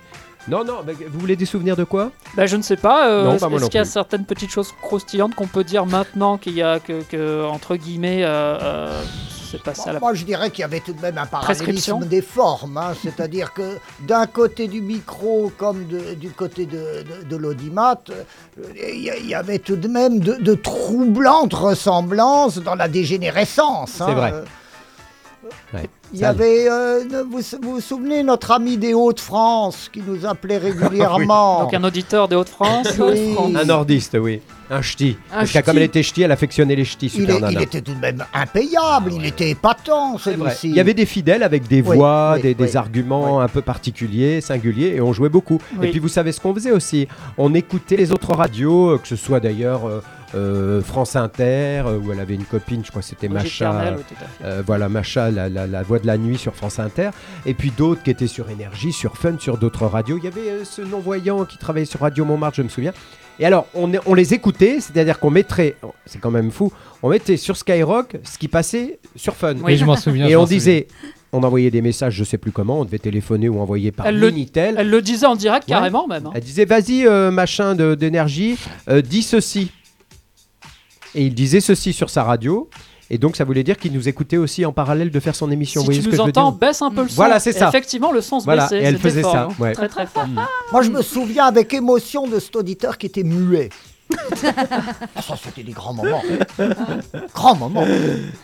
Non, 0.48 0.64
non, 0.64 0.78
vous 1.12 1.20
voulez 1.20 1.36
des 1.36 1.46
souvenirs 1.46 1.76
de 1.76 1.84
quoi? 1.84 2.12
Bah, 2.36 2.46
je 2.46 2.56
ne 2.58 2.62
sais 2.62 2.76
pas. 2.76 3.10
euh, 3.10 3.32
est-ce 3.34 3.46
qu'il 3.66 3.76
y 3.76 3.78
a 3.78 3.84
plus. 3.84 3.90
certaines 3.92 4.26
petites 4.26 4.50
choses 4.52 4.72
croustillantes 4.82 5.36
qu'on 5.36 5.48
peut 5.48 5.64
dire 5.64 5.86
maintenant 5.86 6.38
qu'il 6.38 6.54
y 6.54 6.62
a 6.64 6.80
que, 6.80 7.04
que, 7.04 7.46
entre 7.46 7.76
guillemets 7.76 8.24
euh, 8.24 8.58
euh, 8.62 9.04
c'est 9.52 9.62
passé 9.62 9.90
à 9.90 9.94
la 9.94 10.00
Moi, 10.00 10.14
je 10.14 10.24
dirais 10.26 10.50
qu'il 10.50 10.62
y 10.62 10.64
avait 10.64 10.80
tout 10.80 10.94
de 10.94 11.02
même 11.02 11.18
un 11.18 11.26
Prescription. 11.26 11.96
parallélisme 12.00 12.10
des 12.10 12.22
formes. 12.22 12.78
hein. 12.78 12.94
C'est-à-dire 13.04 13.54
que 13.54 13.78
d'un 14.08 14.26
côté 14.26 14.68
du 14.68 14.82
micro 14.82 15.52
comme 15.58 15.86
de- 15.88 16.14
du 16.16 16.30
côté 16.32 16.66
de, 16.66 17.04
de- 17.04 17.24
de 17.30 17.36
l'audimat, 17.36 17.98
euh, 18.10 18.24
il 18.94 19.28
y, 19.28 19.36
avait 19.36 19.60
tout 19.60 19.76
de 19.76 19.88
même 19.90 20.20
de, 20.20 20.36
de 20.36 20.54
troublantes 20.56 21.54
ressemblances 21.54 22.58
dans 22.60 22.76
la 22.76 22.88
dégénérescence. 22.88 23.92
C'est 23.98 24.04
hein. 24.04 24.14
vrai. 24.14 24.32
Euh, 24.34 24.44
Ouais. 25.74 25.88
Il 26.14 26.20
y 26.20 26.26
avait, 26.26 26.68
euh, 26.70 27.24
vous, 27.32 27.40
vous 27.62 27.72
vous 27.76 27.80
souvenez, 27.80 28.22
notre 28.24 28.52
ami 28.52 28.76
des 28.78 28.94
Hauts-de-France 28.94 29.90
qui 29.94 30.02
nous 30.06 30.26
appelait 30.26 30.58
régulièrement. 30.58 31.62
Donc 31.64 31.74
un 31.74 31.84
auditeur 31.86 32.28
des 32.28 32.36
Hauts-de-France. 32.36 32.88
Oui. 33.00 33.36
Un 33.56 33.64
nordiste, 33.64 34.18
oui. 34.20 34.42
Un 34.70 34.82
ch'ti. 34.82 35.18
Un 35.32 35.40
Parce 35.40 35.52
que 35.54 35.60
comme 35.60 35.78
elle 35.78 35.84
était 35.84 36.04
ch'ti, 36.04 36.22
elle 36.22 36.32
affectionnait 36.32 36.76
les 36.76 36.84
ch'tis, 36.86 37.06
il, 37.08 37.10
Super 37.12 37.48
est- 37.48 37.54
il 37.54 37.62
était 37.62 37.82
tout 37.82 37.94
de 37.94 38.00
même 38.00 38.26
impayable, 38.34 39.12
il 39.14 39.26
était 39.26 39.50
épatant 39.50 40.18
C'est 40.18 40.34
vrai. 40.34 40.50
celui-ci. 40.52 40.70
Il 40.70 40.76
y 40.76 40.80
avait 40.80 40.94
des 40.94 41.06
fidèles 41.06 41.44
avec 41.44 41.68
des 41.68 41.82
Oui, 41.82 41.96
voix, 41.96 42.34
oui, 42.36 42.42
des, 42.42 42.54
des 42.56 42.64
oui, 42.72 42.78
arguments 42.78 43.40
un 43.42 43.48
peu 43.48 43.62
particuliers, 43.62 44.40
singuliers, 44.42 44.94
et 44.96 45.02
on 45.02 45.12
jouait 45.14 45.30
beaucoup. 45.30 45.60
Oui. 45.78 45.88
Et 45.88 45.92
puis 45.92 46.00
vous 46.00 46.08
savez 46.10 46.32
ce 46.34 46.40
qu'on 46.42 46.54
faisait 46.54 46.72
aussi? 46.72 47.08
On 47.38 47.54
écoutait 47.54 47.98
les 47.98 48.12
autres 48.12 48.34
radios, 48.34 48.92
euh, 48.92 48.98
que 48.98 49.08
ce 49.08 49.16
soit 49.18 49.40
d'ailleurs 49.42 49.86
euh, 49.88 50.02
euh, 50.36 50.82
France 50.82 51.16
Inter, 51.16 51.84
euh, 51.86 51.98
où 51.98 52.12
elle 52.12 52.20
avait 52.20 52.36
une 52.36 52.46
copine, 52.46 52.84
je 52.86 52.90
crois 52.90 53.02
que 53.02 53.08
c'était 53.08 53.28
Macha. 53.30 53.96
Oui, 53.98 54.04
euh, 54.44 54.64
voilà, 54.66 54.90
Macha, 54.90 55.30
la, 55.32 55.50
la- 55.50 55.68
la 55.68 55.84
voix 55.84 56.00
de 56.00 56.08
la 56.08 56.18
nuit 56.18 56.38
sur 56.38 56.56
France 56.56 56.80
Inter. 56.80 57.10
Et 57.46 57.54
puis 57.54 57.72
d'autres 57.76 58.02
qui 58.04 58.10
étaient 58.12 58.28
sur 58.28 58.50
Énergie, 58.50 58.92
sur 58.94 59.18
Fun, 59.18 59.36
sur 59.40 59.58
d'autres 59.58 59.86
radios. 59.86 60.18
Il 60.18 60.24
y 60.24 60.28
avait 60.28 60.50
euh, 60.50 60.64
ce 60.64 60.82
non-voyant 60.82 61.46
qui 61.46 61.58
travaillait 61.58 61.86
sur 61.86 62.00
Radio 62.02 62.26
Montmartre, 62.26 62.58
je 62.58 62.62
me 62.64 62.70
souviens. 62.70 62.94
Et 63.40 63.46
alors, 63.46 63.66
on, 63.74 64.14
les 64.14 64.34
écoutait, 64.36 64.80
c'est-à-dire 64.82 65.20
qu'on 65.20 65.32
mettrait, 65.32 65.76
c'est 66.06 66.20
quand 66.20 66.30
même 66.30 66.52
fou, 66.52 66.72
on 67.02 67.10
mettait 67.10 67.38
sur 67.38 67.58
Skyrock 67.58 68.18
ce 68.24 68.38
qui 68.38 68.48
passait 68.48 69.00
sur 69.16 69.36
Fun. 69.36 69.56
Oui, 69.64 69.78
je 69.78 69.86
m'en 69.86 69.96
souviens, 69.98 70.28
Et 70.28 70.36
on 70.36 70.44
disait, 70.46 70.88
on 71.32 71.42
envoyait 71.42 71.72
des 71.72 71.82
messages, 71.82 72.14
je 72.14 72.24
sais 72.24 72.38
plus 72.38 72.52
comment, 72.52 72.82
on 72.82 72.86
devait 72.86 73.00
téléphoner 73.00 73.50
ou 73.50 73.60
envoyer 73.60 73.92
par 73.92 74.06
Elle 74.06 74.20
le, 74.20 74.32
elle 74.56 74.90
le 74.90 75.02
disait 75.02 75.26
en 75.26 75.36
direct 75.36 75.68
Ouais. 75.68 75.74
carrément 75.74 76.08
même. 76.08 76.28
hein. 76.28 76.32
Elle 76.36 76.44
disait, 76.44 76.66
vas-y, 76.66 77.08
euh, 77.08 77.32
machin 77.32 77.74
de- 77.74 77.96
d'énergie, 77.96 78.58
euh, 78.90 79.02
dis 79.02 79.24
ceci. 79.24 79.72
Et 81.16 81.26
il 81.26 81.34
disait 81.34 81.62
ceci 81.62 81.94
sur 81.94 82.10
sa 82.10 82.24
radio. 82.24 82.70
Et 83.14 83.18
donc, 83.18 83.36
ça 83.36 83.44
voulait 83.44 83.64
dire 83.64 83.76
qu'il 83.78 83.92
nous 83.92 84.08
écoutait 84.08 84.38
aussi 84.38 84.64
en 84.66 84.72
parallèle 84.72 85.12
de 85.12 85.20
faire 85.20 85.36
son 85.36 85.52
émission. 85.52 85.82
Si 85.82 85.86
Vous 85.86 85.92
voyez 85.92 86.00
tu 86.00 86.06
ce 86.06 86.10
que 86.12 86.16
nous 86.16 86.18
je 86.20 86.24
veux 86.24 86.30
entends, 86.30 86.52
dire 86.52 86.60
baisse 86.60 86.82
un 86.82 86.90
peu 86.92 87.04
le 87.04 87.10
son. 87.10 87.16
Voilà, 87.16 87.40
c'est 87.42 87.50
Et 87.50 87.54
ça. 87.60 87.68
Effectivement, 87.68 88.14
le 88.14 88.22
son 88.22 88.40
se 88.40 88.46
Voilà, 88.46 88.64
baissait. 88.64 88.80
et 88.82 88.84
elle 88.86 88.96
c'était 88.96 89.10
faisait 89.10 89.22
fort, 89.22 89.32
ça, 89.34 89.42
hein. 89.52 89.56
ouais. 89.60 89.74
Très 89.74 89.90
très 89.90 90.08
fort. 90.08 90.28
Moi, 90.72 90.82
je 90.82 90.90
me 90.92 91.02
souviens 91.02 91.44
avec 91.46 91.74
émotion 91.74 92.26
de 92.28 92.40
cet 92.40 92.56
auditeur 92.56 92.98
qui 92.98 93.08
était 93.08 93.24
muet. 93.24 93.68
Ah, 95.16 95.22
ça, 95.22 95.36
c'était 95.42 95.64
des 95.64 95.72
grands 95.72 95.94
moments. 95.94 96.22
grands 97.34 97.56
moments. 97.56 97.86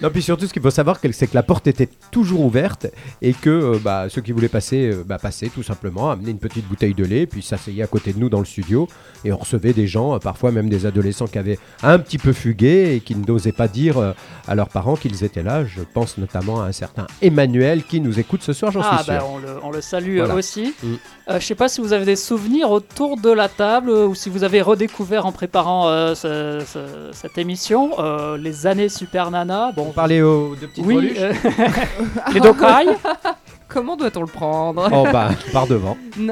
Non, 0.01 0.09
puis 0.09 0.21
surtout, 0.21 0.47
ce 0.47 0.53
qu'il 0.53 0.61
faut 0.61 0.69
savoir, 0.69 0.97
c'est 1.11 1.27
que 1.27 1.35
la 1.35 1.43
porte 1.43 1.67
était 1.67 1.89
toujours 2.11 2.41
ouverte 2.41 2.87
et 3.21 3.33
que 3.33 3.49
euh, 3.49 3.79
bah, 3.83 4.07
ceux 4.09 4.21
qui 4.21 4.31
voulaient 4.31 4.47
passer, 4.47 4.89
euh, 4.91 5.03
bah, 5.05 5.17
passaient 5.17 5.49
tout 5.49 5.63
simplement, 5.63 6.11
amenaient 6.11 6.31
une 6.31 6.39
petite 6.39 6.67
bouteille 6.67 6.93
de 6.93 7.03
lait, 7.05 7.25
puis 7.25 7.41
s'asseyaient 7.41 7.83
à 7.83 7.87
côté 7.87 8.13
de 8.13 8.19
nous 8.19 8.29
dans 8.29 8.39
le 8.39 8.45
studio 8.45 8.87
et 9.25 9.31
on 9.31 9.37
recevait 9.37 9.73
des 9.73 9.87
gens, 9.87 10.15
euh, 10.15 10.19
parfois 10.19 10.51
même 10.51 10.69
des 10.69 10.85
adolescents 10.85 11.27
qui 11.27 11.37
avaient 11.37 11.59
un 11.83 11.99
petit 11.99 12.17
peu 12.17 12.33
fugué 12.33 12.95
et 12.95 12.99
qui 12.99 13.15
n'osaient 13.15 13.51
pas 13.51 13.67
dire 13.67 13.97
euh, 13.97 14.11
à 14.47 14.55
leurs 14.55 14.69
parents 14.69 14.95
qu'ils 14.95 15.23
étaient 15.23 15.43
là. 15.43 15.65
Je 15.65 15.81
pense 15.81 16.17
notamment 16.17 16.61
à 16.61 16.65
un 16.65 16.71
certain 16.71 17.07
Emmanuel 17.21 17.83
qui 17.83 18.01
nous 18.01 18.19
écoute 18.19 18.43
ce 18.43 18.53
soir, 18.53 18.71
j'en 18.71 18.81
Ah, 18.83 18.97
suis 18.97 19.05
sûr. 19.05 19.13
bah, 19.13 19.25
on, 19.29 19.37
le, 19.37 19.47
on 19.63 19.71
le 19.71 19.81
salue 19.81 20.17
Voilà. 20.17 20.35
aussi. 20.35 20.73
Mm. 20.83 20.95
Euh, 21.29 21.39
je 21.41 21.45
sais 21.45 21.55
pas 21.55 21.67
si 21.67 21.81
vous 21.81 21.91
avez 21.91 22.05
des 22.05 22.15
souvenirs 22.15 22.71
autour 22.71 23.17
de 23.17 23.29
la 23.29 23.49
table 23.49 23.89
euh, 23.89 24.05
ou 24.07 24.15
si 24.15 24.29
vous 24.29 24.45
avez 24.45 24.61
redécouvert 24.61 25.25
en 25.25 25.33
préparant 25.33 25.89
euh, 25.89 26.15
ce- 26.15 26.63
ce- 26.65 27.11
cette 27.11 27.37
émission 27.37 27.91
euh, 27.99 28.37
les 28.37 28.65
années 28.65 28.87
Super 28.87 29.29
Nana. 29.29 29.73
Bon, 29.75 29.87
On 29.89 29.91
parlait 29.91 30.21
aux 30.21 30.55
deux 30.55 30.67
petites 30.67 30.85
oui, 30.85 31.13
euh, 31.17 31.33
les 32.33 32.39
Dokai. 32.39 32.87
Comment 33.67 33.97
doit-on 33.97 34.21
le 34.21 34.27
prendre? 34.27 34.87
Oh 34.93 35.05
bah, 35.11 35.31
par 35.51 35.67
devant. 35.67 35.97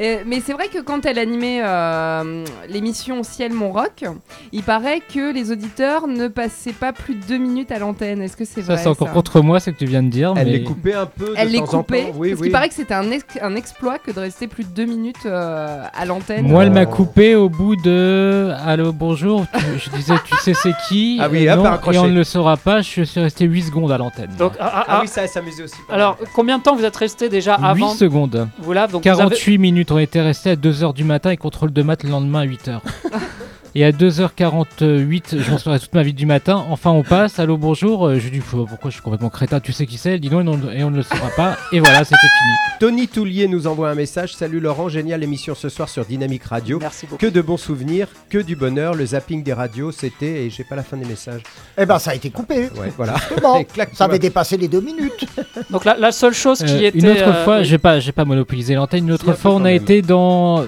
Euh, 0.00 0.18
mais 0.26 0.40
c'est 0.40 0.52
vrai 0.52 0.68
que 0.68 0.78
quand 0.80 1.04
elle 1.06 1.18
animait 1.18 1.60
euh, 1.64 2.44
l'émission 2.68 3.22
Ciel 3.22 3.52
Mon 3.52 3.72
Rock, 3.72 4.04
il 4.52 4.62
paraît 4.62 5.00
que 5.00 5.32
les 5.32 5.50
auditeurs 5.50 6.06
ne 6.06 6.28
passaient 6.28 6.72
pas 6.72 6.92
plus 6.92 7.14
de 7.14 7.24
deux 7.24 7.38
minutes 7.38 7.72
à 7.72 7.78
l'antenne. 7.78 8.22
Est-ce 8.22 8.36
que 8.36 8.44
c'est 8.44 8.62
Ça, 8.62 8.74
vrai 8.74 8.82
c'est 8.82 8.88
encore 8.88 9.08
ça 9.08 9.14
contre 9.14 9.40
moi, 9.40 9.58
c'est 9.60 9.72
que 9.72 9.78
tu 9.78 9.86
viens 9.86 10.02
de 10.02 10.08
dire. 10.08 10.34
Elle 10.36 10.46
mais... 10.46 10.52
les 10.52 10.62
coupait 10.64 10.94
un 10.94 11.06
peu 11.06 11.26
de 11.30 11.34
Elle 11.36 11.48
les 11.50 11.58
temps 11.58 11.64
en 11.64 11.78
coupait. 11.78 12.04
temps. 12.04 12.12
Oui, 12.16 12.28
parce 12.30 12.40
oui. 12.40 12.46
qu'il 12.46 12.52
paraît 12.52 12.68
que 12.68 12.74
c'était 12.74 12.94
un, 12.94 13.10
ex- 13.10 13.24
un 13.42 13.56
exploit 13.56 13.98
que 13.98 14.12
de 14.12 14.20
rester 14.20 14.46
plus 14.46 14.64
de 14.64 14.70
deux 14.70 14.84
minutes 14.86 15.26
euh, 15.26 15.82
à 15.92 16.04
l'antenne. 16.04 16.46
Moi, 16.46 16.62
elle 16.62 16.70
Oh. 16.70 16.74
m'a 16.74 16.86
coupé 16.86 17.34
au 17.34 17.48
bout 17.48 17.74
de. 17.76 18.52
Allô, 18.64 18.92
bonjour. 18.92 19.46
tu- 19.52 19.64
Je 19.84 19.90
disais, 19.96 20.14
tu 20.24 20.36
sais 20.36 20.54
c'est 20.54 20.74
qui? 20.88 21.18
Ah 21.20 21.28
oui, 21.30 21.44
Et 21.44 21.50
hop, 21.50 21.58
non. 21.64 21.92
Et 21.92 21.98
on 21.98 22.06
ne 22.06 22.14
le 22.14 22.24
saura 22.24 22.56
pas. 22.56 22.82
Je 22.82 23.02
suis 23.02 23.20
resté 23.20 23.46
8 23.46 23.62
secondes 23.62 23.90
à 23.90 23.98
l'antenne. 23.98 24.30
Donc, 24.38 24.52
ah, 24.60 24.70
ah, 24.72 24.72
Ah 24.76 24.84
ah, 24.88 24.98
oui, 25.02 25.08
ça 25.08 25.26
s'amusait 25.26 25.64
aussi. 25.64 25.74
alors, 25.90 26.16
combien 26.34 26.58
de 26.58 26.62
temps 26.62 26.76
vous 26.76 26.84
êtes 26.84 26.96
resté 26.96 27.28
déjà 27.28 27.56
8 27.58 27.64
avant 27.64 27.90
secondes. 27.94 28.48
Voilà, 28.60 28.86
donc 28.86 29.02
vous 29.02 29.08
avez- 29.08 29.18
48 29.18 29.58
minutes. 29.58 29.87
On 29.90 29.98
était 29.98 30.20
resté 30.20 30.50
à 30.50 30.56
2h 30.56 30.92
du 30.92 31.04
matin 31.04 31.30
et 31.30 31.36
contrôle 31.36 31.72
de 31.72 31.82
maths 31.82 32.02
le 32.02 32.10
lendemain 32.10 32.40
à 32.40 32.46
8h. 32.46 32.80
et 33.74 33.84
à 33.84 33.92
2h48, 33.92 35.38
je 35.38 35.50
m'en 35.50 35.58
souviendrai 35.58 35.78
toute 35.80 35.94
ma 35.94 36.02
vie 36.02 36.12
du 36.14 36.26
matin. 36.26 36.64
Enfin, 36.70 36.90
on 36.90 37.02
passe. 37.02 37.38
Allô, 37.38 37.56
bonjour. 37.56 38.06
Euh, 38.06 38.18
Je 38.18 38.24
lui 38.28 38.38
dis 38.38 38.40
pourquoi 38.40 38.90
je 38.90 38.94
suis 38.94 39.02
complètement 39.02 39.28
crétin. 39.30 39.60
Tu 39.60 39.72
sais 39.72 39.86
qui 39.86 39.98
c'est 39.98 40.12
Elle 40.14 40.20
dit 40.20 40.30
non, 40.30 40.40
et 40.40 40.44
non, 40.44 40.58
et 40.72 40.82
on 40.84 40.90
ne 40.90 40.96
le 40.96 41.02
saura 41.02 41.28
pas. 41.36 41.56
Et 41.72 41.80
voilà, 41.80 42.04
c'était 42.04 42.16
fini. 42.16 42.54
Tony 42.80 43.08
Toulier 43.08 43.46
nous 43.48 43.66
envoie 43.66 43.90
un 43.90 43.94
message. 43.94 44.34
Salut 44.34 44.60
Laurent, 44.60 44.88
génial 44.88 45.22
émission 45.22 45.54
ce 45.54 45.68
soir 45.68 45.88
sur 45.88 46.04
Dynamique 46.04 46.44
Radio. 46.44 46.78
Merci 46.80 47.06
beaucoup. 47.06 47.18
Que 47.24 47.30
de 47.30 47.40
bons 47.40 47.56
souvenirs, 47.56 48.08
que 48.30 48.38
du 48.38 48.56
bonheur. 48.56 48.94
Le 48.94 49.04
zapping 49.06 49.42
des 49.42 49.52
radios, 49.52 49.92
c'était. 49.92 50.44
Et 50.46 50.50
j'ai 50.50 50.64
pas 50.64 50.76
la 50.76 50.82
fin 50.82 50.96
des 50.96 51.04
messages. 51.06 51.42
Eh 51.76 51.86
ben, 51.86 51.98
ça 51.98 52.12
a 52.12 52.14
été 52.14 52.30
coupé. 52.30 52.68
Ouais, 52.76 52.92
voilà. 52.96 53.16
Justement, 53.28 53.62
ça 53.92 54.04
avait 54.04 54.18
dépassé 54.18 54.56
les 54.56 54.68
deux 54.68 54.80
minutes. 54.80 55.26
Donc 55.70 55.84
la, 55.84 55.96
la 55.96 56.12
seule 56.12 56.34
chose 56.34 56.58
qui 56.58 56.72
Euh, 56.72 56.88
était. 56.88 56.98
une 56.98 57.08
autre 57.08 57.22
euh, 57.28 57.44
fois, 57.44 57.58
oui. 57.58 57.64
j'ai 57.64 57.78
pas, 57.78 58.00
j'ai 58.00 58.12
pas 58.12 58.24
monopolisé 58.24 58.74
l'antenne. 58.74 59.04
Une 59.04 59.12
autre 59.12 59.32
fois, 59.34 59.52
on 59.54 59.60
a 59.60 59.64
même. 59.64 59.74
été 59.76 60.02
dans, 60.02 60.64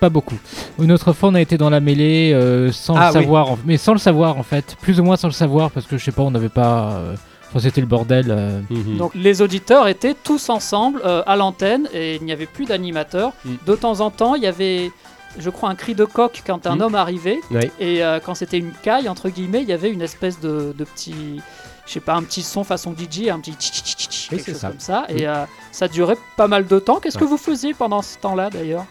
pas 0.00 0.08
beaucoup. 0.08 0.36
Une 0.80 0.92
autre 0.92 1.12
fois, 1.12 1.28
on 1.30 1.34
a 1.34 1.40
été 1.40 1.56
dans 1.58 1.70
la 1.70 1.80
mêlée 1.80 2.32
euh, 2.34 2.72
sans 2.72 2.96
Ah 2.96 3.10
le 3.12 3.16
oui. 3.18 3.22
savoir, 3.24 3.50
en- 3.52 3.58
mais 3.64 3.76
sans 3.76 3.92
le 3.92 3.98
savoir 3.98 4.36
en 4.38 4.42
fait, 4.42 4.76
plus 4.80 5.00
ou 5.00 5.04
moins 5.04 5.16
sans 5.16 5.28
le 5.28 5.32
savoir 5.32 5.70
parce 5.70 5.86
que 5.86 5.96
je 5.98 6.04
sais 6.04 6.12
pas, 6.12 6.22
on 6.22 6.30
n'avait 6.30 6.48
pas, 6.48 6.90
euh, 6.92 7.14
enfin 7.48 7.60
c'était 7.60 7.80
le 7.80 7.86
bordel. 7.86 8.26
euh. 8.30 8.60
Mhm. 8.70 8.96
Donc 8.98 9.12
les 9.14 9.42
auditeurs 9.42 9.88
étaient 9.88 10.14
tous 10.14 10.48
ensemble 10.50 11.00
euh, 11.04 11.22
à 11.26 11.36
l'antenne 11.36 11.88
et 11.94 12.16
il 12.16 12.24
n'y 12.24 12.32
avait 12.32 12.46
plus 12.46 12.64
d'animateur. 12.66 13.32
Mm. 13.44 13.54
De 13.66 13.74
temps 13.76 14.00
en 14.00 14.10
temps, 14.10 14.34
il 14.34 14.42
y 14.42 14.46
avait, 14.46 14.90
je 15.38 15.50
crois, 15.50 15.68
un 15.70 15.74
cri 15.74 15.94
de 15.94 16.04
coq 16.04 16.42
quand 16.46 16.66
un 16.66 16.76
Mm. 16.76 16.80
homme 16.82 16.94
arrivait. 16.94 17.40
Oui. 17.50 17.70
Et 17.80 18.02
euh, 18.04 18.18
quand 18.24 18.34
c'était 18.34 18.58
une 18.58 18.72
caille, 18.82 19.08
entre 19.08 19.28
guillemets, 19.28 19.62
il 19.62 19.68
y 19.68 19.72
avait 19.72 19.90
une 19.90 20.02
espèce 20.02 20.40
de, 20.40 20.74
de 20.76 20.84
petit, 20.84 21.40
je 21.86 21.92
sais 21.92 22.00
pas, 22.00 22.14
un 22.14 22.22
petit 22.22 22.42
son 22.42 22.64
façon 22.64 22.92
DJ, 22.92 23.28
un 23.28 23.38
petit 23.40 23.52
tch, 23.52 23.70
tch, 23.70 23.82
tch, 23.94 24.08
tch, 24.08 24.28
Oui, 24.32 24.36
quelque 24.38 24.44
c'est 24.46 24.52
chose 24.52 24.60
ça. 24.60 24.68
comme 24.68 24.80
ça. 24.80 25.06
Mm. 25.10 25.16
Et 25.18 25.26
euh, 25.28 25.44
ça 25.72 25.88
durait 25.88 26.16
pas 26.36 26.48
mal 26.48 26.66
de 26.66 26.78
temps. 26.78 27.00
Qu'est-ce 27.00 27.18
que 27.18 27.24
vous 27.24 27.36
faisiez 27.36 27.74
pendant 27.74 28.02
ce 28.02 28.18
temps-là 28.18 28.50
d'ailleurs? 28.50 28.84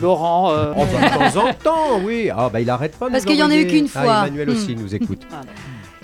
Laurent 0.00 0.50
euh, 0.52 0.72
Oh, 0.76 0.84
bah, 0.92 1.08
de 1.08 1.32
temps 1.32 1.44
en 1.48 1.52
temps, 1.54 2.00
oui. 2.04 2.28
Ah 2.34 2.48
bah 2.52 2.60
il 2.60 2.68
arrête 2.70 2.96
pas. 2.98 3.06
de 3.08 3.12
Parce 3.12 3.24
qu'il 3.24 3.36
y 3.36 3.42
en 3.42 3.50
a 3.50 3.56
eu 3.56 3.66
qu'une 3.66 3.88
Ah, 3.94 4.02
fois. 4.02 4.18
Emmanuel 4.26 4.48
Hmm. 4.48 4.52
aussi 4.52 4.74
nous 4.76 4.94
écoute. 4.94 5.22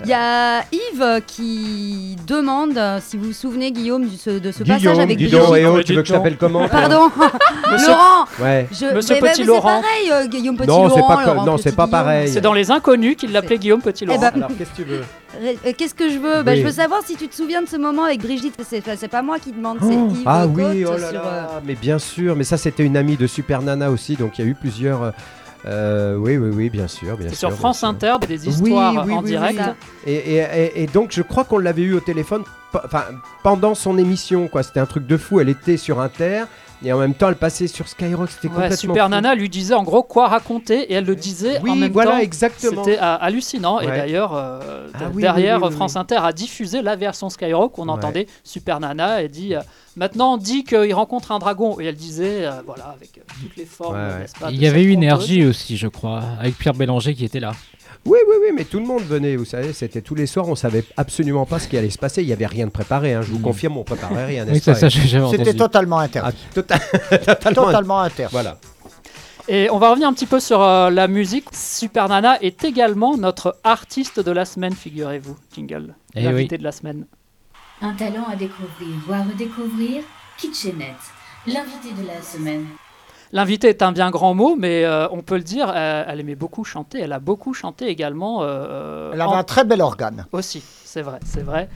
Il 0.03 0.09
y 0.09 0.13
a 0.13 0.61
Yves 0.71 1.21
qui 1.27 2.15
demande 2.27 2.77
euh, 2.77 2.99
si 3.05 3.17
vous 3.17 3.25
vous 3.25 3.33
souvenez, 3.33 3.71
Guillaume, 3.71 4.07
du- 4.07 4.17
ce- 4.17 4.29
de 4.39 4.51
ce 4.51 4.59
passage 4.63 4.77
Guillaume, 4.79 4.99
avec 4.99 5.17
dis 5.17 5.25
Brigitte. 5.27 5.39
donc, 5.47 5.55
eh 5.57 5.65
oh, 5.65 5.83
tu 5.83 5.93
veux 5.93 6.01
que 6.01 6.07
je 6.07 6.13
t'appelle 6.13 6.37
comment 6.37 6.67
Pardon, 6.69 7.09
Monsieur- 7.71 7.87
Laurent. 7.87 8.25
Ouais. 8.39 8.67
Je... 8.71 8.85
Monsieur 8.95 9.15
mais- 9.15 9.21
mais 9.21 9.29
Petit 9.31 9.41
c'est 9.41 9.43
Laurent. 9.47 9.81
pareil, 9.81 10.11
euh, 10.11 10.27
Guillaume 10.27 10.55
Petit 10.57 10.67
Non, 10.67 10.89
c'est 10.89 10.97
Laurent. 10.99 11.07
pas 11.15 11.23
co- 11.23 11.33
Laurent 11.33 11.45
non, 11.45 11.55
Petit 11.55 11.63
c'est 11.63 11.75
pas 11.75 11.85
Guillaume. 11.85 12.01
pareil. 12.03 12.29
C'est 12.29 12.41
dans 12.41 12.53
Les 12.53 12.71
Inconnus 12.71 13.15
qu'il 13.17 13.31
l'appelait 13.31 13.57
Guillaume 13.57 13.81
Petit 13.81 14.05
Laurent. 14.05 14.19
ben, 14.19 14.31
Alors 14.35 14.49
qu'est-ce 14.57 14.69
que 14.71 14.75
tu 14.75 14.83
veux 14.83 15.01
Euh, 15.41 15.71
Qu'est-ce 15.77 15.93
que 15.95 16.09
je 16.09 16.17
veux 16.17 16.43
Bah, 16.43 16.51
Oui. 16.53 16.59
Je 16.61 16.65
veux 16.65 16.71
savoir 16.71 17.01
si 17.05 17.15
tu 17.15 17.27
te 17.27 17.35
souviens 17.35 17.61
de 17.61 17.67
ce 17.67 17.77
moment 17.77 18.05
avec 18.05 18.21
Brigitte. 18.21 18.55
C'est 18.67 18.81
c'est 18.97 19.07
pas 19.07 19.21
moi 19.21 19.37
qui 19.39 19.51
demande, 19.51 19.77
c'est 19.81 19.93
Yves 19.93 20.23
Ah 20.25 20.47
oui, 20.47 20.85
oh 20.87 20.91
là 20.97 21.09
sur, 21.11 21.13
là, 21.23 21.61
mais 21.65 21.75
bien 21.75 21.99
sûr, 21.99 22.35
mais 22.35 22.43
ça 22.43 22.57
c'était 22.57 22.83
une 22.83 22.97
amie 22.97 23.15
de 23.17 23.27
Super 23.27 23.61
Nana 23.61 23.91
aussi, 23.91 24.15
donc 24.15 24.39
il 24.39 24.45
y 24.45 24.47
a 24.47 24.51
eu 24.51 24.55
plusieurs. 24.55 25.13
Euh, 25.65 26.15
oui, 26.15 26.37
oui, 26.37 26.49
oui, 26.53 26.69
bien 26.69 26.87
sûr, 26.87 27.17
bien 27.17 27.29
sûr. 27.29 27.37
sur 27.37 27.51
France. 27.53 27.83
Inter, 27.83 28.15
des 28.27 28.47
histoires 28.47 28.93
Oui, 29.05 29.11
oui, 29.11 29.13
en 29.13 29.19
oui, 29.21 29.25
direct. 29.25 29.59
Et, 30.05 30.13
et- 30.13 30.37
et- 30.37 30.83
et 30.83 30.87
donc 30.87 31.11
je 31.11 31.21
crois 31.21 31.43
qu'on 31.43 31.57
l'avait 31.57 31.81
eu 31.81 31.93
au 31.93 31.99
téléphone, 31.99 32.43
enfin 32.73 33.05
pendant 33.43 33.75
son 33.75 33.97
émission, 33.97 34.47
quoi. 34.47 34.63
C'était 34.63 34.79
un 34.79 34.85
truc 34.85 35.05
de 35.07 35.17
fou. 35.17 35.39
Elle 35.39 35.49
était 35.49 35.77
sur 35.77 35.99
Inter 35.99 36.43
et 36.83 36.93
en 36.93 36.97
même 36.97 37.13
temps 37.13 37.27
elle 37.27 37.35
passait 37.35 37.67
sur 37.67 37.87
Skyrock. 37.89 38.29
C'était 38.29 38.47
Ouais, 38.47 38.53
complètement 38.53 38.77
Super 38.77 39.05
fou. 39.05 39.09
Nana 39.11 39.35
lui 39.35 39.49
disait 39.49 39.73
en 39.73 39.83
gros 39.83 40.03
quoi 40.03 40.27
raconter 40.29 40.83
et 40.83 40.93
elle 40.93 41.05
le 41.05 41.15
disait 41.15 41.59
Oui, 41.61 41.71
en 41.71 41.75
même 41.75 41.91
voilà, 41.91 42.11
temps. 42.11 42.17
exactement. 42.19 42.83
C'était 42.83 42.97
euh, 42.99 43.17
hallucinant 43.19 43.79
et 43.81 43.87
d'ailleurs 43.87 44.33
euh, 44.35 44.87
Ah 44.93 45.09
oui, 45.13 45.21
derrière 45.21 45.57
oui, 45.57 45.63
oui, 45.63 45.69
oui, 45.71 45.75
France 45.75 45.93
oui. 45.95 46.01
Inter 46.01 46.19
a 46.23 46.31
diffusé 46.31 46.81
la 46.81 46.95
version 46.95 47.29
Skyrock 47.29 47.77
on 47.79 47.83
Ouais. 47.85 47.89
entendait 47.91 48.27
Super 48.43 48.79
Nana 48.79 49.23
et 49.23 49.27
dit 49.27 49.55
euh, 49.55 49.59
maintenant 49.97 50.35
on 50.35 50.37
dit 50.37 50.63
qu'il 50.63 50.93
rencontre 50.93 51.31
un 51.33 51.39
dragon 51.39 51.79
et 51.81 51.85
elle 51.85 51.95
disait 51.95 52.45
euh, 52.45 52.61
voilà 52.65 52.93
avec 52.95 53.17
euh, 53.17 53.21
toutes 53.41 53.57
les 53.57 53.65
formes 53.65 53.95
Ouais, 53.95 54.01
ouais. 54.13 54.19
n'est-ce 54.19 54.35
pas, 54.39 54.49
Il 54.51 54.61
y 54.61 54.67
avait 54.67 54.83
eu 54.83 54.93
conteuse. 54.93 55.03
énergie 55.03 55.45
aussi, 55.45 55.75
je 55.75 55.87
crois, 55.87 56.21
avec 56.39 56.57
Pierre 56.57 56.75
Bélanger 56.75 57.13
qui 57.13 57.25
était 57.25 57.39
là. 57.41 57.51
Oui, 58.05 58.17
oui, 58.27 58.35
oui, 58.41 58.47
mais 58.55 58.63
tout 58.63 58.79
le 58.79 58.85
monde 58.85 59.03
venait, 59.03 59.35
vous 59.35 59.45
savez, 59.45 59.73
c'était 59.73 60.01
tous 60.01 60.15
les 60.15 60.25
soirs, 60.25 60.47
on 60.47 60.55
savait 60.55 60.83
absolument 60.97 61.45
pas 61.45 61.59
ce 61.59 61.67
qui 61.67 61.77
allait 61.77 61.89
se 61.89 61.97
passer, 61.97 62.21
il 62.23 62.27
n'y 62.27 62.33
avait 62.33 62.45
rien 62.47 62.65
de 62.65 62.71
préparé, 62.71 63.13
hein, 63.13 63.21
je 63.21 63.31
vous 63.31 63.39
confirme, 63.39 63.77
on 63.77 63.83
préparait 63.83 64.25
rien, 64.25 64.45
n'est-ce 64.45 64.71
pas 64.71 64.89
C'était 65.29 65.53
totalement 65.53 65.99
interdit. 65.99 66.35
Ah, 66.49 66.53
tota- 66.59 66.79
totalement, 67.19 67.65
Totalement 67.65 67.99
interdit. 67.99 68.31
Voilà. 68.31 68.57
Et 69.47 69.67
on 69.71 69.79
va 69.79 69.89
revenir 69.89 70.07
un 70.07 70.13
petit 70.13 70.27
peu 70.27 70.39
sur 70.39 70.61
euh, 70.61 70.91
la 70.91 71.07
musique. 71.07 71.45
Super 71.53 72.07
Nana 72.07 72.39
est 72.41 72.63
également 72.63 73.17
notre 73.17 73.57
artiste 73.63 74.19
de 74.19 74.31
la 74.31 74.45
semaine, 74.45 74.73
figurez-vous. 74.73 75.35
Jingle. 75.55 75.95
Eh 76.15 76.21
L'invité 76.21 76.55
oui. 76.55 76.59
de 76.59 76.63
la 76.63 76.71
semaine. 76.71 77.05
Un 77.81 77.93
talent 77.93 78.25
à 78.31 78.35
découvrir 78.35 78.95
ou 79.07 79.13
à 79.13 79.23
redécouvrir, 79.23 80.03
Kitchenette, 80.37 80.85
l'invité 81.47 81.89
de 81.99 82.05
la 82.07 82.21
semaine. 82.21 82.65
L'invité 83.31 83.67
est 83.69 83.81
un 83.83 83.91
bien 83.91 84.09
grand 84.09 84.33
mot, 84.33 84.55
mais 84.57 84.85
euh, 84.85 85.07
on 85.11 85.21
peut 85.21 85.35
le 85.35 85.43
dire, 85.43 85.71
euh, 85.75 86.03
elle 86.07 86.19
aimait 86.19 86.35
beaucoup 86.35 86.63
chanter. 86.63 86.99
Elle 86.99 87.13
a 87.13 87.19
beaucoup 87.19 87.53
chanté 87.53 87.87
également. 87.87 88.39
euh, 88.41 89.11
Elle 89.13 89.21
avait 89.21 89.29
en- 89.31 89.37
un 89.37 89.43
très 89.43 89.63
bel 89.63 89.81
organe. 89.81 90.25
Aussi, 90.31 90.63
c'est 90.83 91.01
vrai, 91.03 91.19
c'est 91.25 91.43
vrai. 91.43 91.69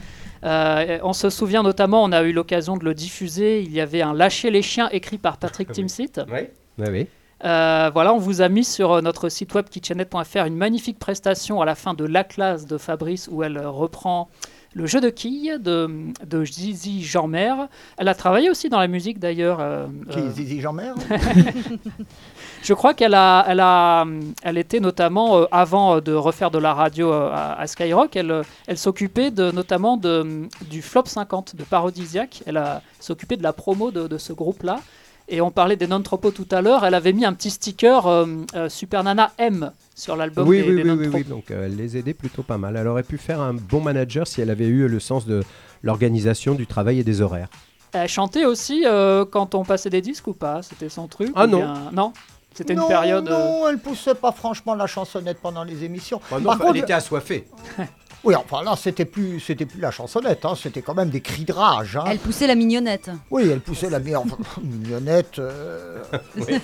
Euh, 0.44 0.98
on 1.04 1.12
se 1.12 1.30
souvient 1.30 1.62
notamment, 1.62 2.02
on 2.02 2.10
a 2.12 2.22
eu 2.22 2.32
l'occasion 2.32 2.76
de 2.76 2.84
le 2.84 2.92
diffuser, 2.94 3.62
il 3.62 3.72
y 3.72 3.80
avait 3.80 4.02
un 4.02 4.12
Lâcher 4.14 4.50
les 4.50 4.62
chiens 4.62 4.88
écrit 4.90 5.16
par 5.18 5.36
Patrick 5.36 5.70
Timsit. 5.72 6.20
Oui, 6.30 6.40
oui, 6.78 6.86
oui. 6.90 7.06
Euh, 7.44 7.90
voilà, 7.92 8.14
on 8.14 8.18
vous 8.18 8.40
a 8.42 8.48
mis 8.48 8.64
sur 8.64 8.92
euh, 8.92 9.00
notre 9.00 9.28
site 9.28 9.54
web 9.54 9.66
kitchenette.fr 9.68 10.46
une 10.46 10.56
magnifique 10.56 10.98
prestation 10.98 11.60
à 11.60 11.64
la 11.66 11.74
fin 11.74 11.92
de 11.94 12.04
La 12.04 12.24
classe 12.24 12.66
de 12.66 12.78
Fabrice 12.78 13.28
où 13.30 13.42
elle 13.42 13.58
euh, 13.58 13.68
reprend 13.70 14.28
le 14.74 14.86
jeu 14.86 15.00
de 15.00 15.08
quilles 15.08 15.58
de, 15.60 15.88
de 16.26 16.44
Zizi 16.44 17.02
Jeanmer. 17.02 17.54
Elle 17.96 18.08
a 18.08 18.14
travaillé 18.14 18.50
aussi 18.50 18.68
dans 18.68 18.80
la 18.80 18.88
musique 18.88 19.18
d'ailleurs. 19.18 19.58
euh, 19.60 19.86
Qui 20.10 20.18
euh, 20.18 20.30
Zizi 20.30 20.60
Jean-Mère 20.60 20.94
je 22.62 22.74
crois 22.74 22.94
qu'elle 22.94 23.14
a, 23.14 23.44
elle 23.48 23.60
a, 23.60 24.04
elle 24.42 24.58
était 24.58 24.80
notamment 24.80 25.36
euh, 25.38 25.44
avant 25.52 25.96
euh, 25.96 26.00
de 26.00 26.12
refaire 26.12 26.50
de 26.50 26.58
la 26.58 26.74
radio 26.74 27.12
euh, 27.12 27.30
à, 27.32 27.60
à 27.60 27.66
Skyrock, 27.66 28.16
elle, 28.16 28.30
euh, 28.30 28.42
elle 28.66 28.78
s'occupait 28.78 29.30
de, 29.30 29.50
notamment 29.50 29.96
de, 29.96 30.48
du 30.70 30.82
Flop 30.82 31.04
50 31.06 31.56
de 31.56 31.64
Parodisiac. 31.64 32.42
Elle 32.46 32.56
a 32.56 32.82
s'occupait 33.00 33.36
de 33.36 33.42
la 33.42 33.52
promo 33.52 33.90
de, 33.90 34.08
de 34.08 34.18
ce 34.18 34.32
groupe-là. 34.32 34.80
Et 35.28 35.40
on 35.40 35.50
parlait 35.50 35.76
des 35.76 35.86
non-tropos 35.86 36.32
tout 36.32 36.48
à 36.50 36.60
l'heure. 36.60 36.84
Elle 36.84 36.94
avait 36.94 37.12
mis 37.14 37.24
un 37.24 37.32
petit 37.32 37.50
sticker 37.50 38.06
euh, 38.06 38.26
euh, 38.54 38.68
Super 38.68 39.02
Nana 39.04 39.32
M 39.38 39.70
sur 39.94 40.16
l'album 40.16 40.46
Oui, 40.48 40.62
des, 40.62 40.68
oui, 40.74 40.82
des 40.82 40.90
oui, 40.90 41.08
oui, 41.12 41.24
donc 41.24 41.50
euh, 41.50 41.66
elle 41.66 41.76
les 41.76 41.96
aidait 41.96 42.14
plutôt 42.14 42.42
pas 42.42 42.58
mal. 42.58 42.76
Elle 42.76 42.86
aurait 42.88 43.02
pu 43.04 43.16
faire 43.18 43.40
un 43.40 43.54
bon 43.54 43.80
manager 43.80 44.26
si 44.26 44.40
elle 44.40 44.50
avait 44.50 44.66
eu 44.66 44.88
le 44.88 45.00
sens 45.00 45.26
de 45.26 45.42
l'organisation 45.82 46.54
du 46.54 46.66
travail 46.66 46.98
et 47.00 47.04
des 47.04 47.20
horaires. 47.20 47.48
Elle 47.92 48.08
chantait 48.08 48.44
aussi 48.44 48.82
euh, 48.86 49.24
quand 49.24 49.54
on 49.54 49.64
passait 49.64 49.90
des 49.90 50.00
disques 50.02 50.26
ou 50.26 50.32
pas? 50.32 50.62
C'était 50.62 50.88
son 50.88 51.06
truc 51.06 51.30
Ah 51.36 51.46
non. 51.46 51.58
bien- 51.58 51.90
Non? 51.92 52.12
C'était 52.54 52.74
une 52.74 52.86
période. 52.86 53.28
euh, 53.28 53.32
Non, 53.62 53.68
elle 53.68 53.78
poussait 53.78 54.14
pas 54.14 54.30
franchement 54.32 54.74
la 54.76 54.86
chansonnette 54.86 55.38
pendant 55.42 55.64
les 55.64 55.82
émissions. 55.84 56.20
Non, 56.30 56.40
Par 56.40 56.54
enfin, 56.54 56.64
contre, 56.64 56.76
elle 56.76 56.82
était 56.82 56.92
assoiffée. 56.92 57.46
oui, 58.24 58.34
enfin 58.34 58.62
là, 58.64 58.74
c'était 58.76 59.04
plus, 59.04 59.40
c'était 59.40 59.66
plus 59.66 59.80
la 59.80 59.90
chansonnette, 59.90 60.44
hein, 60.44 60.54
c'était 60.60 60.82
quand 60.82 60.94
même 60.94 61.10
des 61.10 61.20
cris 61.20 61.44
de 61.44 61.52
rage. 61.52 61.96
hein. 61.96 62.04
Elle 62.10 62.18
poussait 62.18 62.46
la 62.46 62.54
mignonnette. 62.54 63.10
Oui, 63.30 63.48
elle 63.50 63.60
poussait 63.60 63.90
la 63.90 63.98
mignonnette. 64.62 65.38
euh, 65.38 65.98
Ouais. 66.36 66.60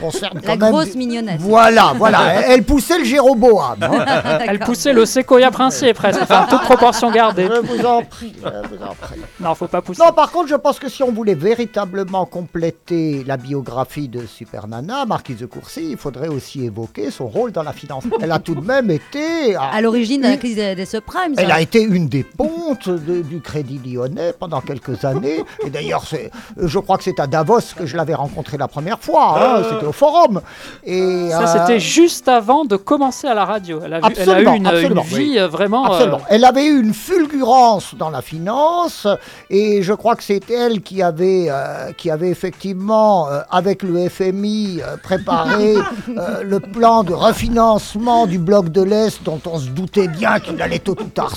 concerne 0.00 0.40
La 0.44 0.56
quand 0.56 0.70
grosse 0.70 0.94
mignonnette. 0.94 1.40
Voilà, 1.40 1.92
voilà. 1.96 2.42
elle, 2.48 2.62
poussait 2.64 2.98
le 2.98 3.04
Jéroboam. 3.04 3.76
hein. 3.82 4.38
Elle 4.46 4.58
poussait 4.58 4.92
le 4.92 5.04
séquoia 5.06 5.50
princier 5.50 5.94
presque, 5.94 6.20
enfin 6.22 6.46
toute 6.48 6.62
proportion 6.62 7.10
gardée. 7.10 7.46
Je 7.52 7.60
vous 7.60 7.84
en 7.86 8.02
prie, 8.02 8.32
je 8.42 8.68
vous 8.76 8.82
en 8.82 8.94
prie. 8.94 9.20
Non, 9.40 9.54
faut 9.54 9.66
pas 9.68 9.80
pousser. 9.82 10.02
Non, 10.04 10.12
par 10.12 10.30
contre, 10.30 10.48
je 10.48 10.54
pense 10.56 10.78
que 10.78 10.88
si 10.88 11.02
on 11.02 11.12
voulait 11.12 11.34
véritablement 11.34 12.24
compléter 12.26 13.24
la 13.24 13.36
biographie 13.36 14.08
de 14.08 14.26
Super 14.26 14.66
Nana, 14.68 15.04
Marquise 15.06 15.38
de 15.38 15.46
Courcy, 15.46 15.90
il 15.92 15.96
faudrait 15.96 16.28
aussi 16.28 16.64
évoquer 16.64 17.10
son 17.10 17.26
rôle 17.28 17.52
dans 17.52 17.62
la 17.62 17.72
finance. 17.72 18.04
Elle 18.20 18.32
a 18.32 18.38
tout 18.38 18.54
de 18.54 18.60
même 18.66 18.90
été. 18.90 19.54
À 19.56 19.80
l'origine 19.80 20.22
de 20.22 20.28
la 20.28 20.36
crise 20.36 20.56
des, 20.56 20.86
ça. 21.34 21.42
Elle 21.42 21.50
a 21.50 21.60
été 21.60 21.82
une 21.82 22.08
des 22.08 22.22
pontes 22.24 22.88
de- 22.88 23.22
du 23.22 23.40
Crédit 23.40 23.80
Lyonnais 23.84 24.32
pendant 24.38 24.60
quelques 24.60 25.04
années. 25.04 25.44
Et 25.64 25.70
d'ailleurs, 25.70 26.04
c'est- 26.06 26.30
je 26.56 26.78
crois 26.78 26.96
que 26.98 27.04
c'est 27.04 27.20
à 27.20 27.26
Davos 27.26 27.60
que 27.76 27.86
je 27.86 27.96
l'avais 27.96 28.14
rencontrée 28.14 28.56
la 28.56 28.68
première 28.68 28.98
fois. 28.98 29.38
hein, 29.38 29.56
Euh. 29.60 29.70
C'était 29.70 29.86
au 29.86 29.92
Forum. 29.92 30.40
Et, 30.84 31.28
Ça, 31.30 31.42
euh, 31.42 31.46
c'était 31.66 31.80
juste 31.80 32.28
avant 32.28 32.64
de 32.64 32.76
commencer 32.76 33.26
à 33.26 33.34
la 33.34 33.44
radio. 33.44 33.80
Elle 33.84 33.94
a, 33.94 34.00
vu- 34.00 34.04
elle 34.16 34.22
a 34.22 34.24
eu 34.24 34.46
Absolument, 34.46 34.54
une, 34.54 34.66
absolument, 34.66 35.02
une 35.10 35.16
vie 35.16 35.38
vraiment. 35.50 35.84
Absolument. 35.86 36.20
Elle 36.28 36.44
avait 36.44 36.66
eu 36.66 36.80
une 36.80 36.94
fulgurance 36.94 37.94
dans 37.94 38.10
la 38.10 38.22
finance 38.22 39.06
et 39.50 39.82
je 39.82 39.92
crois 39.92 40.16
que 40.16 40.22
c'est 40.22 40.50
elle 40.50 40.82
qui 40.82 41.02
avait, 41.02 41.46
euh, 41.48 41.92
qui 41.92 42.10
avait 42.10 42.28
effectivement, 42.28 43.28
euh, 43.28 43.40
avec 43.50 43.82
le 43.82 44.08
FMI, 44.08 44.80
euh, 44.82 44.96
préparé 45.02 45.74
euh, 45.76 46.42
le 46.42 46.60
plan 46.60 47.02
de 47.04 47.12
refinancement 47.14 48.26
du 48.26 48.38
bloc 48.38 48.68
de 48.70 48.82
l'Est 48.82 49.22
dont 49.24 49.40
on 49.46 49.58
se 49.58 49.68
doutait 49.68 50.08
bien 50.08 50.38
qu'il 50.40 50.60
allait 50.62 50.78
tôt 50.86 50.96
ou 51.00 51.08
tard. 51.08 51.34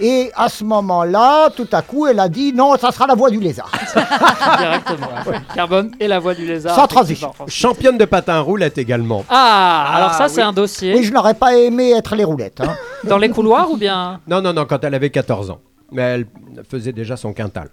Et 0.00 0.30
à 0.36 0.48
ce 0.48 0.64
moment-là, 0.64 1.50
tout 1.50 1.68
à 1.72 1.82
coup, 1.82 2.06
elle 2.06 2.18
a 2.18 2.28
dit 2.28 2.52
non, 2.52 2.74
ça 2.76 2.90
sera 2.92 3.06
la 3.06 3.14
voie 3.14 3.30
du 3.30 3.38
lézard. 3.40 3.70
directement. 4.58 5.08
Carbone 5.54 5.92
et 6.00 6.08
la 6.08 6.18
voix 6.18 6.34
du 6.34 6.44
lézard. 6.46 6.74
Sans 6.74 6.86
transition. 6.86 7.32
Championne 7.46 7.96
de 7.98 8.04
patin 8.04 8.34
à 8.34 8.40
roulette 8.40 8.78
également. 8.78 9.24
Ah, 9.28 9.92
alors 9.94 10.12
ça, 10.14 10.24
Ah, 10.24 10.28
c'est 10.28 10.42
oui. 10.42 10.46
un 10.48 10.52
dossier. 10.52 10.94
Oui, 10.96 11.04
je 11.04 11.12
n'aurais 11.12 11.34
pas 11.34 11.56
aimé 11.56 11.90
être 11.92 12.14
les 12.16 12.24
roulettes. 12.24 12.60
hein. 12.60 12.76
Dans 13.04 13.18
les 13.18 13.30
couloirs 13.30 13.70
ou 13.70 13.76
bien? 13.76 14.20
Non, 14.28 14.40
non, 14.42 14.52
non, 14.52 14.64
quand 14.66 14.82
elle 14.84 14.94
avait 14.94 15.10
14 15.10 15.50
ans. 15.50 15.58
Mais 15.92 16.02
elle 16.02 16.26
faisait 16.68 16.92
déjà 16.92 17.16
son 17.16 17.32
quintal. 17.32 17.68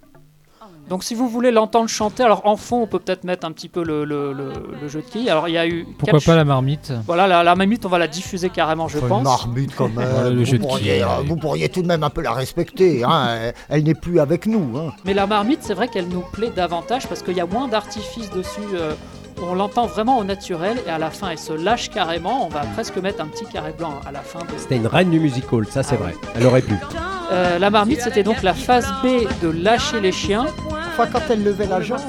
Donc 0.88 1.04
si 1.04 1.14
vous 1.14 1.28
voulez 1.28 1.50
l'entendre 1.50 1.88
chanter, 1.88 2.22
alors 2.22 2.42
en 2.46 2.56
fond, 2.56 2.82
on 2.82 2.86
peut 2.86 2.98
peut-être 2.98 3.24
mettre 3.24 3.46
un 3.46 3.52
petit 3.52 3.68
peu 3.68 3.84
le, 3.84 4.04
le- 4.04 4.32
le- 4.32 4.52
le 4.80 4.88
jeu 4.88 5.00
de 5.02 5.06
quilles. 5.06 5.28
Alors 5.30 5.48
il 5.48 5.52
y 5.52 5.58
a 5.58 5.66
eu. 5.66 5.86
Pourquoi 5.98 6.18
pas 6.20 6.34
la 6.36 6.44
marmite 6.44 6.92
Voilà, 7.06 7.26
la, 7.26 7.42
la 7.42 7.54
mamite, 7.54 7.84
on 7.86 7.88
va 7.88 7.98
la 7.98 8.08
diffuser 8.08 8.48
carrément, 8.50 8.88
je 8.88 8.98
une 8.98 9.08
pense. 9.08 9.22
marmite 9.24 9.74
quand 9.76 9.88
même. 9.94 10.30
Le 10.34 10.38
vous, 10.38 10.44
jeu 10.44 10.58
de 10.58 10.62
pourriez, 10.62 10.94
quilles, 10.94 11.02
euh, 11.02 11.22
vous 11.26 11.36
pourriez 11.36 11.68
tout 11.68 11.82
de 11.82 11.86
même 11.86 12.02
un 12.02 12.10
peu 12.10 12.22
la 12.22 12.32
respecter. 12.32 13.04
hein. 13.04 13.28
Elle, 13.40 13.54
elle 13.68 13.84
n'est 13.84 13.94
plus 13.94 14.18
avec 14.20 14.46
nous. 14.46 14.76
hein. 14.78 14.92
Mais 15.04 15.14
la 15.14 15.26
marmite, 15.26 15.60
c'est 15.62 15.74
vrai 15.74 15.88
qu'elle 15.88 16.08
nous 16.08 16.24
plaît 16.32 16.50
davantage 16.54 17.06
parce 17.06 17.22
qu'il 17.22 17.36
y 17.36 17.40
a 17.40 17.46
moins 17.46 17.68
d'artifices 17.68 18.30
dessus. 18.30 18.60
euh, 18.74 18.92
on 19.42 19.54
l'entend 19.54 19.86
vraiment 19.86 20.18
au 20.18 20.24
naturel 20.24 20.76
et 20.86 20.90
à 20.90 20.98
la 20.98 21.10
fin, 21.10 21.30
elle 21.30 21.38
se 21.38 21.52
lâche 21.52 21.90
carrément. 21.90 22.44
On 22.46 22.48
va 22.48 22.60
presque 22.74 22.96
mettre 22.96 23.20
un 23.22 23.26
petit 23.26 23.44
carré 23.46 23.72
blanc 23.76 23.94
à 24.06 24.12
la 24.12 24.20
fin 24.20 24.40
de 24.40 24.46
C'était 24.56 24.76
une 24.76 24.86
reine 24.86 25.10
du 25.10 25.20
music 25.20 25.52
hall, 25.52 25.66
ça 25.66 25.82
c'est 25.82 25.96
vrai. 25.96 26.14
Elle 26.36 26.46
aurait 26.46 26.62
pu. 26.62 26.74
Euh, 27.30 27.58
la 27.58 27.70
marmite, 27.70 28.00
c'était 28.00 28.22
donc 28.22 28.42
la 28.42 28.54
phase 28.54 28.86
B 29.02 29.26
de 29.42 29.48
lâcher 29.50 30.00
les 30.00 30.12
chiens. 30.12 30.46
Enfin, 30.70 31.06
quand 31.12 31.20
elle 31.30 31.44
levait 31.44 31.66
la 31.66 31.80
jambe. 31.80 32.00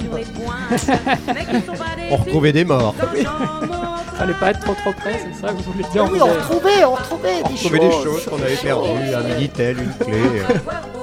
On 2.12 2.16
retrouvait 2.16 2.54
des 2.54 2.66
morts. 2.66 2.96
Fallait 4.16 4.34
pas 4.34 4.50
être 4.52 4.60
trop 4.60 4.74
trop 4.74 4.92
près, 4.92 5.14
c'est 5.14 5.40
ça 5.40 5.54
que 5.54 5.62
vous 5.62 5.72
voulez 5.72 5.86
dire 5.94 6.06
Oui, 6.12 6.20
on 6.22 6.26
retrouvait, 6.26 6.84
on 6.84 6.92
retrouvait 6.94 7.36
On 7.46 7.48
des 7.48 7.54
retrouvait 7.54 7.80
des 7.80 7.92
choses. 7.92 8.04
choses 8.04 8.26
qu'on 8.26 8.42
avait 8.42 8.56
perdues, 8.58 9.14
un 9.16 9.22
minitel, 9.22 9.78
une 9.80 9.94
clé. 10.06 10.22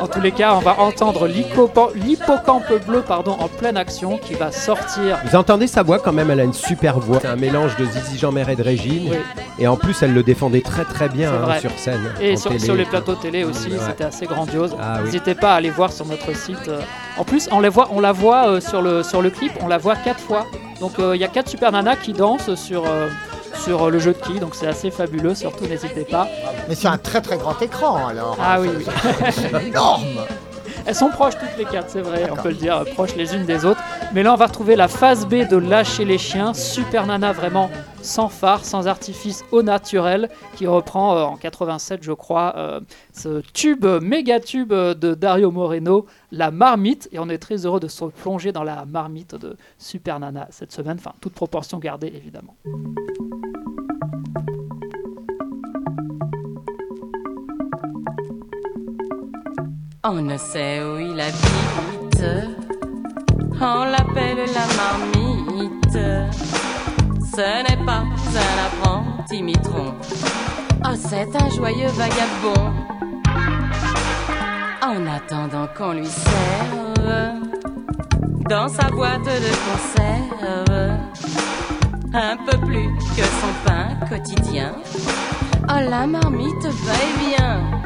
En 0.00 0.06
tous 0.08 0.20
les 0.20 0.32
cas, 0.32 0.54
on 0.54 0.60
va 0.60 0.78
entendre 0.80 1.28
l'hippocampe 1.28 2.72
bleu 2.86 3.02
pardon, 3.06 3.32
en 3.38 3.48
pleine 3.48 3.76
action 3.76 4.18
qui 4.18 4.34
va 4.34 4.50
sortir. 4.52 5.18
Vous 5.24 5.36
entendez 5.36 5.66
sa 5.66 5.82
voix 5.82 5.98
quand 5.98 6.12
même, 6.12 6.30
elle 6.30 6.40
a 6.40 6.44
une 6.44 6.52
super 6.54 6.98
voix. 6.98 7.18
C'est 7.20 7.28
un 7.28 7.36
mélange 7.36 7.76
de 7.76 7.84
Zizi 7.84 8.18
Jean-Mer 8.18 8.48
et 8.48 8.56
de 8.56 8.62
Régine. 8.62 9.08
Oui. 9.10 9.16
Et 9.58 9.66
en 9.66 9.76
plus, 9.76 10.02
elle 10.02 10.14
le 10.14 10.22
défendait 10.22 10.62
très 10.62 10.84
très 10.84 11.08
bien 11.08 11.32
hein, 11.32 11.58
sur 11.60 11.70
scène. 11.78 12.00
Et 12.20 12.36
sur, 12.36 12.50
télé. 12.50 12.64
sur 12.64 12.74
les 12.74 12.84
plateaux 12.84 13.14
télé 13.14 13.44
aussi, 13.44 13.68
Ouais. 13.70 13.76
c'était 13.86 14.04
assez 14.04 14.26
grandiose. 14.26 14.74
Ah 14.80 14.96
oui. 14.98 15.04
N'hésitez 15.06 15.34
pas 15.34 15.52
à 15.52 15.56
aller 15.56 15.70
voir 15.70 15.92
sur 15.92 16.06
notre 16.06 16.34
site. 16.34 16.68
euh. 16.68 16.80
En 17.18 17.24
plus, 17.24 17.48
on, 17.52 17.60
les 17.60 17.68
voit, 17.68 17.88
on 17.92 18.00
la 18.00 18.12
voit 18.12 18.48
euh, 18.48 18.60
sur, 18.60 18.80
le, 18.82 19.02
sur 19.02 19.20
le 19.20 19.30
clip, 19.30 19.52
on 19.60 19.68
la 19.68 19.78
voit 19.78 19.96
quatre 19.96 20.20
fois. 20.20 20.46
Donc 20.80 20.98
euh, 20.98 21.14
il 21.14 21.20
y 21.20 21.24
a 21.24 21.28
quatre 21.28 21.48
super 21.50 21.72
nanas 21.72 21.96
qui 21.96 22.12
dansent 22.14 22.54
sur, 22.54 22.84
euh, 22.86 23.08
sur 23.54 23.84
euh, 23.84 23.90
le 23.90 23.98
jeu 23.98 24.12
de 24.12 24.18
quilles, 24.18 24.40
donc 24.40 24.54
c'est 24.54 24.66
assez 24.66 24.90
fabuleux, 24.90 25.34
surtout 25.34 25.66
n'hésitez 25.66 26.04
pas. 26.04 26.28
Mais 26.68 26.74
c'est 26.74 26.88
un 26.88 26.98
très 26.98 27.20
très 27.20 27.38
grand 27.38 27.60
écran 27.62 28.06
alors. 28.06 28.36
Ah 28.40 28.60
oui, 28.60 28.68
oui. 28.76 29.66
Énorme. 29.68 30.04
Elles 30.86 30.94
sont 30.94 31.10
proches 31.10 31.34
toutes 31.38 31.56
les 31.58 31.64
quatre, 31.64 31.90
c'est 31.90 32.00
vrai, 32.00 32.28
on 32.30 32.36
peut 32.36 32.48
le 32.48 32.54
dire, 32.54 32.84
proches 32.94 33.14
les 33.16 33.34
unes 33.34 33.44
des 33.44 33.64
autres. 33.64 33.80
Mais 34.14 34.22
là, 34.22 34.32
on 34.32 34.36
va 34.36 34.46
retrouver 34.46 34.76
la 34.76 34.88
phase 34.88 35.26
B 35.26 35.46
de 35.48 35.56
Lâcher 35.56 36.04
les 36.04 36.18
chiens, 36.18 36.54
super 36.54 37.06
nana 37.06 37.32
vraiment 37.32 37.70
sans 38.02 38.28
phare, 38.28 38.64
sans 38.64 38.88
artifice, 38.88 39.44
au 39.52 39.62
naturel, 39.62 40.28
qui 40.56 40.66
reprend 40.66 41.16
euh, 41.16 41.22
en 41.22 41.36
87, 41.36 42.02
je 42.02 42.12
crois, 42.12 42.54
euh, 42.56 42.80
ce 43.12 43.42
tube, 43.52 43.84
méga 44.02 44.40
tube 44.40 44.72
de 44.72 45.14
Dario 45.14 45.50
Moreno, 45.50 46.06
La 46.32 46.50
Marmite. 46.50 47.08
Et 47.12 47.18
on 47.18 47.28
est 47.28 47.38
très 47.38 47.66
heureux 47.66 47.80
de 47.80 47.88
se 47.88 48.04
plonger 48.04 48.52
dans 48.52 48.64
la 48.64 48.84
marmite 48.86 49.34
de 49.34 49.56
Super 49.78 50.18
Nana 50.18 50.48
cette 50.50 50.72
semaine, 50.72 50.96
enfin, 50.98 51.12
toute 51.20 51.34
proportion 51.34 51.78
gardée, 51.78 52.08
évidemment. 52.08 52.56
On 60.02 60.22
ne 60.22 60.38
sait 60.38 60.82
où 60.82 60.98
il 60.98 61.20
habite. 61.20 62.24
On 63.60 63.84
l'appelle 63.84 64.46
la 64.54 64.66
marmite. 64.80 65.98
Ce 67.36 67.62
n'est 67.62 67.84
pas 67.84 68.04
un 68.06 68.58
apprenti 68.66 69.42
mitron. 69.42 69.92
Oh, 70.86 70.94
c'est 70.96 71.36
un 71.36 71.50
joyeux 71.50 71.88
vagabond. 71.88 72.72
En 74.82 75.06
attendant 75.06 75.68
qu'on 75.76 75.92
lui 75.92 76.06
serve 76.06 77.34
dans 78.48 78.68
sa 78.68 78.88
boîte 78.88 79.24
de 79.24 79.52
conserve 79.66 80.98
un 82.14 82.36
peu 82.38 82.56
plus 82.64 82.88
que 83.14 83.22
son 83.22 83.52
pain 83.66 83.96
quotidien. 84.08 84.72
Oh, 85.68 85.90
la 85.90 86.06
marmite 86.06 86.64
va 86.64 86.94
et 86.94 87.36
vient 87.36 87.80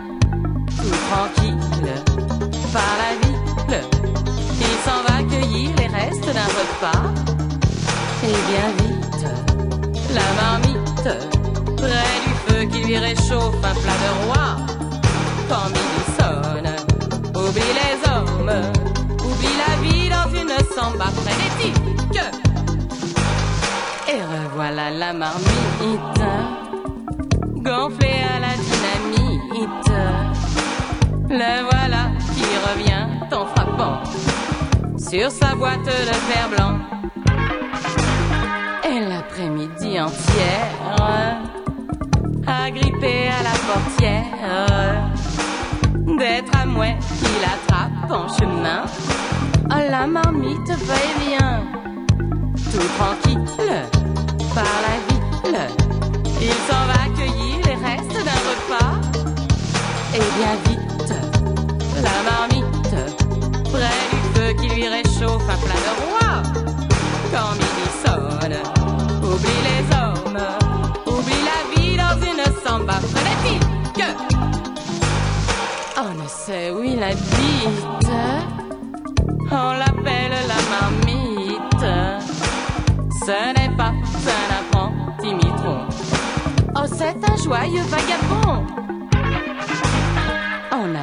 tout 0.67 0.97
tranquille 1.11 1.59
par 2.73 2.93
la 3.03 3.11
ville. 3.21 3.85
Il 4.61 4.77
s'en 4.85 5.01
va 5.07 5.23
cueillir 5.23 5.71
les 5.77 5.87
restes 5.87 6.27
d'un 6.27 6.51
repas. 6.61 7.05
Et 8.23 8.37
bien 8.51 8.69
vite, 8.79 9.27
la 10.15 10.29
marmite, 10.41 11.11
près 11.77 12.15
du 12.27 12.33
feu 12.47 12.65
qui 12.65 12.87
lui 12.87 12.99
réchauffe 12.99 13.57
un 13.57 13.75
plat 13.83 13.99
de 14.05 14.11
roi. 14.25 14.47
Quand 15.49 15.69
midi 15.69 16.03
sonne, 16.19 16.71
oublie 17.35 17.75
les 17.81 17.97
hommes, 18.11 18.55
oublie 19.21 19.57
la 19.65 19.75
vie 19.83 20.09
dans 20.09 20.29
une 20.41 20.55
samba 20.75 21.09
frénétique. 21.23 22.21
Et 24.09 24.21
revoilà 24.23 24.91
la 24.91 25.13
marmite, 25.13 26.23
gonflée 27.63 28.23
à 28.37 28.41
la. 28.41 28.64
Le 31.37 31.65
voilà 31.65 32.13
qui 32.37 32.45
revient 32.69 33.07
en 33.33 33.47
frappant 33.47 33.99
sur 34.97 35.33
sa 35.33 35.57
boîte 35.57 35.85
de 35.85 36.15
fer 36.31 36.49
blanc. 36.49 36.79
Et 38.89 39.01
l'après-midi 39.01 40.01
entière, 40.01 40.71
agrippée 42.47 43.31
à 43.37 43.43
la 43.43 43.57
portière, 43.67 44.25
des 46.07 46.45
tramways 46.53 46.99
qui 47.19 47.33
l'attrapent 47.43 48.13
en 48.13 48.29
chemin. 48.39 48.85
La 49.91 50.07
marmite 50.07 50.69
va 50.69 50.95
et 50.95 51.15
vient, 51.27 51.65
tout 52.71 52.89
tranquille, 52.97 53.83
par 54.55 54.75
la 54.87 54.95
ville. 55.09 55.67
Il 56.41 56.57
s'en 56.69 56.85
va 56.87 57.09
cueillir 57.17 57.57
les 57.67 57.79
restes 57.85 58.25
d'un 58.25 58.41
repas. 58.51 58.95
Et 60.15 60.23
bien 60.39 60.55
vite, 60.69 60.94
la 62.03 62.17
marmite, 62.31 62.97
près 63.73 64.01
du 64.11 64.21
feu 64.35 64.53
qui 64.61 64.69
lui 64.75 64.89
réchauffe 64.89 65.49
un 65.49 65.59
plat 65.65 65.81
de 65.87 65.93
roi. 66.03 66.31
Quand 67.33 67.53
midi 67.55 67.87
sonne, 68.05 68.59
oublie 69.23 69.63
les 69.69 69.83
hommes, 69.97 70.43
oublie 71.07 71.45
la 71.51 71.61
vie 71.75 71.97
dans 71.97 72.17
une 72.31 72.45
samba 72.65 72.95
frénétique. 72.95 74.05
On 75.97 76.23
ne 76.23 76.29
sait 76.29 76.71
où 76.71 76.83
il 76.83 77.03
habite, 77.03 78.11
on 79.51 79.73
l'appelle 79.73 80.37
la 80.49 80.61
marmite. 80.75 81.87
Ce 83.27 83.37
n'est 83.59 83.75
pas 83.77 83.93
un 83.93 84.51
apprenti 84.61 85.35
mitron, 85.35 85.79
oh 86.77 86.87
c'est 86.87 87.19
un 87.31 87.37
joyeux 87.43 87.83
vagabond. 87.89 88.84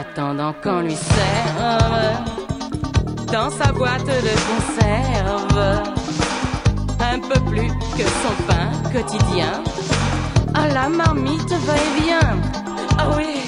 En 0.02 0.04
attendant 0.04 0.54
qu'on 0.64 0.82
lui 0.82 0.96
serve 0.96 1.94
dans 3.32 3.52
sa 3.52 3.72
boîte 3.72 4.06
de 4.06 4.34
conserve 4.50 5.84
un 7.00 7.20
peu 7.20 7.40
plus 7.42 7.68
que 7.68 8.04
son 8.04 8.34
pain 8.48 8.72
quotidien. 8.92 9.62
Ah, 10.56 10.68
la 10.74 10.90
marmite 10.90 11.54
va 11.66 11.76
et 11.76 12.02
vient. 12.02 12.40
Ah 12.98 13.10
oui, 13.16 13.42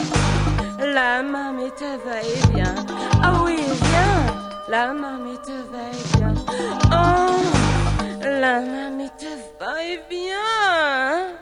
la 0.80 1.23
marmite 1.23 1.84
va 2.05 2.21
et 2.21 2.53
vient. 2.53 2.75
Ah 3.23 3.34
oui, 3.43 3.57
viens. 3.57 4.35
La 4.69 4.93
marmite 4.93 5.51
va 5.71 5.84
et 5.91 6.17
vient. 6.17 6.35
Oh, 6.91 7.41
la 8.21 8.59
marmite 8.59 9.27
va 9.59 9.84
et 9.84 9.99
vient. 10.07 11.34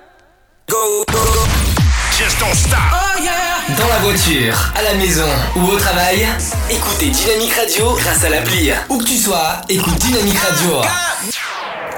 Just 2.17 2.39
don't 2.39 2.55
stop. 2.55 3.60
Dans 3.81 3.87
la 3.87 3.97
voiture, 3.97 4.71
à 4.75 4.83
la 4.83 4.93
maison 4.93 5.27
ou 5.55 5.65
au 5.65 5.75
travail, 5.75 6.27
écoutez 6.69 7.09
Dynamique 7.09 7.53
Radio 7.55 7.95
grâce 7.95 8.23
à 8.23 8.29
l'appli. 8.29 8.69
Où 8.89 8.99
que 8.99 9.05
tu 9.05 9.17
sois, 9.17 9.59
écoute 9.69 9.95
Dynamique 9.95 10.37
Radio. 10.37 10.81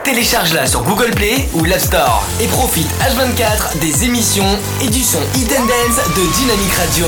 Télécharge-la 0.05 0.65
sur 0.65 0.83
Google 0.83 1.11
Play 1.11 1.49
ou 1.53 1.65
l'App 1.65 1.81
Store 1.81 2.25
et 2.39 2.47
profite 2.47 2.87
H24 3.01 3.79
des 3.79 4.05
émissions 4.05 4.57
et 4.81 4.87
du 4.87 5.03
son 5.03 5.19
Hit 5.35 5.51
and 5.59 5.65
Dance 5.65 5.97
de 6.15 6.33
Dynamique 6.37 6.73
Radio. 6.73 7.07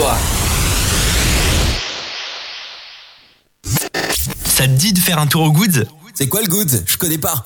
Ça 4.44 4.64
te 4.64 4.74
dit 4.74 4.92
de 4.92 5.00
faire 5.00 5.20
un 5.20 5.28
tour 5.28 5.44
au 5.44 5.52
Goods? 5.54 5.86
C'est 6.14 6.28
quoi 6.28 6.42
le 6.42 6.48
Goods? 6.48 6.84
Je 6.86 6.98
connais 6.98 7.18
pas. 7.18 7.46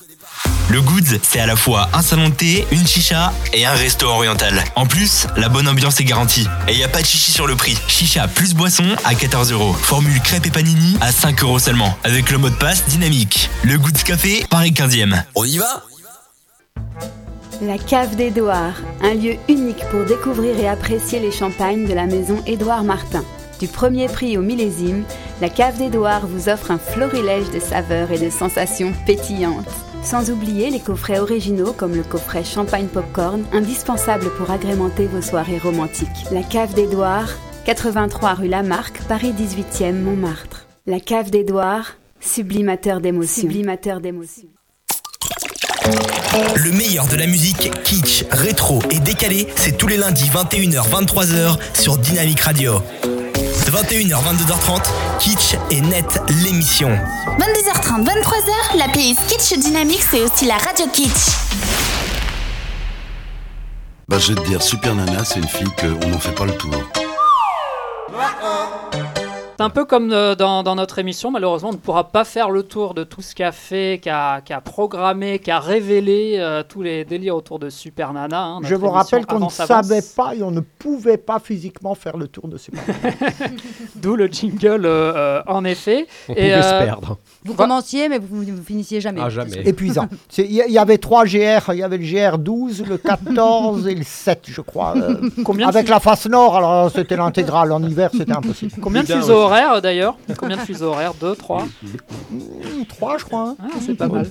Le 0.72 0.82
Goods, 0.82 1.18
c'est 1.24 1.40
à 1.40 1.48
la 1.48 1.56
fois 1.56 1.90
un 1.94 2.04
salon 2.04 2.30
de 2.30 2.36
thé, 2.36 2.68
une 2.72 2.86
chicha 2.86 3.34
et 3.54 3.66
un 3.66 3.74
resto 3.74 4.06
oriental. 4.06 4.64
En 4.76 4.86
plus, 4.86 5.26
la 5.36 5.50
bonne 5.50 5.68
ambiance 5.68 6.00
est 6.00 6.04
garantie. 6.04 6.48
Et 6.68 6.76
y 6.76 6.84
a 6.84 6.88
pas 6.88 7.02
de 7.02 7.08
chichi 7.08 7.32
sur 7.32 7.48
le 7.48 7.56
prix. 7.56 7.76
Chicha 7.88 8.28
plus 8.28 8.54
boisson 8.54 8.86
à 9.04 9.16
14 9.16 9.52
euros. 9.52 9.74
Formule 9.74 10.22
crêpe 10.22 10.46
et 10.46 10.52
panini 10.52 10.96
à 11.02 11.12
5 11.12 11.41
euros 11.41 11.58
seulement. 11.58 11.98
Avec 12.04 12.30
le 12.30 12.38
mot 12.38 12.50
de 12.50 12.56
passe 12.56 12.86
dynamique. 12.86 13.50
Le 13.64 13.80
Goods 13.80 14.04
Café, 14.06 14.46
Paris 14.48 14.72
15e. 14.72 15.24
On 15.34 15.44
y 15.44 15.58
va? 15.58 15.84
La 17.64 17.80
cave 17.80 18.16
d'Édouard, 18.16 18.74
un 19.02 19.16
lieu 19.16 19.38
unique 19.50 19.84
pour 19.90 20.06
découvrir 20.06 20.58
et 20.60 20.70
apprécier 20.70 21.20
les 21.20 21.32
champagnes 21.32 21.88
de 21.88 21.94
la 21.94 22.06
maison 22.06 22.44
Édouard 22.46 22.84
Martin. 22.84 23.24
Du 23.60 23.68
premier 23.68 24.07
prix 24.07 24.38
au 24.38 24.41
millésime, 24.41 25.03
la 25.41 25.49
cave 25.49 25.77
d'Édouard 25.77 26.26
vous 26.26 26.48
offre 26.48 26.72
un 26.72 26.77
florilège 26.77 27.52
de 27.52 27.60
saveurs 27.60 28.10
et 28.10 28.18
de 28.18 28.30
sensations 28.30 28.94
pétillantes. 29.06 29.68
Sans 30.02 30.31
oublier 30.31 30.69
les 30.69 30.80
coffrets 30.80 31.19
originaux 31.19 31.73
comme 31.73 31.94
le 31.94 32.03
coffret 32.03 32.45
Champagne 32.45 32.88
Popcorn, 32.88 33.44
indispensable 33.52 34.30
pour 34.38 34.49
agrémenter 34.49 35.07
vos 35.07 35.22
soirées 35.22 35.57
romantiques. 35.57 36.07
La 36.31 36.41
cave 36.41 36.73
d'Édouard, 36.73 37.30
83 37.65 38.36
rue 38.36 38.48
Lamarck, 38.48 39.02
Paris 39.10 39.34
18e, 39.38 40.02
Montmartre. 40.02 40.65
La 40.88 41.02
cave 41.02 41.30
d'Édouard, 41.30 41.98
sublimateur 42.22 43.02
d'émotions. 43.02 43.41
Sublimateur 43.41 43.99
d'émotions. 43.99 44.48
Le 46.56 46.72
meilleur 46.72 47.07
de 47.07 47.18
la 47.18 47.27
musique 47.27 47.72
kitsch, 47.84 48.23
rétro 48.31 48.80
et 48.90 48.99
décalé, 48.99 49.48
c'est 49.56 49.77
tous 49.77 49.88
les 49.88 49.98
lundis 49.98 50.30
21h-23h 50.30 51.57
sur 51.73 51.98
Dynamique 51.98 52.40
Radio. 52.41 52.76
21h, 53.70 54.16
22h30, 54.16 54.82
Kitsch 55.20 55.56
et 55.70 55.82
Net, 55.82 56.20
l'émission. 56.44 56.90
22h30, 57.38 58.04
23h, 58.04 58.78
la 58.78 58.88
playlist 58.88 59.20
Kitsch 59.28 59.60
Dynamique, 59.60 60.04
c'est 60.10 60.22
aussi 60.22 60.46
la 60.46 60.56
radio 60.56 60.88
Kitsch. 60.91 61.36
Bah, 64.08 64.18
je 64.18 64.34
vais 64.34 64.41
te 64.41 64.48
dire, 64.48 64.62
Super 64.62 64.96
Nana, 64.96 65.24
c'est 65.24 65.40
une 65.40 65.48
fille 65.48 65.70
qu'on 65.80 66.08
n'en 66.08 66.20
fait 66.20 66.32
pas 66.32 66.46
le 66.46 66.58
tour. 66.58 66.74
C'est 69.60 69.65
un 69.65 69.69
peu 69.69 69.84
comme 69.84 70.14
euh, 70.14 70.36
dans, 70.36 70.64
dans 70.64 70.76
notre 70.76 70.99
émission, 70.99 71.31
malheureusement, 71.31 71.72
on 71.72 71.73
ne 71.73 71.77
pourra 71.77 72.06
pas 72.06 72.23
faire 72.23 72.49
le 72.49 72.64
tour 72.64 72.94
de 72.94 73.03
tout 73.03 73.22
ce 73.22 73.36
qu'a 73.36 73.52
fait, 73.52 73.99
qu'a 74.02 74.40
qu'a 74.40 74.61
programmé, 74.61 75.40
qu'a 75.40 75.60
révélé 75.60 76.36
euh, 76.40 76.64
tous 76.65 76.81
les 76.81 77.03
délires 77.03 77.36
autour 77.36 77.60
de 77.60 77.69
Super 77.69 78.14
Nana. 78.14 78.41
hein. 78.41 78.60
Je 78.64 78.73
vous 78.73 78.90
rappelle 78.90 79.26
qu'on 79.26 79.41
ne 79.41 79.49
savait 79.49 79.99
pas 80.15 80.34
et 80.34 80.44
on 80.44 80.52
ne 80.52 80.61
pouvait 80.61 81.18
pas 81.18 81.40
physiquement 81.40 81.94
faire 81.94 82.15
le 82.15 82.30
tour 82.30 82.48
de 82.48 82.56
ces 82.56 82.72
D'où 83.98 84.15
le 84.15 84.27
jingle, 84.27 84.86
euh, 84.86 85.11
euh, 85.14 85.41
en 85.45 85.65
effet. 85.65 86.07
On 86.30 86.34
Et, 86.36 86.36
pouvait 86.36 86.61
se 86.61 86.69
perdre. 86.86 87.18
Vous 87.44 87.53
commenciez, 87.53 88.07
mais 88.07 88.18
vous, 88.18 88.44
vous 88.44 88.64
finisiez 88.65 89.02
jamais. 89.02 89.19
Épuisant. 89.65 90.07
C'est- 90.30 90.45
Il 90.45 90.53
y, 90.53 90.64
il 90.68 90.72
y 90.73 90.77
avait 90.77 90.99
trois 90.99 91.26
GR, 91.26 91.73
il 91.73 91.80
y 91.80 91.84
avait 91.84 91.98
le 91.98 92.06
GR12, 92.06 92.86
le 92.88 92.95
14 92.98 93.88
et 93.90 93.95
le 93.95 94.03
7, 94.06 94.44
je 94.48 94.61
crois. 94.61 94.94
euh, 94.95 95.15
Combien 95.44 95.65
de 95.65 95.72
avec 95.76 95.90
la 95.90 95.99
face 95.99 96.27
nord, 96.27 96.56
alors 96.56 96.90
c'était 96.91 97.18
l'intégrale. 97.18 97.73
En 97.73 97.84
hiver, 97.84 98.10
c'était 98.14 98.31
impossible. 98.31 98.72
Combien 98.81 99.02
de 99.03 99.07
fuseaux 99.07 99.49
horaires 99.50 99.82
d'ailleurs 99.82 100.16
Combien 100.38 100.56
de 100.58 100.62
fuseaux 100.62 100.88
horaires 100.88 101.14
Deux, 101.20 101.36
trois 101.36 101.66
Trois, 102.88 103.18
je 103.18 103.26
crois. 103.26 103.50
hein. 103.50 103.56
Ah, 103.62 103.78
c'est 103.86 103.96
pas 103.96 104.08
mal. 104.08 104.26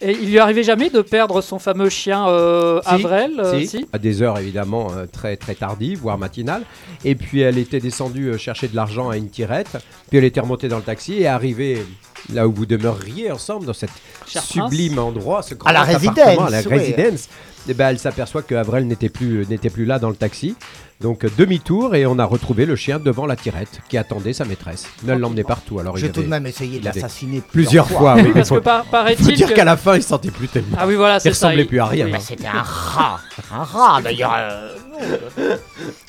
Et 0.00 0.12
il 0.12 0.30
lui 0.30 0.38
arrivait 0.38 0.62
jamais 0.62 0.90
de 0.90 1.00
perdre 1.02 1.40
son 1.40 1.58
fameux 1.58 1.88
chien 1.88 2.28
euh, 2.28 2.80
Si, 2.82 2.88
Avrel 2.88 3.40
euh, 3.40 3.60
si, 3.64 3.86
à 3.92 3.98
des 3.98 4.22
heures 4.22 4.38
évidemment 4.38 4.88
euh, 4.96 5.06
très 5.10 5.36
très 5.36 5.54
tardives, 5.54 6.00
voire 6.00 6.18
matinales. 6.18 6.62
Et 7.04 7.14
puis 7.14 7.40
elle 7.40 7.58
était 7.58 7.80
descendue 7.80 8.28
euh, 8.30 8.38
chercher 8.38 8.68
de 8.68 8.76
l'argent 8.76 9.08
à 9.10 9.16
une 9.16 9.28
tirette. 9.28 9.76
Puis 10.08 10.18
elle 10.18 10.24
était 10.24 10.40
remontée 10.40 10.68
dans 10.68 10.76
le 10.78 10.82
taxi 10.82 11.14
et 11.20 11.26
arrivée 11.26 11.84
là 12.32 12.46
où 12.48 12.52
vous 12.52 12.66
demeuriez 12.66 13.30
ensemble 13.30 13.66
dans 13.66 13.72
cet 13.72 13.90
Cher 14.26 14.42
sublime 14.42 14.98
endroit, 14.98 15.42
ce 15.42 15.54
grand 15.54 15.68
À 15.70 15.72
la 15.72 15.80
appartement, 15.82 16.12
résidence, 16.14 16.48
à 16.48 16.50
la 16.50 16.60
oui. 16.62 16.78
résidence. 16.78 17.28
Et 17.68 17.74
ben 17.74 17.88
elle 17.88 17.98
s'aperçoit 17.98 18.42
que 18.42 18.54
Avrel 18.54 18.86
n'était 18.86 19.08
plus 19.08 19.46
n'était 19.48 19.70
plus 19.70 19.84
là 19.84 19.98
dans 19.98 20.08
le 20.10 20.16
taxi. 20.16 20.54
Donc 21.00 21.24
euh, 21.24 21.28
demi-tour 21.36 21.94
et 21.94 22.06
on 22.06 22.18
a 22.18 22.24
retrouvé 22.24 22.64
le 22.64 22.74
chien 22.76 22.98
devant 22.98 23.26
la 23.26 23.36
tirette 23.36 23.80
qui 23.88 23.98
attendait 23.98 24.32
sa 24.32 24.44
maîtresse. 24.44 24.86
Elle 25.06 25.18
l'emmenait 25.18 25.44
partout. 25.44 25.78
Alors 25.78 25.96
J'ai 25.96 26.10
tout 26.10 26.22
de 26.22 26.26
même 26.28 26.46
essayé 26.46 26.78
de 26.80 26.84
l'assassiner 26.84 27.42
plusieurs 27.42 27.86
plusieurs 27.86 27.88
fois. 27.88 28.14
fois. 28.14 28.22
oui, 28.24 28.30
Parce 28.34 28.50
que 28.50 28.58
par- 28.60 28.84
faut- 28.84 28.90
paraît-il 28.92 29.24
faut 29.24 29.30
dire 29.32 29.52
qu'à 29.52 29.64
la 29.64 29.76
fin 29.76 29.96
il 29.96 30.02
se 30.02 30.08
sentait 30.08 30.30
plus 30.30 30.48
tellement. 30.48 30.76
Ah 30.78 30.86
oui, 30.86 30.94
voilà, 30.94 31.20
c'est 31.20 31.28
il 31.30 31.34
ça, 31.34 31.48
ressemblait 31.48 31.64
il- 31.64 31.68
plus 31.68 31.80
à 31.80 31.86
rien. 31.86 32.06
oui. 32.06 32.12
hein. 32.14 32.18
C'était 32.20 32.46
un 32.46 32.62
rat. 32.62 33.20
Un 33.52 33.62
rat, 33.64 34.00
d'ailleurs. 34.02 34.34
euh, 34.38 35.56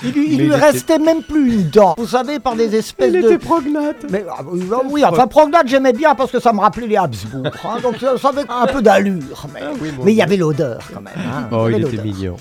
Il, 0.03 0.11
lui- 0.11 0.27
il 0.33 0.41
il 0.41 0.53
restait 0.53 0.99
même 0.99 1.23
plus 1.23 1.53
une 1.53 1.69
dent. 1.69 1.95
Vous 1.97 2.07
savez, 2.07 2.39
par 2.39 2.55
des 2.55 2.75
espèces 2.75 3.11
Il 3.13 3.21
de. 3.21 3.27
était 3.27 3.37
prognate. 3.39 4.05
Mais, 4.09 4.23
ah, 4.29 4.41
oui, 4.45 4.61
ah, 4.71 4.81
oui, 4.89 5.03
enfin, 5.05 5.25
prognate, 5.27 5.67
j'aimais 5.67 5.93
bien 5.93 6.13
parce 6.15 6.31
que 6.31 6.39
ça 6.39 6.53
me 6.53 6.59
rappelait 6.59 6.87
les 6.87 6.97
Habsbourg. 6.97 7.47
hein, 7.63 7.77
donc 7.81 7.97
ça, 7.99 8.17
ça 8.17 8.29
avait 8.29 8.45
un 8.47 8.67
peu 8.67 8.81
d'allure. 8.81 9.47
Mais, 9.53 9.61
mais 10.03 10.11
il 10.13 10.17
y 10.17 10.21
avait 10.21 10.37
l'odeur 10.37 10.79
quand 10.93 11.01
même. 11.01 11.13
hein, 11.17 11.47
Oh, 11.51 11.67
il 11.69 11.83
était 11.85 12.01
mignon. 12.01 12.37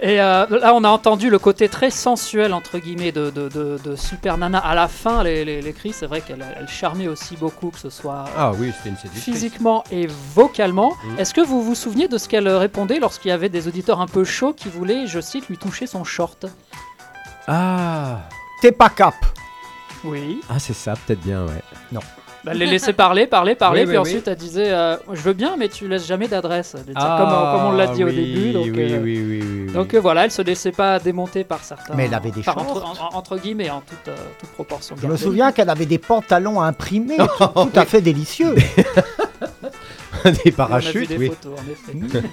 Et 0.00 0.20
euh, 0.20 0.46
là, 0.50 0.74
on 0.74 0.84
a 0.84 0.88
entendu 0.88 1.30
le 1.30 1.38
côté 1.38 1.68
très 1.70 1.90
sensuel, 1.90 2.52
entre 2.52 2.78
guillemets, 2.78 3.12
de, 3.12 3.30
de, 3.30 3.48
de- 3.48 3.78
de 3.82 3.96
Super 3.96 4.36
Nana. 4.36 4.58
À 4.58 4.74
la 4.74 4.88
fin, 4.88 5.22
les, 5.22 5.44
les, 5.44 5.62
les 5.62 5.72
cris, 5.72 5.92
c'est 5.94 6.04
vrai 6.06 6.20
qu'elle 6.20 6.44
elle 6.58 6.68
charmait 6.68 7.08
aussi 7.08 7.34
beaucoup, 7.36 7.70
que 7.70 7.78
ce 7.78 7.88
soit 7.88 8.26
Ah 8.36 8.52
oui, 8.58 8.72
c'était 8.76 8.90
une 8.90 8.96
séductrice. 8.96 9.24
physiquement 9.24 9.84
et 9.90 10.06
vocalement. 10.34 10.92
Mm. 11.04 11.18
Est-ce 11.20 11.32
que 11.32 11.40
vous 11.40 11.62
vous 11.62 11.74
souvenez 11.74 12.08
de 12.08 12.18
ce 12.18 12.28
qu'elle 12.28 12.46
répondait 12.48 12.98
lorsqu'il 12.98 13.30
y 13.30 13.32
avait 13.32 13.48
des 13.48 13.68
auditeurs 13.68 14.00
un 14.02 14.06
peu 14.06 14.22
chauds 14.24 14.52
qui 14.52 14.68
voulaient, 14.68 15.06
je 15.06 15.20
cite, 15.20 15.48
lui 15.48 15.56
toucher 15.56 15.86
son 15.86 16.04
short? 16.04 16.44
Ah. 17.48 18.20
T'es 18.60 18.72
pas 18.72 18.90
cap. 18.90 19.14
Oui. 20.04 20.40
Ah, 20.50 20.58
c'est 20.58 20.74
ça, 20.74 20.92
peut-être 21.06 21.20
bien, 21.22 21.44
ouais. 21.46 21.62
Non. 21.92 22.00
Bah, 22.46 22.52
elle 22.54 22.58
les 22.60 22.66
laissait 22.66 22.92
parler, 22.92 23.26
parler, 23.26 23.56
parler, 23.56 23.80
Oui, 23.80 23.86
puis 23.88 23.96
oui, 23.96 24.00
ensuite 24.02 24.28
elle 24.28 24.36
disait 24.36 24.70
euh, 24.70 24.96
Je 25.12 25.20
veux 25.20 25.32
bien, 25.32 25.56
mais 25.58 25.68
tu 25.68 25.88
laisses 25.88 26.06
jamais 26.06 26.28
d'adresse. 26.28 26.76
Ah, 26.94 27.16
comme, 27.18 27.58
comme 27.58 27.74
on 27.74 27.76
l'a 27.76 27.88
dit 27.88 28.04
au 28.04 28.06
oui, 28.06 28.14
début. 28.14 28.52
Donc, 28.52 28.64
oui, 28.66 28.92
euh, 28.92 29.00
oui, 29.02 29.18
oui, 29.26 29.40
oui, 29.42 29.64
oui. 29.66 29.72
donc 29.72 29.92
euh, 29.94 29.98
voilà, 30.00 30.24
elle 30.26 30.30
se 30.30 30.42
laissait 30.42 30.70
pas 30.70 31.00
démonter 31.00 31.42
par 31.42 31.64
certains. 31.64 31.94
Mais 31.96 32.04
elle 32.04 32.14
avait 32.14 32.30
des 32.30 32.44
shorts. 32.44 32.56
entre, 32.56 32.84
en- 32.84 33.16
entre 33.18 33.36
guillemets, 33.36 33.68
en 33.70 33.80
toute, 33.80 34.06
euh, 34.06 34.14
toute 34.38 34.50
proportion. 34.50 34.94
Je 35.02 35.08
me 35.08 35.16
souviens 35.16 35.50
qu'elle 35.50 35.70
avait 35.70 35.86
des 35.86 35.98
pantalons 35.98 36.60
imprimés, 36.62 37.16
tout, 37.38 37.48
tout 37.64 37.70
à 37.74 37.84
fait 37.84 38.00
délicieux. 38.00 38.54
des 40.44 40.52
parachutes, 40.52 41.08
des 41.08 41.16
oui. 41.16 41.28
photos, 41.28 41.58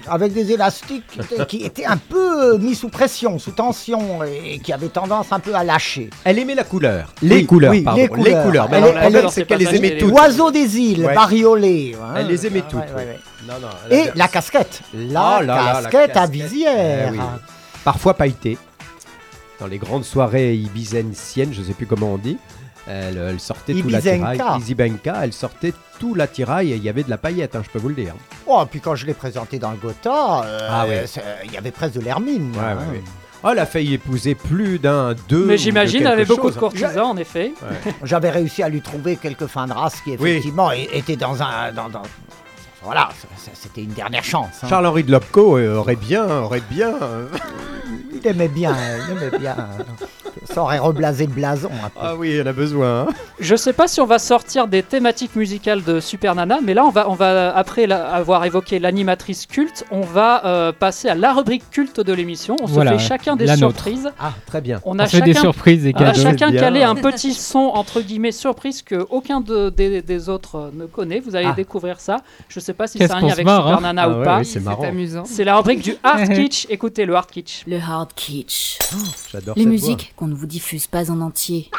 avec 0.07 0.33
des 0.33 0.51
élastiques 0.51 1.19
qui 1.47 1.63
étaient- 1.65 1.85
un 1.85 1.97
peu 1.97 2.57
mis 2.57 2.75
sous 2.75 2.89
pression, 2.89 3.37
sous 3.39 3.51
tension, 3.51 4.23
et 4.23 4.59
qui 4.59 4.71
avaient 4.73 4.87
tendance 4.89 5.31
un 5.31 5.39
peu 5.39 5.53
à 5.55 5.63
lâcher. 5.63 6.09
Elle 6.23 6.39
aimait 6.39 6.55
la 6.55 6.63
couleur. 6.63 7.13
Les 7.21 7.35
Oui, 7.37 7.45
couleurs, 7.45 7.71
oui, 7.71 7.81
pardon. 7.81 8.01
les 8.01 8.07
couleurs. 8.07 8.69
Mais 8.69 8.77
Elle 9.01 9.15
alors, 9.17 9.31
c'est 9.31 9.45
qu'elle 9.45 9.59
les 9.59 9.75
aimait 9.75 9.97
toutes. 9.97 10.11
Oiseau 10.13 10.51
des 10.51 10.77
îles, 10.79 11.05
Ouais. 11.05 11.13
bariolé. 11.15 11.95
hein. 12.01 12.13
Elle 12.17 12.27
les 12.27 12.45
aimait 12.47 12.61
toutes. 12.69 12.79
ouais, 12.79 12.85
oui. 12.95 13.03
ouais. 13.03 13.19
Non, 13.47 13.55
non, 13.61 13.67
elle 13.89 13.99
Et 13.99 14.11
la 14.15 14.27
casquette. 14.27 14.81
La, 14.93 15.39
Oh 15.39 15.43
là 15.43 15.45
là, 15.45 15.81
la 15.81 15.89
casquette 15.89 16.15
à 16.17 16.25
visière. 16.27 17.09
Eh 17.09 17.17
oui. 17.17 17.23
Parfois 17.83 18.13
pailletée. 18.13 18.57
Dans 19.59 19.67
les 19.67 19.77
grandes 19.77 20.05
soirées 20.05 20.55
ibizensiennes, 20.55 21.53
je 21.53 21.61
ne 21.61 21.65
sais 21.65 21.73
plus 21.73 21.85
comment 21.85 22.13
on 22.13 22.17
dit. 22.17 22.37
Elle, 22.87 23.17
elle 23.17 23.39
sortait 23.39 23.73
tout 23.73 23.87
l'attirail. 23.89 24.37
Ibizenka. 24.57 25.15
Elle 25.23 25.33
sortait 25.33 25.73
tout 25.99 26.15
l'attirail 26.15 26.73
et 26.73 26.75
il 26.75 26.83
y 26.83 26.89
avait 26.89 27.03
de 27.03 27.09
la 27.09 27.17
paillette, 27.17 27.55
hein, 27.55 27.61
je 27.63 27.69
peux 27.69 27.79
vous 27.79 27.89
le 27.89 27.95
dire. 27.95 28.13
Oh, 28.45 28.61
puis 28.69 28.81
quand 28.81 28.95
je 28.95 29.05
l'ai 29.05 29.13
présenté 29.13 29.57
dans 29.59 29.71
le 29.71 29.77
Gotha, 29.77 30.43
euh, 30.43 30.67
Ah 30.69 30.85
ouais. 30.85 31.05
il 31.45 31.51
y 31.53 31.57
avait 31.57 31.71
presque 31.71 31.93
de 31.95 32.01
l'hermine. 32.01 32.51
Ouais, 32.51 32.59
hein. 32.59 32.77
ouais, 32.91 32.97
ouais. 32.97 33.03
Oh, 33.45 33.49
elle 33.51 33.59
a 33.59 33.65
failli 33.65 33.93
épouser 33.95 34.35
plus 34.35 34.79
d'un, 34.79 35.15
deux. 35.27 35.45
Mais 35.45 35.57
j'imagine, 35.57 35.99
de 36.01 36.05
elle 36.07 36.11
avait 36.13 36.25
beaucoup 36.25 36.49
de 36.49 36.55
courtisans, 36.57 37.11
en 37.11 37.17
effet. 37.17 37.53
J'avais 38.03 38.29
réussi 38.29 38.63
à 38.63 38.69
lui 38.69 38.81
trouver 38.81 39.17
quelques 39.17 39.47
fins 39.47 39.67
de 39.67 39.73
race 39.73 39.99
qui 40.01 40.11
effectivement 40.13 40.71
étaient 40.71 41.17
dans 41.17 41.41
un... 41.43 41.71
Dans, 41.73 41.89
dans- 41.89 42.03
Voilà, 42.81 43.09
c'était 43.53 43.83
une 43.83 43.91
dernière 43.93 44.23
chance. 44.23 44.59
hein. 44.61 44.67
Charles-Henri 44.69 45.03
de 45.03 45.11
Lobco 45.11 45.57
euh, 45.57 45.75
aurait 45.75 45.95
bien, 45.97 46.25
aurait 46.25 46.63
bien. 46.69 46.93
Il 48.13 48.25
aimait 48.27 48.47
bien, 48.49 48.75
il 49.09 49.11
aimait 49.17 49.37
bien. 49.39 49.55
Ça 50.53 50.61
aurait 50.61 50.77
reblasé 50.79 51.25
le 51.25 51.33
blason. 51.33 51.69
un 51.83 51.89
peu. 51.89 51.99
Ah 52.01 52.15
oui, 52.15 52.39
en 52.41 52.45
a 52.45 52.53
besoin. 52.53 53.01
hein. 53.01 53.07
Je 53.39 53.55
sais 53.55 53.73
pas 53.73 53.87
si 53.87 53.99
on 54.01 54.05
va 54.05 54.19
sortir 54.19 54.67
des 54.67 54.83
thématiques 54.83 55.35
musicales 55.35 55.83
de 55.83 55.99
Super 55.99 56.35
Nana, 56.35 56.59
mais 56.63 56.73
là 56.73 56.85
on 56.85 56.89
va, 56.91 57.09
on 57.09 57.15
va 57.15 57.55
après 57.55 57.87
la- 57.87 58.05
avoir 58.13 58.45
évoqué 58.45 58.77
l'animatrice 58.79 59.47
culte, 59.47 59.83
on 59.91 60.01
va 60.01 60.45
euh, 60.45 60.71
passer 60.71 61.09
à 61.09 61.15
la 61.15 61.33
rubrique 61.33 61.63
culte 61.71 61.99
de 61.99 62.13
l'émission. 62.13 62.55
On 62.61 62.65
Voilà, 62.67 62.93
se 62.93 62.97
fait 62.99 63.07
chacun 63.09 63.35
des 63.35 63.45
nôtre. 63.47 63.57
surprises. 63.57 64.11
Ah, 64.19 64.33
très 64.45 64.61
bien. 64.61 64.79
On 64.85 64.95
On 64.95 64.99
a 64.99 65.05
fait 65.07 65.17
chacun, 65.17 65.25
des 65.25 65.33
surprises, 65.33 65.83
des 65.83 65.93
on 65.95 66.01
a 66.01 66.13
chacun 66.13 66.51
calé 66.51 66.83
un 66.83 66.93
petit 66.95 67.33
son 67.33 67.71
entre 67.73 68.01
guillemets 68.01 68.31
surprise 68.31 68.83
que 68.83 69.05
aucun 69.09 69.41
de- 69.41 69.69
des, 69.71 70.01
des 70.03 70.29
autres 70.29 70.55
euh, 70.57 70.69
ne 70.73 70.85
connaît. 70.85 71.19
Vous 71.19 71.35
allez 71.35 71.47
Ah. 71.49 71.53
découvrir 71.55 71.99
ça. 71.99 72.17
Je 72.47 72.59
sais 72.59 72.73
pas 72.73 72.85
si 72.85 72.99
c'est 72.99 73.11
un 73.11 73.21
lien 73.21 73.29
avec 73.31 73.45
marre, 73.45 73.63
Super 73.63 73.77
hein. 73.79 73.81
Nana 73.81 74.03
Ah 74.03 74.09
ou 74.09 74.19
ouais, 74.19 74.23
pas. 74.25 74.37
oui, 74.39 74.45
c'est 74.45 74.59
marrant. 74.59 74.83
amusant. 74.83 75.23
C'est 75.25 75.43
la 75.43 75.57
rubrique 75.57 75.81
du 75.81 75.95
hard 76.03 76.29
kitsch. 76.29 76.67
Écoutez 76.69 77.05
le 77.05 77.15
hard 77.15 77.31
kitsch. 77.31 77.63
Le 77.65 77.77
hard 77.77 78.13
kitsch. 78.15 78.77
J'adore 79.31 79.55
Les 79.55 79.63
cette 79.63 79.71
musiques 79.71 80.13
qu'on 80.15 80.27
ne 80.27 80.35
vous 80.43 80.47
diffuse 80.47 80.87
pas 80.87 81.09
en 81.09 81.21
entier. 81.21 81.69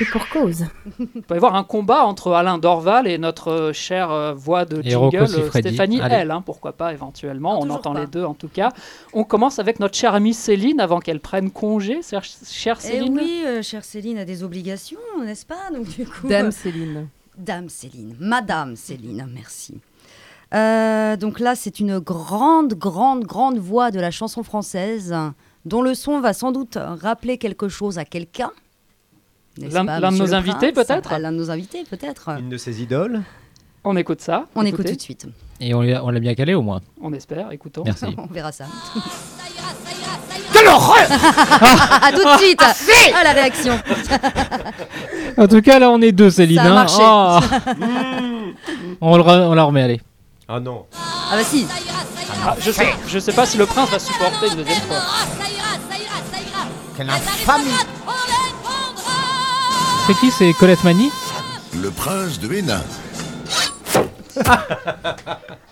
Et 0.00 0.04
pour 0.06 0.28
cause. 0.28 0.64
Il 0.98 1.22
peut 1.22 1.34
y 1.34 1.36
avoir 1.36 1.54
un 1.54 1.62
combat 1.62 2.04
entre 2.04 2.32
Alain 2.32 2.58
Dorval 2.58 3.06
et 3.06 3.16
notre 3.16 3.48
euh, 3.52 3.72
chère 3.72 4.10
euh, 4.10 4.34
voix 4.34 4.64
de 4.64 4.80
Et 4.84 4.90
jingle, 4.90 5.16
euh. 5.22 5.48
Stéphanie 5.50 6.00
Allez. 6.00 6.16
L. 6.16 6.30
hein, 6.32 6.42
pourquoi 6.44 6.72
pas 6.72 6.92
éventuellement. 6.92 7.58
On 7.58 7.62
toujours 7.62 7.76
entend 7.76 7.92
pas. 7.94 8.00
les 8.00 8.06
deux 8.08 8.24
en 8.24 8.34
tout 8.34 8.48
cas. 8.48 8.72
On 9.14 9.22
commence 9.22 9.60
avec 9.60 9.78
notre 9.78 9.96
chère 9.96 10.14
amie 10.14 10.34
Céline 10.34 10.80
avant 10.80 10.98
qu'elle 10.98 11.20
prenne 11.20 11.50
congé. 11.52 12.00
Chère, 12.02 12.24
chère 12.24 12.78
Eh 12.82 12.86
Céline. 12.88 13.14
oui, 13.16 13.42
euh, 13.46 13.62
chère 13.62 13.84
Céline 13.84 14.18
a 14.18 14.24
des 14.24 14.42
obligations, 14.42 14.98
n'est-ce 15.24 15.46
pas 15.46 15.70
Donc 15.72 15.86
du 15.88 16.04
coup, 16.04 16.26
Dame 16.28 16.50
Céline. 16.50 17.06
Dame 17.38 17.68
Céline, 17.68 18.16
Madame 18.18 18.74
Céline, 18.76 19.26
merci. 19.32 19.78
Euh, 20.54 21.16
donc 21.16 21.38
là, 21.40 21.54
c'est 21.54 21.78
une 21.80 22.00
grande, 22.00 22.74
grande, 22.74 23.24
grande 23.24 23.58
voix 23.58 23.90
de 23.92 24.00
la 24.00 24.10
chanson 24.10 24.42
française, 24.42 25.14
dont 25.66 25.82
le 25.82 25.94
son 25.94 26.20
va 26.20 26.32
sans 26.32 26.52
doute 26.52 26.78
rappeler 26.80 27.36
quelque 27.36 27.68
chose 27.68 27.98
à 27.98 28.04
quelqu'un. 28.06 28.50
L'un- 29.58 29.84
de 29.84 30.16
nos 30.18 30.34
invités, 30.34 30.72
peut-être 30.72 31.10
Ah, 31.12 31.18
L'un 31.18 31.32
de 31.32 31.36
nos 31.36 31.50
invités, 31.50 31.84
peut-être. 31.88 32.28
Une 32.38 32.48
de 32.48 32.56
ses 32.56 32.82
idoles. 32.82 33.22
On 33.84 33.96
écoute 33.96 34.20
ça. 34.20 34.46
On 34.54 34.62
Écoutez. 34.62 34.68
écoute 34.82 34.86
tout 34.92 34.96
de 34.96 35.00
suite. 35.00 35.26
Et 35.60 35.72
on 35.74 35.80
l'a 35.82 36.20
bien 36.20 36.34
calé 36.34 36.54
au 36.54 36.62
moins. 36.62 36.80
On 37.00 37.12
espère, 37.12 37.50
écoutons. 37.52 37.82
Merci. 37.84 38.06
On 38.18 38.26
verra 38.26 38.52
ça. 38.52 38.64
Quelle 40.52 40.68
horreur 40.68 41.06
Ah, 41.10 42.10
tout 42.12 42.22
de 42.24 42.38
suite 42.38 42.60
Ah, 43.14 43.24
la 43.24 43.32
réaction 43.32 43.78
En 45.38 45.46
tout 45.48 45.60
cas, 45.62 45.78
là, 45.78 45.90
on 45.90 46.00
est 46.02 46.12
deux, 46.12 46.30
Céline. 46.30 46.56
Ça 46.58 46.64
a 46.64 46.74
marché. 46.74 47.02
Ah. 47.02 47.40
on, 49.00 49.16
le 49.16 49.22
re- 49.22 49.46
on 49.48 49.54
la 49.54 49.64
remet, 49.64 49.82
allez. 49.82 50.00
Ah 50.48 50.60
non. 50.60 50.86
Ah 50.94 51.36
bah 51.36 51.42
si 51.44 51.66
Ah, 52.44 52.54
je, 52.60 52.70
sais, 52.70 52.86
je 53.08 53.18
sais 53.18 53.32
pas 53.32 53.46
si 53.46 53.58
le 53.58 53.66
prince 53.66 53.90
va 53.90 53.98
supporter 53.98 54.48
une 54.48 54.56
deuxième 54.56 54.80
fois. 54.82 54.98
Quelle 56.96 57.10
infamie 57.10 57.64
C'est 60.06 60.14
qui 60.14 60.30
C'est 60.30 60.52
Colette 60.54 60.84
Mani 60.84 61.10
Le 61.82 61.90
prince 61.90 62.38
de 62.38 62.52
Hénin. 62.54 62.82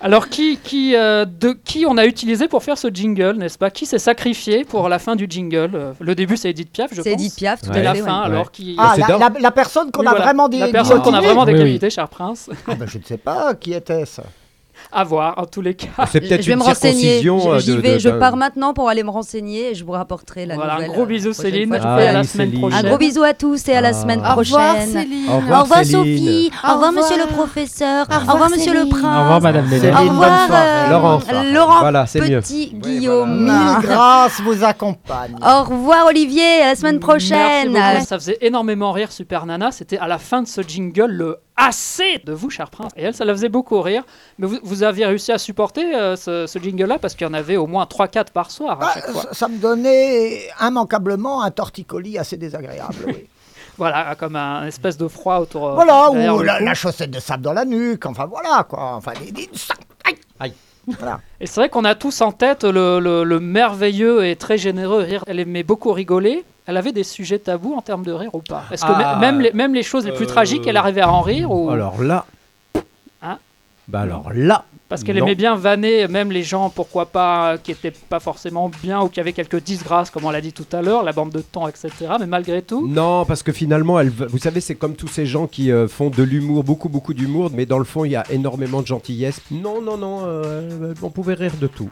Alors 0.01 0.28
qui, 0.28 0.59
qui, 0.59 0.96
euh, 0.96 1.24
de 1.24 1.52
qui 1.52 1.86
on 1.88 1.96
a 1.96 2.05
utilisé 2.06 2.48
pour 2.48 2.62
faire 2.62 2.76
ce 2.76 2.88
jingle, 2.88 3.36
n'est-ce 3.36 3.56
pas? 3.59 3.70
Qui 3.70 3.86
s'est 3.86 3.98
sacrifié 3.98 4.64
pour 4.64 4.88
la 4.88 4.98
fin 4.98 5.16
du 5.16 5.26
jingle? 5.28 5.70
Euh, 5.74 5.92
Le 6.01 6.14
début 6.14 6.36
c'est 6.36 6.51
Edith 6.51 6.70
Piaf, 6.72 6.90
je 6.90 6.96
pense. 6.96 7.05
C'est 7.05 7.12
Edith 7.12 7.36
Piaf, 7.36 7.62
tout 7.62 7.72
Et 7.72 7.78
à 7.78 7.82
la 7.82 7.94
fait, 7.94 8.01
fin, 8.02 8.20
ouais. 8.20 8.26
alors 8.26 8.51
qui 8.51 8.74
Ah, 8.78 8.92
c'est 8.96 9.01
la, 9.02 9.18
la- 9.18 9.30
la 9.40 9.51
personne 9.51 9.90
qu'on 9.90 10.01
Oui, 10.01 10.06
a 10.09 10.10
voilà. 10.10 10.24
vraiment 10.26 10.48
des 10.48 10.59
La 10.59 10.68
personne 10.68 11.01
qu'on 11.01 11.14
a 11.14 11.20
vraiment 11.20 11.44
Oui, 11.44 11.78
cher 11.90 12.09
prince. 12.09 12.51
Ah 12.68 12.74
ben, 12.74 12.86
je 12.88 12.98
ne 12.98 13.05
sais 13.05 13.16
pas 13.18 13.55
qui 13.55 13.72
était-ce. 13.72 14.20
À 14.92 15.05
voir, 15.05 15.34
en 15.38 15.46
tous 15.46 15.60
les 15.60 15.74
cas. 15.74 15.88
C'est 16.10 16.20
peut-être 16.20 16.42
Je 16.42 16.46
vais 16.48 16.52
une 16.52 16.59
me 16.60 16.64
renseigner. 16.64 17.20
circoncision. 17.20 17.52
euh, 17.52 17.59
J'y 17.59 17.74
de- 17.76 17.80
vais, 17.80 17.94
de- 17.94 17.98
je 17.98 18.09
pars 18.10 18.36
maintenant 18.36 18.74
pour 18.74 18.88
aller 18.88 19.02
me 19.02 19.10
renseigner 19.10 19.70
et 19.70 19.74
je 19.74 19.84
vous 19.84 19.92
rapporterai 19.92 20.46
la 20.46 20.55
Voilà, 20.55 20.72
un 20.72 20.76
nouvelle. 20.76 20.90
gros 20.92 21.02
euh, 21.02 21.06
bisou 21.06 21.32
prochaine 21.32 21.51
Céline, 21.52 21.68
fois. 21.68 21.76
et 21.78 21.80
Ah 21.84 21.94
à 22.10 22.12
la 22.12 22.20
oui, 22.20 22.26
semaine 22.26 22.46
Céline. 22.48 22.60
prochaine. 22.60 22.84
Un 22.86 22.88
gros 22.88 22.98
bisou 22.98 23.22
à 23.22 23.34
tous 23.34 23.68
et 23.68 23.74
à 23.74 23.80
la 23.80 23.88
Ah. 23.88 23.92
semaine 23.92 24.20
Au 24.20 24.32
prochaine. 24.32 24.55
revoir 24.56 24.76
Céline. 24.82 25.28
Au 25.28 25.36
revoir, 25.36 25.59
Au 25.59 25.62
revoir 25.62 25.78
Céline. 25.84 25.92
Sophie. 26.18 26.51
Au 26.68 26.72
revoir 26.74 26.92
monsieur 26.92 27.16
le 27.18 27.26
professeur. 27.32 28.06
Au 28.10 28.32
revoir 28.32 28.51
monsieur 28.51 28.72
le 28.72 28.78
Céline. 28.80 28.88
prince. 28.92 29.05
Au 29.16 29.20
revoir, 29.22 29.40
Madame 29.40 29.68
Céline. 29.68 29.90
Au 29.94 29.98
bonne 29.98 30.09
revoir 30.10 30.46
soirée. 30.46 30.68
euh, 30.68 30.90
Laurent. 30.90 31.20
Laurent 31.52 31.80
Voilà, 31.80 32.06
c'est 32.06 32.20
mieux. 32.20 32.40
Petit 32.40 32.72
Guillaume. 32.74 33.44
Mille 33.44 33.78
grâces 33.82 34.40
vous 34.42 34.64
accompagnent. 34.64 35.36
Au 35.42 35.62
revoir 35.64 36.06
Olivier, 36.06 36.62
à 36.62 36.66
la 36.68 36.74
semaine 36.76 37.01
prochaine. 37.01 37.70
Merci 37.72 37.92
beaucoup. 37.94 38.06
Ça 38.06 38.18
faisait 38.18 38.38
énormément 38.40 38.92
rire 38.92 39.10
Super 39.12 39.46
Nana. 39.46 39.70
C'était 39.72 39.98
à 39.98 40.06
la 40.09 40.18
fin 40.18 40.42
de 40.42 40.48
ce 40.48 40.60
jingle 40.62 41.10
le 41.10 41.36
assez 41.56 42.18
de 42.24 42.32
vous, 42.32 42.51
cher 42.51 42.70
prince. 42.70 42.90
Et 42.97 43.02
elle, 43.05 43.14
ça 43.14 43.24
la 43.24 43.32
faisait 43.32 43.48
beaucoup 43.48 43.81
rire. 43.81 44.02
Mais 44.39 44.47
vous, 44.47 44.59
vous 44.62 44.82
aviez 44.82 45.06
réussi 45.06 45.32
à 45.32 45.39
supporter 45.39 45.94
euh, 45.94 46.16
ce, 46.16 46.47
ce 46.47 46.59
jingle-là 46.59 46.98
parce 46.98 47.14
qu'il 47.14 47.26
y 47.26 47.31
en 47.31 47.35
avait 47.35 47.56
au 47.56 47.66
moins 47.66 47.85
3-4 47.85 48.31
par 48.32 48.51
soir 48.51 48.81
à 48.82 48.86
Ah, 48.89 48.90
chaque 48.94 49.10
fois. 49.10 49.22
ça, 49.22 49.28
ça 49.35 49.48
me 49.48 49.59
donnait 49.59 50.48
immanquablement 50.60 51.43
un 51.43 51.51
torticolis 51.51 52.18
assez 52.18 52.36
désagréable. 52.36 52.97
oui. 53.06 53.26
Voilà, 53.76 54.14
comme 54.14 54.36
un 54.36 54.66
espèce 54.68 54.97
de 54.97 55.09
froid 55.09 55.39
autour. 55.39 55.70
euh, 55.70 55.74
voilà, 55.74 56.09
ou 56.32 56.43
la, 56.43 56.74
chaussette 56.74 57.10
de 57.10 57.18
sable 57.18 57.43
dans 57.43 57.52
la 57.52 57.64
nuque, 57.64 58.06
enfin 58.06 58.24
voilà 58.26 58.62
quoi. 58.62 58.93
Enfin, 58.94 59.14
des, 59.20 59.32
des- 59.32 59.51
aïe. 60.05 60.14
Aïe. 60.39 60.52
Voilà. 60.86 61.18
Et 61.40 61.47
c'est 61.48 61.60
vrai 61.60 61.68
qu'on 61.68 61.85
a 61.85 61.97
tous 61.97 62.20
en 62.20 62.31
tête 62.31 62.62
le, 62.62 63.01
le- 63.01 63.24
le 63.24 63.40
merveilleux 63.40 64.24
et 64.26 64.36
très 64.36 64.59
généreux 64.59 65.01
rire. 65.02 65.24
Elle 65.26 65.40
aimait 65.40 65.64
beaucoup 65.64 65.90
rigoler. 65.93 66.44
Elle 66.66 66.77
avait 66.78 66.93
des 66.93 67.05
sujets 67.05 67.39
tabous 67.39 67.74
en 67.74 67.82
termes 67.82 68.05
de 68.05 68.12
rire 68.12 68.35
ou 68.35 68.41
pas 68.41 68.65
Est-ce 68.73 68.85
que 68.85 68.91
Ah. 68.93 69.16
mê- 69.16 69.20
même, 69.20 69.41
les, 69.41 69.53
même 69.53 69.74
les 69.74 69.82
choses 69.82 70.07
les 70.07 70.12
plus 70.12 70.24
Euh, 70.24 70.28
tragiques, 70.28 70.66
elle 70.66 70.77
arrivait 70.78 71.03
à 71.03 71.11
en 71.11 71.20
rire 71.20 71.51
ou... 71.51 71.70
Alors 71.70 72.03
là. 72.03 72.24
Hein 73.23 73.39
Bah 73.86 74.01
alors 74.01 74.32
là. 74.32 74.65
Parce 74.89 75.03
qu'elle 75.03 75.19
aimait 75.19 75.35
bien 75.35 75.57
vanner 75.57 76.07
même 76.09 76.31
les 76.31 76.43
gens, 76.43 76.70
pourquoi 76.70 77.07
pas, 77.07 77.59
qui 77.59 77.73
étaient 77.73 77.91
pas 77.91 78.20
forcément 78.20 78.70
bien 78.82 79.01
ou 79.03 79.09
qui 79.09 79.19
avaient 79.19 79.32
quelques 79.32 79.61
disgrâces, 79.61 80.09
comme 80.11 80.24
on 80.24 80.31
l'a 80.31 80.41
dit 80.41 80.53
tout 80.53 80.66
à 80.73 80.82
l'heure, 80.82 81.03
la 81.03 81.12
bande 81.12 81.31
de 81.31 81.41
temps, 81.41 81.66
etc. 81.66 81.91
Mais 82.20 82.27
malgré 82.27 82.62
tout, 82.62 82.86
Non, 82.86 83.24
parce 83.24 83.43
que 83.43 83.51
finalement, 83.51 83.99
elle, 83.99 84.11
vous 84.11 84.39
savez, 84.39 84.61
c'est 84.61 84.74
comme 84.77 84.95
tous 84.95 85.09
ces 85.09 85.27
gens 85.27 85.47
qui 85.49 85.73
euh, 85.73 85.89
font 85.89 86.11
de 86.11 86.23
l'humour, 86.23 86.62
beaucoup, 86.65 86.89
beaucoup 86.89 87.12
d'humour, 87.12 87.51
mais 87.53 87.66
dans 87.66 87.78
le 87.78 87.85
fond, 87.85 88.05
il 88.05 88.12
y 88.12 88.16
a 88.16 88.24
énormément 88.31 88.82
de 88.82 88.86
gentillesse. 88.86 89.41
Non, 89.51 89.82
non, 89.82 89.97
non, 89.97 90.20
euh, 90.27 90.95
on 91.03 91.11
pouvait 91.11 91.35
rire 91.35 91.55
de 91.61 91.66
tout. 91.66 91.91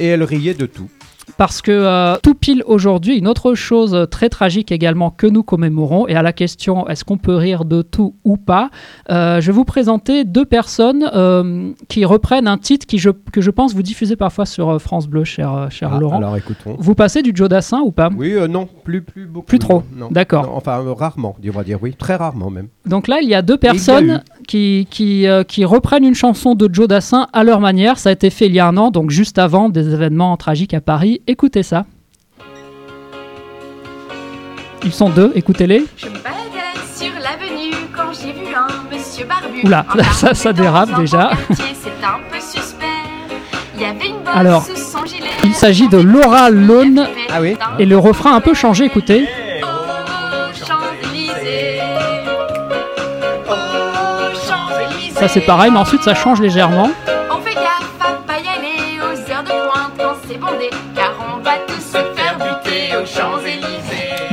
Et 0.00 0.06
elle 0.08 0.24
riait 0.24 0.54
de 0.54 0.66
tout. 0.66 0.90
Parce 1.36 1.62
que 1.62 1.72
euh, 1.72 2.16
tout 2.22 2.34
pile 2.34 2.62
aujourd'hui, 2.66 3.16
une 3.16 3.26
autre 3.28 3.54
chose 3.54 4.06
très 4.10 4.28
tragique 4.28 4.70
également 4.72 5.10
que 5.10 5.26
nous 5.26 5.42
commémorons, 5.42 6.06
et 6.06 6.14
à 6.14 6.22
la 6.22 6.32
question 6.32 6.88
est-ce 6.88 7.04
qu'on 7.04 7.16
peut 7.18 7.34
rire 7.36 7.64
de 7.64 7.82
tout 7.82 8.14
ou 8.24 8.36
pas, 8.36 8.70
euh, 9.10 9.40
je 9.40 9.46
vais 9.46 9.52
vous 9.52 9.64
présenter 9.64 10.24
deux 10.24 10.44
personnes 10.44 11.08
euh, 11.14 11.70
qui 11.88 12.04
reprennent 12.04 12.46
un 12.46 12.58
titre 12.58 12.86
qui 12.86 12.98
je, 12.98 13.10
que 13.10 13.40
je 13.40 13.50
pense 13.50 13.74
vous 13.74 13.82
diffusez 13.82 14.16
parfois 14.16 14.46
sur 14.46 14.68
euh, 14.70 14.78
France 14.78 15.06
Bleu, 15.08 15.24
cher, 15.24 15.68
cher 15.70 15.90
Ah, 15.94 15.98
Laurent. 15.98 16.18
alors 16.18 16.36
écoutons. 16.36 16.76
Vous 16.78 16.94
passez 16.94 17.22
du 17.22 17.32
Joe 17.34 17.48
Dassin 17.48 17.80
ou 17.80 17.90
pas? 17.90 18.10
Oui, 18.16 18.32
euh, 18.34 18.46
non, 18.46 18.68
plus, 18.84 19.02
plus 19.02 19.26
beaucoup. 19.26 19.46
Plus 19.46 19.58
trop. 19.58 19.82
non, 19.94 20.06
non. 20.06 20.08
D'accord. 20.10 20.44
Non, 20.44 20.52
Enfin, 20.56 20.80
euh, 20.80 20.92
rarement, 20.92 21.36
on 21.44 21.50
va 21.50 21.64
dire 21.64 21.78
oui. 21.82 21.94
Très 21.98 22.16
rarement 22.16 22.50
même. 22.50 22.68
Donc 22.86 23.08
là, 23.08 23.18
il 23.22 23.28
y 23.28 23.34
a 23.34 23.42
deux 23.42 23.56
personnes 23.56 24.22
qui, 24.46 24.86
qui, 24.90 25.26
euh, 25.26 25.42
qui 25.42 25.64
reprennent 25.64 26.04
une 26.04 26.14
chanson 26.14 26.54
de 26.54 26.68
Joe 26.72 26.86
Dassin 26.86 27.26
à 27.32 27.44
leur 27.44 27.60
manière. 27.60 27.98
Ça 27.98 28.10
a 28.10 28.12
été 28.12 28.30
fait 28.30 28.46
il 28.46 28.54
y 28.54 28.60
a 28.60 28.66
un 28.68 28.76
an, 28.76 28.90
donc 28.90 29.10
juste 29.10 29.38
avant 29.38 29.68
des 29.68 29.92
événements 29.92 30.36
tragiques 30.36 30.74
à 30.74 30.80
Paris. 30.80 31.13
Écoutez 31.26 31.62
ça. 31.62 31.84
Ils 34.84 34.92
sont 34.92 35.08
deux, 35.08 35.32
écoutez-les. 35.34 35.84
Je 35.96 36.06
me 36.08 36.18
baladais 36.18 36.78
sur 36.94 37.12
l'avenue 37.14 37.74
quand 37.96 38.12
j'ai 38.12 38.32
vu 38.32 38.54
un 38.54 38.94
monsieur 38.94 39.24
barbu. 39.26 39.62
Oula, 39.66 39.86
là, 39.94 40.04
ça- 40.12 40.34
ça 40.34 40.52
dérape 40.52 40.94
déjà. 41.00 41.30
C'est 41.50 42.04
un 42.04 42.20
peu 42.30 42.38
suspect. 42.38 42.84
Il 43.76 43.82
y 43.82 43.84
avait 43.86 44.08
une 44.08 44.18
bosse 44.18 44.34
Alors, 44.34 44.62
sous 44.64 44.76
son 44.76 45.04
gilet. 45.06 45.24
Il 45.42 45.54
s'agit 45.54 45.88
de 45.88 45.98
Laura 45.98 46.50
Lone. 46.50 47.08
Ah 47.32 47.40
oui 47.40 47.56
Et 47.78 47.86
le 47.86 47.96
refrain 47.98 48.32
a 48.32 48.36
un 48.36 48.40
peu 48.40 48.54
changé, 48.54 48.84
écoutez. 48.84 49.26
Ça 55.14 55.28
c'est 55.28 55.40
pareil, 55.40 55.70
mais 55.70 55.78
ensuite 55.78 56.02
ça 56.02 56.14
change 56.14 56.40
légèrement. 56.40 56.90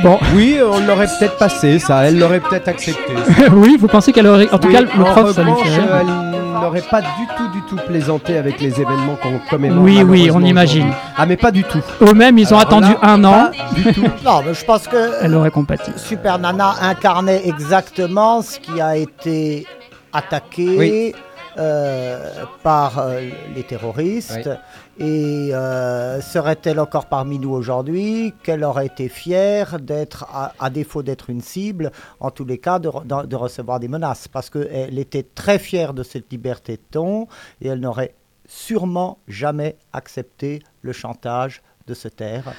Bon. 0.02 0.18
Oui, 0.34 0.58
on 0.62 0.80
l'aurait 0.86 1.06
peut-être 1.06 1.36
passé, 1.36 1.78
ça. 1.78 2.04
Elle 2.04 2.18
l'aurait 2.18 2.40
peut-être 2.40 2.68
accepté. 2.68 3.12
oui, 3.52 3.76
vous 3.78 3.86
pensez 3.88 4.12
qu'elle 4.12 4.26
aurait. 4.26 4.48
En 4.52 4.58
tout 4.58 4.68
Oui, 4.68 4.74
cas, 4.74 4.80
le 4.80 4.88
en 4.88 5.04
prof, 5.04 5.32
ça 5.32 5.42
lui 5.42 5.52
fait 5.62 5.68
rire. 5.80 5.96
elle 6.00 6.60
n'aurait 6.60 6.80
pas 6.82 7.00
du 7.00 7.06
tout, 7.36 7.48
du 7.52 7.60
tout 7.68 7.76
plaisanté 7.86 8.36
avec 8.36 8.60
les 8.60 8.80
événements 8.80 9.16
qu'on 9.22 9.38
commémore. 9.50 9.82
Oui, 9.84 10.02
oui, 10.02 10.30
on 10.32 10.40
imagine. 10.42 10.90
Ah, 11.16 11.26
mais 11.26 11.36
pas 11.36 11.50
du 11.50 11.62
tout. 11.64 11.80
Eux-mêmes, 12.00 12.38
ils 12.38 12.52
ont 12.52 12.58
Alors 12.58 12.68
attendu 12.68 12.92
là, 12.92 12.98
un 13.02 13.24
an. 13.24 13.50
Du 13.74 13.92
tout. 13.92 14.02
Non, 14.24 14.42
mais 14.44 14.54
je 14.54 14.64
pense 14.64 14.86
que 14.88 15.10
Elle 15.22 15.34
aurait 15.34 15.50
compati. 15.50 15.92
Super 15.96 16.38
Nana 16.38 16.74
incarnait 16.82 17.42
exactement 17.46 18.42
ce 18.42 18.58
qui 18.58 18.80
a 18.80 18.96
été 18.96 19.66
attaqué 20.12 20.68
Oui. 20.78 21.14
euh, 21.58 22.18
par 22.62 22.98
euh, 22.98 23.20
les 23.54 23.62
terroristes. 23.62 24.42
Oui. 24.46 24.52
Et 24.98 25.50
euh, 25.54 26.20
serait-elle 26.20 26.78
encore 26.78 27.06
parmi 27.06 27.38
nous 27.38 27.50
aujourd'hui? 27.50 28.34
Qu'elle 28.42 28.62
aurait 28.62 28.86
été 28.86 29.08
fière 29.08 29.80
d'être, 29.80 30.26
à, 30.58 30.70
défaut 30.70 31.02
d'être 31.02 31.30
une 31.30 31.40
cible, 31.40 31.90
en 32.20 32.30
tous 32.30 32.44
les 32.44 32.58
cas, 32.58 32.78
de- 32.78 32.90
de 33.26 33.36
recevoir 33.36 33.80
des 33.80 33.88
menaces. 33.88 34.28
Parce 34.28 34.50
qu'elle 34.50 34.98
était 34.98 35.22
très 35.34 35.58
fière 35.58 35.94
de 35.94 36.02
cette 36.02 36.30
liberté 36.30 36.76
de 36.76 36.82
ton 36.90 37.26
et 37.60 37.68
elle 37.68 37.80
n'aurait 37.80 38.14
sûrement 38.46 39.18
jamais 39.28 39.76
accepté 39.92 40.62
le 40.82 40.92
chantage 40.92 41.62
de 41.86 41.94
se 41.94 42.08
taire. 42.08 42.52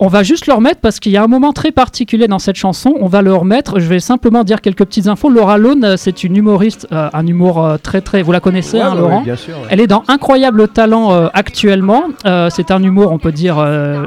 On 0.00 0.06
va 0.06 0.22
juste 0.22 0.46
le 0.46 0.52
remettre 0.54 0.80
parce 0.80 1.00
qu'il 1.00 1.10
y 1.10 1.16
a 1.16 1.24
un 1.24 1.26
moment 1.26 1.52
très 1.52 1.72
particulier 1.72 2.28
dans 2.28 2.38
cette 2.38 2.54
chanson. 2.54 2.94
On 3.00 3.08
va 3.08 3.20
le 3.20 3.34
remettre. 3.34 3.80
Je 3.80 3.88
vais 3.88 3.98
simplement 3.98 4.44
dire 4.44 4.60
quelques 4.60 4.84
petites 4.84 5.08
infos. 5.08 5.28
Laura 5.28 5.58
Lone, 5.58 5.84
euh, 5.84 5.96
c'est 5.96 6.22
une 6.22 6.36
humoriste, 6.36 6.86
euh, 6.92 7.10
un 7.12 7.26
humour 7.26 7.64
euh, 7.64 7.78
très 7.78 8.00
très. 8.00 8.22
Vous 8.22 8.30
la 8.30 8.38
connaissez, 8.38 8.76
Ouais, 8.76 8.82
hein, 8.84 8.94
ouais, 8.94 9.00
Laurent? 9.00 9.22
bien 9.22 9.34
sûr, 9.34 9.56
ouais. 9.56 9.66
Elle 9.70 9.80
est 9.80 9.88
dans 9.88 10.04
Incroyable 10.06 10.68
Talent 10.68 11.12
euh, 11.12 11.26
actuellement. 11.34 12.04
C'est 12.24 12.70
un 12.70 12.80
humour, 12.80 13.10
on 13.10 13.18
peut 13.18 13.32
dire 13.32 13.56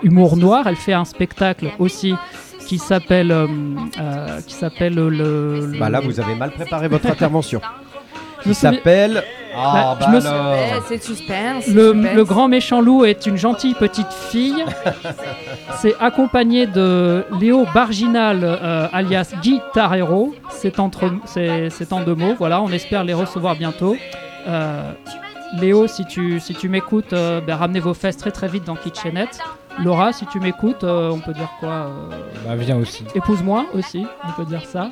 humour 0.04 0.38
noir. 0.38 0.66
Elle 0.68 0.78
fait 0.78 0.94
un 0.94 1.04
spectacle 1.06 1.68
aussi 1.78 2.14
qui 2.68 2.78
s'appelle 2.78 3.36
qui 4.48 4.54
s'appelle 4.54 4.96
le, 4.96 5.72
Bah 5.78 5.90
là, 5.90 6.00
vous 6.00 6.22
avez 6.22 6.36
mal 6.36 6.52
préparé 6.52 6.88
votre 6.88 7.08
intervention. 7.08 7.60
Qui 8.44 8.54
s'appelle. 8.54 9.24
Ah, 9.56 9.96
Bah, 10.00 10.06
bah 10.06 10.12
me 10.14 10.20
sou- 10.20 10.28
alors. 10.28 10.54
Eh, 10.56 10.82
c'est 10.88 11.04
suspense. 11.04 11.68
Le, 11.68 11.94
suspense. 11.94 12.16
le 12.16 12.24
grand 12.24 12.48
méchant 12.48 12.82
loup 12.82 13.06
est 13.06 13.26
une 13.26 13.38
gentille 13.38 13.74
petite 13.74 14.12
fille. 14.12 14.64
C'est 15.78 15.96
accompagné 16.00 16.68
de 16.68 17.26
Léo 17.40 17.66
Barginal, 17.74 18.40
euh, 18.44 18.88
alias 18.94 19.34
Guy 19.42 19.60
Tarero. 19.74 20.34
C'est 20.50 20.80
entre, 20.80 21.12
c'est, 21.26 21.70
c'est 21.70 21.92
en 21.94 22.02
deux 22.02 22.16
mots. 22.16 22.36
Voilà, 22.38 22.62
on 22.62 22.70
espère 22.72 23.04
les 23.04 23.14
recevoir 23.14 23.56
bientôt. 23.56 23.96
Euh, 24.48 24.92
Léo, 25.60 25.88
si 25.88 26.06
tu, 26.06 26.40
si 26.40 26.54
tu 26.56 26.70
m'écoutes, 26.70 27.14
euh, 27.14 27.42
ben, 27.42 27.56
ramenez 27.56 27.80
vos 27.80 27.94
fesses 27.94 28.18
très 28.18 28.32
très 28.32 28.48
vite 28.48 28.64
dans 28.64 28.76
Kitchenette. 28.76 29.40
Laura, 29.80 30.14
si 30.14 30.26
tu 30.28 30.40
m'écoutes, 30.40 30.84
euh, 30.84 31.10
on 31.12 31.20
peut 31.20 31.34
dire 31.34 31.50
quoi 31.60 31.70
euh, 31.70 32.10
Bah, 32.46 32.56
viens 32.56 32.78
aussi. 32.78 33.04
Épouse-moi 33.16 33.66
aussi, 33.74 34.06
on 34.28 34.32
peut 34.34 34.46
dire 34.46 34.64
ça. 34.66 34.90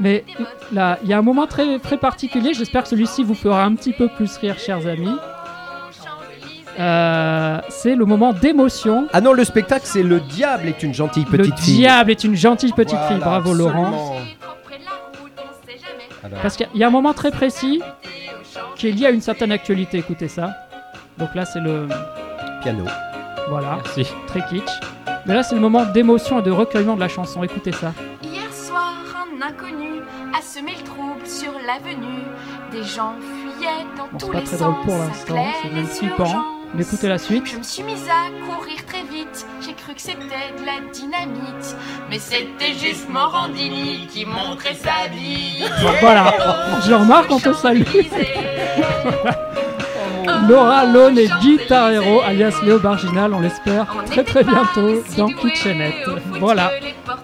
Mais 0.00 0.24
là, 0.72 0.98
il 1.02 1.08
y 1.08 1.12
a 1.12 1.18
un 1.18 1.22
moment 1.22 1.46
très, 1.46 1.78
très 1.78 1.98
particulier. 1.98 2.54
J'espère 2.54 2.84
que 2.84 2.88
celui-ci 2.88 3.22
vous 3.22 3.34
fera 3.34 3.64
un 3.64 3.74
petit 3.74 3.92
peu 3.92 4.08
plus 4.08 4.34
rire, 4.38 4.58
chers 4.58 4.86
amis. 4.86 5.14
Euh, 6.78 7.60
c'est 7.68 7.94
le 7.94 8.04
moment 8.06 8.32
d'émotion. 8.32 9.06
Ah 9.12 9.20
non, 9.20 9.32
le 9.34 9.44
spectacle, 9.44 9.82
c'est 9.84 10.02
Le 10.02 10.20
Diable 10.20 10.68
est 10.68 10.82
une 10.82 10.94
gentille 10.94 11.26
petite 11.26 11.50
le 11.54 11.56
fille. 11.62 11.76
diable 11.76 12.10
est 12.10 12.24
une 12.24 12.34
gentille 12.36 12.72
petite 12.72 12.94
Voilà, 12.94 13.08
fille. 13.08 13.18
Bravo 13.18 13.52
Laurent. 13.54 13.86
absolument. 13.86 14.20
Alors. 16.24 16.38
Parce 16.40 16.56
qu'il 16.56 16.68
y 16.74 16.84
a 16.84 16.86
un 16.86 16.90
moment 16.90 17.12
très 17.12 17.30
précis 17.30 17.82
qui 18.76 18.88
est 18.88 18.92
lié 18.92 19.06
à 19.06 19.10
une 19.10 19.20
certaine 19.20 19.52
actualité. 19.52 19.98
Écoutez 19.98 20.28
ça. 20.28 20.54
Donc 21.18 21.34
là, 21.34 21.44
c'est 21.44 21.60
le 21.60 21.86
Piano. 22.62 22.84
voilà, 23.50 23.78
très 24.26 24.40
kitsch. 24.48 24.70
Mais 25.26 25.34
là, 25.34 25.42
c'est 25.42 25.54
le 25.54 25.60
moment 25.60 25.84
d'émotion 25.84 26.38
et 26.38 26.42
de 26.42 26.50
recueillement 26.50 26.94
de 26.94 27.00
la 27.00 27.08
chanson. 27.08 27.42
Écoutez 27.42 27.72
ça. 27.72 27.92
Un 29.40 29.46
inconnu 29.48 30.00
a 30.36 30.42
semé 30.42 30.72
le 30.78 30.84
trouble 30.84 31.26
sur 31.26 31.52
l'avenue. 31.66 32.22
Des 32.72 32.82
gens 32.84 33.14
fuyaient 33.20 33.86
dans 33.96 34.04
Bon, 34.04 34.18
c'est 34.18 34.26
tous 34.26 34.32
pas 34.32 34.38
les 34.38 34.44
très 34.44 34.56
sens. 34.56 34.60
drôle 34.60 34.84
pour 34.84 34.96
l'instant, 34.98 35.46
c'est 35.62 35.70
même 35.70 35.86
c'est 35.86 35.98
flippant. 35.98 36.44
Mais 36.74 36.82
écoutez 36.82 37.08
la 37.08 37.18
suite. 37.18 37.46
Je 37.46 37.56
me 37.56 37.62
suis 37.62 37.82
mise 37.82 38.04
à 38.08 38.30
courir 38.46 38.84
très 38.86 39.02
vite. 39.02 39.46
J'ai 39.60 39.72
cru 39.74 39.94
que 39.94 40.00
c'était 40.00 40.22
de 40.22 40.64
la 40.64 40.80
dynamite. 40.92 41.76
Mais 42.08 42.18
c'était 42.18 42.74
juste 42.74 43.08
Morandini 43.08 44.06
qui 44.06 44.24
montrait 44.24 44.74
sa 44.74 45.08
bite. 45.08 45.70
Voilà, 46.00 46.32
je 46.86 46.94
remarque, 46.94 47.30
on 47.30 47.40
te 47.40 47.52
salue. 47.52 47.82
Laura 50.48 50.84
Lone 50.86 51.18
et 51.18 51.28
Guy 51.40 51.58
Tarero, 51.68 52.20
alias 52.22 52.60
Léo 52.64 52.78
Barginal, 52.78 53.32
on 53.34 53.40
l'espère 53.40 53.86
très 54.06 54.24
très 54.24 54.44
bientôt 54.44 55.02
dans 55.16 55.28
Kitchenette. 55.28 55.94
Voilà, 56.38 56.70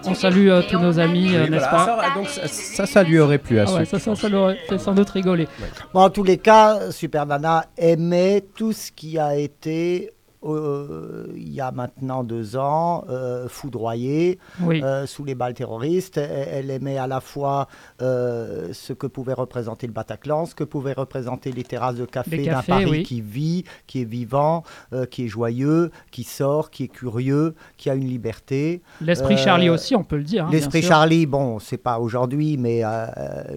on 0.05 0.13
salue 0.13 0.49
euh, 0.49 0.61
tous 0.69 0.79
nos 0.79 0.99
amis, 0.99 1.35
euh, 1.35 1.47
n'est-ce 1.47 1.65
pas 1.69 1.85
Ça, 1.85 1.97
donc 2.15 2.27
ça, 2.29 2.47
ça, 2.47 2.85
ça 2.85 3.03
lui 3.03 3.19
aurait 3.19 3.37
plu 3.37 3.59
à 3.59 3.65
Ah 3.67 3.73
ouais, 3.73 3.85
ça, 3.85 3.99
ça, 3.99 4.15
ça 4.15 4.29
l'aurait 4.29 4.57
fait 4.69 4.77
sans 4.77 4.93
doute 4.93 5.09
rigoler. 5.09 5.47
Bon, 5.93 6.01
en 6.01 6.09
tous 6.09 6.23
les 6.23 6.37
cas, 6.37 6.91
Super 6.91 7.25
Nana 7.25 7.65
aimait 7.77 8.43
tout 8.55 8.71
ce 8.73 8.91
qui 8.91 9.17
a 9.19 9.35
été, 9.35 10.11
euh, 10.43 11.27
il 11.35 11.51
y 11.51 11.61
a 11.61 11.71
maintenant 11.71 12.23
deux 12.23 12.55
ans, 12.57 13.05
euh, 13.09 13.47
foudroyé 13.47 14.39
Oui. 14.61 14.81
euh, 14.83 15.05
sous 15.07 15.23
les 15.25 15.35
balles 15.35 15.53
terroristes. 15.53 16.17
Elle, 16.17 16.47
elle 16.51 16.69
aimait 16.71 16.97
à 16.97 17.07
la 17.07 17.19
fois 17.21 17.67
ce 17.99 18.93
que 18.93 19.07
pouvait 19.07 19.33
représenter 19.33 19.87
le 19.87 19.93
Bataclan, 19.93 20.45
ce 20.45 20.55
que 20.55 20.63
pouvaient 20.63 20.93
représenter 20.93 21.51
les 21.51 21.63
terrasses 21.63 21.95
de 21.95 22.05
café 22.05 22.45
d'un 22.45 22.61
Paris 22.61 22.85
oui. 22.89 23.03
qui 23.03 23.21
vit, 23.21 23.63
qui 23.87 24.01
est 24.01 24.05
vivant, 24.05 24.63
qui 25.11 25.25
est 25.25 25.27
joyeux, 25.27 25.91
qui 26.11 26.23
sort, 26.23 26.69
qui 26.69 26.83
est 26.85 26.87
curieux, 26.87 27.55
qui 27.77 27.89
a 27.89 27.95
une 27.95 28.07
liberté. 28.07 28.81
L'esprit 29.01 29.37
Charlie 29.37 29.69
aussi, 29.69 29.95
on 29.95 30.03
peut 30.03 30.17
le 30.17 30.23
dire. 30.23 30.45
hein, 30.45 30.49
L'esprit. 30.51 30.81
Charlie, 30.81 31.25
bon, 31.25 31.59
c'est 31.59 31.77
pas 31.77 31.99
aujourd'hui, 31.99 32.57
mais 32.57 32.81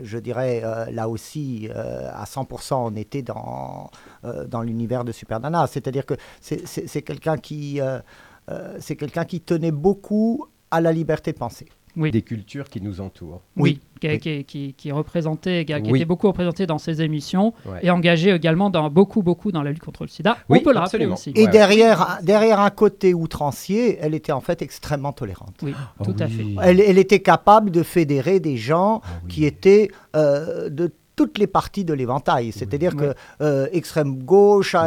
je 0.03 0.19
dirais 0.19 0.63
là 0.93 1.09
aussi, 1.09 1.69
à 1.75 2.25
100%, 2.25 2.75
on 2.75 2.97
était 2.97 3.23
dans, 3.23 3.91
dans 4.23 4.63
l'univers 4.63 5.05
de 5.05 5.13
Super 5.13 5.41
Nana. 5.41 5.67
C'est-à-dire 5.67 6.05
que 6.07 6.15
c'est- 6.41 7.03
quelqu'un 7.03 7.37
qui, 7.39 7.81
euh, 7.81 7.99
euh, 8.51 8.77
c'est 8.81 8.97
quelqu'un 8.97 9.25
qui 9.25 9.41
tenait 9.41 9.71
beaucoup 9.73 10.47
à 10.71 10.81
la 10.81 10.93
liberté 10.93 11.33
de 11.33 11.39
penser. 11.39 11.67
Oui. 11.97 12.13
des 12.13 12.23
cultures 12.23 12.69
qui 12.69 12.81
nous 12.81 13.01
entourent. 13.01 13.41
Oui, 13.57 13.81
qui, 14.01 14.07
Oui. 14.07 14.21
qui, 14.21 14.45
qui, 14.45 14.75
qui 14.75 14.93
représentait, 14.93 15.65
qui, 15.65 15.73
a- 15.73 15.81
qui 15.81 15.91
Oui. 15.91 15.99
était 15.99 16.05
beaucoup 16.07 16.29
représenté 16.29 16.65
dans 16.65 16.79
ses 16.79 17.03
émissions 17.03 17.53
Ouais. 17.67 17.81
et 17.83 17.91
engagé 17.91 18.31
également 18.31 18.71
dans 18.71 18.89
beaucoup, 18.89 19.25
beaucoup 19.25 19.51
dans 19.51 19.65
la 19.65 19.73
lutte 19.73 19.83
contre 19.83 20.05
le 20.05 20.09
sida. 20.09 20.37
Oui, 20.49 20.59
on 20.61 20.63
peut 20.63 20.73
le 20.73 20.79
rappeler 20.79 20.85
absolument. 21.07 21.15
aussi. 21.15 21.33
Et 21.35 21.49
derrière, 21.49 22.21
derrière 22.23 22.61
un 22.61 22.71
côté 22.71 23.13
outrancier, 23.13 23.99
elle 24.01 24.15
était 24.15 24.31
en 24.31 24.41
fait 24.41 24.63
extrêmement 24.63 25.13
tolérante. 25.13 25.57
Oui, 25.65 25.75
tout 26.05 26.15
à 26.21 26.29
fait. 26.29 26.45
Elle, 26.63 26.79
elle 26.81 26.97
était 26.99 27.21
capable 27.23 27.73
de 27.73 27.83
fédérer 27.83 28.39
des 28.39 28.57
gens 28.57 29.03
qui 29.29 29.45
étaient 29.45 29.91
euh, 30.15 30.69
de 30.71 30.93
toutes 31.21 31.37
les 31.37 31.47
parties 31.47 31.85
de 31.85 31.93
l'éventail. 31.93 32.51
C'est-à-dire 32.51 32.93
que 32.97 33.15
euh, 33.43 33.67
extrême 33.73 34.23
gauche 34.23 34.75
à, 34.75 34.85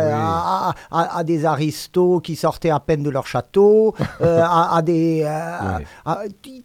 à- 0.69 0.73
à- 0.89 1.17
à 1.19 1.23
des 1.23 1.45
aristos 1.45 2.21
qui 2.23 2.35
sortaient 2.35 2.71
à 2.71 2.79
peine 2.79 3.03
de 3.03 3.11
leur 3.11 3.27
château, 3.27 3.93
euh, 4.21 4.41
à, 4.43 4.75
à 4.77 4.81
des... 4.81 5.21
euh, 5.27 5.77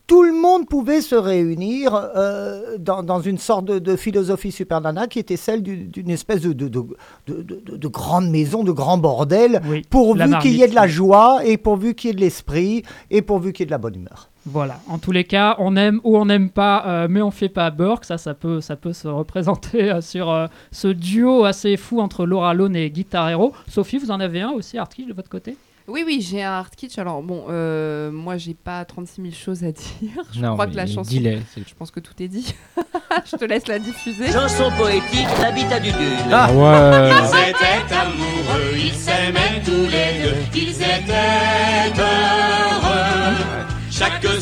tout 0.06 0.22
le 0.22 0.32
monde 0.32 0.66
pouvait 0.66 1.02
se 1.02 1.14
réunir 1.14 1.92
euh, 1.94 2.78
dans, 2.78 3.02
dans 3.02 3.20
une 3.20 3.36
sorte 3.36 3.66
de, 3.66 3.78
de 3.78 3.94
philosophie 3.96 4.52
super 4.52 4.80
nana 4.80 5.06
qui 5.06 5.18
était 5.18 5.36
celle 5.36 5.62
du- 5.62 5.84
d'une 5.84 6.08
espèce 6.08 6.40
de, 6.40 6.54
de, 6.54 6.68
de, 6.68 6.82
de- 7.26 7.42
de- 7.42 7.76
de 7.76 7.88
grande 7.88 8.30
maison, 8.30 8.64
de 8.64 8.72
grand 8.72 8.96
bordel, 8.96 9.60
pourvu 9.90 10.18
qu'il 10.40 10.52
y 10.56 10.62
ait 10.62 10.68
de 10.68 10.74
la 10.74 10.86
joie 10.88 11.40
et 11.44 11.58
pourvu 11.58 11.94
qu'il 11.94 12.08
y 12.08 12.10
ait 12.12 12.16
de 12.16 12.20
l'esprit 12.20 12.84
et 13.10 13.20
pourvu 13.20 13.52
qu'il 13.52 13.64
y 13.64 13.64
ait 13.64 13.66
de 13.66 13.70
la 13.72 13.78
bonne 13.78 13.96
humeur. 13.96 14.30
Voilà, 14.50 14.80
en 14.88 14.98
tous 14.98 15.12
les 15.12 15.24
cas, 15.24 15.56
on 15.58 15.76
aime 15.76 16.00
ou 16.04 16.16
on 16.16 16.24
n'aime 16.24 16.50
pas, 16.50 16.84
euh, 16.86 17.06
mais 17.10 17.20
on 17.22 17.30
fait 17.30 17.48
pas 17.48 17.70
Burke. 17.70 18.04
Ça, 18.04 18.16
ça 18.18 18.34
peut, 18.34 18.60
ça 18.60 18.76
peut 18.76 18.92
se 18.92 19.08
représenter 19.08 19.90
euh, 19.90 20.00
sur 20.00 20.30
euh, 20.30 20.46
ce 20.72 20.88
duo 20.88 21.44
assez 21.44 21.76
fou 21.76 22.00
entre 22.00 22.24
Laura 22.24 22.54
Lone 22.54 22.76
et 22.76 22.90
Guitar 22.90 23.28
Hero. 23.28 23.52
Sophie, 23.68 23.98
vous 23.98 24.10
en 24.10 24.20
avez 24.20 24.40
un 24.40 24.50
aussi, 24.50 24.78
Artkish, 24.78 25.06
de 25.06 25.12
votre 25.14 25.28
côté? 25.28 25.56
Oui, 25.90 26.02
oui, 26.04 26.20
j'ai 26.20 26.42
un 26.42 26.52
hard 26.52 26.74
kitsch. 26.76 26.98
Alors, 26.98 27.22
bon, 27.22 27.46
euh, 27.48 28.10
moi, 28.10 28.36
j'ai 28.36 28.52
pas 28.52 28.84
36 28.84 29.22
000 29.22 29.34
choses 29.34 29.64
à 29.64 29.72
dire. 29.72 30.22
Je 30.34 30.40
Non, 30.42 30.52
crois 30.52 30.66
que 30.66 30.76
la 30.76 30.86
chanson. 30.86 31.10
Je 31.10 31.74
pense 31.78 31.90
que 31.90 32.00
tout 32.00 32.12
est 32.22 32.28
dit. 32.28 32.54
Je 33.24 33.36
te 33.36 33.44
laisse 33.46 33.66
la 33.68 33.78
diffuser. 33.78 34.30
Chanson 34.30 34.70
poétique, 34.76 35.26
l'habitat 35.40 35.80
du 35.80 35.90
dune. 35.90 36.30
Ah 36.30 36.52
ouais. 36.52 37.10
Ils 37.10 37.50
étaient 37.50 37.94
amoureux, 37.94 38.76
ils 38.76 38.92
s'aimaient 38.92 39.62
tous 39.64 39.90
les 39.90 40.22
deux, 40.24 40.58
ils 40.58 40.70
étaient 40.76 41.98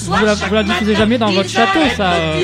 Vous 0.05 0.25
la, 0.25 0.35
vous 0.35 0.55
la 0.55 0.63
diffusez 0.63 0.95
jamais 0.95 1.19
dans 1.19 1.31
votre 1.31 1.49
château, 1.49 1.81
ça 1.97 2.13
euh, 2.13 2.43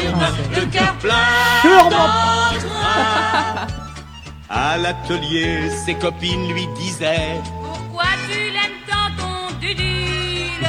ah. 2.80 3.66
À 4.48 4.76
l'atelier, 4.78 5.70
ses 5.84 5.94
copines 5.94 6.52
lui 6.52 6.66
disaient 6.78 7.40
Pourquoi 7.62 8.04
tu 8.30 8.38
l'aimes 8.38 8.80
tant 8.88 9.10
ton 9.22 9.54
dudule? 9.60 10.66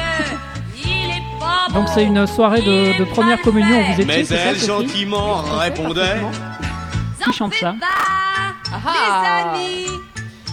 Il 0.76 1.10
est 1.10 1.22
pas 1.40 1.68
Donc 1.72 1.88
c'est 1.94 2.04
une 2.04 2.26
soirée 2.26 2.62
de, 2.62 2.98
de 2.98 3.04
première 3.04 3.40
communion. 3.42 3.80
où 3.80 3.84
vous 3.84 3.92
étiez, 4.00 4.04
Mais 4.04 4.24
c'est 4.24 4.36
ça, 4.36 4.42
elle 4.50 4.58
Sophie 4.60 4.66
gentiment 4.88 5.42
répondait 5.42 6.20
Qui 7.24 7.32
chante 7.32 7.54
ça 7.54 7.74
Ah 8.72 9.54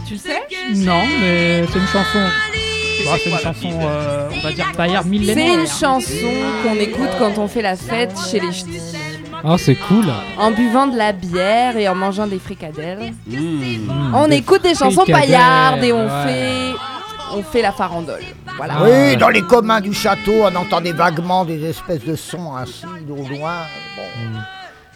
Tu 0.07 0.13
le 0.15 0.19
sais 0.19 0.41
Non, 0.75 1.03
mais 1.21 1.65
c'est 1.71 1.79
une 1.79 1.87
chanson. 1.87 2.19
Bah, 3.05 3.11
c'est 3.23 3.29
une 3.29 3.37
chanson, 3.37 3.79
euh, 3.81 4.29
on 4.35 4.39
va 4.41 4.51
dire 4.53 4.71
paillard 4.75 5.03
C'est 5.03 5.09
millénaire. 5.09 5.59
une 5.59 5.67
chanson 5.67 6.31
qu'on 6.63 6.75
écoute 6.75 7.09
quand 7.19 7.37
on 7.37 7.47
fait 7.47 7.61
la 7.61 7.75
fête 7.75 8.13
chez 8.29 8.39
les 8.39 8.51
ch'tis. 8.51 8.79
Ah, 9.43 9.55
c'est 9.57 9.75
cool. 9.75 10.05
En 10.37 10.51
buvant 10.51 10.87
de 10.87 10.97
la 10.97 11.11
bière 11.13 11.75
et 11.77 11.87
en 11.89 11.95
mangeant 11.95 12.27
des 12.27 12.37
fricadelles. 12.39 13.13
Mmh, 13.27 14.13
On 14.13 14.27
des 14.27 14.35
écoute 14.37 14.61
des 14.61 14.75
chansons 14.75 15.03
paillardes 15.05 15.83
et 15.83 15.91
on 15.91 16.05
ouais. 16.05 16.23
fait 16.27 16.77
on 17.33 17.41
fait 17.43 17.61
la 17.61 17.71
farandole. 17.71 18.21
Voilà. 18.57 18.75
Ah. 18.77 18.83
Oui, 18.83 19.15
dans 19.17 19.29
les 19.29 19.41
communs 19.41 19.79
du 19.81 19.93
château, 19.93 20.33
on 20.43 20.55
entendait 20.55 20.91
vaguement 20.91 21.45
des 21.45 21.63
espèces 21.65 22.03
de 22.03 22.15
sons 22.15 22.55
ainsi, 22.55 22.83
au 23.09 23.15
loin. 23.15 23.53
Bon, 23.95 24.03
Mmh. 24.21 24.37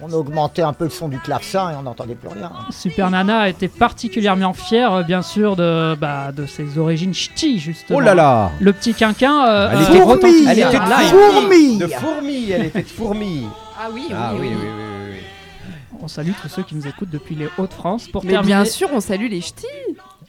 On 0.01 0.11
augmentait 0.11 0.61
un 0.61 0.73
peu 0.73 0.83
le 0.83 0.89
son 0.89 1.07
du 1.07 1.19
clavecin 1.19 1.71
et 1.71 1.75
on 1.75 1.83
n'entendait 1.83 2.15
plus 2.15 2.27
rien. 2.27 2.51
Super 2.69 3.09
Nana 3.09 3.41
a 3.41 3.49
été 3.49 3.69
particulièrement 3.69 4.51
fière, 4.53 4.91
euh, 4.93 5.03
bien 5.03 5.21
sûr, 5.21 5.55
de, 5.55 5.95
bah, 5.95 6.33
de 6.33 6.45
ses 6.45 6.77
origines 6.77 7.13
ch'ti, 7.13 7.59
justement. 7.59 7.97
Oh 7.99 8.01
là 8.01 8.13
là 8.13 8.51
Le 8.59 8.73
petit 8.73 8.93
quinquin. 8.93 9.47
euh, 9.47 9.69
Elle 9.71 9.77
a 9.77 9.81
était 9.89 10.01
retenti 10.03 10.45
Elle 10.49 10.59
était 10.59 10.79
de 10.79 10.85
fourmi 10.85 11.77
De 11.77 11.87
fourmi, 11.87 12.51
elle 12.51 12.65
était 12.65 12.81
de 12.83 12.87
fourmi 12.87 13.47
Ah 13.79 13.87
oui, 13.93 14.07
Ah 14.13 14.31
oui, 14.33 14.39
oui, 14.41 14.47
oui. 14.49 14.55
oui, 14.57 14.67
oui, 14.67 14.83
oui, 15.11 15.11
oui. 15.13 15.97
On 16.01 16.09
salue 16.09 16.31
tous 16.41 16.49
ceux 16.49 16.63
qui 16.63 16.75
nous 16.75 16.85
écoutent 16.87 17.09
depuis 17.09 17.35
les 17.35 17.47
Hauts-de-France. 17.57 18.09
Pour 18.09 18.25
Mais 18.25 18.31
terminer, 18.33 18.53
bien 18.53 18.65
sûr, 18.65 18.89
on 18.93 18.99
salue 18.99 19.29
les 19.29 19.39
ch'tis. 19.41 19.65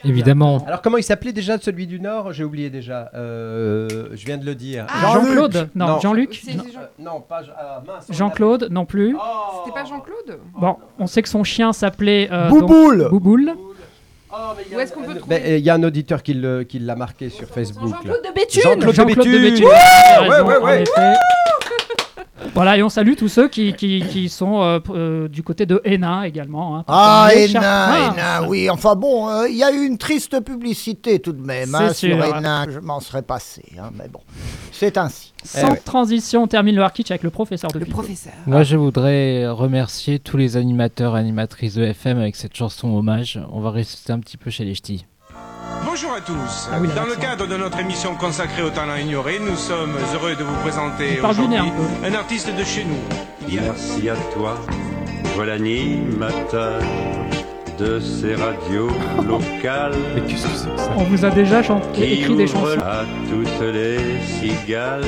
Évidemment. 0.08 0.64
Alors 0.66 0.82
comment 0.82 0.96
il 0.96 1.02
s'appelait 1.02 1.32
déjà 1.32 1.58
celui 1.58 1.86
du 1.86 2.00
Nord 2.00 2.32
J'ai 2.32 2.44
oublié 2.44 2.70
déjà. 2.70 3.10
Euh, 3.14 4.08
je 4.14 4.24
viens 4.26 4.36
de 4.38 4.44
le 4.46 4.54
dire. 4.54 4.86
Ah, 4.88 5.12
Jean-Claude 5.14 5.68
Non, 5.74 6.00
Jean-Luc 6.00 6.42
Non, 6.54 6.62
euh, 6.62 6.86
non, 6.98 7.20
pas 7.20 7.40
ah, 7.58 7.82
mince, 7.86 8.06
Jean-Claude 8.10 8.68
non 8.70 8.84
plus. 8.84 9.16
C'était 9.64 9.74
pas 9.78 9.84
Jean-Claude 9.84 10.38
Bon, 10.58 10.76
on 10.98 11.06
sait 11.06 11.22
que 11.22 11.28
son 11.28 11.44
chien 11.44 11.72
s'appelait 11.72 12.28
euh, 12.32 12.48
Bouboule. 12.48 12.98
donc- 13.02 13.10
Bouboule. 13.10 13.52
Où 14.74 14.78
est-ce 14.80 14.92
qu'on 14.92 15.02
peut 15.02 15.12
Ben, 15.14 15.18
trouver 15.18 15.42
euh, 15.44 15.58
Il 15.58 15.64
y 15.64 15.70
a 15.70 15.74
un 15.74 15.82
auditeur 15.82 16.22
qui 16.22 16.34
le- 16.34 16.64
qui 16.64 16.78
l'a 16.78 16.94
marqué 16.96 17.30
sur 17.30 17.48
Facebook. 17.48 17.88
Jean-Claude 17.88 18.22
de 18.28 18.34
Béthune 18.34 18.62
Jean-Claude 18.62 18.86
de 18.88 18.92
Jean-Claude 18.92 19.26
de 19.26 19.38
Béthune. 19.38 19.50
Béthune. 19.50 19.66
Ouais, 19.66 20.40
ouais, 20.40 20.58
ouais. 20.58 20.84
Voilà, 22.54 22.76
et 22.78 22.82
on 22.82 22.88
salue 22.88 23.14
tous 23.16 23.28
ceux 23.28 23.48
qui, 23.48 23.72
qui, 23.74 24.02
qui 24.08 24.28
sont 24.28 24.62
euh, 24.62 24.78
euh, 24.90 25.28
du 25.28 25.42
côté 25.42 25.66
de 25.66 25.80
Hénin 25.84 26.22
également. 26.22 26.78
hein, 26.78 26.84
Ah, 26.88 27.28
Hénin, 27.34 27.60
cher- 27.60 28.12
Hénin, 28.14 28.46
oui. 28.48 28.70
Enfin 28.70 28.94
bon, 28.94 29.28
euh, 29.28 29.48
il 29.48 29.56
y 29.56 29.62
a 29.64 29.70
eu 29.72 29.84
une 29.86 29.98
triste 29.98 30.40
publicité 30.42 31.18
tout 31.18 31.32
de 31.32 31.42
même 31.44 31.74
hein, 31.74 31.88
C'est 31.88 32.08
sur 32.08 32.16
sûr. 32.24 32.36
Hénin. 32.36 32.66
Je 32.70 32.78
m'en 32.80 33.00
serais 33.00 33.22
passé, 33.22 33.62
hein, 33.78 33.90
mais 33.98 34.08
bon, 34.08 34.20
c'est 34.72 34.96
ainsi. 34.96 35.32
Sans 35.44 35.74
transition, 35.84 36.42
on 36.44 36.46
termine 36.48 36.74
le 36.74 36.82
Hard 36.82 36.92
Kitsch 36.92 37.10
avec 37.10 37.22
le 37.22 37.30
professeur 37.30 37.70
de 37.70 37.78
Le 37.78 37.86
professeur. 37.86 38.32
Moi, 38.46 38.62
je 38.64 38.76
voudrais 38.76 39.46
remercier 39.46 40.18
tous 40.18 40.36
les 40.36 40.56
animateurs 40.56 41.16
et 41.16 41.20
animatrices 41.20 41.74
de 41.74 41.84
FM 41.84 42.18
avec 42.18 42.34
cette 42.36 42.56
chanson 42.56 42.88
hommage. 42.96 43.40
On 43.52 43.60
va 43.60 43.70
rester 43.70 44.12
un 44.12 44.18
petit 44.18 44.36
peu 44.36 44.50
chez 44.50 44.64
les 44.64 44.74
ch'tis. 44.74 45.06
Bonjour 45.84 46.12
à 46.12 46.20
tous. 46.20 46.68
Ah 46.72 46.78
oui, 46.80 46.88
Dans 46.94 47.04
le 47.04 47.14
cadre 47.16 47.46
de 47.46 47.56
notre 47.56 47.78
émission 47.78 48.14
consacrée 48.14 48.62
au 48.62 48.70
talent 48.70 48.96
ignoré, 48.96 49.38
nous 49.38 49.56
sommes 49.56 49.94
heureux 50.14 50.34
de 50.36 50.44
vous 50.44 50.54
présenter 50.62 51.20
aujourd'hui 51.20 51.56
un 51.58 52.04
un 52.04 52.14
artiste 52.14 52.54
de 52.54 52.64
chez 52.64 52.84
nous. 52.84 52.98
Merci 53.48 54.08
à 54.08 54.16
toi, 54.34 54.56
l'animateur 55.44 56.80
de 57.78 58.00
ces 58.00 58.34
radios 58.34 58.88
locales. 59.26 59.92
Mais 60.14 60.22
qu'est-ce 60.22 60.44
que 60.46 60.48
c'est 60.54 60.70
que 60.74 60.80
ça? 60.80 60.90
On 60.96 61.02
vous 61.04 61.24
a 61.24 61.30
déjà 61.30 61.62
chanté, 61.62 61.86
qui 61.92 62.12
écrit 62.22 62.36
des 62.36 62.46
chansons. 62.46 62.78
à 62.80 63.04
toutes 63.30 63.74
les 63.74 63.98
cigales 64.22 65.02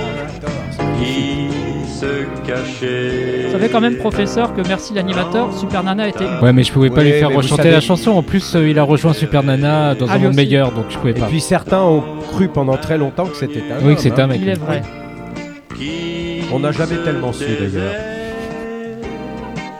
qui 1.01 1.49
se 1.89 2.25
cachaient. 2.47 3.47
Vous 3.47 3.53
savez 3.53 3.69
quand 3.69 3.81
même, 3.81 3.97
professeur, 3.97 4.55
que 4.55 4.61
merci 4.67 4.93
l'animateur, 4.95 5.53
Super 5.57 5.83
Nana 5.83 6.09
était 6.09 6.25
Ouais, 6.43 6.53
mais 6.53 6.63
je 6.63 6.73
pouvais 6.73 6.91
pas 6.91 6.97
Ouais, 6.97 7.05
lui 7.05 7.13
faire 7.13 7.31
rechanter 7.31 7.63
savez- 7.63 7.71
la 7.75 7.81
chanson. 7.81 8.11
En 8.13 8.23
plus, 8.23 8.55
euh, 8.55 8.69
il 8.69 8.79
a 8.79 8.83
rejoint 8.83 9.13
Super 9.13 9.43
Nana 9.43 9.95
dans 9.95 10.07
Ah, 10.09 10.15
un 10.15 10.19
monde 10.19 10.29
aussi. 10.29 10.37
meilleur, 10.37 10.73
donc 10.73 10.87
je 10.91 10.99
pouvais 10.99 11.11
Et 11.13 11.15
pas. 11.15 11.27
puis 11.27 11.41
certains 11.41 11.81
ont 11.83 12.03
cru 12.33 12.49
pendant 12.49 12.77
très 12.77 12.99
longtemps 12.99 13.27
que 13.27 13.37
c'était 13.37 13.61
un 13.73 13.85
Oui, 13.87 13.95
que 13.95 14.01
c'était 14.01 14.21
un 14.21 14.25
hein. 14.25 14.29
mec. 14.29 14.41
Il 14.43 14.49
est 14.49 14.59
vrai. 14.59 14.83
On 16.53 16.61
n'a 16.61 16.73
jamais 16.73 16.97
tellement 17.05 17.33
su 17.33 17.45
d'ailleurs. 17.45 17.93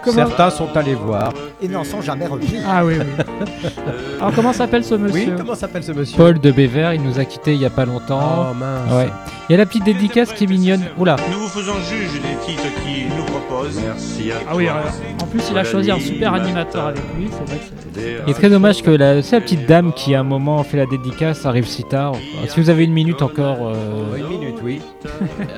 Comment- 0.05 0.27
Certains 0.27 0.51
sont 0.51 0.69
allés 0.77 0.95
voir. 0.95 1.33
Ils 1.61 1.71
n'en 1.71 1.85
sont 1.85 2.01
jamais 2.01 2.27
revenus. 2.27 2.61
Ah 2.67 2.85
oui, 2.85 2.95
oui. 2.99 3.07
Alors 4.21 4.33
comment 4.35 4.53
s'appelle 4.53 4.85
ce 4.85 4.95
monsieur 4.95 5.33
Oui, 5.33 5.33
comment 5.37 5.55
s'appelle 5.55 5.83
ce 5.83 5.93
monsieur 5.93 6.17
Paul 6.17 6.39
de 6.41 6.51
Bévert, 6.51 6.95
il 6.95 7.03
nous 7.03 7.19
a 7.19 7.25
quittés 7.25 7.55
il 7.55 7.61
y 7.61 7.67
a 7.67 7.71
pas 7.71 7.85
longtemps. 7.85 8.49
Oh 8.51 8.55
mince. 8.55 8.93
Ouais. 8.93 9.09
Il 9.49 9.53
y 9.53 9.55
a 9.55 9.59
la 9.59 9.67
petite 9.67 9.85
dédicace 9.85 10.33
qui 10.33 10.45
est 10.45 10.47
mignonne. 10.47 10.83
Oula. 10.99 11.17
Nous 11.31 11.39
vous 11.39 11.49
faisons 11.49 11.75
juge 11.91 12.13
des 12.21 12.47
titres 12.47 12.63
qu'il 12.85 13.09
nous 13.17 13.25
propose. 13.25 13.79
Merci 13.85 14.31
à 14.33 14.37
Ah 14.51 14.57
oui, 14.57 14.69
alors, 14.69 14.85
en 15.23 15.27
plus 15.27 15.43
il 15.51 15.59
a 15.59 15.65
choisi 15.65 15.91
un 15.91 15.99
super 16.01 16.35
animateur 16.35 16.87
avec 16.89 17.03
lui, 17.17 17.29
c'est 17.31 17.49
vrai 17.49 17.59
que 17.59 17.65
c'est... 17.95 18.17
Il 18.27 18.31
est 18.31 18.35
très 18.35 18.51
dommage 18.51 18.83
que 18.83 18.91
la, 18.91 19.23
c'est 19.23 19.37
la 19.37 19.41
petite 19.43 19.67
dame 19.67 19.93
qui 19.93 20.15
à 20.15 20.21
un 20.21 20.25
moment 20.25 20.63
fait 20.63 20.77
la 20.77 20.87
dédicace 20.87 21.45
arrive 21.47 21.67
si 21.67 21.83
tard. 21.85 22.13
Si 22.49 22.61
vous 22.61 22.71
avez 22.71 22.85
une 22.85 22.93
minute 22.93 23.23
encore. 23.23 23.57
euh, 23.69 24.17
Une 24.17 24.29
minute, 24.29 24.57
oui. 24.63 24.81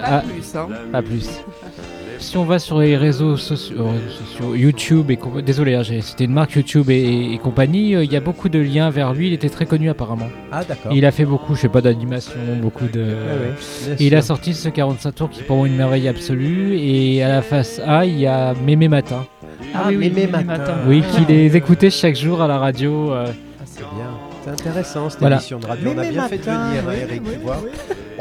ah, 0.03 0.21
plus, 0.21 0.57
hein. 0.57 0.69
Pas 0.93 1.03
plus. 1.03 1.29
Si 2.20 2.36
on 2.36 2.44
va 2.44 2.59
sur 2.59 2.78
les 2.78 2.97
réseaux 2.97 3.36
sociaux, 3.36 3.76
euh, 3.80 4.10
sociaux, 4.10 4.55
YouTube 4.55 5.10
et 5.10 5.18
désolé, 5.42 5.74
hein, 5.74 5.82
j'ai 5.82 6.01
cité 6.01 6.24
une 6.24 6.32
marque 6.32 6.52
YouTube 6.55 6.88
et, 6.90 7.32
et 7.32 7.38
compagnie, 7.38 7.97
euh, 7.97 8.05
il 8.05 8.12
y 8.12 8.16
a 8.16 8.20
beaucoup 8.20 8.48
de 8.48 8.59
liens 8.60 8.90
vers 8.90 9.12
lui. 9.14 9.28
Il 9.28 9.32
était 9.32 9.48
très 9.48 9.66
connu 9.66 9.88
apparemment. 9.90 10.28
Ah 10.52 10.62
d'accord. 10.62 10.92
Il 10.92 11.05
a 11.06 11.10
fait 11.12 11.24
beaucoup, 11.24 11.55
je 11.56 11.62
sais 11.62 11.68
pas, 11.68 11.80
d'animation, 11.80 12.32
beaucoup 12.60 12.84
de. 12.86 13.01
ouais, 13.01 13.55
bien 13.86 13.94
et 13.98 14.06
il 14.06 14.14
a 14.14 14.22
sorti 14.22 14.55
ce 14.55 14.68
45 14.68 15.12
tours 15.12 15.30
qui 15.30 15.40
est 15.40 15.44
pour 15.44 15.56
moi 15.56 15.66
une 15.66 15.76
merveille 15.76 16.06
absolue. 16.09 16.76
Et 16.78 17.22
à 17.22 17.28
la 17.28 17.42
face 17.42 17.80
A, 17.84 18.05
il 18.05 18.18
y 18.20 18.26
a 18.26 18.55
Mémé 18.64 18.86
Matin. 18.88 19.24
Ah 19.74 19.84
oui, 19.88 19.97
oui, 19.97 20.10
Mémé 20.10 20.26
Mémé 20.26 20.44
Matin. 20.44 20.59
Matin. 20.59 20.74
Oui, 20.86 21.02
qui 21.12 21.24
les 21.24 21.56
écoutait 21.56 21.90
chaque 21.90 22.16
jour 22.16 22.42
à 22.42 22.47
la 22.47 22.59
radio. 22.59 23.12
euh, 23.12 23.26
Ah, 23.28 23.62
c'est 23.64 23.80
bien. 23.80 24.10
C'est 24.44 24.51
intéressant 24.51 25.09
cette 25.10 25.20
Voilà. 25.20 25.36
émission 25.36 25.59
de 25.59 25.66
radio. 25.66 25.88
on 25.88 25.98
a 25.98 26.02
Mémé 26.02 26.10
bien 26.12 26.28
fait 26.28 26.38
de 26.38 26.44
Matin, 26.47 26.68
venir, 26.68 26.82
oui, 26.86 26.94
Eric, 27.02 27.22
oui, 27.24 27.30
tu 27.32 27.38
vois. 27.40 27.56
oui. 27.64 27.70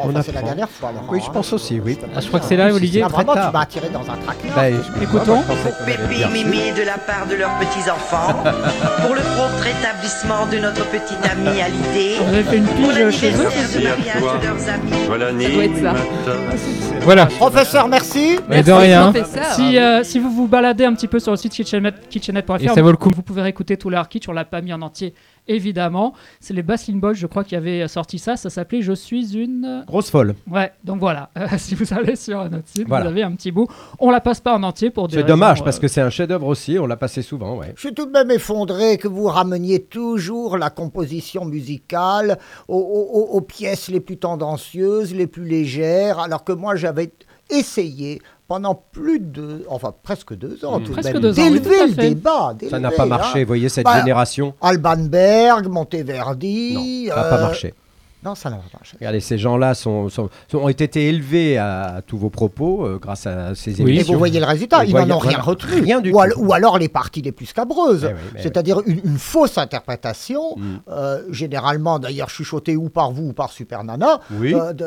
Bon, 0.03 0.07
On 0.07 0.09
enfin, 0.11 0.21
c'est 0.25 0.31
la 0.33 0.41
dernière 0.41 0.69
fois, 0.69 0.91
Laurent. 0.91 1.05
Oui, 1.09 1.21
je 1.25 1.29
pense 1.31 1.51
aussi, 1.53 1.79
oui. 1.79 1.97
Ah, 2.15 2.19
je 2.21 2.27
crois 2.27 2.39
que 2.39 2.45
c'est 2.45 2.55
là, 2.55 2.73
Olivier. 2.73 3.03
Ah, 3.03 3.07
vraiment, 3.09 3.33
tard. 3.33 3.47
tu 3.49 3.53
m'as 3.53 3.61
attiré 3.63 3.89
dans 3.89 4.01
un 4.01 4.15
traquenard. 4.17 4.55
Bah, 4.55 4.69
Écoutons. 5.01 5.41
Pépi. 5.85 6.23
Mimi 6.33 6.71
de 6.77 6.83
la 6.85 6.97
part 6.97 7.27
de 7.29 7.35
leurs 7.35 7.57
petits-enfants, 7.59 8.33
pour 9.01 9.15
le 9.15 9.21
propre 9.21 9.59
rétablissement 9.61 10.45
de 10.51 10.57
notre 10.59 10.85
petite 10.89 11.25
amie 11.29 11.61
à 11.61 11.67
l'idée, 11.69 12.15
Vous 12.19 12.33
avez 12.33 12.43
fait 12.43 12.57
une 12.57 12.65
pour 12.65 12.75
pige 12.89 13.11
chez 13.11 13.33
eux 13.33 13.43
l'anniversaire 13.43 13.79
de 13.79 13.83
Merci 13.83 13.87
à 13.87 13.89
mariage 13.89 14.21
toi. 14.21 14.37
de 14.41 14.47
leurs 14.47 14.69
amis. 14.69 15.05
Toi 15.05 15.17
doit 15.17 15.63
être 15.63 15.75
ça. 15.75 15.81
l'animateur. 15.93 17.01
Voilà. 17.01 17.25
Professeur, 17.27 17.87
merci. 17.87 18.39
Mais 18.49 18.63
de 18.63 18.71
rien. 18.71 19.11
Professeur. 19.11 19.45
Si, 19.53 19.77
euh, 19.77 20.03
si 20.03 20.19
vous 20.19 20.29
vous 20.31 20.47
baladez 20.47 20.85
un 20.85 20.93
petit 20.93 21.07
peu 21.07 21.19
sur 21.19 21.31
le 21.31 21.37
site 21.37 21.53
kitchenet- 21.53 21.93
kitchenet.fr, 22.09 22.55
Et 22.63 22.67
ça 22.67 22.81
vaut 22.81 22.91
le 22.91 22.97
coup. 22.97 23.09
vous 23.15 23.21
pouvez 23.21 23.41
réécouter 23.41 23.77
tout 23.77 23.89
Kitsch, 24.09 24.27
on 24.29 24.33
l'a 24.33 24.45
pas 24.45 24.61
mis 24.61 24.71
en 24.73 24.81
entier, 24.81 25.13
évidemment. 25.49 26.13
C'est 26.39 26.53
les 26.53 26.63
Baslin 26.63 26.95
Boys, 26.97 27.13
je 27.15 27.27
crois, 27.27 27.43
qui 27.43 27.55
avaient 27.55 27.87
sorti 27.89 28.17
ça. 28.19 28.37
Ça 28.37 28.49
s'appelait 28.49 28.81
Je 28.81 28.93
suis 28.93 29.35
une. 29.35 29.83
Grosse 29.87 30.09
folle. 30.09 30.35
Ouais, 30.49 30.71
donc 30.83 30.99
voilà. 30.99 31.29
Euh, 31.37 31.47
si 31.57 31.75
vous 31.75 31.93
allez 31.93 32.15
sur 32.15 32.49
notre 32.49 32.67
site, 32.69 32.87
Voilà. 32.87 33.05
vous 33.05 33.09
avez 33.11 33.23
un 33.23 33.31
petit 33.33 33.51
bout. 33.51 33.67
On 33.99 34.11
la 34.11 34.21
passe 34.21 34.39
pas 34.39 34.55
en 34.55 34.63
entier 34.63 34.89
pour 34.89 35.07
des 35.07 35.17
C'est 35.17 35.23
dommage 35.23 35.63
parce 35.63 35.77
euh, 35.77 35.81
que 35.81 35.87
c'est 35.87 36.01
un 36.01 36.09
chef-d'œuvre 36.09 36.47
aussi. 36.47 36.77
On 36.79 36.85
l'a 36.87 36.95
passé 36.97 37.21
souvent, 37.21 37.57
ouais. 37.57 37.73
Je 37.75 37.81
suis 37.81 37.93
tout 37.93 38.05
de 38.05 38.11
même 38.11 38.31
effondré 38.31 38.97
que 38.97 39.07
vous 39.07 39.25
rameniez 39.25 39.79
toujours 39.83 40.57
la 40.57 40.69
composition 40.69 41.45
musicale 41.45 42.37
aux, 42.67 42.77
aux- 42.77 43.35
aux 43.37 43.41
pièces 43.41 43.89
les 43.89 43.99
plus 43.99 44.17
tendancieuses, 44.17 45.13
les 45.13 45.27
plus 45.27 45.45
légères, 45.45 46.19
alors 46.19 46.43
que 46.43 46.51
moi 46.53 46.75
j'avais 46.75 47.11
essayé 47.49 48.21
pendant 48.49 48.73
plus 48.91 49.19
de, 49.19 49.63
enfin 49.69 49.93
presque 50.03 50.33
deux 50.33 50.65
ans, 50.65 50.79
Mm. 50.79 50.83
tout 50.83 50.89
de 50.89 50.93
Presque 50.93 51.13
même, 51.13 51.21
deux 51.21 51.39
ans, 51.39 51.43
oui, 51.43 51.51
d'élever 51.51 51.77
tout 51.77 51.87
le 51.87 51.93
débat. 51.93 52.55
Ça 52.69 52.79
n'a 52.79 52.89
pas 52.91 53.03
hein. 53.03 53.05
marché. 53.05 53.43
Vous 53.43 53.47
voyez 53.47 53.69
cette 53.69 53.85
Bah, 53.85 53.99
génération. 53.99 54.55
Alban 54.59 54.97
Berg, 54.97 55.67
Monteverdi. 55.67 57.05
Non, 57.07 57.15
ça 57.15 57.21
n'a 57.21 57.29
pas 57.29 57.37
euh, 57.37 57.41
marché. 57.41 57.73
Non, 58.21 58.35
ça 58.35 58.49
n'a 58.49 58.57
pas 58.57 58.63
marché. 58.73 58.97
Regardez, 58.99 59.21
ces 59.21 59.37
gens-là 59.37 59.73
sont, 59.73 60.09
sont- 60.09 60.29
sont- 60.51 60.57
ont 60.57 60.67
été 60.67 61.07
élevés 61.07 61.57
à, 61.57 61.83
à 61.95 62.01
tous 62.01 62.17
vos 62.17 62.29
propos 62.29 62.85
euh, 62.85 62.99
grâce 63.01 63.25
à 63.25 63.55
ces 63.55 63.71
Oui. 63.81 63.91
Et 63.91 63.95
émissions. 63.95 64.11
vous 64.13 64.19
voyez 64.19 64.41
le 64.41 64.45
résultat, 64.45 64.83
ils 64.83 64.93
n'en 64.93 65.09
ont 65.15 65.19
rien 65.19 65.39
retenu. 65.39 65.81
Rien 65.83 66.01
du 66.01 66.11
ou, 66.11 66.19
al- 66.19 66.33
ou 66.35 66.51
alors 66.51 66.77
les 66.77 66.89
parties 66.89 67.21
les 67.21 67.31
plus 67.31 67.45
scabreuses. 67.45 68.09
Eh 68.09 68.13
oui, 68.13 68.41
C'est-à-dire 68.43 68.81
une, 68.85 68.99
une 69.05 69.17
fausse 69.17 69.57
interprétation, 69.57 70.55
Mm. 70.57 70.63
euh, 70.89 71.21
généralement 71.31 71.97
d'ailleurs 71.97 72.29
chuchotée 72.29 72.75
ou 72.75 72.89
par 72.89 73.11
vous 73.13 73.29
ou 73.29 73.33
par 73.33 73.51
Super 73.51 73.85
Nana, 73.85 74.19
Oui. 74.31 74.53
euh, 74.53 74.73
de- 74.73 74.83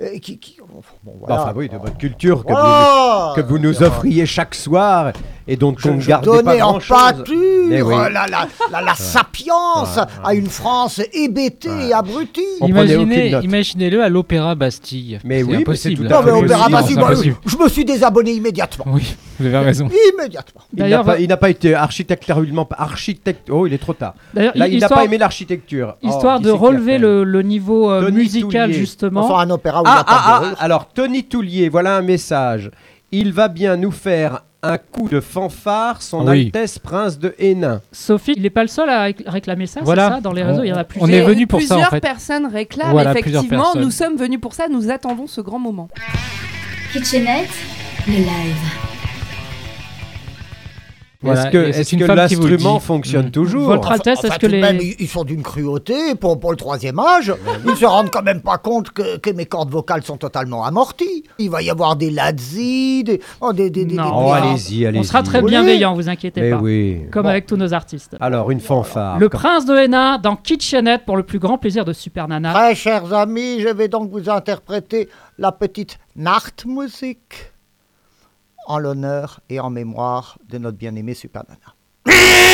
euh, 0.00 0.18
qui, 0.22 0.38
qui- 0.38 0.58
bon, 0.60 0.80
Bah, 1.04 1.12
voilà. 1.26 1.42
Enfin, 1.42 1.52
oui, 1.56 1.68
de 1.68 1.76
votre 1.78 1.96
culture 1.98 2.44
que, 2.44 2.52
Voilà. 2.52 3.32
vous, 3.34 3.42
que 3.42 3.46
vous 3.48 3.58
nous 3.58 3.82
offriez 3.82 4.24
chaque 4.24 4.54
soir 4.54 5.12
et 5.48 5.56
dont 5.56 5.74
Je, 5.76 5.88
on 5.88 5.94
ne 5.96 6.02
gardait 6.04 6.42
pas 6.44 6.54
en 6.54 6.70
grand-chose. 6.70 6.96
pâture 6.96 7.34
oui. 7.36 7.80
la, 7.80 8.08
la, 8.28 8.46
la, 8.70 8.80
la 8.82 8.94
sapience 8.94 9.96
Ouais, 9.96 10.02
à 10.24 10.34
une 10.34 10.46
France 10.48 11.00
hébétée 11.12 11.88
et 11.88 11.92
abrutie. 11.92 12.42
On 12.70 12.74
prenait 12.74 12.96
aucune 12.96 13.08
Imaginez, 13.12 13.30
note. 13.30 13.44
imaginez-le 13.44 14.02
à 14.02 14.08
l'Opéra 14.08 14.54
Bastille. 14.54 15.18
Mais 15.24 15.42
oui, 15.42 15.64
c'est 15.74 15.94
tout 15.94 16.02
à 16.04 16.08
Non, 16.08 16.22
mais 16.24 16.30
fait 16.30 16.44
Opéra 16.44 16.68
possible. 16.68 17.00
Bastille, 17.00 17.34
je 17.46 17.56
me 17.56 17.68
suis 17.68 17.84
désabonné 17.84 18.32
immédiatement. 18.32 18.84
Oui, 18.88 19.16
vous 19.38 19.46
avez 19.46 19.58
raison. 19.58 19.88
Immédiatement. 20.14 20.60
Il 20.72 20.78
n'a 20.78 20.84
D'ailleurs, 20.84 21.04
pas, 21.04 21.12
va- 21.14 21.20
il 21.20 21.28
n'a 21.28 21.36
pas 21.36 21.50
été 21.50 21.74
architecturalement. 21.74 22.68
Architecte. 22.76 23.48
Oh, 23.50 23.66
il 23.66 23.72
est 23.74 23.78
trop 23.78 23.94
tard. 23.94 24.14
D'ailleurs, 24.34 24.52
Là, 24.56 24.68
il 24.68 24.78
n'a 24.80 24.88
pas 24.88 25.04
aimé 25.04 25.18
l'architecture. 25.18 25.96
Oh, 26.02 26.08
Histoire 26.08 26.40
de 26.40 26.50
relever 26.50 26.98
le, 26.98 27.24
le 27.24 27.42
niveau 27.42 27.90
euh, 27.90 28.10
musical, 28.10 28.68
Toulier. 28.70 28.78
justement. 28.80 29.20
Enfin, 29.24 29.46
un 29.46 29.50
opéra 29.50 29.80
où 29.80 29.84
il 29.86 29.90
n'y 29.90 29.94
Ah, 29.96 30.00
a 30.00 30.04
pas 30.04 30.12
ah, 30.24 30.40
de 30.42 30.54
ah, 30.58 30.62
alors 30.62 30.88
Tony 30.92 31.24
Toulier, 31.24 31.68
voilà 31.68 31.96
un 31.96 32.02
message. 32.02 32.70
Il 33.12 33.32
va 33.32 33.48
bien 33.48 33.76
nous 33.76 33.90
faire 33.90 34.42
un 34.62 34.76
coup 34.78 35.08
de 35.08 35.20
fanfare, 35.20 36.02
son 36.02 36.26
Oui. 36.26 36.46
Altesse 36.46 36.78
Prince 36.80 37.18
de 37.18 37.34
Hénin. 37.38 37.80
Sophie, 37.92 38.32
il 38.36 38.42
n'est 38.42 38.50
pas 38.50 38.62
le 38.62 38.68
seul 38.68 38.88
à 38.88 39.06
réc- 39.08 39.22
réclamer 39.28 39.66
ça, 39.66 39.80
Voilà. 39.84 40.08
c'est 40.08 40.14
ça 40.16 40.20
Dans 40.20 40.32
les 40.32 40.42
réseaux, 40.42 40.60
On- 40.60 40.64
il 40.64 40.68
y 40.68 40.72
en 40.72 40.76
a 40.76 40.80
on 40.80 40.84
plusieurs. 40.84 41.10
est 41.28 41.32
venu 41.32 41.46
pour 41.46 41.60
ça, 41.60 41.74
en 41.74 41.76
plusieurs 41.76 41.90
fait. 41.90 42.00
personnes 42.00 42.46
réclament, 42.46 42.90
Voilà, 42.90 43.12
effectivement. 43.12 43.44
personnes. 43.64 43.82
Nous 43.82 43.90
sommes 43.92 44.16
venus 44.16 44.40
pour 44.40 44.54
ça, 44.54 44.68
nous 44.68 44.90
attendons 44.90 45.26
ce 45.28 45.40
grand 45.40 45.58
moment. 45.60 45.88
Kitchenette, 46.92 47.48
le 48.08 48.14
live. 48.14 48.97
Voilà, 51.20 51.50
est-ce 51.52 51.96
que, 51.96 52.04
l'instrument 52.04 52.78
fonctionne 52.78 53.26
Mm. 53.26 53.30
toujours 53.32 53.66
Votre 53.66 53.90
Altesse, 53.90 54.18
Enfin, 54.20 54.28
est-ce 54.28 54.38
que 54.38 54.46
les... 54.46 54.60
même, 54.60 54.78
ils, 54.80 55.08
sont 55.08 55.24
d'une 55.24 55.42
cruauté 55.42 56.14
pour, 56.14 56.38
pour 56.38 56.52
le 56.52 56.56
troisième 56.56 57.00
âge. 57.00 57.34
Ils 57.66 57.74
se 57.76 57.84
rendent 57.84 58.10
quand 58.10 58.22
même 58.22 58.40
pas 58.40 58.56
compte 58.58 58.90
que, 58.90 59.16
que 59.16 59.30
mes 59.30 59.44
cordes 59.46 59.70
vocales 59.70 60.04
sont 60.04 60.16
totalement 60.16 60.64
amorties. 60.64 61.24
Il 61.40 61.50
va 61.50 61.60
y 61.60 61.70
avoir 61.70 61.96
des 61.96 62.10
lazzi, 62.10 63.02
des, 63.02 63.20
oh, 63.40 63.52
des, 63.52 63.68
des, 63.68 63.84
des- 63.84 63.96
Non. 63.96 64.28
Oh, 64.28 64.32
allez-y, 64.32 64.86
allez-y. 64.86 65.00
On 65.00 65.02
sera 65.02 65.24
très 65.24 65.40
Oui. 65.40 65.50
bienveillants, 65.50 65.94
vous 65.94 66.08
inquiétez 66.08 66.40
Mais 66.40 66.50
pas. 66.50 66.58
oui. 66.58 67.00
Comme 67.10 67.24
Bon. 67.24 67.30
avec 67.30 67.46
tous 67.46 67.56
nos 67.56 67.74
artistes. 67.74 68.14
Alors, 68.20 68.52
une 68.52 68.60
fanfare. 68.60 69.18
Le 69.18 69.28
Quand- 69.28 69.38
prince 69.38 69.66
de 69.66 69.74
Hénin 69.76 70.18
dans 70.18 70.36
Kitchenette 70.36 71.04
pour 71.04 71.16
le 71.16 71.24
plus 71.24 71.40
grand 71.40 71.58
plaisir 71.58 71.84
de 71.84 71.92
Super 71.92 72.28
Nana. 72.28 72.52
Très 72.54 72.74
chers 72.76 73.12
amis, 73.12 73.58
je 73.60 73.68
vais 73.68 73.88
donc 73.88 74.08
vous 74.12 74.30
interpréter 74.30 75.08
la 75.36 75.50
petite 75.50 75.98
Nachtmusik 76.14 77.52
en 78.68 78.78
l'honneur 78.78 79.40
et 79.48 79.58
en 79.58 79.70
mémoire 79.70 80.38
de 80.48 80.58
notre 80.58 80.76
bien-aimé 80.76 81.14
Super 81.14 81.42
Nana. 81.48 81.74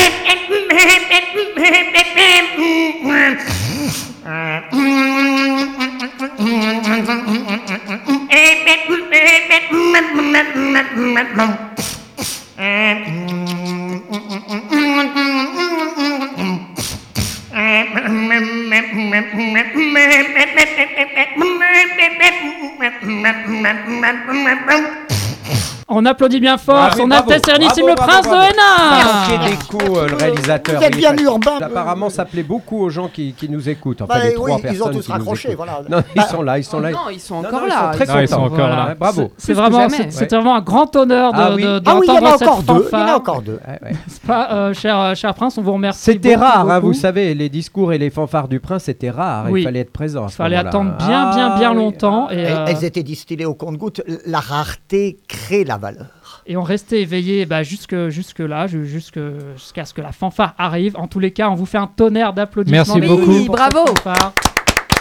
On 25.89 26.06
applaudit 26.06 26.40
bien 26.40 26.56
fort 26.56 26.77
Ah 26.78 26.90
oui, 26.94 27.01
son 27.02 27.09
bravo, 27.09 27.31
Altesse 27.31 27.43
Sérénissime 27.44 27.86
le 27.89 27.94
Prince 27.94 28.23
bravo, 28.27 28.31
de 28.31 28.35
bravo. 28.35 28.52
Hénin 28.52 29.36
Merci 29.36 29.51
Déco, 29.78 29.97
euh, 29.98 30.09
le 30.09 30.16
réalisateur. 30.16 30.77
Vous 30.78 30.82
êtes 30.85 30.94
il 30.94 30.98
bien 30.98 31.15
fait- 31.15 31.23
urbain. 31.23 31.59
Apparemment, 31.61 32.09
ça 32.11 32.24
plaît 32.24 32.43
beaucoup 32.43 32.81
aux 32.81 32.89
gens 32.90 33.09
qui, 33.09 33.35
qui 33.35 33.48
nous 33.51 33.69
écoutent. 33.69 34.01
Enfin, 34.02 34.15
Bah 34.15 34.24
les 34.24 34.31
oui, 34.31 34.35
trois 34.35 34.61
ils 34.73 34.82
ont 34.82 34.89
tous 34.90 35.09
raccroché, 35.09 35.55
voilà. 35.55 35.81
Non, 35.89 35.98
ils 36.15 36.16
Bah, 36.20 36.27
sont 36.28 36.43
là, 36.43 36.59
ils 36.59 36.65
sont 36.65 36.81
là. 36.81 36.90
Non, 36.90 36.98
ils 37.12 37.20
sont 37.20 37.35
encore 37.36 37.52
non, 37.52 37.59
ils 37.66 37.69
là. 37.69 37.93
sont 37.93 37.98
très 38.05 38.06
Non, 38.15 38.20
ils 38.20 38.28
sont 38.28 38.40
encore 38.40 38.69
là. 38.69 38.94
Bravo. 38.98 39.32
C'est 39.36 39.52
vraiment, 39.52 39.89
c'est- 39.89 40.32
un 40.32 40.61
grand 40.61 40.94
honneur 40.97 41.32
de, 41.32 41.39
Ah 41.40 41.51
oui. 41.55 41.62
de- 41.62 41.82
Ah 41.85 41.97
oui, 41.97 42.06
il 42.09 42.15
y 42.15 42.16
en 42.16 42.16
a 42.16 42.20
d'entendre 42.20 42.39
cette 42.39 42.48
encore 42.48 42.62
deux. 42.62 42.73
Il 42.73 42.93
y 42.93 42.97
en 42.97 43.01
a 43.01 43.06
fanfare. 43.06 43.16
encore 43.16 43.43
deux. 43.43 43.61
Ouais, 43.69 43.78
ouais. 43.90 43.97
C'est 44.09 44.23
pas, 44.23 44.48
euh, 44.52 44.74
cher, 44.74 44.98
euh, 44.98 45.15
cher 45.15 45.35
Prince, 45.35 45.59
on 45.59 45.62
vous 45.62 45.73
remercie. 45.73 46.01
C'était 46.01 46.35
rare, 46.36 46.69
hein, 46.70 46.78
vous 46.81 46.93
savez, 46.94 47.35
les 47.35 47.48
discours 47.48 47.93
et 47.93 47.98
les 47.98 48.11
fanfares 48.11 48.48
du 48.48 48.59
prince, 48.61 48.85
c'était 48.85 49.11
rare. 49.11 49.51
Il 49.51 49.62
fallait 49.65 49.81
être 49.81 49.93
présent. 49.93 50.27
Il 50.28 50.32
fallait 50.32 50.56
attendre 50.56 50.93
bien, 50.98 51.31
bien, 51.35 51.56
bien 51.56 51.70
Ah, 51.70 51.74
longtemps. 51.74 52.28
Elles- 52.31 52.47
euh, 52.47 52.65
Elles 52.69 52.85
étaient 52.85 53.02
distillées 53.02 53.44
au 53.47 53.55
compte-gouttes. 53.55 54.01
La 54.27 54.40
rareté 54.40 55.19
crée 55.28 55.65
la 55.65 55.77
valeur. 55.85 56.06
et 56.47 56.56
on 56.56 56.62
restait 56.62 57.01
éveillé 57.02 57.47
bah, 57.47 57.62
jusque, 57.62 58.09
jusque 58.09 58.40
là, 58.40 58.66
ju- 58.66 58.86
jusque, 58.86 59.19
jusqu'à 59.56 59.85
ce 59.85 59.94
que 59.94 60.01
la 60.02 60.12
fanfare 60.12 60.55
arrive. 60.59 60.97
En 60.97 61.06
tous 61.09 61.20
les 61.20 61.31
cas, 61.32 61.48
on 61.51 61.55
vous 61.55 61.66
fait 61.66 61.78
un 61.78 61.86
tonnerre 61.86 62.32
d'applaudissements. 62.32 62.97
Merci 62.97 63.01
beaucoup. 63.06 63.44
bravo. 63.47 63.85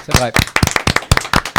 C'est 0.05 0.17
vrai. 0.17 0.31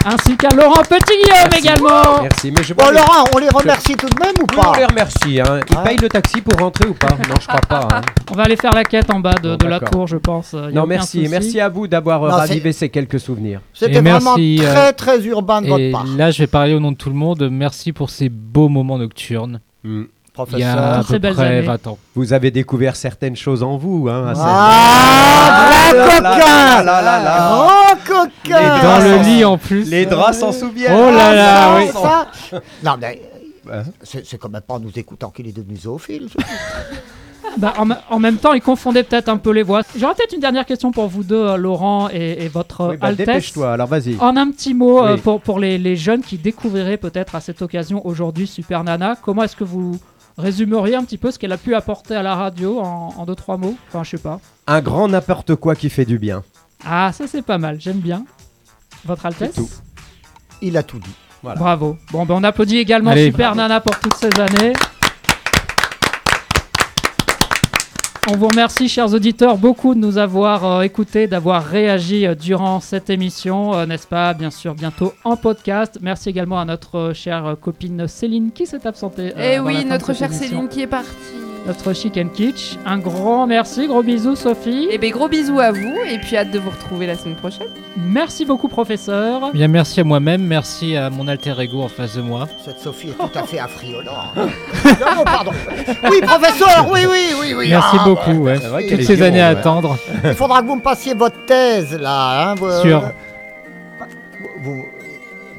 Ainsi 0.06 0.36
qu'à 0.36 0.48
Laurent 0.50 0.82
Petit-Guillaume 0.82 1.48
Merci. 1.50 1.58
également. 1.60 2.22
Merci. 2.22 2.50
Mais 2.50 2.62
je 2.62 2.74
Bon, 2.74 2.90
Laurent, 2.90 3.24
on 3.34 3.38
les 3.38 3.48
remercie 3.48 3.94
tout 3.96 4.08
de 4.08 4.18
même 4.22 4.34
ou 4.42 4.46
pas 4.46 4.70
on 4.70 4.78
les 4.78 4.84
remercie. 4.84 5.40
Hein. 5.40 5.60
Ils 5.70 5.76
payent 5.78 5.96
le 5.96 6.08
taxi 6.08 6.40
pour 6.42 6.58
rentrer 6.60 6.88
ou 6.88 6.94
pas? 6.94 7.08
Non, 7.28 7.34
je 7.40 7.46
crois 7.46 7.60
pas. 7.60 7.88
hein. 7.96 8.00
On 8.30 8.34
va 8.34 8.42
aller 8.44 8.56
faire 8.56 8.72
la 8.72 8.84
quête 8.84 9.10
en 9.12 9.20
bas 9.20 9.34
de, 9.34 9.50
Bon, 9.50 9.56
de 9.56 9.64
la 9.66 9.78
d'accord. 9.78 9.90
tour, 9.90 10.06
je 10.06 10.16
pense. 10.16 10.52
euh, 10.54 10.66
y 10.66 10.68
a 10.68 10.70
Non, 10.72 10.82
aucun 10.82 10.86
merci. 10.88 11.18
souci. 11.20 11.30
Merci 11.30 11.60
à 11.60 11.68
vous 11.68 11.86
d'avoir 11.86 12.22
euh, 12.24 12.30
Non, 12.30 12.36
ravivé 12.36 12.72
ces 12.72 12.88
quelques 12.90 13.20
souvenirs. 13.20 13.60
C'était 13.72 13.94
Et 13.96 14.00
vraiment 14.00 14.36
merci, 14.36 14.58
euh, 14.62 14.72
très 14.72 14.92
très 14.92 15.24
urbain 15.26 15.62
de 15.62 15.66
Et 15.66 15.70
votre 15.70 15.90
part. 15.92 16.16
là, 16.16 16.30
je 16.30 16.38
vais 16.38 16.46
parler 16.46 16.74
au 16.74 16.80
nom 16.80 16.92
de 16.92 16.96
tout 16.96 17.08
le 17.10 17.14
monde. 17.16 17.48
Merci 17.50 17.92
pour 17.92 18.10
ces 18.10 18.28
beaux 18.28 18.68
moments 18.68 18.98
nocturnes. 18.98 19.60
Hmm. 20.36 20.44
Il 20.52 20.58
y 20.58 20.64
a 20.64 20.72
Professeur. 20.74 20.98
à 20.98 21.04
Très 21.04 21.14
peu 21.14 21.18
belles 21.20 21.34
près 21.34 21.46
années. 21.46 21.60
20 21.60 21.86
ans. 21.86 21.98
Vous 22.16 22.32
avez 22.32 22.50
découvert 22.50 22.96
certaines 22.96 23.36
choses 23.36 23.62
en 23.62 23.76
vous. 23.76 24.08
Hein, 24.08 24.28
à 24.28 24.34
cette- 24.34 24.44
Ah, 24.46 25.90
grand 25.92 25.94
là 25.94 26.20
là 26.20 26.34
coquin 26.34 26.82
là 26.82 27.02
là 27.02 27.22
là. 27.22 27.48
Grand 27.50 27.96
coquin 28.04 28.60
Les 28.60 28.66
Dans 28.68 28.78
draps 28.78 29.04
le 29.04 29.16
s'en- 29.16 29.22
lit 29.22 29.44
en 29.44 29.58
plus. 29.58 29.90
Les 29.90 30.06
draps 30.06 30.38
s'en 30.38 30.52
souviennent. 30.52 30.92
Oh 30.96 31.10
là 31.12 31.28
Ah, 31.28 31.34
là, 31.34 31.76
oui. 31.76 31.88
ça. 31.92 32.60
Non, 32.82 32.96
mais 33.00 33.22
Ouais. 33.66 33.82
c'est 34.02 34.26
c'est 34.26 34.36
quand 34.36 34.48
même 34.50 34.60
pas 34.60 34.74
en 34.74 34.80
nous 34.80 34.90
écoutant 34.96 35.30
qu'il 35.30 35.46
est 35.46 35.56
devenu 35.56 35.76
zoophile. 35.76 36.28
Bah, 37.58 37.72
en, 37.78 37.86
en 38.10 38.18
même 38.18 38.38
temps, 38.38 38.52
il 38.52 38.60
confondait 38.60 39.04
peut-être 39.04 39.28
un 39.28 39.36
peu 39.36 39.50
les 39.52 39.62
voix. 39.62 39.82
J'aurais 39.96 40.14
peut-être 40.14 40.32
une 40.32 40.40
dernière 40.40 40.66
question 40.66 40.90
pour 40.90 41.06
vous 41.06 41.22
deux, 41.22 41.36
euh, 41.50 41.56
Laurent 41.56 42.08
et, 42.12 42.44
et 42.44 42.48
votre 42.48 42.80
euh, 42.80 42.88
Oui, 42.92 42.96
bah, 42.96 43.08
Altesse. 43.08 43.26
Dépêche-toi, 43.26 43.72
alors 43.74 43.86
vas-y. 43.86 44.16
En 44.18 44.36
un 44.36 44.50
petit 44.50 44.74
mot, 44.74 45.04
euh, 45.04 45.14
Oui. 45.14 45.20
pour, 45.20 45.40
pour 45.40 45.60
les, 45.60 45.78
les 45.78 45.94
jeunes 45.94 46.22
qui 46.22 46.36
découvriraient 46.36 46.96
peut-être 46.96 47.36
à 47.36 47.40
cette 47.40 47.62
occasion 47.62 48.04
aujourd'hui 48.06 48.48
Super 48.48 48.82
Nana, 48.82 49.14
comment 49.22 49.44
est-ce 49.44 49.54
que 49.54 49.62
vous 49.62 50.00
résumeriez 50.38 50.96
un 50.96 51.04
petit 51.04 51.18
peu 51.18 51.30
ce 51.30 51.38
qu'elle 51.38 51.52
a 51.52 51.56
pu 51.58 51.74
apporter 51.74 52.14
à 52.16 52.22
la 52.22 52.34
radio 52.34 52.80
en, 52.80 53.14
en 53.16 53.24
deux, 53.26 53.34
trois 53.34 53.56
mots 53.56 53.76
Enfin, 53.88 54.02
je 54.04 54.10
sais 54.10 54.18
pas. 54.18 54.40
Un 54.66 54.80
grand 54.80 55.08
n'importe 55.08 55.54
quoi 55.56 55.74
qui 55.74 55.90
fait 55.90 56.04
du 56.04 56.18
bien. 56.18 56.42
Ah, 56.84 57.12
ça 57.12 57.26
c'est 57.26 57.42
pas 57.42 57.58
mal, 57.58 57.80
j'aime 57.80 57.98
bien. 58.00 58.24
Votre 59.04 59.26
Altesse 59.26 59.54
tout. 59.54 59.68
Il 60.62 60.76
a 60.76 60.82
tout 60.82 60.98
dit. 60.98 61.10
Voilà. 61.42 61.58
Bravo. 61.58 61.98
Bon, 62.10 62.24
ben 62.24 62.34
on 62.36 62.42
applaudit 62.44 62.78
également 62.78 63.10
Allez. 63.10 63.26
Super 63.26 63.54
Nana 63.54 63.80
pour 63.80 63.98
toutes 64.00 64.14
ces 64.16 64.30
années. 64.40 64.72
On 68.26 68.38
vous 68.38 68.48
remercie, 68.48 68.88
chers 68.88 69.12
auditeurs, 69.12 69.58
beaucoup 69.58 69.94
de 69.94 70.00
nous 70.00 70.16
avoir 70.16 70.64
euh, 70.64 70.80
écoutés, 70.80 71.26
d'avoir 71.26 71.62
réagi 71.62 72.26
euh, 72.26 72.34
durant 72.34 72.80
cette 72.80 73.10
émission, 73.10 73.74
euh, 73.74 73.84
n'est-ce 73.84 74.06
pas? 74.06 74.32
Bien 74.32 74.50
sûr, 74.50 74.74
bientôt 74.74 75.12
en 75.24 75.36
podcast. 75.36 75.98
Merci 76.00 76.30
également 76.30 76.58
à 76.58 76.64
notre 76.64 77.12
chère 77.14 77.54
copine 77.60 78.08
Céline 78.08 78.50
qui 78.50 78.64
s'est 78.64 78.86
absentée. 78.86 79.34
Et 79.36 79.56
Eh 79.56 79.60
oui, 79.60 79.84
notre 79.84 80.14
chère. 80.14 80.32
Céline 80.32 80.68
qui 80.68 80.80
est 80.80 80.86
partie. 80.86 81.53
Notre 81.66 81.94
chic 81.94 82.18
and 82.18 82.28
kitsch. 82.28 82.76
Un 82.84 82.98
grand 82.98 83.46
merci, 83.46 83.86
gros 83.86 84.02
bisous, 84.02 84.36
Sophie. 84.36 84.86
Et 84.90 84.98
bien, 84.98 85.10
gros 85.10 85.28
bisous 85.28 85.60
à 85.60 85.72
vous, 85.72 85.94
et 86.06 86.18
puis 86.18 86.36
hâte 86.36 86.50
de 86.50 86.58
vous 86.58 86.68
retrouver 86.68 87.06
la 87.06 87.16
semaine 87.16 87.36
prochaine. 87.36 87.68
Merci 87.96 88.44
beaucoup, 88.44 88.68
professeur. 88.68 89.50
Bien, 89.52 89.68
merci 89.68 90.00
à 90.00 90.04
moi-même. 90.04 90.42
Merci 90.42 90.94
à 90.94 91.08
mon 91.08 91.26
alter 91.26 91.54
ego 91.60 91.80
en 91.82 91.88
face 91.88 92.16
de 92.16 92.20
moi. 92.20 92.48
Cette 92.62 92.80
Sophie 92.80 93.08
est 93.08 93.12
tout 93.12 93.38
à 93.38 93.44
fait 93.44 93.58
affriolante. 93.58 94.36
non, 94.36 95.14
non, 95.16 95.24
pardon. 95.24 95.52
Oui, 96.10 96.20
professeur, 96.20 96.86
oui, 96.92 97.00
oui, 97.10 97.28
oui, 97.40 97.54
oui. 97.56 97.68
Merci 97.70 97.96
ah, 97.98 98.04
beaucoup. 98.04 98.30
ouais. 98.32 98.52
Ouais. 98.52 98.58
C'est 98.60 98.68
vrai 98.68 98.86
Toutes 98.86 99.02
ces 99.02 99.22
années 99.22 99.40
à 99.40 99.52
ouais. 99.52 99.58
attendre. 99.58 99.96
Il 100.22 100.34
faudra 100.34 100.60
que 100.60 100.66
vous 100.66 100.76
me 100.76 100.82
passiez 100.82 101.14
votre 101.14 101.46
thèse, 101.46 101.98
là. 101.98 102.50
Hein, 102.50 102.54
vous- 102.56 102.82
Sur- 102.82 103.00
vous- 104.62 104.62
vous- 104.62 104.86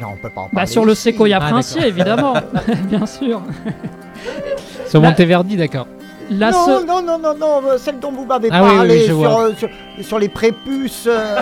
Non, 0.06 0.14
on 0.14 0.18
peut 0.18 0.30
pas 0.30 0.42
en 0.42 0.44
parler. 0.46 0.50
Bah, 0.54 0.66
sur 0.66 0.86
le 0.86 0.94
séquoia 0.96 1.40
Ah, 1.42 1.50
princier, 1.50 1.88
évidemment. 1.88 2.34
Bien 2.90 3.06
sûr. 3.06 3.42
Sur 4.88 5.02
La- 5.02 5.10
Monteverdi, 5.10 5.58
d'accord. 5.58 5.88
La 6.30 6.52
non, 6.52 6.66
se- 6.66 6.86
non, 6.86 7.02
non, 7.04 7.20
non, 7.20 7.36
non, 7.40 7.62
euh, 7.70 7.78
celle 7.78 8.00
dont 8.00 8.12
vous 8.12 8.26
m'avez 8.26 8.50
Ah 8.52 8.64
oui, 8.64 8.70
oui, 8.72 8.76
parlé 8.78 8.94
oui, 8.96 9.00
je 9.02 9.06
sur, 9.06 9.16
vois. 9.18 9.42
euh, 9.46 9.54
sur, 9.56 9.70
sur 10.02 10.18
les 10.20 10.30
prépuces. 10.30 11.06
euh, 11.08 11.36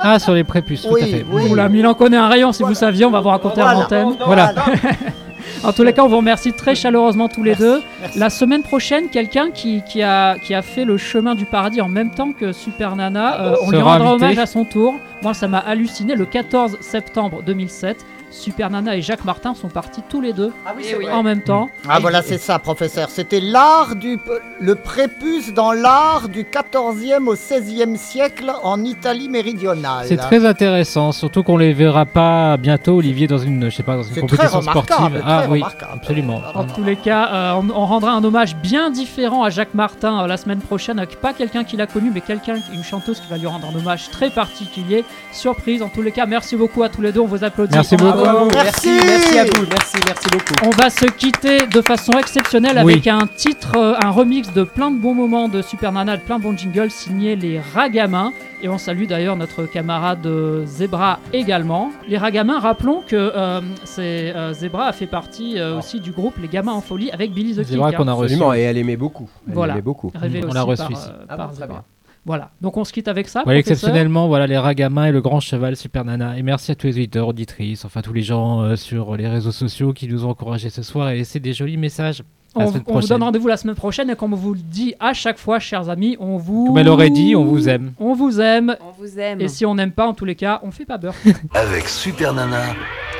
Ah, 0.00 0.18
sur 0.18 0.34
les 0.34 0.42
prépuces, 0.44 0.82
tout 0.82 0.88
Oui, 0.92 1.02
à 1.02 1.06
fait. 1.06 1.26
oui. 1.30 1.48
Oula, 1.50 1.68
mais 1.68 1.78
il 1.78 1.86
en 1.86 1.94
connaît 1.94 2.16
un 2.16 2.28
rayon, 2.28 2.52
si 2.52 2.62
vous 2.64 2.74
saviez, 2.74 3.04
on 3.04 3.10
va 3.10 3.20
vous 3.20 3.28
raconter 3.28 3.60
Voilà. 3.60 3.78
en 3.78 3.82
antenne. 3.82 4.16
Voilà. 4.26 4.52
En 5.64 5.72
tous 5.72 5.82
les 5.82 5.92
cas, 5.92 6.02
on 6.04 6.08
vous 6.08 6.16
remercie 6.18 6.52
très 6.52 6.74
chaleureusement 6.74 7.28
tous 7.28 7.42
les 7.42 7.50
Merci, 7.50 7.62
deux. 7.64 7.82
merci. 8.00 8.18
La 8.18 8.30
semaine 8.30 8.62
prochaine, 8.62 9.08
quelqu'un 9.08 9.50
qui, 9.50 9.82
qui 9.88 10.02
a, 10.02 10.36
qui 10.38 10.54
a 10.54 10.62
fait 10.62 10.84
le 10.84 10.96
chemin 10.96 11.34
du 11.34 11.44
paradis 11.44 11.80
en 11.80 11.88
même 11.88 12.10
temps 12.10 12.32
que 12.32 12.52
Super 12.52 12.96
Nana, 12.96 13.40
euh, 13.40 13.56
on 13.62 13.70
lui 13.70 13.78
rendra 13.78 14.10
invité. 14.10 14.24
hommage 14.24 14.38
à 14.38 14.46
son 14.46 14.64
tour. 14.64 14.94
Moi, 15.22 15.34
ça 15.34 15.48
m'a 15.48 15.58
halluciné. 15.58 16.14
Le 16.14 16.26
14 16.26 16.78
septembre 16.80 17.42
2007, 17.44 18.04
Super 18.36 18.70
Nana 18.70 18.96
et 18.96 19.02
Jacques 19.02 19.24
Martin 19.24 19.54
sont 19.54 19.68
partis 19.68 20.02
tous 20.08 20.20
les 20.20 20.32
deux 20.32 20.52
Eh 20.80 20.94
oui. 20.96 21.06
en 21.10 21.22
même 21.22 21.40
temps. 21.42 21.68
Ah 21.88 21.98
voilà, 22.00 22.22
c'est 22.22 22.38
ça, 22.38 22.58
professeur. 22.58 23.08
C'était 23.10 23.40
l'art 23.40 23.96
du... 23.96 24.18
Le 24.60 24.74
prépuce 24.74 25.52
dans 25.54 25.72
l'art 25.72 26.28
du 26.28 26.44
14e 26.44 27.26
au 27.26 27.34
16e 27.34 27.96
siècle 27.96 28.52
en 28.62 28.82
Italie 28.84 29.28
méridionale. 29.28 30.04
C'est 30.06 30.16
très 30.16 30.44
intéressant, 30.46 31.12
surtout 31.12 31.42
qu'on 31.42 31.56
les 31.56 31.72
verra 31.72 32.06
pas 32.06 32.56
bientôt, 32.56 32.96
Olivier, 32.96 33.26
dans 33.26 33.38
une, 33.38 33.70
je 33.70 33.76
sais 33.76 33.82
pas, 33.82 33.96
dans 33.96 34.02
une 34.02 34.14
C'est 34.14 34.20
compétition 34.20 34.48
très 34.48 34.58
remarquable, 34.58 35.18
sportive. 35.18 35.20
très 35.20 35.30
Ah 35.30 35.46
oui, 35.50 35.62
absolument. 35.92 36.42
En 36.54 36.64
tous 36.64 36.84
les 36.84 36.96
cas, 36.96 37.28
euh, 37.32 37.52
on, 37.62 37.70
on 37.70 37.86
rendra 37.86 38.12
un 38.12 38.22
hommage 38.24 38.56
bien 38.56 38.90
différent 38.90 39.42
à 39.44 39.50
Jacques 39.50 39.74
Martin 39.74 40.22
euh, 40.22 40.26
la 40.26 40.36
semaine 40.36 40.60
prochaine, 40.60 40.98
avec 40.98 41.20
pas 41.20 41.32
quelqu'un 41.32 41.64
qui 41.64 41.76
l'a 41.76 41.86
connu, 41.86 42.10
mais 42.12 42.20
quelqu'un, 42.20 42.56
une 42.72 42.84
chanteuse 42.84 43.20
qui 43.20 43.28
va 43.28 43.36
lui 43.38 43.46
rendre 43.46 43.68
un 43.72 43.78
hommage 43.78 44.10
très 44.10 44.30
particulier. 44.30 45.04
Surprise, 45.32 45.82
en 45.82 45.88
tous 45.88 46.02
les 46.02 46.12
cas, 46.12 46.26
merci 46.26 46.56
beaucoup 46.56 46.82
à 46.82 46.88
tous 46.88 47.00
les 47.02 47.12
deux, 47.12 47.20
on 47.20 47.26
vous 47.26 47.44
applaudit. 47.44 47.74
Merci 47.74 47.96
beaucoup. 47.96 48.25
Bravo, 48.32 48.50
Merci. 48.52 48.88
merci, 48.88 49.06
merci 49.06 49.38
à 49.38 49.44
vous, 49.44 49.66
merci, 49.70 49.96
merci 50.06 50.26
beaucoup. 50.32 50.66
On 50.66 50.70
va 50.70 50.90
se 50.90 51.06
quitter 51.06 51.66
de 51.66 51.80
façon 51.80 52.12
exceptionnelle 52.18 52.80
Oui. 52.84 52.94
avec 52.94 53.06
un 53.06 53.26
titre, 53.26 53.72
euh, 53.76 53.94
un 54.02 54.10
remix 54.10 54.52
de 54.52 54.62
plein 54.64 54.90
de 54.90 54.98
bons 54.98 55.14
moments 55.14 55.48
de 55.48 55.62
Super 55.62 55.92
Nana, 55.92 56.16
de 56.16 56.22
plein 56.22 56.38
de 56.38 56.42
bons 56.44 56.56
jingles 56.56 56.90
signés 56.90 57.36
les 57.36 57.60
Ragamins. 57.74 58.32
Et 58.62 58.68
on 58.68 58.78
salue 58.78 59.04
d'ailleurs 59.04 59.36
notre 59.36 59.64
camarade 59.64 60.24
euh, 60.26 60.64
Zebra 60.66 61.18
également. 61.32 61.90
Les 62.08 62.16
Ragamins, 62.16 62.58
rappelons 62.58 63.02
que 63.06 63.14
euh, 63.14 63.60
euh, 63.98 64.52
Zebra 64.54 64.86
a 64.86 64.92
fait 64.92 65.06
partie 65.06 65.58
euh, 65.58 65.78
aussi 65.78 66.00
du 66.00 66.10
groupe 66.10 66.34
Les 66.40 66.48
Gamins 66.48 66.72
en 66.72 66.80
Folie 66.80 67.10
avec 67.10 67.32
Billy 67.32 67.54
the. 67.54 67.62
Zebra 67.64 67.92
qu'on 67.92 68.08
a 68.08 68.12
hein. 68.12 68.14
reçu. 68.14 68.32
Absolument, 68.34 68.54
et 68.54 68.60
elle 68.60 68.78
aimait 68.78 68.96
beaucoup. 68.96 69.28
Elle 69.46 69.54
Voilà. 69.54 69.74
aimait 69.74 69.82
beaucoup. 69.82 70.10
Révélé 70.14 70.46
On 70.48 70.54
l'a 70.54 70.62
reçu 70.62 70.82
par, 70.82 70.90
ici. 70.92 71.06
euh, 71.08 71.24
Ah 71.28 71.36
par 71.36 71.48
bon, 71.48 71.52
très 71.54 71.62
Zebra. 71.62 71.74
bien. 71.80 71.84
Voilà, 72.26 72.50
donc 72.60 72.76
on 72.76 72.84
se 72.84 72.92
quitte 72.92 73.06
avec 73.06 73.28
ça. 73.28 73.44
Exceptionnellement, 73.46 74.26
voilà 74.26 74.48
les 74.48 74.58
Ragamins 74.58 75.06
et 75.06 75.12
le 75.12 75.20
grand 75.20 75.38
cheval 75.38 75.76
Super 75.76 76.04
Nana. 76.04 76.36
Et 76.36 76.42
merci 76.42 76.72
à 76.72 76.74
tous 76.74 76.88
les 76.88 76.94
auditeurs, 76.94 77.28
auditrices, 77.28 77.84
enfin 77.84 78.02
tous 78.02 78.12
les 78.12 78.22
gens 78.22 78.62
euh, 78.62 78.74
sur 78.74 79.16
les 79.16 79.28
réseaux 79.28 79.52
sociaux 79.52 79.92
qui 79.92 80.08
nous 80.08 80.24
ont 80.24 80.30
encouragés 80.30 80.68
ce 80.68 80.82
soir 80.82 81.08
et 81.10 81.18
laissé 81.18 81.38
des 81.38 81.52
jolis 81.52 81.76
messages. 81.76 82.24
La 82.56 82.64
On, 82.64 83.00
vous 83.00 83.06
donne 83.06 83.22
rendez-vous 83.22 83.46
la 83.46 83.56
semaine 83.56 83.76
prochaine 83.76 84.10
et 84.10 84.16
comme 84.16 84.32
on 84.32 84.36
vous 84.36 84.54
le 84.54 84.60
dit 84.60 84.94
à 84.98 85.12
chaque 85.12 85.38
fois, 85.38 85.60
chers 85.60 85.88
amis, 85.88 86.16
on 86.18 86.36
vous. 86.36 86.66
Comme 86.66 86.78
elle 86.78 86.88
aurait 86.88 87.10
dit, 87.10 87.36
on 87.36 87.44
vous 87.44 87.68
aime. 87.68 87.92
On 88.00 88.14
vous 88.14 88.40
aime. 88.40 88.76
On 88.80 89.00
vous 89.00 89.20
aime. 89.20 89.40
Et 89.40 89.46
si 89.46 89.64
on 89.64 89.76
n'aime 89.76 89.92
pas, 89.92 90.08
en 90.08 90.14
tous 90.14 90.24
les 90.24 90.34
cas, 90.34 90.60
on 90.64 90.72
fait 90.72 90.86
pas 90.86 90.98
beurre. 90.98 91.14
Avec 91.54 91.86
Super 91.86 92.34
Nana, 92.34 92.74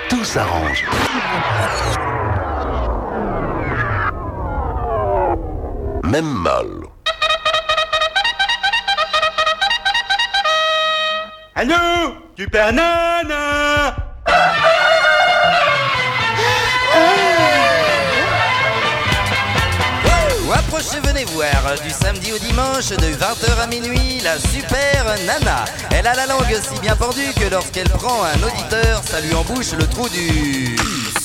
tout 0.08 0.24
s'arrange. 0.24 0.84
Même 6.02 6.24
mal. 6.24 6.85
Nana 11.56 12.12
Wouh, 20.04 20.52
approche 20.52 20.58
Approchez, 20.58 21.00
venez 21.02 21.24
voir, 21.24 21.48
du 21.82 21.90
samedi 21.90 22.34
au 22.34 22.38
dimanche, 22.38 22.90
de 22.90 23.06
20h 23.06 23.58
à 23.62 23.66
minuit, 23.68 24.20
la 24.22 24.38
super 24.38 25.06
nana. 25.24 25.64
Elle 25.92 26.06
a 26.06 26.14
la 26.14 26.26
langue 26.26 26.60
si 26.60 26.78
bien 26.80 26.94
pendue 26.94 27.32
que 27.34 27.48
lorsqu'elle 27.50 27.88
prend 27.88 28.22
un 28.24 28.42
auditeur, 28.42 29.02
ça 29.02 29.20
lui 29.20 29.34
embouche 29.34 29.72
le 29.72 29.86
trou 29.86 30.10
du... 30.10 30.76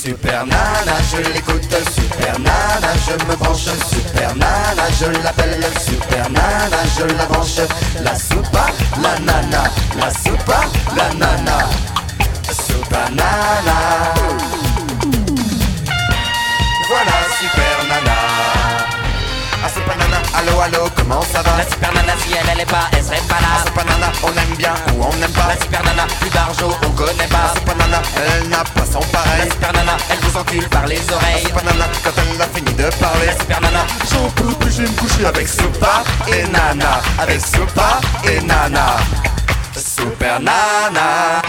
Super 0.02 0.44
nana, 0.46 0.96
je 1.12 1.18
l'écoute, 1.32 1.62
super 1.94 2.36
nana, 2.40 2.92
je 3.06 3.24
me 3.24 3.36
branche, 3.36 3.68
super 3.88 4.34
nana, 4.34 4.90
je 4.98 5.06
l'appelle. 5.22 5.60
Super 5.78 6.28
nana, 6.28 6.82
je 6.98 7.04
la 7.04 7.24
branche, 7.26 7.60
la 8.02 8.12
soupa, 8.16 8.66
la 9.00 9.16
nana, 9.20 9.62
la 9.96 10.10
soupa, 10.10 10.64
la 10.96 11.14
nana, 11.14 11.68
super 12.50 13.10
nana. 13.12 14.61
Allô, 20.42 20.60
allô, 20.60 20.90
comment 20.96 21.22
ça 21.22 21.42
va 21.42 21.56
La 21.58 21.64
super 21.64 21.92
nana, 21.92 22.12
si 22.18 22.32
elle, 22.32 22.48
elle 22.52 22.60
est 22.60 22.66
pas, 22.66 22.88
elle 22.92 23.04
serait 23.04 23.20
pas 23.28 23.40
là. 23.40 23.48
Ah, 23.56 23.66
super 23.66 23.84
nana, 23.84 24.12
on 24.22 24.28
aime 24.28 24.56
bien 24.56 24.74
ou 24.94 25.04
on 25.04 25.16
n'aime 25.16 25.30
pas. 25.32 25.48
La 25.48 25.60
super 25.60 25.84
nana, 25.84 26.06
plus 26.20 26.30
barjo, 26.30 26.74
on 26.84 26.90
connaît 26.90 27.28
pas. 27.28 27.52
La 27.54 27.60
super 27.60 27.76
nana, 27.76 28.02
elle 28.16 28.48
n'a 28.48 28.64
pas 28.64 28.86
son 28.86 29.00
pareil. 29.10 29.44
La 29.44 29.50
super 29.50 29.72
nana, 29.72 29.96
elle 30.10 30.18
vous 30.18 30.38
encule 30.38 30.68
par 30.68 30.86
les 30.86 31.00
oreilles. 31.12 31.42
La 31.42 31.48
super 31.48 31.64
nana, 31.64 31.84
quand 32.04 32.10
elle 32.16 32.42
a 32.42 32.46
fini 32.46 32.72
de 32.74 32.90
parler. 32.96 33.26
La 33.26 33.32
super 33.32 33.60
nana, 33.60 33.86
j'en 34.10 34.28
peux 34.30 34.54
plus, 34.54 34.72
je 34.72 34.82
vais 34.82 34.88
me 34.88 34.96
coucher 34.96 35.26
avec 35.26 35.48
Soupa 35.48 36.02
et 36.28 36.44
Nana. 36.48 37.00
Avec 37.18 37.40
Soupa 37.40 38.00
et 38.24 38.40
Nana. 38.40 38.96
Super 39.76 40.40
nana. 40.40 41.42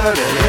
Saturday. 0.00 0.39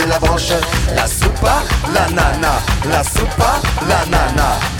La 0.00 0.18
branche, 0.18 0.54
la 0.94 1.06
soupa, 1.06 1.62
la 1.92 2.08
nana, 2.08 2.52
la 2.88 3.02
soupa, 3.02 3.60
la 3.88 4.04
nana. 4.06 4.71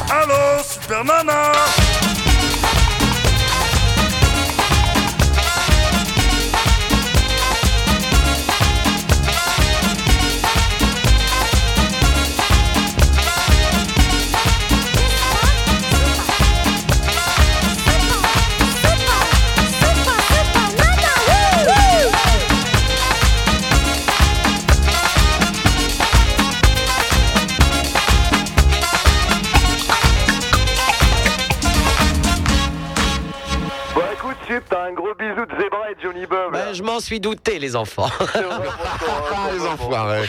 Suis 37.12 37.20
douté, 37.20 37.58
les 37.58 37.76
enfants. 37.76 38.08
les 39.52 39.66
enfoirés. 39.66 40.24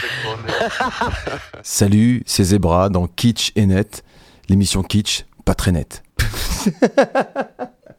Salut, 1.62 2.22
c'est 2.26 2.44
Zebra 2.44 2.90
dans 2.90 3.06
Kitsch 3.06 3.52
et 3.56 3.64
Net, 3.64 4.04
l'émission 4.50 4.82
Kitsch, 4.82 5.24
pas 5.46 5.54
très 5.54 5.72
nette. 5.72 6.02